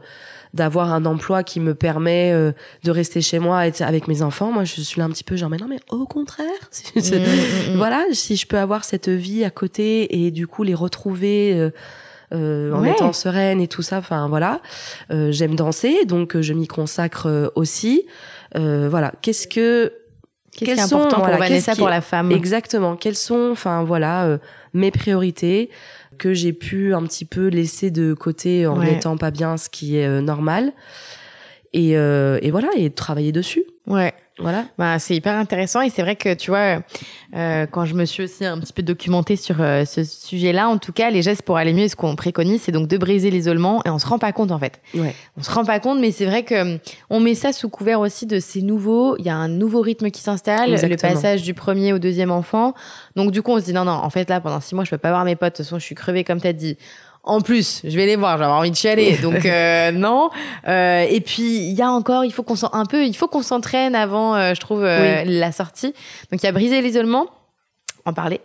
d'avoir 0.55 0.91
un 0.93 1.05
emploi 1.05 1.43
qui 1.43 1.59
me 1.59 1.75
permet 1.75 2.31
euh, 2.33 2.51
de 2.83 2.89
rester 2.91 3.21
chez 3.21 3.37
moi 3.39 3.65
et 3.65 3.69
être 3.69 3.81
avec 3.81 4.07
mes 4.07 4.21
enfants. 4.23 4.51
Moi, 4.51 4.63
je 4.63 4.81
suis 4.81 4.99
là 4.99 5.05
un 5.05 5.09
petit 5.09 5.23
peu 5.23 5.35
genre, 5.35 5.49
mais 5.51 5.57
non, 5.57 5.67
mais 5.69 5.79
au 5.91 6.05
contraire. 6.05 6.47
Mm, 6.95 6.99
mm, 6.99 7.73
mm. 7.73 7.77
voilà, 7.77 8.03
si 8.13 8.35
je 8.37 8.47
peux 8.47 8.57
avoir 8.57 8.83
cette 8.85 9.09
vie 9.09 9.43
à 9.43 9.49
côté 9.49 10.23
et 10.25 10.31
du 10.31 10.47
coup 10.47 10.63
les 10.63 10.73
retrouver. 10.75 11.53
euh, 11.53 11.69
euh, 12.33 12.73
en 12.73 12.81
Ouais. 12.81 12.91
étant 12.91 13.13
sereine 13.13 13.61
et 13.61 13.67
tout 13.67 13.83
ça, 13.83 13.99
enfin 13.99 14.27
voilà. 14.27 14.61
Euh, 15.11 15.31
J'aime 15.31 15.55
danser, 15.55 16.05
donc 16.05 16.35
euh, 16.35 16.41
je 16.41 16.53
m'y 16.53 16.65
consacre 16.67 17.51
aussi. 17.55 18.07
Euh, 18.57 18.87
voilà, 18.89 19.11
qu'est-ce 19.21 19.47
que 19.47 19.93
Qu'est-ce 20.57 20.71
qui 20.73 20.79
est 20.79 20.87
sont, 20.87 20.97
important 21.01 21.17
voilà, 21.19 21.37
pour 21.37 21.45
Vanessa, 21.45 21.73
qui- 21.73 21.77
pour 21.79 21.89
la 21.89 22.01
femme? 22.01 22.31
Exactement. 22.31 22.95
Quelles 22.95 23.15
sont, 23.15 23.49
enfin 23.51 23.83
voilà, 23.83 24.25
euh, 24.25 24.37
mes 24.73 24.91
priorités 24.91 25.69
que 26.17 26.33
j'ai 26.33 26.53
pu 26.53 26.93
un 26.93 27.03
petit 27.03 27.25
peu 27.25 27.47
laisser 27.47 27.91
de 27.91 28.13
côté 28.13 28.65
en 28.67 28.79
Ouais. 28.79 28.91
n'étant 28.93 29.17
pas 29.17 29.31
bien, 29.31 29.57
ce 29.57 29.67
qui 29.69 29.97
est 29.97 30.07
euh, 30.07 30.21
normal. 30.21 30.71
Et, 31.73 31.97
euh, 31.97 32.39
et 32.41 32.51
voilà, 32.51 32.69
et 32.77 32.89
travailler 32.89 33.33
dessus. 33.33 33.63
Ouais. 33.85 34.13
Voilà. 34.37 34.65
Bah, 34.77 34.99
c'est 34.99 35.15
hyper 35.15 35.33
intéressant 35.33 35.81
et 35.81 35.89
c'est 35.89 36.01
vrai 36.01 36.17
que 36.17 36.33
tu 36.33 36.51
vois, 36.51 36.81
euh, 37.35 37.65
quand 37.67 37.85
je 37.85 37.93
me 37.93 38.03
suis 38.03 38.23
aussi 38.23 38.43
un 38.43 38.59
petit 38.59 38.73
peu 38.73 38.83
documentée 38.83 39.37
sur 39.37 39.61
euh, 39.61 39.85
ce 39.85 40.03
sujet-là, 40.03 40.67
en 40.67 40.77
tout 40.77 40.91
cas, 40.91 41.09
les 41.09 41.21
gestes 41.21 41.43
pour 41.43 41.55
aller 41.55 41.71
mieux, 41.71 41.87
ce 41.87 41.95
qu'on 41.95 42.17
préconise, 42.17 42.63
c'est 42.63 42.73
donc 42.73 42.89
de 42.89 42.97
briser 42.97 43.31
l'isolement 43.31 43.81
et 43.85 43.89
on 43.89 43.97
se 43.97 44.05
rend 44.05 44.19
pas 44.19 44.33
compte 44.33 44.51
en 44.51 44.59
fait. 44.59 44.81
Ouais. 44.93 45.15
On 45.37 45.43
se 45.43 45.49
rend 45.51 45.63
pas 45.63 45.79
compte, 45.79 45.99
mais 45.99 46.11
c'est 46.11 46.25
vrai 46.25 46.43
que 46.43 46.73
hum, 46.73 46.79
on 47.09 47.21
met 47.21 47.33
ça 47.33 47.53
sous 47.53 47.69
couvert 47.69 48.01
aussi 48.01 48.25
de 48.25 48.39
ces 48.39 48.61
nouveaux. 48.61 49.15
Il 49.17 49.25
y 49.25 49.29
a 49.29 49.35
un 49.35 49.47
nouveau 49.47 49.79
rythme 49.79 50.11
qui 50.11 50.21
s'installe, 50.21 50.71
le 50.71 50.97
passage 50.97 51.43
du 51.43 51.53
premier 51.53 51.93
au 51.93 51.99
deuxième 51.99 52.31
enfant. 52.31 52.73
Donc 53.15 53.31
du 53.31 53.41
coup, 53.41 53.51
on 53.51 53.59
se 53.59 53.65
dit 53.65 53.73
non, 53.73 53.85
non, 53.85 53.93
en 53.93 54.09
fait 54.09 54.29
là, 54.29 54.41
pendant 54.41 54.59
six 54.59 54.75
mois, 54.75 54.83
je 54.83 54.89
peux 54.89 54.97
pas 54.97 55.11
voir 55.11 55.23
mes 55.23 55.37
potes. 55.37 55.53
De 55.53 55.57
toute 55.57 55.65
façon, 55.65 55.79
je 55.79 55.85
suis 55.85 55.95
crevée 55.95 56.25
comme 56.25 56.41
t'as 56.41 56.53
dit. 56.53 56.77
En 57.25 57.41
plus, 57.41 57.81
je 57.83 57.95
vais 57.95 58.05
les 58.05 58.15
voir, 58.15 58.37
j'ai 58.37 58.43
envie 58.43 58.69
de 58.69 58.75
chialer, 58.75 59.17
donc 59.21 59.45
euh, 59.45 59.91
non. 59.91 60.29
Euh, 60.67 61.05
et 61.09 61.21
puis 61.21 61.57
il 61.57 61.73
y 61.73 61.81
a 61.81 61.89
encore, 61.89 62.23
il 62.23 62.31
faut 62.31 62.43
qu'on 62.43 62.55
un 62.71 62.85
peu, 62.85 63.03
il 63.03 63.15
faut 63.15 63.27
qu'on 63.27 63.41
s'entraîne 63.41 63.95
avant, 63.95 64.35
euh, 64.35 64.53
je 64.53 64.59
trouve, 64.61 64.83
euh, 64.83 65.23
la 65.25 65.51
sortie. 65.51 65.93
Donc 66.31 66.41
il 66.41 66.43
y 66.43 66.47
a 66.47 66.51
briser 66.51 66.81
l'isolement, 66.81 67.25
en 68.05 68.13
parler. 68.13 68.41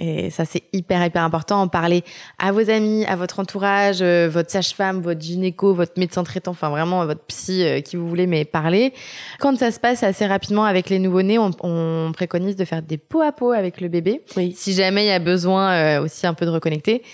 Et 0.00 0.30
ça, 0.30 0.44
c'est 0.44 0.64
hyper, 0.72 1.06
hyper 1.06 1.22
important. 1.22 1.60
En 1.60 1.68
parler 1.68 2.02
à 2.40 2.50
vos 2.50 2.68
amis, 2.68 3.04
à 3.04 3.14
votre 3.14 3.38
entourage, 3.38 3.98
euh, 4.02 4.28
votre 4.28 4.50
sage-femme, 4.50 5.00
votre 5.00 5.20
gynéco, 5.20 5.72
votre 5.72 5.92
médecin 6.00 6.24
traitant, 6.24 6.50
enfin 6.50 6.68
vraiment 6.68 7.06
votre 7.06 7.24
psy, 7.26 7.64
qui 7.84 7.94
vous 7.94 8.08
voulez, 8.08 8.26
mais 8.26 8.44
parler. 8.44 8.92
Quand 9.38 9.56
ça 9.56 9.70
se 9.70 9.78
passe 9.78 10.02
assez 10.02 10.26
rapidement 10.26 10.64
avec 10.64 10.90
les 10.90 10.98
nouveau-nés, 10.98 11.38
on, 11.38 11.52
on 11.62 12.10
préconise 12.12 12.56
de 12.56 12.64
faire 12.64 12.82
des 12.82 12.98
peau 12.98 13.20
à 13.20 13.30
peau 13.30 13.52
avec 13.52 13.80
le 13.80 13.86
bébé. 13.86 14.22
Oui. 14.36 14.52
Si 14.56 14.72
jamais 14.72 15.04
il 15.04 15.08
y 15.08 15.12
a 15.12 15.20
besoin 15.20 16.00
aussi 16.00 16.26
un 16.26 16.34
peu 16.34 16.44
de 16.44 16.50
reconnecter, 16.50 17.04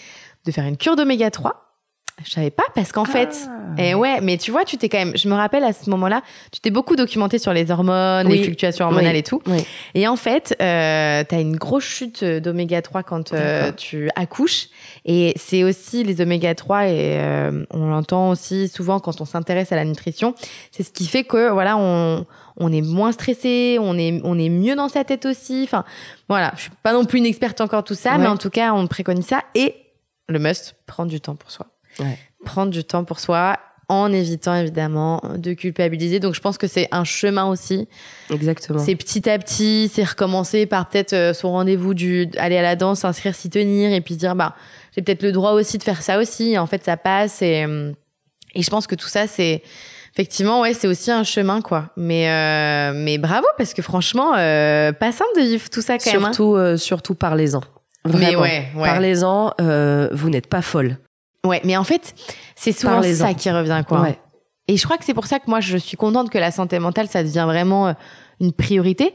de 0.47 0.53
faire 0.53 0.64
une 0.64 0.76
cure 0.76 0.97
d'oméga 0.97 1.30
3. 1.30 1.66
Je 2.22 2.30
savais 2.32 2.51
pas 2.51 2.64
parce 2.74 2.93
qu'en 2.93 3.07
fait, 3.07 3.34
Ah. 3.78 3.82
et 3.82 3.95
ouais, 3.95 4.20
mais 4.20 4.36
tu 4.36 4.51
vois, 4.51 4.64
tu 4.66 4.76
t'es 4.76 4.91
quand 4.91 4.99
même, 4.99 5.16
je 5.16 5.26
me 5.26 5.32
rappelle 5.32 5.64
à 5.64 5.72
ce 5.72 5.88
moment-là, 5.88 6.20
tu 6.53 6.61
t'es 6.61 6.68
beaucoup 6.70 6.95
documenté 6.95 7.38
sur 7.38 7.55
les 7.55 7.70
hormones, 7.70 8.26
Oui. 8.26 8.36
les 8.36 8.45
fluctuations 8.45 8.84
hormonales 8.84 9.14
Oui. 9.14 9.18
et 9.20 9.22
tout. 9.22 9.41
Oui. 9.47 9.64
Et 9.95 10.07
en 10.07 10.16
fait, 10.16 10.55
euh, 10.61 11.24
t'as 11.26 11.41
une 11.41 11.57
grosse 11.57 11.84
chute 11.84 12.22
d'oméga 12.22 12.82
3 12.82 13.05
quand 13.05 13.32
euh, 13.32 13.72
tu 13.72 14.11
accouches. 14.16 14.66
Et 15.07 15.32
c'est 15.36 15.64
aussi 15.64 16.05
les 16.05 16.20
oméga 16.20 16.55
3 16.55 16.88
et 16.88 17.16
euh, 17.18 17.64
on 17.70 17.86
l'entend 17.88 18.28
aussi 18.28 18.68
souvent 18.68 19.01
quand 19.01 19.22
on 19.22 19.24
s'intéresse 19.24 19.72
à 19.72 19.76
la 19.76 19.86
nutrition. 19.86 20.34
C'est 20.72 20.82
ce 20.82 20.91
qui 20.91 21.07
fait 21.07 21.24
que 21.24 21.49
voilà, 21.51 21.78
on 21.78 22.26
on 22.59 22.70
est 22.70 22.82
moins 22.82 23.12
stressé, 23.12 23.78
on 23.80 23.97
est 23.97 24.20
on 24.24 24.38
est 24.38 24.51
mieux 24.51 24.76
dans 24.76 24.91
sa 24.91 25.05
tête 25.05 25.24
aussi. 25.24 25.62
Enfin, 25.64 25.84
voilà, 26.28 26.53
je 26.57 26.62
suis 26.62 26.70
pas 26.82 26.93
non 26.93 27.07
plus 27.07 27.18
une 27.20 27.24
experte 27.26 27.62
encore 27.62 27.82
tout 27.82 27.95
ça, 27.95 28.11
Ouais. 28.12 28.18
mais 28.18 28.26
en 28.26 28.36
tout 28.36 28.51
cas, 28.51 28.74
on 28.74 28.86
préconise 28.88 29.24
ça 29.24 29.41
et 29.55 29.74
le 30.30 30.38
must, 30.38 30.76
prendre 30.86 31.10
du 31.10 31.20
temps 31.20 31.36
pour 31.36 31.50
soi. 31.50 31.66
Ouais. 31.98 32.18
Prendre 32.44 32.70
du 32.70 32.84
temps 32.84 33.04
pour 33.04 33.20
soi 33.20 33.58
en 33.88 34.12
évitant 34.12 34.54
évidemment 34.54 35.20
de 35.36 35.52
culpabiliser. 35.52 36.20
Donc 36.20 36.34
je 36.34 36.40
pense 36.40 36.56
que 36.58 36.68
c'est 36.68 36.86
un 36.92 37.02
chemin 37.04 37.46
aussi. 37.46 37.88
Exactement. 38.30 38.78
C'est 38.78 38.94
petit 38.94 39.28
à 39.28 39.36
petit, 39.38 39.90
c'est 39.92 40.04
recommencer 40.04 40.66
par 40.66 40.88
peut-être 40.88 41.12
euh, 41.12 41.34
son 41.34 41.50
rendez-vous 41.50 41.92
du 41.92 42.28
aller 42.38 42.56
à 42.56 42.62
la 42.62 42.76
danse, 42.76 43.00
s'inscrire, 43.00 43.34
s'y 43.34 43.50
tenir 43.50 43.92
et 43.92 44.00
puis 44.00 44.14
dire 44.16 44.36
bah 44.36 44.54
j'ai 44.94 45.02
peut-être 45.02 45.22
le 45.22 45.32
droit 45.32 45.52
aussi 45.52 45.76
de 45.76 45.82
faire 45.82 46.02
ça 46.02 46.18
aussi. 46.20 46.56
En 46.56 46.66
fait, 46.66 46.84
ça 46.84 46.96
passe 46.96 47.42
et 47.42 47.64
euh, 47.64 47.92
et 48.54 48.62
je 48.62 48.70
pense 48.70 48.86
que 48.86 48.94
tout 48.94 49.08
ça 49.08 49.26
c'est 49.26 49.62
effectivement 50.12 50.60
ouais 50.60 50.72
c'est 50.74 50.86
aussi 50.88 51.10
un 51.10 51.24
chemin 51.24 51.60
quoi. 51.60 51.90
Mais 51.96 52.30
euh, 52.30 52.92
mais 52.94 53.18
bravo 53.18 53.46
parce 53.58 53.74
que 53.74 53.82
franchement 53.82 54.34
euh, 54.36 54.92
pas 54.92 55.10
simple 55.10 55.30
de 55.36 55.42
vivre 55.42 55.68
tout 55.68 55.82
ça 55.82 55.98
quand 55.98 56.12
même. 56.12 56.24
hein. 56.24 56.32
surtout, 56.32 56.54
euh, 56.54 56.76
surtout 56.76 57.14
parlez-en. 57.16 57.60
Mais 58.07 58.12
Vraiment. 58.12 58.40
ouais, 58.42 58.68
ouais. 58.76 58.88
Parlez-en, 58.88 59.53
euh, 59.61 60.09
vous 60.12 60.30
n'êtes 60.30 60.46
pas 60.48 60.62
folle. 60.62 60.96
Ouais, 61.46 61.61
mais 61.64 61.76
en 61.76 61.84
fait 61.84 62.14
c'est 62.55 62.72
souvent 62.72 63.03
ça 63.03 63.34
qui 63.34 63.51
revient 63.51 63.82
quoi. 63.86 64.01
Ouais. 64.03 64.18
Et 64.68 64.76
je 64.76 64.84
crois 64.84 64.96
que 64.98 65.05
c'est 65.05 65.14
pour 65.14 65.26
ça 65.26 65.40
que 65.40 65.48
moi, 65.51 65.59
je 65.61 65.76
suis 65.76 65.96
contente 65.96 66.30
que 66.30 66.38
la 66.38 66.53
santé 66.53 66.78
mentale, 66.78 67.09
ça 67.09 67.24
devient 67.24 67.44
vraiment 67.46 67.88
euh, 67.88 67.92
une 68.40 68.53
priorité. 68.53 69.12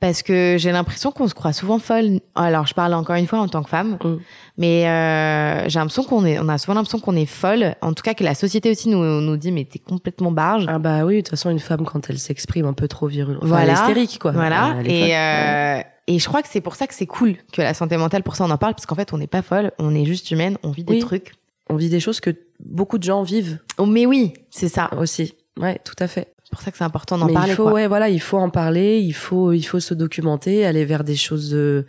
Parce 0.00 0.22
que 0.22 0.56
j'ai 0.58 0.72
l'impression 0.72 1.10
qu'on 1.12 1.26
se 1.28 1.32
croit 1.32 1.52
souvent 1.54 1.78
folle. 1.78 2.20
Alors, 2.34 2.66
je 2.66 2.74
parle 2.74 2.92
encore 2.92 3.14
une 3.16 3.26
fois 3.26 3.38
en 3.38 3.48
tant 3.48 3.62
que 3.62 3.70
femme, 3.70 3.96
Mm. 4.04 4.16
mais 4.58 4.86
euh, 4.88 5.68
j'ai 5.68 5.78
l'impression 5.78 6.02
qu'on 6.04 6.24
est, 6.26 6.38
on 6.38 6.48
a 6.50 6.58
souvent 6.58 6.74
l'impression 6.74 6.98
qu'on 6.98 7.14
est 7.16 7.24
folle. 7.24 7.76
En 7.80 7.94
tout 7.94 8.02
cas, 8.02 8.12
que 8.14 8.22
la 8.24 8.34
société 8.34 8.70
aussi 8.70 8.88
nous, 8.90 8.98
nous 9.22 9.36
dit, 9.38 9.52
mais 9.52 9.64
t'es 9.64 9.78
complètement 9.78 10.32
barge. 10.32 10.66
Ah 10.68 10.78
bah 10.78 11.04
oui, 11.04 11.16
de 11.16 11.20
toute 11.20 11.30
façon, 11.30 11.48
une 11.50 11.60
femme, 11.60 11.84
quand 11.86 12.10
elle 12.10 12.18
s'exprime 12.18 12.66
un 12.66 12.74
peu 12.74 12.88
trop 12.88 13.06
virulente, 13.06 13.38
enfin, 13.42 13.48
Voilà. 13.48 13.62
elle 13.64 13.70
est 13.70 13.74
hystérique, 14.02 14.18
quoi. 14.20 14.32
Voilà. 14.32 14.74
Elle 14.80 14.90
est 14.90 15.00
folle. 15.00 15.08
Et, 15.08 15.16
euh, 15.16 15.82
et 16.06 16.18
je 16.18 16.26
crois 16.28 16.42
que 16.42 16.48
c'est 16.48 16.60
pour 16.60 16.74
ça 16.76 16.86
que 16.86 16.94
c'est 16.94 17.06
cool 17.06 17.36
que 17.52 17.62
la 17.62 17.74
santé 17.74 17.96
mentale, 17.96 18.22
pour 18.22 18.36
ça 18.36 18.44
on 18.44 18.50
en 18.50 18.58
parle, 18.58 18.74
parce 18.74 18.86
qu'en 18.86 18.94
fait, 18.94 19.12
on 19.12 19.18
n'est 19.18 19.26
pas 19.26 19.42
folle, 19.42 19.72
on 19.78 19.94
est 19.94 20.04
juste 20.04 20.30
humaine, 20.30 20.56
on 20.62 20.70
vit 20.70 20.84
des 20.84 20.94
Oui. 20.94 20.98
trucs. 21.00 21.32
On 21.68 21.76
vit 21.76 21.88
des 21.88 21.98
choses 22.00 22.20
que 22.20 22.30
beaucoup 22.60 22.96
de 22.98 23.02
gens 23.02 23.22
vivent 23.24 23.58
Oh, 23.78 23.86
mais 23.86 24.06
oui, 24.06 24.32
c'est 24.50 24.68
ça. 24.68 24.88
aussi. 24.98 25.34
Ouais, 25.58 25.80
tout 25.84 25.96
à 25.98 26.06
fait. 26.06 26.32
C'est 26.44 26.50
pour 26.52 26.60
ça 26.60 26.70
que 26.70 26.78
c'est 26.78 26.84
important 26.84 27.18
d'en 27.18 27.26
parler. 27.28 27.50
il 27.52 27.54
faut, 27.56 27.64
quoi. 27.64 27.72
ouais, 27.72 27.88
voilà, 27.88 28.08
il 28.08 28.20
faut 28.20 28.38
en 28.38 28.50
parler, 28.50 29.00
il 29.00 29.12
faut, 29.14 29.50
il 29.52 29.64
faut 29.64 29.80
se 29.80 29.94
documenter, 29.94 30.64
aller 30.64 30.84
vers 30.84 31.02
des 31.02 31.16
choses 31.16 31.52
euh, 31.54 31.84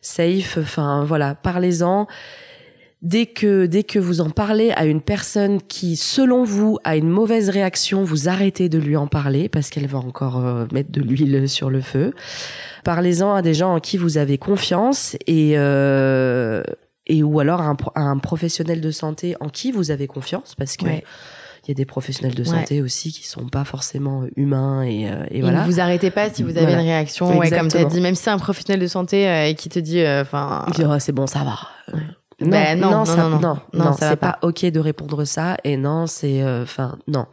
safe. 0.00 0.58
Enfin, 0.60 1.04
voilà, 1.04 1.34
parlez-en. 1.34 2.06
Dès 3.06 3.26
que, 3.26 3.66
dès 3.66 3.84
que 3.84 4.00
vous 4.00 4.20
en 4.20 4.30
parlez 4.30 4.72
à 4.72 4.84
une 4.84 5.00
personne 5.00 5.62
qui, 5.62 5.94
selon 5.94 6.42
vous, 6.42 6.78
a 6.82 6.96
une 6.96 7.08
mauvaise 7.08 7.50
réaction, 7.50 8.02
vous 8.02 8.28
arrêtez 8.28 8.68
de 8.68 8.78
lui 8.78 8.96
en 8.96 9.06
parler 9.06 9.48
parce 9.48 9.70
qu'elle 9.70 9.86
va 9.86 9.98
encore 9.98 10.44
euh, 10.44 10.66
mettre 10.72 10.90
de 10.90 11.00
l'huile 11.02 11.48
sur 11.48 11.70
le 11.70 11.80
feu. 11.80 12.12
Parlez-en 12.84 13.32
à 13.32 13.42
des 13.42 13.54
gens 13.54 13.74
en 13.76 13.78
qui 13.80 13.96
vous 13.96 14.18
avez 14.18 14.38
confiance 14.38 15.16
et, 15.28 15.52
euh, 15.56 16.64
et 17.06 17.22
ou 17.22 17.38
alors 17.38 17.60
à 17.60 17.66
un, 17.66 17.76
pro- 17.76 17.92
à 17.94 18.00
un 18.00 18.18
professionnel 18.18 18.80
de 18.80 18.90
santé 18.90 19.36
en 19.38 19.50
qui 19.50 19.70
vous 19.70 19.92
avez 19.92 20.08
confiance 20.08 20.56
parce 20.56 20.76
que 20.76 20.86
Ouais. 20.86 21.04
il 21.64 21.68
y 21.68 21.70
a 21.70 21.74
des 21.74 21.84
professionnels 21.84 22.34
de 22.34 22.42
Ouais. 22.42 22.48
santé 22.58 22.82
aussi 22.82 23.12
qui 23.12 23.24
sont 23.24 23.46
pas 23.48 23.64
forcément 23.64 24.24
humains 24.34 24.82
et, 24.82 25.08
euh, 25.08 25.24
et 25.30 25.38
Et 25.38 25.40
voilà. 25.42 25.60
ne 25.64 25.66
vous 25.70 25.78
arrêtez 25.78 26.10
pas 26.10 26.28
si 26.30 26.42
vous 26.42 26.50
avez 26.50 26.62
Voilà. 26.62 26.80
une 26.80 26.86
réaction, 26.88 27.38
ouais, 27.38 27.50
comme 27.50 27.68
tu 27.68 27.76
as 27.76 27.84
dit, 27.84 28.00
même 28.00 28.16
si 28.16 28.24
c'est 28.24 28.30
un 28.30 28.38
professionnel 28.38 28.80
de 28.80 28.88
santé 28.88 29.28
euh, 29.28 29.46
et 29.46 29.54
qui 29.54 29.68
te 29.68 29.78
dit, 29.78 30.02
enfin, 30.04 30.66
Il 30.76 30.84
Oh, 30.84 30.96
c'est 30.98 31.12
bon, 31.12 31.28
ça 31.28 31.44
va. 31.44 31.56
Ben 32.40 32.78
non, 32.78 32.90
non, 32.90 33.04
ça- 33.06 33.16
non, 33.16 33.28
non. 33.30 33.38
non, 33.40 33.58
Non, 33.72 33.84
non, 33.86 33.92
c'est 33.98 34.16
pas. 34.16 34.38
ok 34.42 34.66
de 34.66 34.80
répondre 34.80 35.24
ça 35.24 35.56
et 35.64 35.76
non, 35.76 36.06
c'est, 36.06 36.42
euh, 36.42 36.62
enfin, 36.64 36.98
non. 37.08 37.26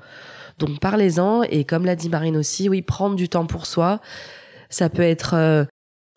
Donc 0.59 0.79
parlez-en 0.79 1.41
et 1.43 1.65
comme 1.65 1.85
l'a 1.85 1.95
dit 1.95 2.09
Marine 2.09 2.37
aussi, 2.37 2.69
oui, 2.69 2.81
prendre 2.81 3.15
du 3.15 3.27
temps 3.27 3.45
pour 3.45 3.65
soi, 3.65 3.99
ça 4.69 4.87
peut 4.89 5.01
être, 5.01 5.33
euh, 5.33 5.65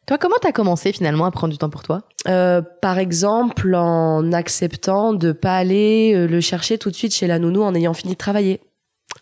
toi, 0.07 0.19
comment 0.19 0.37
t'as 0.41 0.53
commencé 0.53 0.93
finalement 0.93 1.25
à 1.25 1.31
prendre 1.33 1.53
du 1.53 1.59
temps 1.59 1.71
pour 1.71 1.83
toi? 1.83 2.03
euh, 2.29 2.61
par 2.83 2.99
exemple, 2.99 3.75
en 3.75 4.33
acceptant 4.33 5.13
de 5.13 5.33
pas 5.33 5.57
aller 5.57 6.27
le 6.29 6.41
chercher 6.41 6.77
tout 6.79 6.91
de 6.91 6.97
suite 6.97 7.15
chez 7.15 7.27
la 7.27 7.39
nounou 7.39 7.63
en 7.63 7.75
ayant 7.75 7.95
fini 7.95 8.13
de 8.15 8.19
travailler. 8.19 8.61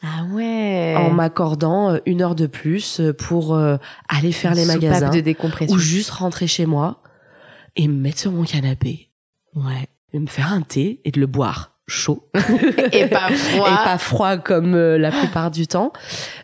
Ah 0.02 0.24
ouais. 0.32 0.94
en 0.98 1.10
m'accordant 1.10 1.98
une 2.04 2.20
heure 2.20 2.34
de 2.34 2.46
plus 2.46 3.00
pour 3.18 3.56
aller 4.08 4.32
faire 4.32 4.54
les 4.54 4.64
magasins 4.66 5.08
de 5.10 5.20
décompression. 5.20 5.74
ou 5.74 5.78
juste 5.78 6.10
rentrer 6.10 6.46
chez 6.46 6.66
moi 6.66 7.00
et 7.76 7.88
me 7.88 7.94
mettre 7.94 8.18
sur 8.18 8.32
mon 8.32 8.44
canapé 8.44 9.08
Ouais. 9.54 9.86
et 10.12 10.18
me 10.18 10.26
faire 10.26 10.52
un 10.52 10.62
thé 10.62 11.00
et 11.04 11.10
de 11.10 11.20
le 11.20 11.26
boire 11.26 11.70
chaud 11.86 12.26
Et 12.92 13.06
pas 13.08 13.28
froid. 13.30 13.68
et 13.70 13.84
pas 13.84 13.98
froid 13.98 14.36
comme 14.38 14.74
euh, 14.74 14.96
la 14.98 15.10
plupart 15.10 15.50
du 15.50 15.66
temps. 15.66 15.92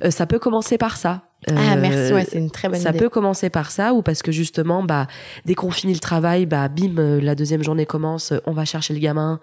Euh, 0.05 0.11
ça 0.11 0.27
peut 0.27 0.39
commencer 0.39 0.77
par 0.77 0.97
ça. 0.97 1.23
Ah 1.49 1.53
Euh, 1.53 1.81
merci, 1.81 2.13
ouais, 2.13 2.27
c'est 2.29 2.37
une 2.39 2.51
très 2.51 2.69
bonne 2.69 2.79
ça 2.79 2.91
idée. 2.91 2.99
peut 2.99 3.09
commencer 3.09 3.49
par 3.49 3.71
ça 3.71 3.95
ou 3.95 4.03
parce 4.03 4.21
que 4.21 4.31
justement 4.31 4.83
bah 4.83 5.07
dès 5.47 5.55
qu'on 5.55 5.71
finit 5.71 5.95
le 5.95 5.99
travail 5.99 6.45
bah 6.45 6.69
bim 6.69 7.19
la 7.23 7.35
deuxième 7.35 7.63
journée 7.65 7.87
commence 7.87 8.35
on 8.45 8.53
va 8.53 8.67
chercher 8.67 8.93
le 8.93 9.01
gamin 9.01 9.41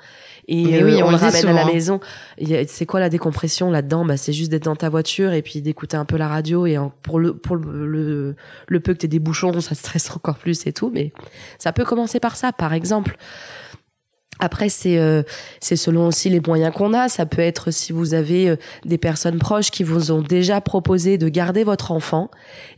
et 0.50 0.82
euh, 0.82 0.86
oui, 0.86 1.04
on 1.04 1.08
on, 1.08 1.12
le 1.12 1.18
ramène 1.18 1.48
à 1.48 1.54
la 1.54 1.66
maison 1.66 2.00
c'est 2.68 2.86
quoi 2.86 3.00
la 3.00 3.10
décompression 3.10 3.70
là-dedans? 3.70 4.06
Bah 4.06 4.16
c'est 4.18 4.34
juste 4.34 4.50
d'être 4.52 4.64
dans 4.64 4.76
ta 4.76 4.90
voiture 4.90 5.34
et 5.34 5.42
puis 5.42 5.62
d'écouter 5.62 5.98
un 5.98 6.06
peu 6.06 6.18
la 6.18 6.28
radio 6.28 6.66
et 6.66 6.78
en- 6.78 6.92
pour 7.02 7.20
le 7.20 7.34
pour 7.36 7.56
le 7.58 7.86
le, 7.86 8.36
le 8.68 8.80
peu 8.80 8.94
que 8.94 9.00
t'aies 9.00 9.08
des 9.08 9.20
bouchons 9.20 9.60
ça 9.60 9.76
stresse 9.76 10.10
encore 10.16 10.38
plus 10.38 10.66
et 10.68 10.74
tout 10.74 10.90
mais 10.94 11.12
ça 11.60 11.74
peut 11.74 11.84
commencer 11.86 12.20
par 12.20 12.36
ça 12.36 12.52
par 12.54 12.74
exemple 12.74 13.18
après, 14.40 14.70
c'est 14.70 15.00
euh, 15.00 15.24
c'est 15.60 15.76
selon 15.76 16.08
aussi 16.08 16.30
les 16.30 16.40
moyens 16.40 16.74
qu'on 16.74 16.94
a. 16.94 17.10
Ça 17.10 17.26
peut 17.26 17.42
être 17.42 17.72
si 17.72 17.92
vous 17.92 18.14
avez 18.14 18.50
euh, 18.50 18.56
des 18.86 18.98
personnes 18.98 19.40
proches 19.40 19.72
qui 19.72 19.84
vous 19.84 20.12
ont 20.12 20.22
déjà 20.22 20.62
proposé 20.62 21.18
de 21.18 21.28
garder 21.28 21.64
votre 21.64 21.92
enfant, 21.92 22.30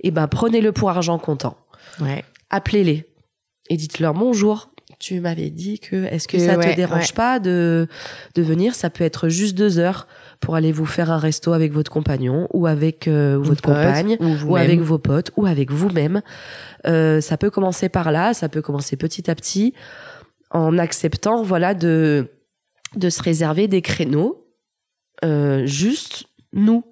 et 0.01 0.11
ben 0.11 0.27
prenez-le 0.27 0.71
pour 0.71 0.89
argent 0.89 1.19
comptant. 1.19 1.57
Ouais. 1.99 2.23
Appelez-les 2.49 3.05
et 3.69 3.77
dites-leur 3.77 4.13
bonjour. 4.13 4.71
Tu 4.99 5.21
m'avais 5.21 5.49
dit 5.49 5.79
que 5.79 6.05
est-ce 6.05 6.27
que, 6.27 6.35
Que 6.35 6.45
ça 6.45 6.57
ouais, 6.57 6.71
te 6.71 6.75
dérange 6.75 7.07
ouais. 7.07 7.15
pas 7.15 7.39
de 7.39 7.87
de 8.35 8.41
venir? 8.41 8.75
Ça 8.75 8.89
peut 8.89 9.05
être 9.05 9.29
juste 9.29 9.57
deux 9.57 9.79
heures 9.79 10.07
pour 10.41 10.55
aller 10.55 10.71
vous 10.73 10.85
faire 10.85 11.09
un 11.09 11.17
resto 11.17 11.53
avec 11.53 11.71
votre 11.71 11.89
compagnon 11.89 12.47
ou 12.53 12.67
avec 12.67 13.07
euh, 13.07 13.37
votre 13.39 13.61
pote, 13.61 13.75
compagne 13.75 14.17
ou 14.45 14.57
avec 14.57 14.81
vos 14.81 14.99
potes 14.99 15.31
ou 15.37 15.45
avec 15.45 15.71
vous-même. 15.71 16.21
Euh, 16.85 17.21
ça 17.21 17.37
peut 17.37 17.49
commencer 17.49 17.87
par 17.87 18.11
là, 18.11 18.33
ça 18.33 18.49
peut 18.49 18.61
commencer 18.61 18.97
petit 18.97 19.31
à 19.31 19.35
petit 19.35 19.73
en 20.51 20.77
acceptant 20.77 21.43
voilà 21.43 21.73
de 21.73 22.27
de 22.95 23.09
se 23.09 23.21
réserver 23.21 23.67
des 23.67 23.81
créneaux 23.81 24.47
euh, 25.23 25.65
juste 25.65 26.25
nous 26.53 26.83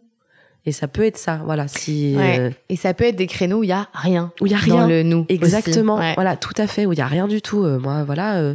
et 0.67 0.71
ça 0.71 0.87
peut 0.87 1.03
être 1.05 1.17
ça 1.17 1.41
voilà 1.45 1.67
si 1.67 2.13
Ouais. 2.15 2.39
euh, 2.39 2.49
Et 2.69 2.75
ça 2.75 2.93
peut 2.93 3.05
être 3.05 3.15
des 3.15 3.25
créneaux 3.25 3.59
où 3.59 3.63
il 3.63 3.69
y 3.69 3.71
a 3.71 3.87
rien. 3.93 4.31
où 4.41 4.45
il 4.45 4.51
y 4.51 4.55
a 4.55 4.57
Dans 4.59 4.63
rien 4.77 4.87
le 4.87 5.01
nous. 5.01 5.25
exactement 5.29 5.97
Ouais. 5.97 6.13
voilà 6.15 6.35
tout 6.35 6.53
à 6.57 6.67
fait 6.67 6.85
où 6.85 6.93
il 6.93 6.99
y 6.99 7.01
a 7.01 7.07
rien 7.07 7.27
du 7.27 7.41
tout 7.41 7.63
Euh, 7.63 7.79
moi 7.79 8.03
voilà 8.03 8.35
euh, 8.37 8.53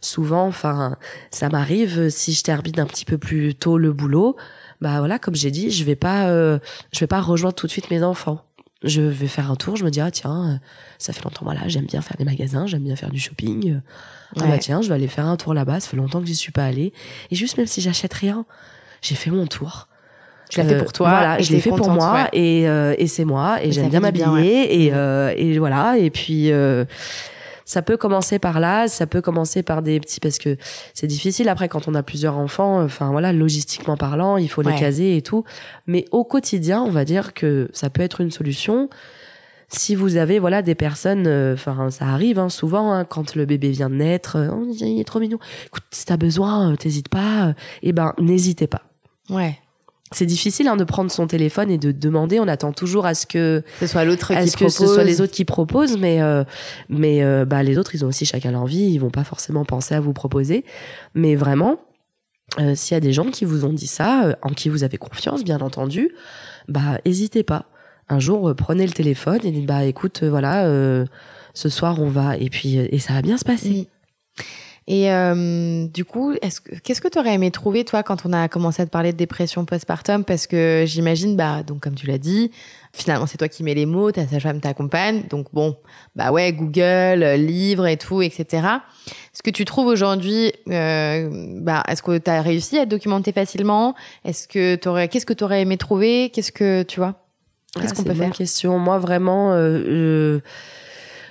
souvent 0.00 0.46
enfin 0.46 0.96
ça 1.30 1.48
m'arrive 1.48 2.08
si 2.08 2.32
je 2.32 2.42
termine 2.42 2.78
un 2.80 2.86
petit 2.86 3.04
peu 3.04 3.18
plus 3.18 3.54
tôt 3.56 3.76
le 3.78 3.92
boulot 3.92 4.36
bah 4.80 4.98
voilà 5.00 5.18
comme 5.18 5.34
j'ai 5.34 5.50
dit 5.50 5.70
je 5.72 5.82
vais 5.84 5.96
pas 5.96 6.28
je 6.28 7.00
vais 7.00 7.06
pas 7.08 7.20
rejoindre 7.20 7.56
tout 7.56 7.66
de 7.66 7.72
suite 7.72 7.90
mes 7.90 8.02
enfants 8.04 8.44
je 8.84 9.02
vais 9.02 9.26
faire 9.26 9.50
un 9.50 9.56
tour 9.56 9.74
je 9.74 9.84
me 9.84 9.90
dis 9.90 10.00
ah 10.00 10.12
tiens 10.12 10.60
ça 10.98 11.12
fait 11.12 11.24
longtemps 11.24 11.44
voilà 11.44 11.66
j'aime 11.66 11.86
bien 11.86 12.00
faire 12.00 12.16
des 12.16 12.24
magasins 12.24 12.66
j'aime 12.68 12.84
bien 12.84 12.94
faire 12.94 13.10
du 13.10 13.18
shopping 13.18 13.80
ah 14.36 14.42
Ouais. 14.44 14.48
bah 14.48 14.58
tiens 14.58 14.82
je 14.82 14.88
vais 14.88 14.94
aller 14.94 15.08
faire 15.08 15.26
un 15.26 15.36
tour 15.36 15.52
là-bas 15.52 15.80
ça 15.80 15.88
fait 15.88 15.96
longtemps 15.96 16.20
que 16.20 16.26
j'y 16.26 16.36
suis 16.36 16.52
pas 16.52 16.64
allée 16.66 16.92
et 17.32 17.34
juste 17.34 17.56
même 17.56 17.66
si 17.66 17.80
j'achète 17.80 18.14
rien 18.14 18.44
j'ai 19.02 19.16
fait 19.16 19.30
mon 19.32 19.46
tour 19.48 19.88
Tu 20.48 20.58
l'as 20.58 20.64
fait 20.66 20.74
Euh, 20.74 20.82
pour 20.82 20.92
toi. 20.92 21.08
Voilà, 21.10 21.40
et 21.40 21.42
je 21.42 21.52
l'ai 21.52 21.60
fait 21.60 21.70
pour 21.70 21.90
moi 21.90 22.12
ouais. 22.14 22.28
et, 22.32 22.68
euh, 22.68 22.94
et 22.98 23.06
c'est 23.06 23.24
moi 23.24 23.62
et 23.62 23.68
Et 23.68 23.72
j'aime 23.72 23.88
bien 23.90 24.00
m'habiller 24.00 24.84
et, 24.84 24.92
euh, 24.94 25.32
et 25.36 25.58
voilà 25.58 25.96
et 25.98 26.10
puis 26.10 26.50
euh, 26.52 26.84
ça 27.64 27.82
peut 27.82 27.98
commencer 27.98 28.38
par 28.38 28.60
là, 28.60 28.88
ça 28.88 29.06
peut 29.06 29.20
commencer 29.20 29.62
par 29.62 29.82
des 29.82 30.00
petits 30.00 30.20
parce 30.20 30.38
que 30.38 30.56
c'est 30.94 31.06
difficile 31.06 31.50
après 31.50 31.68
quand 31.68 31.86
on 31.86 31.94
a 31.94 32.02
plusieurs 32.02 32.38
enfants, 32.38 32.82
enfin 32.82 33.10
voilà, 33.10 33.30
logistiquement 33.34 33.98
parlant, 33.98 34.38
il 34.38 34.48
faut 34.48 34.62
Ouais. 34.64 34.72
les 34.72 34.78
caser 34.78 35.16
et 35.18 35.22
tout. 35.22 35.44
Mais 35.86 36.06
au 36.10 36.24
quotidien, 36.24 36.80
on 36.82 36.90
va 36.90 37.04
dire 37.04 37.34
que 37.34 37.68
ça 37.74 37.90
peut 37.90 38.00
être 38.00 38.22
une 38.22 38.30
solution. 38.30 38.88
Si 39.70 39.94
vous 39.94 40.16
avez 40.16 40.38
voilà 40.38 40.62
des 40.62 40.74
personnes, 40.74 41.26
euh, 41.26 41.52
enfin 41.52 41.90
ça 41.90 42.06
arrive 42.06 42.38
hein, 42.38 42.48
souvent 42.48 42.90
hein, 42.90 43.04
quand 43.04 43.34
le 43.34 43.44
bébé 43.44 43.68
vient 43.68 43.90
de 43.90 43.96
naître, 43.96 44.36
euh, 44.36 44.48
Oh, 44.50 44.66
il 44.72 44.98
est 44.98 45.04
trop 45.04 45.20
mignon. 45.20 45.38
Écoute, 45.66 45.82
si 45.90 46.06
t'as 46.06 46.16
besoin, 46.16 46.72
euh, 46.72 46.76
t'hésites 46.76 47.10
pas. 47.10 47.48
euh, 47.48 47.52
Eh 47.82 47.92
ben 47.92 48.14
n'hésitez 48.18 48.66
pas. 48.66 48.80
Ouais. 49.28 49.58
C'est 50.12 50.26
difficile 50.26 50.68
hein, 50.68 50.76
de 50.76 50.84
prendre 50.84 51.10
son 51.10 51.26
téléphone 51.26 51.70
et 51.70 51.78
de 51.78 51.92
demander. 51.92 52.40
On 52.40 52.48
attend 52.48 52.72
toujours 52.72 53.04
à 53.04 53.14
ce 53.14 53.26
que, 53.26 53.62
ce 53.80 53.86
soit 53.86 54.04
l'autre 54.04 54.32
à 54.32 54.42
qui 54.42 54.48
ce 54.48 54.56
que 54.56 54.64
propose. 54.64 54.88
ce 54.88 54.94
soit 54.94 55.04
les 55.04 55.20
autres 55.20 55.32
qui 55.32 55.44
proposent, 55.44 55.98
mais 55.98 56.22
euh, 56.22 56.44
mais 56.88 57.22
euh, 57.22 57.44
bah 57.44 57.62
les 57.62 57.76
autres 57.78 57.94
ils 57.94 58.04
ont 58.04 58.08
aussi 58.08 58.24
chacun 58.24 58.50
leur 58.52 58.66
vie. 58.66 58.84
Ils 58.90 58.98
vont 58.98 59.10
pas 59.10 59.24
forcément 59.24 59.64
penser 59.64 59.94
à 59.94 60.00
vous 60.00 60.12
proposer, 60.14 60.64
mais 61.14 61.34
vraiment 61.36 61.78
Euh, 62.58 62.74
S'il 62.74 62.94
y 62.94 62.96
a 62.96 63.00
des 63.00 63.12
gens 63.12 63.30
qui 63.30 63.44
vous 63.44 63.66
ont 63.66 63.74
dit 63.74 63.86
ça, 63.86 64.24
euh, 64.24 64.34
en 64.40 64.48
qui 64.54 64.70
vous 64.70 64.82
avez 64.82 64.96
confiance, 64.96 65.44
bien 65.44 65.60
entendu, 65.60 66.10
bah 66.66 66.98
hésitez 67.04 67.42
pas. 67.42 67.66
Un 68.08 68.20
jour, 68.20 68.48
euh, 68.48 68.54
prenez 68.54 68.86
le 68.86 68.92
téléphone 68.92 69.40
et 69.44 69.50
dites 69.50 69.66
bah 69.66 69.84
écoute, 69.84 70.22
euh, 70.22 70.30
voilà, 70.30 70.64
euh, 70.64 71.04
ce 71.52 71.68
soir 71.68 72.00
on 72.00 72.08
va 72.08 72.38
et 72.38 72.48
puis 72.48 72.78
euh, 72.78 72.86
et 72.90 72.98
ça 72.98 73.12
va 73.12 73.20
bien 73.20 73.36
se 73.36 73.44
passer. 73.44 73.86
Mm. 74.38 74.42
Et 74.90 75.12
euh, 75.12 75.86
du 75.86 76.06
coup, 76.06 76.32
est-ce 76.40 76.62
que- 76.62 76.74
qu'est-ce 76.76 77.02
que 77.02 77.08
tu 77.08 77.18
aurais 77.18 77.34
aimé 77.34 77.50
trouver, 77.50 77.84
toi, 77.84 78.02
quand 78.02 78.24
on 78.24 78.32
a 78.32 78.48
commencé 78.48 78.80
à 78.80 78.86
te 78.86 78.90
parler 78.90 79.12
de 79.12 79.18
dépression 79.18 79.66
postpartum? 79.66 80.24
Parce 80.24 80.46
que 80.46 80.84
j'imagine, 80.86 81.36
bah, 81.36 81.62
donc, 81.62 81.80
comme 81.80 81.94
tu 81.94 82.06
l'as 82.06 82.16
dit, 82.16 82.50
finalement, 82.94 83.26
c'est 83.26 83.36
toi 83.36 83.48
qui 83.48 83.62
mets 83.64 83.74
les 83.74 83.84
mots, 83.84 84.10
ta 84.12 84.26
sage-femme 84.26 84.62
t'accompagne. 84.62 85.24
Donc, 85.28 85.48
bon, 85.52 85.76
bah 86.16 86.32
ouais, 86.32 86.54
Google, 86.54 87.22
livres 87.36 87.86
et 87.86 87.98
tout, 87.98 88.22
etc. 88.22 88.66
Est-ce 89.34 89.42
que 89.42 89.50
tu 89.50 89.66
trouves 89.66 89.88
aujourd'hui, 89.88 90.54
euh, 90.70 91.28
bah, 91.60 91.82
est-ce 91.86 92.02
que 92.02 92.16
tu 92.16 92.30
as 92.30 92.40
réussi 92.40 92.78
à 92.78 92.86
te 92.86 92.90
documenter 92.90 93.32
facilement? 93.32 93.94
Est-ce 94.24 94.48
que 94.48 94.76
t'aurais, 94.76 95.08
qu'est-ce 95.08 95.26
que 95.26 95.34
tu 95.34 95.44
aurais 95.44 95.60
aimé 95.60 95.76
trouver? 95.76 96.30
Qu'est-ce 96.30 96.50
que, 96.50 96.82
tu 96.82 96.98
vois? 96.98 97.26
Qu'est-ce 97.78 97.92
Ah, 97.92 97.96
qu'on 97.96 98.04
peut 98.04 98.12
une 98.12 98.16
faire? 98.16 98.32
question. 98.32 98.78
Moi, 98.78 98.98
vraiment, 98.98 99.52
euh, 99.52 100.40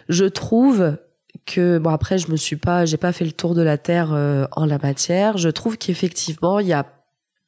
je, 0.08 0.14
je 0.14 0.26
trouve 0.26 0.96
que 1.48 1.80
bon 1.80 1.90
après, 1.90 2.20
je 2.20 2.30
me 2.32 2.38
suis 2.38 2.58
pas, 2.58 2.86
j'ai 2.86 2.98
pas 2.98 3.12
fait 3.12 3.26
le 3.26 3.32
tour 3.32 3.56
de 3.56 3.64
la 3.64 3.80
terre 3.80 4.10
euh, 4.14 4.46
en 4.52 4.66
la 4.66 4.78
matière. 4.78 5.38
Je 5.38 5.50
trouve 5.50 5.78
qu'effectivement, 5.80 6.60
il 6.60 6.68
y 6.68 6.74
a, 6.74 6.86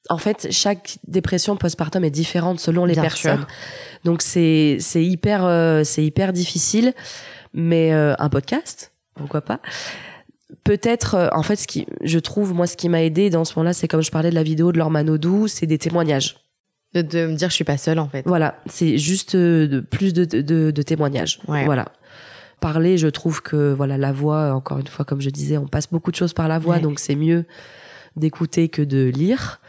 en 0.10 0.18
fait, 0.18 0.48
chaque 0.50 0.98
dépression 1.08 1.56
postpartum 1.58 2.04
est 2.04 2.10
différente 2.10 2.60
selon 2.60 2.86
les 2.86 2.94
Bien 2.94 3.04
personnes. 3.04 3.38
sûr. 3.40 3.48
Donc 4.06 4.22
c'est 4.24 4.78
c'est 4.80 5.04
hyper 5.04 5.46
euh, 5.46 5.84
c'est 5.84 6.04
hyper 6.04 6.34
difficile. 6.34 6.94
Mais 7.54 7.94
euh, 7.94 8.14
un 8.20 8.30
podcast, 8.30 8.92
pourquoi 9.16 9.42
pas 9.42 9.60
Peut-être, 10.64 11.16
euh, 11.16 11.28
en 11.34 11.44
fait, 11.44 11.56
ce 11.56 11.68
qui, 11.68 11.86
je 12.04 12.18
trouve, 12.20 12.54
moi, 12.54 12.66
ce 12.68 12.76
qui 12.78 12.90
m'a 12.90 13.04
aidé 13.04 13.30
dans 13.30 13.44
ce 13.46 13.54
moment-là, 13.56 13.74
c'est 13.74 13.88
comme 13.88 14.02
je 14.04 14.12
parlais 14.12 14.30
de 14.32 14.36
la 14.36 14.44
vidéo 14.44 14.72
de 14.72 14.78
Laure 14.80 14.90
Manodou, 14.92 15.48
c'est 15.48 15.66
des 15.68 15.78
témoignages. 15.78 16.38
de, 16.94 17.02
de 17.02 17.26
me 17.28 17.36
dire, 17.36 17.50
je 17.50 17.56
suis 17.56 17.64
pas 17.64 17.78
seule, 17.78 18.00
en 18.00 18.08
fait. 18.08 18.24
Voilà, 18.28 18.56
c'est 18.68 18.98
juste 18.98 19.34
euh, 19.36 19.68
de, 19.68 19.80
plus 19.80 20.14
de, 20.14 20.26
de, 20.26 20.72
de 20.72 20.82
témoignages. 20.82 21.40
Ouais. 21.48 21.66
Voilà. 21.66 21.86
Parler, 22.60 22.98
je 22.98 23.08
trouve 23.08 23.42
que 23.42 23.74
voilà 23.74 23.98
la 23.98 24.12
voix, 24.12 24.54
encore 24.54 24.80
une 24.80 24.88
fois, 24.88 25.06
comme 25.06 25.22
je 25.22 25.30
disais, 25.30 25.58
on 25.58 25.68
passe 25.68 25.90
beaucoup 25.90 26.12
de 26.12 26.16
choses 26.16 26.34
par 26.34 26.48
la 26.48 26.60
voix, 26.60 26.76
Ouais. 26.76 26.82
donc 26.82 27.00
c'est 27.00 27.16
mieux 27.16 27.46
d'écouter 28.16 28.70
que 28.70 28.82
de 28.82 29.06
lire. 29.06 29.62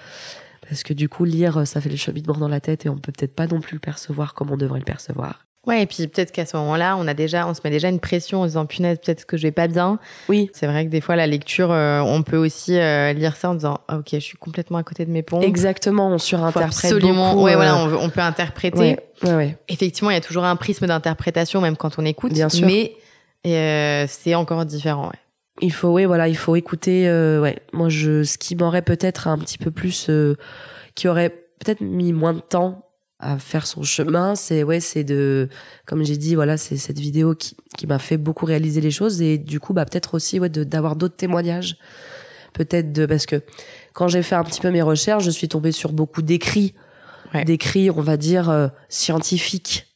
Parce 0.68 0.82
que 0.82 0.92
du 0.94 1.08
coup, 1.08 1.24
lire, 1.24 1.66
ça 1.66 1.80
fait 1.80 1.88
le 1.90 1.96
cheminement 1.96 2.34
dans 2.34 2.48
la 2.48 2.60
tête 2.60 2.86
et 2.86 2.88
on 2.88 2.96
peut 2.96 3.12
peut-être 3.12 3.34
pas 3.34 3.46
non 3.46 3.60
plus 3.60 3.74
le 3.74 3.80
percevoir 3.80 4.34
comme 4.34 4.50
on 4.50 4.56
devrait 4.56 4.78
le 4.78 4.84
percevoir. 4.84 5.46
Ouais, 5.66 5.82
et 5.82 5.86
puis 5.86 6.06
peut-être 6.06 6.32
qu'à 6.32 6.46
ce 6.46 6.56
moment-là, 6.56 6.96
on 6.96 7.06
a 7.06 7.12
déjà, 7.12 7.46
on 7.46 7.52
se 7.52 7.60
met 7.62 7.70
déjà 7.70 7.88
une 7.90 8.00
pression 8.00 8.40
en 8.40 8.44
se 8.44 8.48
disant 8.48 8.64
punaise, 8.64 8.98
peut-être 9.04 9.26
que 9.26 9.36
je 9.36 9.42
vais 9.42 9.52
pas 9.52 9.68
bien. 9.68 9.98
Oui, 10.30 10.50
C'est 10.54 10.66
vrai 10.66 10.86
que 10.86 10.90
des 10.90 11.02
fois, 11.02 11.16
la 11.16 11.26
lecture, 11.26 11.70
euh, 11.70 12.00
on 12.00 12.22
peut 12.22 12.38
aussi 12.38 12.78
euh, 12.78 13.12
lire 13.12 13.36
ça 13.36 13.50
en 13.50 13.54
disant 13.54 13.78
ah, 13.88 13.98
ok, 13.98 14.08
je 14.12 14.18
suis 14.20 14.38
complètement 14.38 14.78
à 14.78 14.82
côté 14.82 15.04
de 15.04 15.10
mes 15.10 15.22
pompes. 15.22 15.44
exactement, 15.44 16.08
on 16.08 16.18
surinterprète 16.18 16.92
absolument. 16.92 17.32
beaucoup. 17.34 17.44
ouais, 17.44 17.52
euh, 17.52 17.56
voilà, 17.56 17.76
on, 17.76 18.08
peut 18.08 18.22
interpréter. 18.22 18.78
ouais, 18.78 18.98
ouais, 19.22 19.34
ouais. 19.34 19.58
Effectivement, 19.68 20.10
il 20.10 20.14
y 20.14 20.16
a 20.16 20.22
toujours 20.22 20.44
un 20.44 20.56
prisme 20.56 20.86
d'interprétation, 20.86 21.60
même 21.60 21.76
quand 21.76 21.98
on 21.98 22.06
écoute. 22.06 22.32
Bien 22.32 22.48
sûr. 22.48 22.66
Mais 22.66 22.94
euh, 23.46 24.06
c'est 24.08 24.34
encore 24.34 24.64
différent. 24.64 25.08
Ouais. 25.08 25.18
Il 25.62 25.72
faut, 25.72 25.88
oui, 25.88 26.04
voilà, 26.04 26.28
il 26.28 26.36
faut 26.36 26.56
écouter. 26.56 27.08
euh, 27.08 27.40
ouais, 27.40 27.58
moi, 27.72 27.88
je, 27.88 28.22
ce 28.22 28.38
qui 28.38 28.56
m'aurait 28.56 28.82
peut-être 28.82 29.28
un 29.28 29.38
petit 29.38 29.58
peu 29.58 29.70
plus, 29.70 30.08
euh, 30.08 30.36
qui 30.94 31.08
aurait 31.08 31.30
peut-être 31.30 31.80
mis 31.80 32.12
moins 32.12 32.32
de 32.32 32.40
temps 32.40 32.89
à 33.20 33.38
faire 33.38 33.66
son 33.66 33.82
chemin, 33.82 34.34
c'est 34.34 34.62
ouais, 34.62 34.80
c'est 34.80 35.04
de, 35.04 35.48
comme 35.86 36.02
j'ai 36.04 36.16
dit, 36.16 36.34
voilà, 36.34 36.56
c'est 36.56 36.76
cette 36.78 36.98
vidéo 36.98 37.34
qui, 37.34 37.54
qui 37.76 37.86
m'a 37.86 37.98
fait 37.98 38.16
beaucoup 38.16 38.46
réaliser 38.46 38.80
les 38.80 38.90
choses 38.90 39.20
et 39.20 39.36
du 39.38 39.60
coup, 39.60 39.72
bah 39.74 39.84
peut-être 39.84 40.14
aussi 40.14 40.40
ouais, 40.40 40.48
d'avoir 40.48 40.96
d'autres 40.96 41.16
témoignages, 41.16 41.76
peut-être 42.54 42.92
de 42.92 43.04
parce 43.06 43.26
que 43.26 43.42
quand 43.92 44.08
j'ai 44.08 44.22
fait 44.22 44.34
un 44.36 44.44
petit 44.44 44.60
peu 44.60 44.70
mes 44.70 44.82
recherches, 44.82 45.24
je 45.24 45.30
suis 45.30 45.48
tombée 45.48 45.72
sur 45.72 45.92
beaucoup 45.92 46.22
d'écrits, 46.22 46.74
Ouais. 47.34 47.44
d'écrits, 47.44 47.90
on 47.90 48.00
va 48.00 48.16
dire 48.16 48.50
euh, 48.50 48.66
scientifiques. 48.88 49.86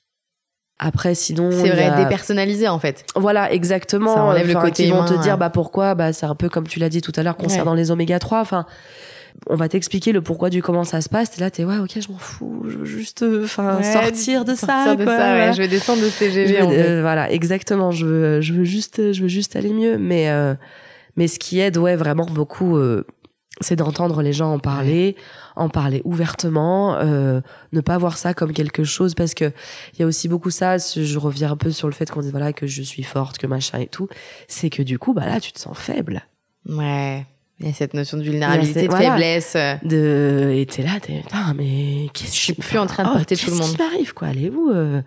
Après, 0.78 1.14
sinon, 1.14 1.50
C'est 1.50 1.70
vrai, 1.70 1.84
a- 1.86 2.02
dépersonnalisé 2.04 2.68
en 2.68 2.78
fait. 2.78 3.04
voilà, 3.16 3.52
exactement. 3.52 4.14
Ça 4.14 4.22
enlève 4.22 4.46
le 4.48 4.54
côté 4.54 4.84
qui 4.84 4.90
vont 4.90 5.04
te 5.04 5.14
dire, 5.22 5.32
ouais. 5.34 5.38
bah 5.38 5.50
pourquoi? 5.50 5.94
Bah 5.94 6.12
c'est 6.12 6.26
un 6.26 6.34
peu 6.34 6.48
comme 6.48 6.66
tu 6.66 6.78
l'as 6.78 6.88
dit 6.88 7.00
tout 7.00 7.12
à 7.16 7.22
l'heure 7.22 7.36
concernant 7.36 7.74
les 7.74 7.90
oméga 7.90 8.18
3. 8.18 8.40
Enfin, 8.40 8.66
on 9.48 9.56
va 9.56 9.68
t'expliquer 9.68 10.12
le 10.12 10.22
pourquoi 10.22 10.48
du 10.50 10.62
comment 10.62 10.84
ça 10.84 11.00
se 11.00 11.08
passe. 11.08 11.30
T'es 11.30 11.40
là, 11.40 11.50
t'es 11.50 11.64
ouais, 11.64 11.78
ok, 11.78 11.90
je 12.00 12.10
m'en 12.10 12.18
fous. 12.18 12.64
Je 12.68 12.78
veux 12.78 12.84
juste, 12.84 13.22
euh, 13.22 13.44
enfin, 13.44 13.76
Ouais, 13.78 13.92
sortir 13.92 14.44
de 14.44 14.54
sortir 14.54 14.66
ça. 14.84 14.96
de 14.96 15.04
quoi, 15.04 15.16
ça, 15.16 15.34
ouais. 15.34 15.52
Je 15.52 15.58
vais 15.58 15.68
descendre 15.68 16.02
de 16.02 16.08
ce 16.08 16.18
TGV. 16.18 16.52
Veux- 16.58 16.64
en 16.64 16.70
fait. 16.70 16.82
euh, 16.82 17.00
voilà, 17.02 17.30
exactement. 17.32 17.90
Je 17.90 18.06
veux, 18.06 18.40
je 18.40 18.52
veux 18.54 18.64
juste, 18.64 19.12
je 19.12 19.22
veux 19.22 19.28
juste 19.28 19.56
aller 19.56 19.72
mieux. 19.72 19.98
Mais, 19.98 20.30
euh, 20.30 20.54
mais 21.16 21.28
ce 21.28 21.38
qui 21.38 21.60
aide, 21.60 21.76
ouais, 21.76 21.96
vraiment 21.96 22.26
beaucoup, 22.26 22.76
euh, 22.76 23.04
c'est 23.60 23.76
d'entendre 23.76 24.20
les 24.22 24.32
gens 24.32 24.52
en 24.52 24.58
parler, 24.58 25.14
en 25.54 25.68
parler 25.68 26.02
ouvertement, 26.04 26.96
euh, 26.96 27.40
ne 27.72 27.80
pas 27.80 27.98
voir 27.98 28.18
ça 28.18 28.34
comme 28.34 28.52
quelque 28.52 28.82
chose 28.82 29.14
parce 29.14 29.32
que 29.34 29.52
il 29.94 30.00
y 30.00 30.02
a 30.02 30.06
aussi 30.06 30.26
beaucoup 30.28 30.50
ça. 30.50 30.76
Je 30.78 31.18
reviens 31.18 31.52
un 31.52 31.56
peu 31.56 31.70
sur 31.70 31.86
le 31.86 31.94
fait 31.94 32.10
qu'on 32.10 32.20
dit 32.20 32.30
voilà 32.32 32.52
que 32.52 32.66
je 32.66 32.82
suis 32.82 33.04
forte, 33.04 33.38
que 33.38 33.46
machin 33.46 33.78
et 33.78 33.86
tout. 33.86 34.08
C'est 34.48 34.70
que 34.70 34.82
du 34.82 34.98
coup, 34.98 35.14
bah 35.14 35.26
là, 35.26 35.38
tu 35.38 35.52
te 35.52 35.60
sens 35.60 35.76
faible. 35.78 36.22
Ouais. 36.68 37.26
Il 37.60 37.66
y 37.66 37.70
a 37.70 37.72
cette 37.72 37.94
notion 37.94 38.18
de 38.18 38.24
vulnérabilité, 38.24 38.72
cette- 38.80 38.82
de 38.84 38.88
voilà. 38.88 39.10
faiblesse. 39.12 39.56
De 39.84 40.50
et 40.52 40.66
t'es 40.66 40.82
là, 40.82 40.98
t'es 41.00 41.20
putain, 41.20 41.54
mais 41.56 42.08
qu'est-ce 42.12 42.34
Je 42.34 42.40
suis 42.40 42.52
plus 42.54 42.78
en 42.78 42.86
train 42.86 43.04
de 43.04 43.08
oh, 43.10 43.12
porter 43.12 43.36
tout 43.36 43.46
le 43.46 43.50
qu'est-ce 43.56 43.62
monde. 43.68 43.76
qui 43.76 43.82
m'arrive 43.82 44.12
quoi? 44.12 44.28
Elle 44.30 44.44
est 44.46 44.50
où 44.50 44.70
euh, 44.72 45.00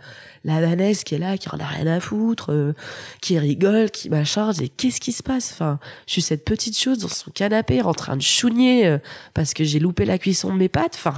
la 0.46 0.62
Vanessa 0.62 1.04
qui 1.04 1.16
est 1.16 1.18
là, 1.18 1.38
qui 1.38 1.50
en 1.50 1.60
a 1.60 1.66
rien 1.66 1.86
à 1.88 2.00
foutre, 2.00 2.54
euh, 2.54 2.74
qui 3.22 3.38
rigole, 3.38 3.92
qui. 3.92 4.10
Je 4.10 4.52
dis, 4.60 4.70
qu'est-ce 4.70 5.02
qui 5.02 5.12
se 5.12 5.24
passe? 5.24 5.52
Enfin, 5.52 5.78
je 6.08 6.14
suis 6.14 6.22
cette 6.22 6.46
petite 6.46 6.80
chose 6.80 7.00
dans 7.00 7.10
son 7.10 7.32
canapé 7.32 7.82
en 7.82 7.94
train 7.94 8.16
de 8.16 8.22
chougner 8.22 8.88
euh, 8.88 8.98
parce 9.34 9.54
que 9.54 9.66
j'ai 9.66 9.80
loupé 9.80 10.06
la 10.06 10.18
cuisson 10.18 10.50
de 10.54 10.58
mes 10.58 10.70
pâtes. 10.70 10.96
Enfin, 10.96 11.16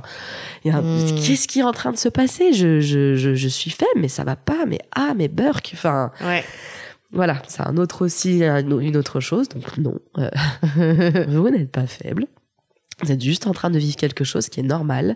un- 0.65 0.81
Hmm. 0.81 1.15
qu'est-ce 1.23 1.47
qui 1.47 1.59
est 1.59 1.63
en 1.63 1.73
train 1.73 1.91
de 1.91 1.97
se 1.97 2.09
passer? 2.09 2.53
Je, 2.53 2.79
je, 2.81 3.15
je, 3.15 3.35
je 3.35 3.47
suis 3.47 3.69
faible, 3.69 3.91
mais 3.97 4.07
ça 4.07 4.23
va 4.23 4.35
pas. 4.35 4.65
Mais 4.67 4.79
ah, 4.95 5.13
mais 5.15 5.27
Burke. 5.27 5.71
Enfin, 5.75 6.11
Ouais. 6.25 6.43
Voilà, 7.11 7.41
c'est 7.47 7.61
un 7.61 7.77
autre 7.77 8.05
aussi, 8.05 8.43
un- 8.43 8.65
une 8.79 8.97
autre 8.97 9.19
chose. 9.19 9.49
Donc 9.49 9.77
non, 9.77 9.95
euh, 10.17 10.29
vous 11.27 11.49
n'êtes 11.49 11.71
pas 11.71 11.87
faible. 11.87 12.25
Vous 13.01 13.11
êtes 13.11 13.23
juste 13.23 13.47
en 13.47 13.51
train 13.53 13.69
de 13.69 13.79
vivre 13.79 13.95
quelque 13.95 14.23
chose 14.23 14.49
qui 14.49 14.59
est 14.59 14.63
normal. 14.63 15.15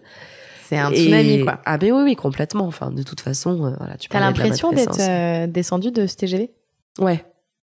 C'est 0.66 0.78
un 0.78 0.90
Et- 0.92 0.96
tsunami, 0.96 1.44
quoi. 1.44 1.60
Ah 1.66 1.78
mais 1.82 1.92
oui, 1.92 2.02
oui, 2.04 2.16
complètement. 2.16 2.66
Enfin, 2.66 2.90
de 2.92 3.04
toute 3.04 3.20
façon, 3.20 3.66
euh, 3.66 3.72
voilà, 3.78 3.98
tu 3.98 4.08
T'as 4.10 4.20
l'impression 4.22 4.72
d'être 4.72 5.00
euh, 5.00 5.48
descendu 5.48 5.92
de 5.92 6.08
ce 6.08 6.16
TGV 6.16 6.52
Ouais. 7.00 7.24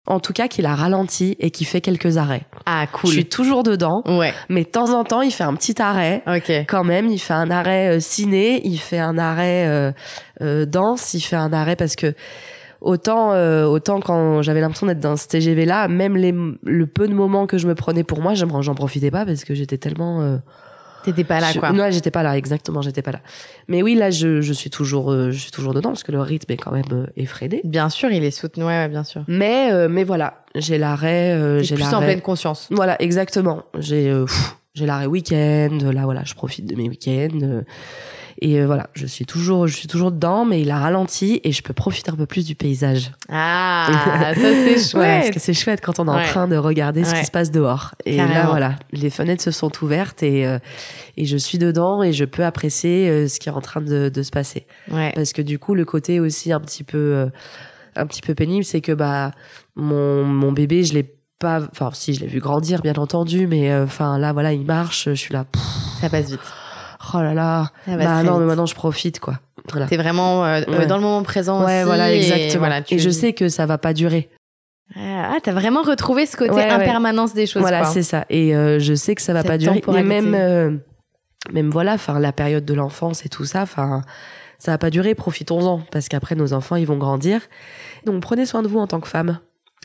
En 0.09 0.21
tout 0.21 0.31
cas, 0.31 0.47
qu'il 0.47 0.65
a 0.65 0.73
ralenti 0.73 1.35
et 1.41 1.51
qu'il 1.51 1.67
fait 1.67 1.81
quelques 1.81 2.15
arrêts. 2.15 2.43
Ah, 2.65 2.85
Je 3.03 3.09
suis 3.09 3.25
toujours 3.25 3.63
dedans, 3.63 4.03
Ouais. 4.05 4.33
mais 4.47 4.63
de 4.63 4.69
temps 4.69 4.97
en 4.97 5.03
temps, 5.03 5.21
il 5.21 5.31
fait 5.33 5.43
un 5.43 5.53
petit 5.55 5.81
arrêt. 5.81 6.23
Ok. 6.25 6.49
Quand 6.69 6.85
même, 6.85 7.07
il 7.09 7.19
fait 7.19 7.33
un 7.33 7.51
arrêt 7.51 7.97
euh, 7.97 7.99
ciné, 7.99 8.65
il 8.65 8.77
fait 8.77 8.99
un 8.99 9.17
arrêt 9.17 9.67
euh, 9.67 9.91
euh, 10.41 10.65
danse, 10.65 11.13
il 11.13 11.19
fait 11.19 11.35
un 11.35 11.51
arrêt 11.51 11.75
parce 11.75 11.97
que 11.97 12.13
autant 12.81 13.31
euh, 13.33 13.65
autant 13.65 13.99
quand 13.99 14.41
j'avais 14.41 14.61
l'impression 14.61 14.87
d'être 14.87 14.99
dans 14.99 15.15
ce 15.17 15.27
TGV 15.27 15.65
là, 15.65 15.87
même 15.87 16.15
les 16.17 16.33
le 16.63 16.87
peu 16.87 17.07
de 17.07 17.13
moments 17.13 17.47
que 17.47 17.57
je 17.57 17.67
me 17.67 17.75
prenais 17.75 18.03
pour 18.03 18.21
moi, 18.21 18.33
j'en 18.35 18.61
j'en 18.61 18.75
profitais 18.75 19.11
pas 19.11 19.25
parce 19.25 19.43
que 19.43 19.53
j'étais 19.55 19.77
tellement 19.77 20.21
euh, 20.21 20.37
T'étais 21.03 21.23
pas 21.23 21.39
là, 21.39 21.53
je- 21.53 21.59
quoi. 21.59 21.71
Non, 21.71 21.89
j'étais 21.89 22.11
pas 22.11 22.21
là, 22.21 22.35
exactement, 22.37 22.81
j'étais 22.81 23.01
pas 23.01 23.13
là. 23.13 23.19
Mais 23.69 23.81
oui, 23.81 23.95
là, 23.95 24.09
je, 24.11 24.41
je 24.41 24.51
suis 24.51 24.69
toujours, 24.69 25.09
euh, 25.11 25.31
je 25.31 25.37
suis 25.39 25.51
toujours 25.51 25.73
dedans 25.73 25.89
parce 25.89 26.03
que 26.03 26.11
le 26.11 26.19
rythme 26.19 26.51
est 26.51 26.57
quand 26.57 26.71
même 26.73 26.83
euh, 26.91 27.05
effréné. 27.15 27.61
Bien 27.63 27.87
sûr, 27.87 28.11
il 28.11 28.25
est 28.25 28.31
soutenu, 28.31 28.63
ouais, 28.65 28.69
ouais, 28.71 28.89
bien 28.89 29.05
sûr. 29.05 29.23
Mais, 29.29 29.71
euh, 29.71 29.87
mais 29.89 30.03
voilà, 30.03 30.43
j'ai 30.55 30.77
l'arrêt, 30.77 31.31
euh, 31.31 31.61
j'ai 31.63 31.75
plus 31.75 31.85
en 31.85 31.91
l'arrêt. 31.91 32.05
pleine 32.07 32.21
conscience. 32.21 32.67
Voilà, 32.71 33.01
exactement. 33.01 33.63
J'ai, 33.79 34.09
euh, 34.09 34.25
j'ai 34.73 34.85
l'arrêt 34.85 35.05
week-end. 35.05 35.77
Là, 35.93 36.01
voilà, 36.03 36.23
je 36.25 36.33
profite 36.33 36.65
de 36.65 36.75
mes 36.75 36.89
week-ends. 36.89 37.61
Et 38.41 38.59
euh, 38.59 38.65
voilà, 38.65 38.87
je 38.93 39.05
suis 39.05 39.25
toujours, 39.25 39.67
je 39.67 39.75
suis 39.75 39.87
toujours 39.87 40.11
dedans, 40.11 40.45
mais 40.45 40.61
il 40.61 40.69
a 40.71 40.77
ralenti 40.79 41.41
et 41.43 41.51
je 41.51 41.61
peux 41.63 41.73
profiter 41.73 42.11
un 42.11 42.15
peu 42.15 42.25
plus 42.25 42.45
du 42.45 42.55
paysage. 42.55 43.11
Ah, 43.29 44.31
ça 44.35 44.41
c'est 44.41 44.47
Ouais, 44.47 44.73
parce 44.73 44.89
chouette. 44.91 45.33
que 45.33 45.39
c'est 45.39 45.53
chouette 45.53 45.81
quand 45.81 45.99
on 45.99 46.07
est 46.07 46.11
en 46.11 46.23
train 46.23 46.47
de 46.47 46.55
regarder 46.57 47.03
ce 47.03 47.13
qui 47.15 47.25
se 47.25 47.31
passe 47.31 47.51
dehors. 47.51 47.95
Et 48.05 48.17
là, 48.17 48.45
voilà, 48.47 48.75
les 48.91 49.09
fenêtres 49.09 49.43
se 49.43 49.51
sont 49.51 49.71
ouvertes 49.81 50.23
et 50.23 50.45
euh, 50.45 50.59
et 51.17 51.25
je 51.25 51.37
suis 51.37 51.57
dedans 51.57 52.03
et 52.03 52.13
je 52.13 52.25
peux 52.25 52.45
apprécier 52.45 53.09
euh, 53.09 53.27
ce 53.27 53.39
qui 53.39 53.49
est 53.49 53.51
en 53.51 53.61
train 53.61 53.81
de, 53.81 54.09
de 54.09 54.23
se 54.23 54.29
passer. 54.31 54.67
Ouais. 54.91 55.11
Parce 55.15 55.33
que 55.33 55.41
du 55.41 55.57
coup, 55.59 55.73
le 55.75 55.85
côté 55.85 56.19
aussi 56.19 56.51
un 56.53 56.59
petit 56.59 56.83
peu 56.83 56.97
euh, 56.97 57.25
un 57.95 58.05
petit 58.05 58.21
peu 58.21 58.35
pénible, 58.35 58.63
c'est 58.63 58.81
que 58.81 58.91
bah 58.91 59.31
mon 59.75 60.23
mon 60.23 60.51
bébé, 60.51 60.83
je 60.83 60.93
l'ai 60.93 61.11
pas, 61.39 61.61
enfin 61.71 61.89
si 61.93 62.13
je 62.13 62.19
l'ai 62.21 62.27
vu 62.27 62.39
grandir 62.39 62.81
bien 62.81 62.93
entendu, 62.95 63.47
mais 63.47 63.71
euh, 63.71 63.83
enfin 63.85 64.17
là 64.19 64.33
voilà, 64.33 64.53
il 64.53 64.65
marche, 64.65 65.05
je 65.09 65.13
suis 65.15 65.33
là, 65.33 65.45
pff, 65.51 65.61
Ça 66.01 66.09
passe 66.09 66.29
vite. 66.31 66.39
Oh 67.15 67.21
là 67.21 67.33
là, 67.33 67.71
va 67.87 67.97
bah 67.97 68.05
très 68.05 68.23
non, 68.23 68.37
mais 68.39 68.45
maintenant 68.45 68.65
je 68.65 68.75
profite 68.75 69.19
quoi. 69.19 69.39
Voilà. 69.71 69.85
T'es 69.87 69.97
vraiment 69.97 70.45
euh, 70.45 70.61
euh, 70.67 70.79
Ouais. 70.79 70.85
dans 70.87 70.95
le 70.97 71.03
moment 71.03 71.23
présent 71.23 71.63
Ouais, 71.65 71.77
aussi. 71.79 71.85
voilà, 71.85 72.11
et 72.13 72.17
exactement. 72.17 72.59
voilà, 72.59 72.81
tu- 72.81 72.95
et 72.95 72.99
je 72.99 73.09
sais 73.09 73.33
que 73.33 73.49
ça 73.49 73.65
va 73.65 73.77
pas 73.77 73.93
durer. 73.93 74.29
Ah, 74.95 75.35
t'as 75.43 75.51
vraiment 75.51 75.81
retrouvé 75.81 76.25
ce 76.25 76.37
côté 76.37 76.51
Ouais, 76.51 76.69
impermanence 76.69 77.33
des 77.33 77.45
choses. 77.45 77.61
Voilà, 77.61 77.83
c'est 77.85 78.03
ça. 78.03 78.25
Et 78.29 78.55
euh, 78.55 78.79
je 78.79 78.93
sais 78.93 79.15
que 79.15 79.21
ça 79.21 79.33
va 79.33 79.41
Cette 79.41 79.49
pas 79.49 79.57
durer. 79.57 79.81
Même, 80.01 80.33
euh, 80.33 80.71
même 81.51 81.69
voilà, 81.69 81.93
enfin 81.95 82.19
la 82.19 82.31
période 82.31 82.63
de 82.63 82.73
l'enfance 82.73 83.25
et 83.25 83.29
tout 83.29 83.43
ça, 83.45 83.63
enfin 83.63 84.01
ça 84.59 84.71
va 84.71 84.77
pas 84.77 84.89
durer. 84.89 85.13
Profitons-en 85.13 85.79
parce 85.91 86.07
qu'après 86.07 86.35
nos 86.35 86.53
enfants 86.53 86.77
ils 86.77 86.87
vont 86.87 86.97
grandir. 86.97 87.41
Donc 88.05 88.21
prenez 88.21 88.45
soin 88.45 88.61
de 88.63 88.67
vous 88.69 88.79
en 88.79 88.87
tant 88.87 89.01
que 89.01 89.07
femme. 89.09 89.39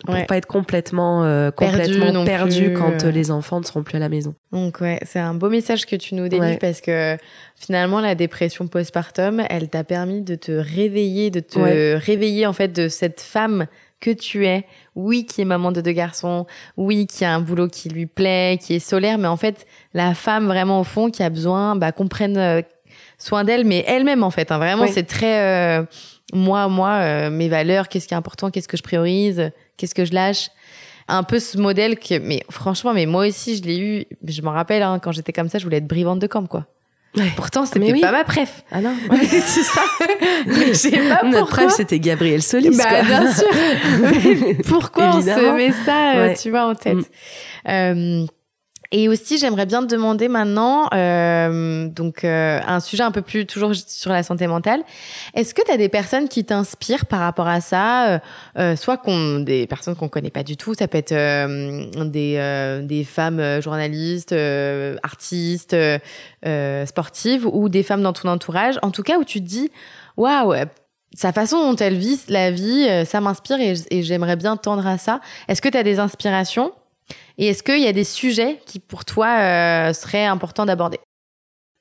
Pour 0.05 0.27
pas 0.27 0.37
être 0.37 0.47
complètement 0.47 1.25
euh, 1.25 1.51
complètement 1.51 2.25
perdu, 2.25 2.73
quand 2.73 3.05
euh. 3.05 3.11
les 3.11 3.31
enfants 3.31 3.61
ne 3.61 3.65
seront 3.65 3.83
plus 3.83 3.97
à 3.97 3.99
la 4.01 4.09
maison. 4.09 4.35
Donc 4.53 4.81
ouais, 4.81 4.99
c'est 5.05 5.19
un 5.19 5.35
beau 5.35 5.49
message 5.49 5.87
que 5.87 5.97
tu 5.97 6.15
nous 6.15 6.29
délivres 6.29 6.59
parce 6.59 6.81
que 6.81 7.17
finalement 7.57 8.01
la 8.01 8.15
dépression 8.15 8.67
postpartum, 8.67 9.43
elle 9.49 9.69
t'a 9.69 9.85
permis 9.85 10.23
de 10.23 10.35
te 10.35 10.53
réveiller, 10.53 11.31
de 11.31 11.41
te 11.41 11.97
réveiller 11.97 12.47
en 12.47 12.53
fait 12.53 12.69
de 12.69 12.89
cette 12.89 13.21
femme 13.21 13.67
que 14.01 14.11
tu 14.11 14.47
es, 14.47 14.65
oui, 14.97 15.25
qui 15.27 15.43
est 15.43 15.45
maman 15.45 15.71
de 15.71 15.81
deux 15.81 15.93
garçons, 15.93 16.47
oui, 16.77 17.07
qui 17.07 17.25
a 17.25 17.33
un 17.33 17.41
boulot 17.41 17.69
qui 17.69 17.89
lui 17.89 18.07
plaît, 18.07 18.59
qui 18.61 18.75
est 18.75 18.81
solaire, 18.81 19.17
mais 19.17 19.29
en 19.29 19.37
fait, 19.37 19.65
la 19.95 20.15
femme 20.15 20.47
vraiment 20.47 20.81
au 20.81 20.85
fond 20.85 21.09
qui 21.09 21.23
a 21.23 21.31
besoin 21.31 21.77
bah, 21.77 21.93
qu'on 21.93 22.09
prenne 22.09 22.37
euh, 22.37 22.63
soin 23.19 23.45
d'elle, 23.45 23.65
mais 23.65 23.85
elle-même 23.87 24.25
en 24.25 24.31
fait. 24.31 24.51
Hein, 24.51 24.59
vraiment, 24.59 24.89
c'est 24.89 25.05
très 25.05 25.87
moi, 26.35 26.67
moi, 26.69 27.29
mes 27.31 27.49
valeurs, 27.49 27.89
qu'est-ce 27.89 28.09
qui 28.09 28.15
est 28.15 28.17
important, 28.17 28.51
qu'est-ce 28.51 28.67
que 28.67 28.79
je 28.79 28.83
priorise, 28.83 29.53
qu'est-ce 29.83 29.95
que 29.97 30.05
je 30.05 30.15
lâche 30.15 30.51
un 31.09 31.25
peu 31.25 31.41
ce 31.41 31.59
modèle 31.59 31.99
que 31.99 32.21
mais 32.21 32.45
franchement 32.49 32.95
mais 32.95 33.07
moi 33.07 33.27
aussi 33.27 33.57
je 33.57 33.63
l'ai 33.65 33.79
eu 33.81 34.05
je 34.25 34.43
m'en 34.43 34.53
rappelle 34.53 34.85
hein, 34.85 35.01
quand 35.03 35.11
j'étais 35.11 35.33
comme 35.33 35.49
ça 35.49 35.59
je 35.59 35.65
voulais 35.65 35.79
être 35.79 35.89
brivante 35.89 36.21
de 36.21 36.29
camp 36.29 36.47
quoi 36.47 36.67
Pourtant, 37.37 37.67
c'était 37.67 38.01
pas 38.01 38.11
ma 38.11 38.25
préf. 38.25 38.65
Ah 38.71 38.81
non, 38.81 38.95
c'est 39.21 39.63
ça. 39.63 39.83
mais 40.47 41.09
pas 41.11 41.29
Notre 41.29 41.49
préf, 41.49 41.71
c'était 41.73 41.99
Gabriel 41.99 42.43
Solis. 42.43 42.75
Bah, 42.75 43.03
bien 43.03 43.31
sûr. 43.31 43.49
pourquoi 44.67 45.17
on 45.17 45.21
se 45.21 45.55
met 45.55 45.73
ça, 45.85 46.15
euh, 46.17 46.35
tu 46.41 46.49
vois, 46.49 46.69
en 46.69 46.75
tête 46.75 46.97
mm. 46.97 47.69
euh, 47.69 48.27
et 48.95 49.09
aussi, 49.09 49.39
j'aimerais 49.39 49.65
bien 49.65 49.81
te 49.81 49.87
demander 49.87 50.29
maintenant, 50.29 50.87
euh, 50.93 51.89
donc 51.89 52.25
euh, 52.25 52.61
un 52.67 52.79
sujet 52.79 53.03
un 53.03 53.11
peu 53.11 53.23
plus 53.23 53.47
toujours 53.47 53.73
sur 53.75 54.13
la 54.13 54.23
santé 54.23 54.47
mentale. 54.47 54.83
Est-ce 55.33 55.55
que 55.55 55.63
tu 55.65 55.73
as 55.73 55.79
des 55.79 55.89
personnes 55.89 56.29
qui 56.29 56.45
t'inspirent 56.45 57.07
par 57.07 57.21
rapport 57.21 57.49
à 57.49 57.63
ça? 57.63 58.09
Euh, 58.09 58.19
euh 58.59 58.77
Soit 58.77 58.99
qu'on, 58.99 59.39
des 59.39 59.67
personnes 59.67 59.97
qu'on 59.97 60.11
connaît 60.11 60.31
pas 60.31 60.43
du 60.43 60.59
tout, 60.59 60.75
ça 60.75 60.89
peut 60.89 60.99
être 60.99 61.13
euh, 61.13 61.87
des, 62.05 62.35
euh, 62.37 62.83
des 62.83 63.05
femmes 63.05 63.63
journalistes, 63.63 64.35
artistes, 65.03 65.75
sportives, 66.85 67.47
ou 67.47 67.71
des 67.71 67.83
femmes 67.83 68.03
dans 68.03 68.13
ton 68.13 68.29
entourage. 68.29 68.79
En 68.83 68.91
tout 68.91 69.03
cas, 69.03 69.19
où 69.19 69.25
tu 69.25 69.41
te 69.41 69.47
dis, 69.47 69.71
waouh, 70.19 70.55
sa 71.15 71.33
façon 71.33 71.71
dont 71.71 71.77
elle 71.77 71.97
vit 71.97 72.21
la 72.29 72.51
vie, 72.51 73.07
ça 73.07 73.23
m'inspire 73.23 73.59
et, 73.59 73.75
et 73.91 74.03
j'aimerais 74.03 74.37
bien 74.37 74.59
tendre 74.59 74.87
à 74.87 74.99
ça. 74.99 75.21
Est-ce 75.49 75.63
que 75.63 75.71
tu 75.71 75.79
as 75.79 75.83
des 75.83 75.99
inspirations? 75.99 76.73
Et 77.39 77.49
est-ce 77.49 77.63
qu'il 77.63 77.81
y 77.81 77.87
a 77.87 77.93
des 77.93 78.05
sujets 78.05 78.61
qui, 78.67 78.79
pour 78.79 79.05
toi, 79.05 79.27
euh, 79.39 79.93
seraient 79.93 80.25
importants 80.25 80.67
d'aborder? 80.67 80.99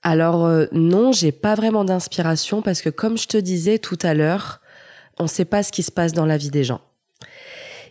Alors 0.04 0.46
euh, 0.46 0.66
non, 0.72 1.12
j'ai 1.12 1.32
pas 1.32 1.56
vraiment 1.56 1.84
d'inspiration 1.84 2.62
parce 2.62 2.82
que, 2.82 2.90
comme 2.90 3.18
je 3.18 3.28
te 3.28 3.38
disais 3.38 3.78
tout 3.78 4.00
à 4.02 4.14
l'heure, 4.14 4.62
on 5.20 5.24
ne 5.24 5.30
sait 5.30 5.46
pas 5.46 5.62
ce 5.64 5.72
qui 5.72 5.84
se 5.84 5.92
passe 5.92 6.14
dans 6.14 6.26
la 6.26 6.38
vie 6.38 6.50
des 6.50 6.64
gens. 6.64 6.82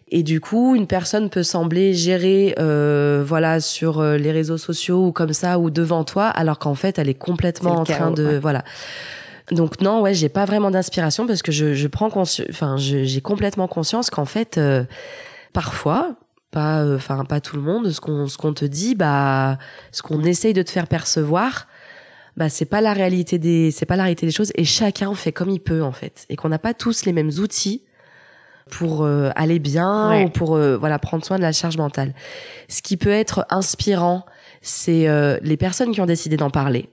Et 0.08 0.24
du 0.24 0.40
coup, 0.40 0.74
une 0.74 0.88
personne 0.88 1.30
peut 1.30 1.44
sembler 1.44 1.94
gérer, 1.94 2.56
euh, 2.58 3.22
voilà, 3.24 3.60
sur 3.60 4.02
les 4.02 4.32
réseaux 4.32 4.58
sociaux 4.58 5.06
ou 5.06 5.12
comme 5.12 5.32
ça 5.32 5.60
ou 5.60 5.70
devant 5.70 6.02
toi, 6.02 6.26
alors 6.26 6.58
qu'en 6.58 6.74
fait, 6.74 6.98
elle 6.98 7.08
est 7.08 7.14
complètement 7.14 7.76
en 7.76 7.84
train 7.84 8.10
de, 8.10 8.36
voilà. 8.36 8.64
Donc 9.50 9.80
non, 9.80 10.00
ouais, 10.00 10.14
j'ai 10.14 10.28
pas 10.28 10.44
vraiment 10.44 10.70
d'inspiration 10.70 11.26
parce 11.26 11.42
que 11.42 11.52
je, 11.52 11.74
je 11.74 11.88
prends 11.88 12.10
conscience, 12.10 12.48
enfin, 12.50 12.76
j'ai 12.76 13.20
complètement 13.20 13.68
conscience 13.68 14.10
qu'en 14.10 14.24
fait, 14.24 14.58
euh, 14.58 14.84
parfois, 15.52 16.14
pas 16.50 16.82
euh, 16.82 16.96
enfin 16.96 17.24
pas 17.24 17.40
tout 17.40 17.56
le 17.56 17.62
monde. 17.62 17.90
Ce 17.90 18.00
qu'on 18.00 18.26
ce 18.26 18.36
qu'on 18.36 18.52
te 18.52 18.64
dit 18.64 18.94
bah 18.94 19.58
ce 19.92 20.02
qu'on 20.02 20.22
essaye 20.24 20.52
de 20.52 20.62
te 20.62 20.70
faire 20.70 20.86
percevoir 20.86 21.66
bah 22.36 22.48
c'est 22.48 22.64
pas 22.64 22.80
la 22.80 22.92
réalité 22.92 23.38
des 23.38 23.70
c'est 23.70 23.86
pas 23.86 23.96
la 23.96 24.04
réalité 24.04 24.26
des 24.26 24.32
choses. 24.32 24.52
Et 24.54 24.64
chacun 24.64 25.14
fait 25.14 25.32
comme 25.32 25.50
il 25.50 25.60
peut 25.60 25.82
en 25.82 25.92
fait. 25.92 26.26
Et 26.28 26.36
qu'on 26.36 26.48
n'a 26.48 26.58
pas 26.58 26.74
tous 26.74 27.04
les 27.04 27.12
mêmes 27.12 27.30
outils 27.38 27.82
pour 28.70 29.02
euh, 29.02 29.30
aller 29.34 29.58
bien 29.58 30.24
ou 30.24 30.28
pour 30.28 30.54
euh, 30.54 30.76
voilà 30.76 30.98
prendre 30.98 31.24
soin 31.24 31.36
de 31.36 31.42
la 31.42 31.52
charge 31.52 31.76
mentale. 31.76 32.14
Ce 32.68 32.82
qui 32.82 32.96
peut 32.96 33.10
être 33.10 33.46
inspirant, 33.50 34.24
c'est 34.62 35.08
les 35.42 35.56
personnes 35.56 35.92
qui 35.92 36.00
ont 36.00 36.06
décidé 36.06 36.36
d'en 36.36 36.50
parler 36.50 36.90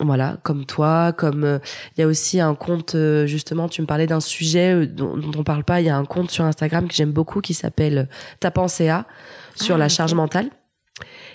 voilà, 0.00 0.38
comme 0.42 0.64
toi, 0.64 1.12
comme 1.12 1.44
euh, 1.44 1.58
il 1.96 2.00
y 2.00 2.04
a 2.04 2.06
aussi 2.06 2.40
un 2.40 2.54
compte 2.54 2.94
euh, 2.94 3.26
justement, 3.26 3.68
tu 3.68 3.82
me 3.82 3.86
parlais 3.86 4.06
d'un 4.06 4.20
sujet 4.20 4.74
euh, 4.74 4.86
dont, 4.86 5.16
dont, 5.16 5.32
on 5.38 5.44
parle 5.44 5.64
pas, 5.64 5.80
il 5.80 5.86
y 5.86 5.90
a 5.90 5.96
un 5.96 6.04
compte 6.04 6.30
sur 6.30 6.44
Instagram 6.44 6.88
que 6.88 6.94
j'aime 6.94 7.12
beaucoup 7.12 7.40
qui 7.40 7.54
s'appelle 7.54 8.08
Ta 8.40 8.50
pensée 8.50 8.88
à 8.88 9.06
sur 9.54 9.74
ah, 9.74 9.78
la 9.78 9.88
charge 9.88 10.14
mentale. 10.14 10.48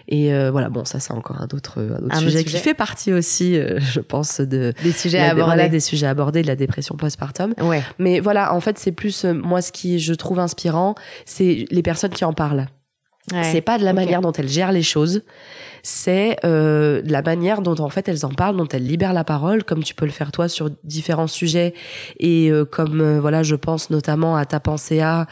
Et 0.08 0.32
voilà, 0.52 0.70
bon, 0.70 0.86
ça 0.86 1.00
c'est 1.00 1.14
encore 1.14 1.42
un 1.42 1.48
autre, 1.52 1.80
un 1.80 2.06
autre 2.06 2.20
sujet, 2.20 2.44
qui 2.44 2.58
fait 2.58 2.76
partie 2.76 3.12
aussi, 3.12 3.60
je 3.78 4.00
pense, 4.00 4.40
de 4.40 4.72
des 4.84 4.92
sujets 4.92 5.20
abordés, 5.20 5.68
des 5.68 5.80
sujets 5.80 6.06
abordés 6.06 6.44
de 6.44 6.48
la 6.48 6.56
dépression 6.56 6.96
postpartum. 6.96 7.56
Ouais. 7.60 7.82
Mais 7.98 8.20
voilà, 8.20 8.54
en 8.54 8.60
fait, 8.60 8.78
c'est 8.78 8.92
plus 8.92 9.26
moi 9.26 9.64
ce 9.64 9.72
qui 9.72 9.98
je 9.98 10.14
trouve 10.14 10.38
inspirant, 10.38 10.94
c'est 11.26 11.66
les 11.72 11.82
personnes 11.82 12.12
qui 12.12 12.24
en 12.24 12.34
parlent. 12.34 12.68
C'est 13.44 13.62
pas 13.62 13.80
de 13.80 13.84
la 13.84 13.94
manière 13.94 14.22
dont 14.22 14.32
elles 14.32 14.48
gèrent 14.48 14.72
les 14.72 14.84
choses, 14.84 15.24
c'est 15.82 16.38
euh, 16.46 17.02
la 17.06 17.22
manière 17.22 17.62
dont 17.62 17.76
en 17.80 17.90
fait 17.90 18.08
elles 18.08 18.26
en 18.26 18.30
parlent, 18.30 18.58
dont 18.58 18.68
elles 18.68 18.86
libèrent 18.86 19.14
la 19.14 19.24
parole, 19.24 19.64
comme 19.64 19.84
tu 19.84 19.96
peux 19.96 20.06
le 20.06 20.12
faire 20.12 20.32
toi 20.32 20.48
sur 20.48 20.70
différents 20.84 21.28
sujets 21.28 21.74
et 22.20 22.52
euh, 22.52 22.66
comme 22.66 23.02
euh, 23.02 23.20
voilà, 23.20 23.44
je 23.44 23.56
pense 23.56 23.90
notamment 23.90 24.36
à 24.36 24.46
ta 24.46 24.60
pensée 24.60 25.00
à. 25.00 25.28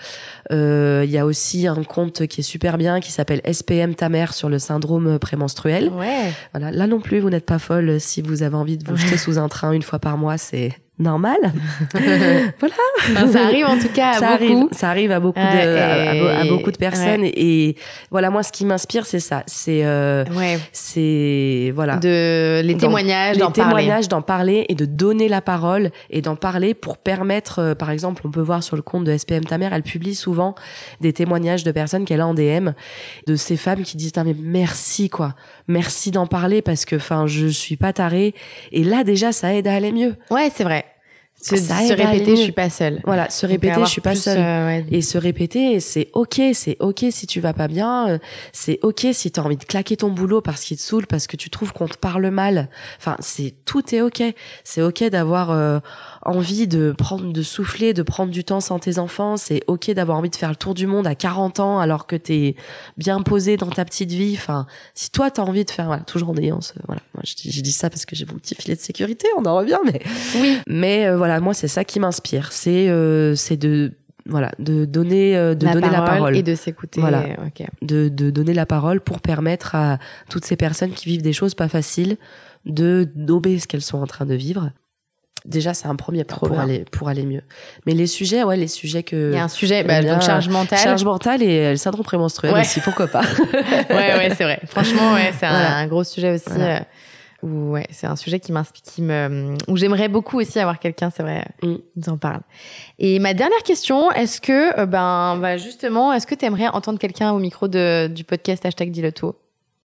Euh, 0.51 1.03
il 1.05 1.11
y 1.11 1.17
a 1.17 1.25
aussi 1.25 1.67
un 1.67 1.83
compte 1.83 2.27
qui 2.27 2.41
est 2.41 2.43
super 2.43 2.77
bien 2.77 2.99
qui 2.99 3.11
s'appelle 3.11 3.41
SPM 3.51 3.95
ta 3.95 4.09
mère 4.09 4.33
sur 4.33 4.49
le 4.49 4.59
syndrome 4.59 5.19
prémenstruel. 5.19 5.89
Ouais. 5.89 6.31
Voilà, 6.53 6.71
là 6.71 6.87
non 6.87 6.99
plus 6.99 7.19
vous 7.19 7.29
n'êtes 7.29 7.45
pas 7.45 7.59
folle 7.59 7.99
si 7.99 8.21
vous 8.21 8.43
avez 8.43 8.55
envie 8.55 8.77
de 8.77 8.87
vous 8.87 8.95
jeter 8.95 9.17
sous 9.17 9.37
un 9.37 9.49
train 9.49 9.71
une 9.71 9.81
fois 9.83 9.99
par 9.99 10.17
mois, 10.17 10.37
c'est 10.37 10.73
normal. 10.99 11.37
voilà. 12.59 13.31
ça 13.31 13.43
arrive 13.45 13.65
en 13.65 13.79
tout 13.79 13.89
cas 13.89 14.11
à 14.11 14.13
ça 14.13 14.37
beaucoup. 14.37 14.43
Arrive, 14.43 14.67
ça 14.71 14.89
arrive 14.89 15.11
à 15.11 15.19
beaucoup 15.19 15.39
de 15.39 16.39
à, 16.39 16.45
beaucoup 16.45 16.71
de 16.71 16.77
personnes 16.77 17.23
et, 17.23 17.75
voilà 18.11 18.29
moi 18.29 18.43
ce 18.43 18.51
qui 18.51 18.65
m'inspire 18.65 19.05
c'est 19.05 19.19
ça, 19.19 19.43
c'est 19.47 19.83
euh, 19.85 20.23
c'est 20.71 21.71
voilà 21.73 21.97
de 21.97 22.61
les 22.63 22.77
témoignages 22.77 23.37
les 23.37 23.51
témoignages 23.51 24.07
d'en 24.07 24.21
parler 24.21 24.65
et 24.69 24.75
de 24.75 24.85
donner 24.85 25.27
la 25.27 25.41
parole 25.41 25.89
et 26.11 26.21
d'en 26.21 26.35
parler 26.35 26.73
pour 26.73 26.97
permettre 26.97 27.59
euh, 27.59 27.75
par 27.75 27.89
exemple 27.89 28.21
on 28.25 28.31
peut 28.31 28.41
voir 28.41 28.61
sur 28.61 28.75
le 28.75 28.81
compte 28.83 29.03
de 29.03 29.17
SPM 29.17 29.45
ta 29.45 29.57
mère 29.57 29.73
elle 29.73 29.83
publie 29.83 30.15
souvent 30.15 30.53
des 31.01 31.11
témoignages 31.11 31.63
de 31.63 31.71
personnes 31.71 32.05
qu'elle 32.05 32.21
a 32.21 32.27
en 32.27 32.35
DM 32.35 32.69
de 33.25 33.35
ces 33.35 33.57
femmes 33.57 33.81
qui 33.81 33.97
disent 33.97 34.13
ah, 34.15 34.23
mais 34.23 34.35
merci 34.39 35.09
quoi 35.09 35.33
merci 35.67 36.11
d'en 36.11 36.27
parler 36.27 36.61
parce 36.61 36.85
que 36.85 36.97
enfin 36.97 37.25
je 37.25 37.47
suis 37.47 37.77
pas 37.77 37.93
tarée 37.93 38.35
et 38.71 38.83
là 38.83 39.03
déjà 39.03 39.31
ça 39.31 39.53
aide 39.53 39.67
à 39.67 39.73
aller 39.73 39.91
mieux. 39.91 40.15
Ouais, 40.29 40.49
c'est 40.53 40.63
vrai. 40.63 40.82
Se, 41.43 41.57
se 41.57 41.93
répéter, 41.93 42.37
je 42.37 42.41
suis 42.41 42.51
pas 42.53 42.69
seule. 42.69 43.01
Voilà, 43.03 43.29
se 43.29 43.45
répéter, 43.45 43.81
je 43.81 43.89
suis 43.89 43.99
pas 43.99 44.15
seule. 44.15 44.37
Euh, 44.39 44.81
et 44.89 45.01
se 45.01 45.17
répéter, 45.17 45.81
c'est 45.81 46.07
ok, 46.13 46.39
c'est 46.53 46.77
ok 46.79 47.05
si 47.09 47.27
tu 47.27 47.41
vas 47.41 47.51
pas 47.51 47.67
bien, 47.67 48.07
euh, 48.07 48.17
c'est 48.53 48.79
ok 48.81 49.07
si 49.11 49.29
tu 49.29 49.41
as 49.41 49.43
envie 49.43 49.57
de 49.57 49.65
claquer 49.65 49.97
ton 49.97 50.09
boulot 50.09 50.39
parce 50.39 50.63
qu'il 50.63 50.77
te 50.77 50.81
saoule, 50.81 51.05
parce 51.05 51.27
que 51.27 51.35
tu 51.35 51.49
trouves 51.49 51.73
qu'on 51.73 51.89
te 51.89 51.97
parle 51.97 52.29
mal. 52.29 52.69
Enfin, 52.97 53.17
c'est 53.19 53.53
tout 53.65 53.93
est 53.93 53.99
ok. 53.99 54.23
C'est 54.63 54.81
ok 54.81 55.03
d'avoir 55.09 55.51
euh, 55.51 55.79
envie 56.21 56.65
de 56.65 56.93
prendre, 56.97 57.33
de 57.33 57.41
souffler, 57.41 57.93
de 57.93 58.03
prendre 58.03 58.31
du 58.31 58.45
temps 58.45 58.61
sans 58.61 58.79
tes 58.79 58.97
enfants. 58.97 59.35
C'est 59.35 59.63
ok 59.67 59.91
d'avoir 59.91 60.17
envie 60.17 60.29
de 60.29 60.37
faire 60.37 60.49
le 60.49 60.55
tour 60.55 60.73
du 60.73 60.87
monde 60.87 61.07
à 61.07 61.15
40 61.15 61.59
ans 61.59 61.79
alors 61.79 62.07
que 62.07 62.15
t'es 62.15 62.55
bien 62.95 63.21
posé 63.21 63.57
dans 63.57 63.69
ta 63.69 63.83
petite 63.83 64.11
vie. 64.11 64.35
Enfin, 64.37 64.65
si 64.93 65.11
toi 65.11 65.29
t'as 65.29 65.43
envie 65.43 65.65
de 65.65 65.71
faire, 65.71 65.87
voilà, 65.87 66.03
toujours 66.03 66.29
en 66.29 66.37
ayant 66.37 66.61
ce, 66.61 66.71
voilà, 66.85 67.01
moi 67.13 67.23
je, 67.25 67.61
dis 67.61 67.71
ça 67.73 67.89
parce 67.89 68.05
que 68.05 68.15
j'ai 68.15 68.25
mon 68.25 68.35
petit 68.35 68.55
filet 68.55 68.75
de 68.75 68.79
sécurité, 68.79 69.27
on 69.37 69.43
en 69.45 69.57
revient, 69.57 69.79
mais 69.83 70.01
oui. 70.39 70.57
Mais 70.67 71.13
voilà 71.13 71.32
moi 71.39 71.53
c'est 71.53 71.67
ça 71.67 71.83
qui 71.83 71.99
m'inspire, 71.99 72.51
c'est 72.51 72.89
euh, 72.89 73.35
c'est 73.35 73.57
de 73.57 73.93
voilà 74.25 74.51
de 74.59 74.85
donner 74.85 75.35
euh, 75.35 75.53
de 75.53 75.65
la 75.65 75.73
donner 75.73 75.89
parole 75.89 76.01
la 76.01 76.11
parole 76.11 76.37
et 76.37 76.43
de 76.43 76.55
s'écouter 76.55 77.01
voilà. 77.01 77.25
de, 77.81 78.07
de 78.09 78.29
donner 78.29 78.53
la 78.53 78.65
parole 78.65 79.01
pour 79.01 79.19
permettre 79.19 79.75
à 79.75 79.99
toutes 80.29 80.45
ces 80.45 80.55
personnes 80.55 80.91
qui 80.91 81.09
vivent 81.09 81.21
des 81.21 81.33
choses 81.33 81.55
pas 81.55 81.67
faciles 81.67 82.17
de 82.65 83.09
d'ober 83.15 83.59
ce 83.59 83.67
qu'elles 83.67 83.81
sont 83.81 84.01
en 84.01 84.07
train 84.07 84.25
de 84.25 84.35
vivre. 84.35 84.71
Déjà 85.45 85.73
c'est 85.73 85.87
un 85.87 85.97
premier 85.97 86.23
pas 86.23 86.37
pour 86.37 86.57
aller 86.57 86.85
pour 86.89 87.09
aller 87.09 87.25
mieux. 87.25 87.41
Mais 87.85 87.93
les 87.93 88.07
sujets 88.07 88.43
ouais 88.43 88.55
les 88.55 88.69
sujets 88.69 89.03
que 89.03 89.31
il 89.31 89.35
y 89.35 89.39
a 89.39 89.43
un 89.43 89.49
sujet 89.49 89.83
bah, 89.83 90.01
donc 90.01 90.21
charge 90.21 90.47
mentale. 90.47 90.79
charge 90.79 91.03
mentale 91.03 91.43
et 91.43 91.71
le 91.71 91.75
syndrome 91.75 92.05
prémenstruel 92.05 92.55
aussi 92.55 92.79
pourquoi 92.79 93.07
pas. 93.07 93.23
Ouais 93.89 94.15
ouais 94.17 94.33
c'est 94.37 94.45
vrai. 94.45 94.61
Franchement 94.67 95.13
ouais 95.13 95.33
c'est 95.37 95.45
un, 95.45 95.85
gros 95.87 96.05
sujet 96.05 96.35
aussi 96.35 96.45
euh, 96.57 96.79
ouais, 97.43 97.87
c'est 97.91 98.07
un 98.07 98.15
sujet 98.15 98.39
qui 98.39 98.51
m'inspire, 98.51 98.81
qui 98.81 99.01
me, 99.01 99.55
où 99.67 99.77
j'aimerais 99.77 100.07
beaucoup 100.07 100.39
aussi 100.39 100.59
avoir 100.59 100.79
quelqu'un, 100.79 101.09
c'est 101.09 101.23
vrai, 101.23 101.45
mm. 101.61 101.75
nous 101.95 102.09
en 102.09 102.17
parle. 102.17 102.41
Et 102.99 103.19
ma 103.19 103.33
dernière 103.33 103.63
question, 103.63 104.11
est-ce 104.11 104.39
que, 104.41 104.79
euh, 104.79 104.85
ben, 104.85 105.37
bah 105.37 105.57
justement, 105.57 106.13
est-ce 106.13 106.25
que 106.25 106.35
tu 106.35 106.45
aimerais 106.45 106.67
entendre 106.67 106.99
quelqu'un 106.99 107.31
au 107.31 107.39
micro 107.39 107.67
de, 107.67 108.07
du 108.07 108.23
podcast 108.23 108.65
hashtag 108.65 108.91
dis 108.91 109.01
le 109.01 109.11
tout 109.11 109.33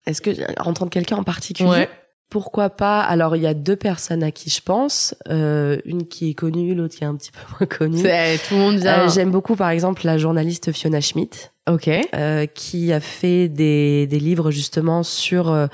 Est-ce 0.05 0.21
que 0.21 0.31
entendre 0.61 0.89
quelqu'un 0.89 1.17
en 1.17 1.23
particulier? 1.23 1.87
Pourquoi 2.29 2.71
pas? 2.71 3.01
Alors, 3.01 3.35
il 3.35 3.43
y 3.43 3.47
a 3.47 3.53
deux 3.53 3.75
personnes 3.75 4.23
à 4.23 4.31
qui 4.31 4.49
je 4.49 4.59
pense, 4.59 5.13
euh, 5.29 5.77
une 5.85 6.07
qui 6.07 6.31
est 6.31 6.33
connue, 6.33 6.73
l'autre 6.73 6.95
qui 6.95 7.03
est 7.03 7.07
un 7.07 7.15
petit 7.15 7.31
peu 7.31 7.39
moins 7.51 7.67
connue. 7.67 8.01
Tout 8.01 8.55
le 8.55 8.57
monde 8.57 8.77
vient. 8.77 9.05
Euh, 9.05 9.09
J'aime 9.09 9.29
beaucoup, 9.29 9.55
par 9.55 9.69
exemple, 9.69 10.01
la 10.03 10.17
journaliste 10.17 10.71
Fiona 10.71 10.99
Schmidt. 10.99 11.52
Ok. 11.69 11.87
Euh, 11.87 12.45
qui 12.45 12.91
a 12.91 12.99
fait 12.99 13.47
des, 13.47 14.05
des 14.07 14.19
livres 14.19 14.51
justement 14.51 15.03
sur 15.03 15.49
euh, 15.49 15.67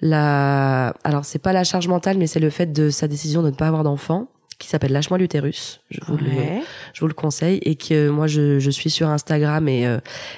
la. 0.00 0.94
Alors 1.02 1.24
c'est 1.24 1.40
pas 1.40 1.52
la 1.52 1.64
charge 1.64 1.88
mentale, 1.88 2.18
mais 2.18 2.26
c'est 2.26 2.40
le 2.40 2.50
fait 2.50 2.72
de 2.72 2.90
sa 2.90 3.08
décision 3.08 3.42
de 3.42 3.50
ne 3.50 3.54
pas 3.54 3.66
avoir 3.66 3.82
d'enfant. 3.82 4.28
qui 4.58 4.68
s'appelle 4.68 4.92
Lâche-moi 4.92 5.18
l'utérus. 5.18 5.80
Je 5.90 6.00
vous 6.06 6.16
le, 6.16 6.26
je 6.92 7.00
vous 7.00 7.08
le 7.08 7.14
conseille 7.14 7.58
et 7.62 7.74
que 7.74 8.08
moi 8.08 8.28
je, 8.28 8.60
je 8.60 8.70
suis 8.70 8.90
sur 8.90 9.08
Instagram 9.08 9.68
et 9.68 9.82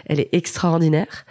elle 0.06 0.20
est 0.20 0.30
extraordinaire. 0.32 1.26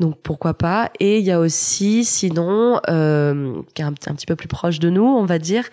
Donc 0.00 0.16
pourquoi 0.22 0.54
pas. 0.54 0.90
Et 0.98 1.18
il 1.18 1.24
y 1.24 1.30
a 1.30 1.38
aussi, 1.38 2.04
sinon, 2.06 2.80
euh, 2.88 3.60
qui 3.74 3.82
est 3.82 3.84
un, 3.84 3.92
petit 3.92 4.26
peu 4.26 4.34
plus 4.34 4.48
proche 4.48 4.78
de 4.78 4.88
nous, 4.88 5.04
on 5.04 5.26
va 5.26 5.38
dire, 5.38 5.64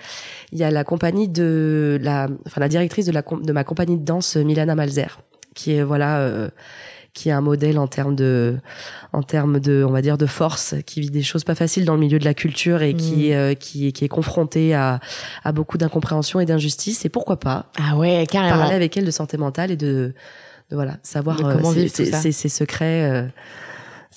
il 0.52 0.60
y 0.60 0.66
a 0.66 0.70
la 0.70 0.84
compagnie 0.84 1.30
de 1.30 1.98
la, 2.02 2.28
enfin 2.46 2.60
la 2.60 2.68
directrice 2.68 3.06
de 3.06 3.14
la 3.14 3.22
de 3.22 3.52
ma 3.54 3.64
compagnie 3.64 3.98
de 3.98 4.04
danse, 4.04 4.36
Milana 4.36 4.76
Malzer, 4.76 5.20
qui 5.56 5.72
est 5.72 5.82
voilà. 5.82 6.20
Euh, 6.20 6.50
qui 7.14 7.30
est 7.30 7.32
un 7.32 7.42
modèle 7.42 7.80
en 7.80 7.88
termes 7.88 8.16
de, 8.16 8.58
en 9.14 9.24
termes 9.24 9.60
de, 9.60 9.84
on 9.88 9.92
va 9.92 10.02
dire, 10.02 10.18
de 10.18 10.26
force, 10.26 10.76
qui 10.86 11.02
vit 11.02 11.10
des 11.10 11.24
choses 11.24 11.44
pas 11.44 11.56
faciles 11.56 11.86
dans 11.86 11.94
le 11.94 12.00
milieu 12.00 12.20
de 12.20 12.26
la 12.26 12.34
culture 12.34 12.82
et 12.82 12.94
qui, 12.94 13.30
mm. 13.30 13.34
euh, 13.34 13.54
qui, 13.54 13.92
qui 13.94 14.06
est 14.06 14.10
confrontée 14.10 14.74
à, 14.74 15.00
à 15.44 15.52
beaucoup 15.52 15.78
d'incompréhension 15.78 16.40
et 16.40 16.46
d'injustice. 16.46 17.06
Et 17.06 17.10
pourquoi 17.10 17.40
pas 17.40 17.72
Ah 17.80 17.96
ouais, 17.98 18.26
carrément. 18.30 18.58
Parler 18.58 18.76
avec 18.76 18.96
elle 18.98 19.06
de 19.06 19.12
santé 19.12 19.38
mentale 19.38 19.72
et 19.72 19.78
de, 19.78 20.14
de 20.70 20.76
voilà, 20.76 20.98
savoir 21.04 21.38
comment 21.38 21.72
vivre 21.72 21.92
ses, 21.92 22.32
secrets 22.50 23.30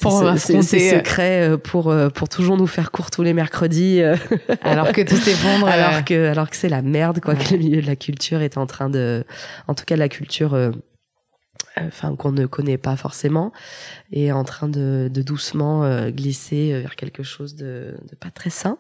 pour 0.01 0.39
c'est 0.39 0.63
secret 0.63 1.49
euh, 1.49 1.57
pour 1.57 1.91
euh, 1.91 2.09
pour 2.09 2.29
toujours 2.29 2.57
nous 2.57 2.67
faire 2.67 2.91
court 2.91 3.11
tous 3.11 3.23
les 3.23 3.35
mercredis 3.35 4.01
euh. 4.01 4.17
alors 4.63 4.93
que 4.93 5.03
tout 5.03 5.17
s'effondre 5.17 5.67
alors 5.69 6.05
que 6.05 6.29
alors 6.29 6.49
que 6.49 6.57
c'est 6.57 6.69
la 6.69 6.83
merde 6.83 7.21
quoi 7.21 7.35
que 7.35 7.53
le 7.53 7.59
milieu 7.59 7.83
de 7.83 7.87
la 7.87 7.97
culture 7.97 8.41
est 8.41 8.57
en 8.57 8.67
train 8.67 8.89
de 8.89 9.25
en 9.69 9.75
tout 9.75 9.85
cas 9.85 9.97
la 9.97 10.09
culture 10.09 10.57
enfin 11.77 12.17
qu'on 12.17 12.33
ne 12.33 12.47
connaît 12.47 12.79
pas 12.79 12.97
forcément 12.97 13.53
est 14.13 14.33
en 14.33 14.45
train 14.45 14.69
de, 14.69 15.11
de 15.13 15.23
doucement 15.23 16.09
glisser 16.11 16.81
vers 16.81 16.97
quelque 16.97 17.23
chose 17.23 17.55
de, 17.55 17.95
de 18.09 18.15
pas 18.17 18.31
très 18.31 18.51
sain 18.51 18.79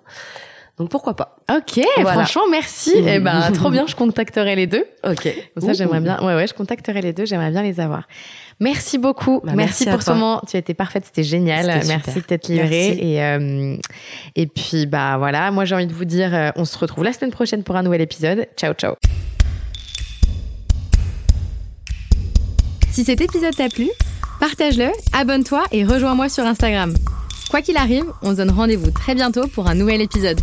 donc 0.80 0.88
pourquoi 0.88 1.14
pas? 1.14 1.36
Ok, 1.54 1.78
franchement 2.06 2.48
merci. 2.50 2.92
et 2.92 3.16
eh 3.16 3.18
ben 3.18 3.50
trop 3.54 3.68
bien, 3.68 3.86
je 3.86 3.94
contacterai 3.94 4.56
les 4.56 4.66
deux. 4.66 4.86
Ok. 5.06 5.28
ça 5.58 5.74
j'aimerais 5.74 6.00
bien. 6.00 6.18
Ouais 6.20 6.34
ouais, 6.34 6.46
je 6.46 6.54
contacterai 6.54 7.02
les 7.02 7.12
deux. 7.12 7.26
J'aimerais 7.26 7.50
bien 7.50 7.62
les 7.62 7.80
avoir. 7.80 8.04
Merci 8.60 8.96
beaucoup. 8.96 9.42
Bah, 9.44 9.52
merci, 9.54 9.84
pour 9.84 10.02
ce 10.02 10.10
moment. 10.10 10.40
Tu 10.48 10.56
étais 10.56 10.72
parfaite, 10.72 11.04
c'était 11.04 11.22
génial. 11.22 11.66
Merci 11.86 12.14
de 12.14 12.24
t'être 12.24 12.48
livrée. 12.48 12.96
Et, 12.98 13.22
euh, 13.22 13.76
et 14.36 14.46
puis, 14.46 14.86
bah 14.86 15.18
voilà, 15.18 15.50
moi 15.50 15.66
j'ai 15.66 15.74
envie 15.74 15.86
de 15.86 15.92
vous 15.92 16.06
dire, 16.06 16.34
euh, 16.34 16.50
on 16.56 16.64
se 16.64 16.78
retrouve 16.78 17.04
la 17.04 17.12
semaine 17.12 17.30
prochaine 17.30 17.62
pour 17.62 17.76
un 17.76 17.82
nouvel 17.82 18.00
épisode. 18.00 18.46
Ciao, 18.56 18.72
ciao. 18.72 18.94
Si 22.92 23.04
cet 23.04 23.20
épisode 23.20 23.54
t'a 23.54 23.68
plu, 23.68 23.88
partage-le, 24.40 24.90
abonne-toi 25.12 25.62
et 25.70 25.84
rejoins-moi 25.84 26.28
sur 26.28 26.44
Instagram. 26.44 26.92
Quoi 27.48 27.62
qu'il 27.62 27.76
arrive, 27.76 28.06
on 28.22 28.30
se 28.30 28.36
donne 28.36 28.50
rendez-vous 28.50 28.90
très 28.90 29.14
bientôt 29.14 29.46
pour 29.46 29.68
un 29.68 29.74
nouvel 29.74 30.00
épisode. 30.00 30.40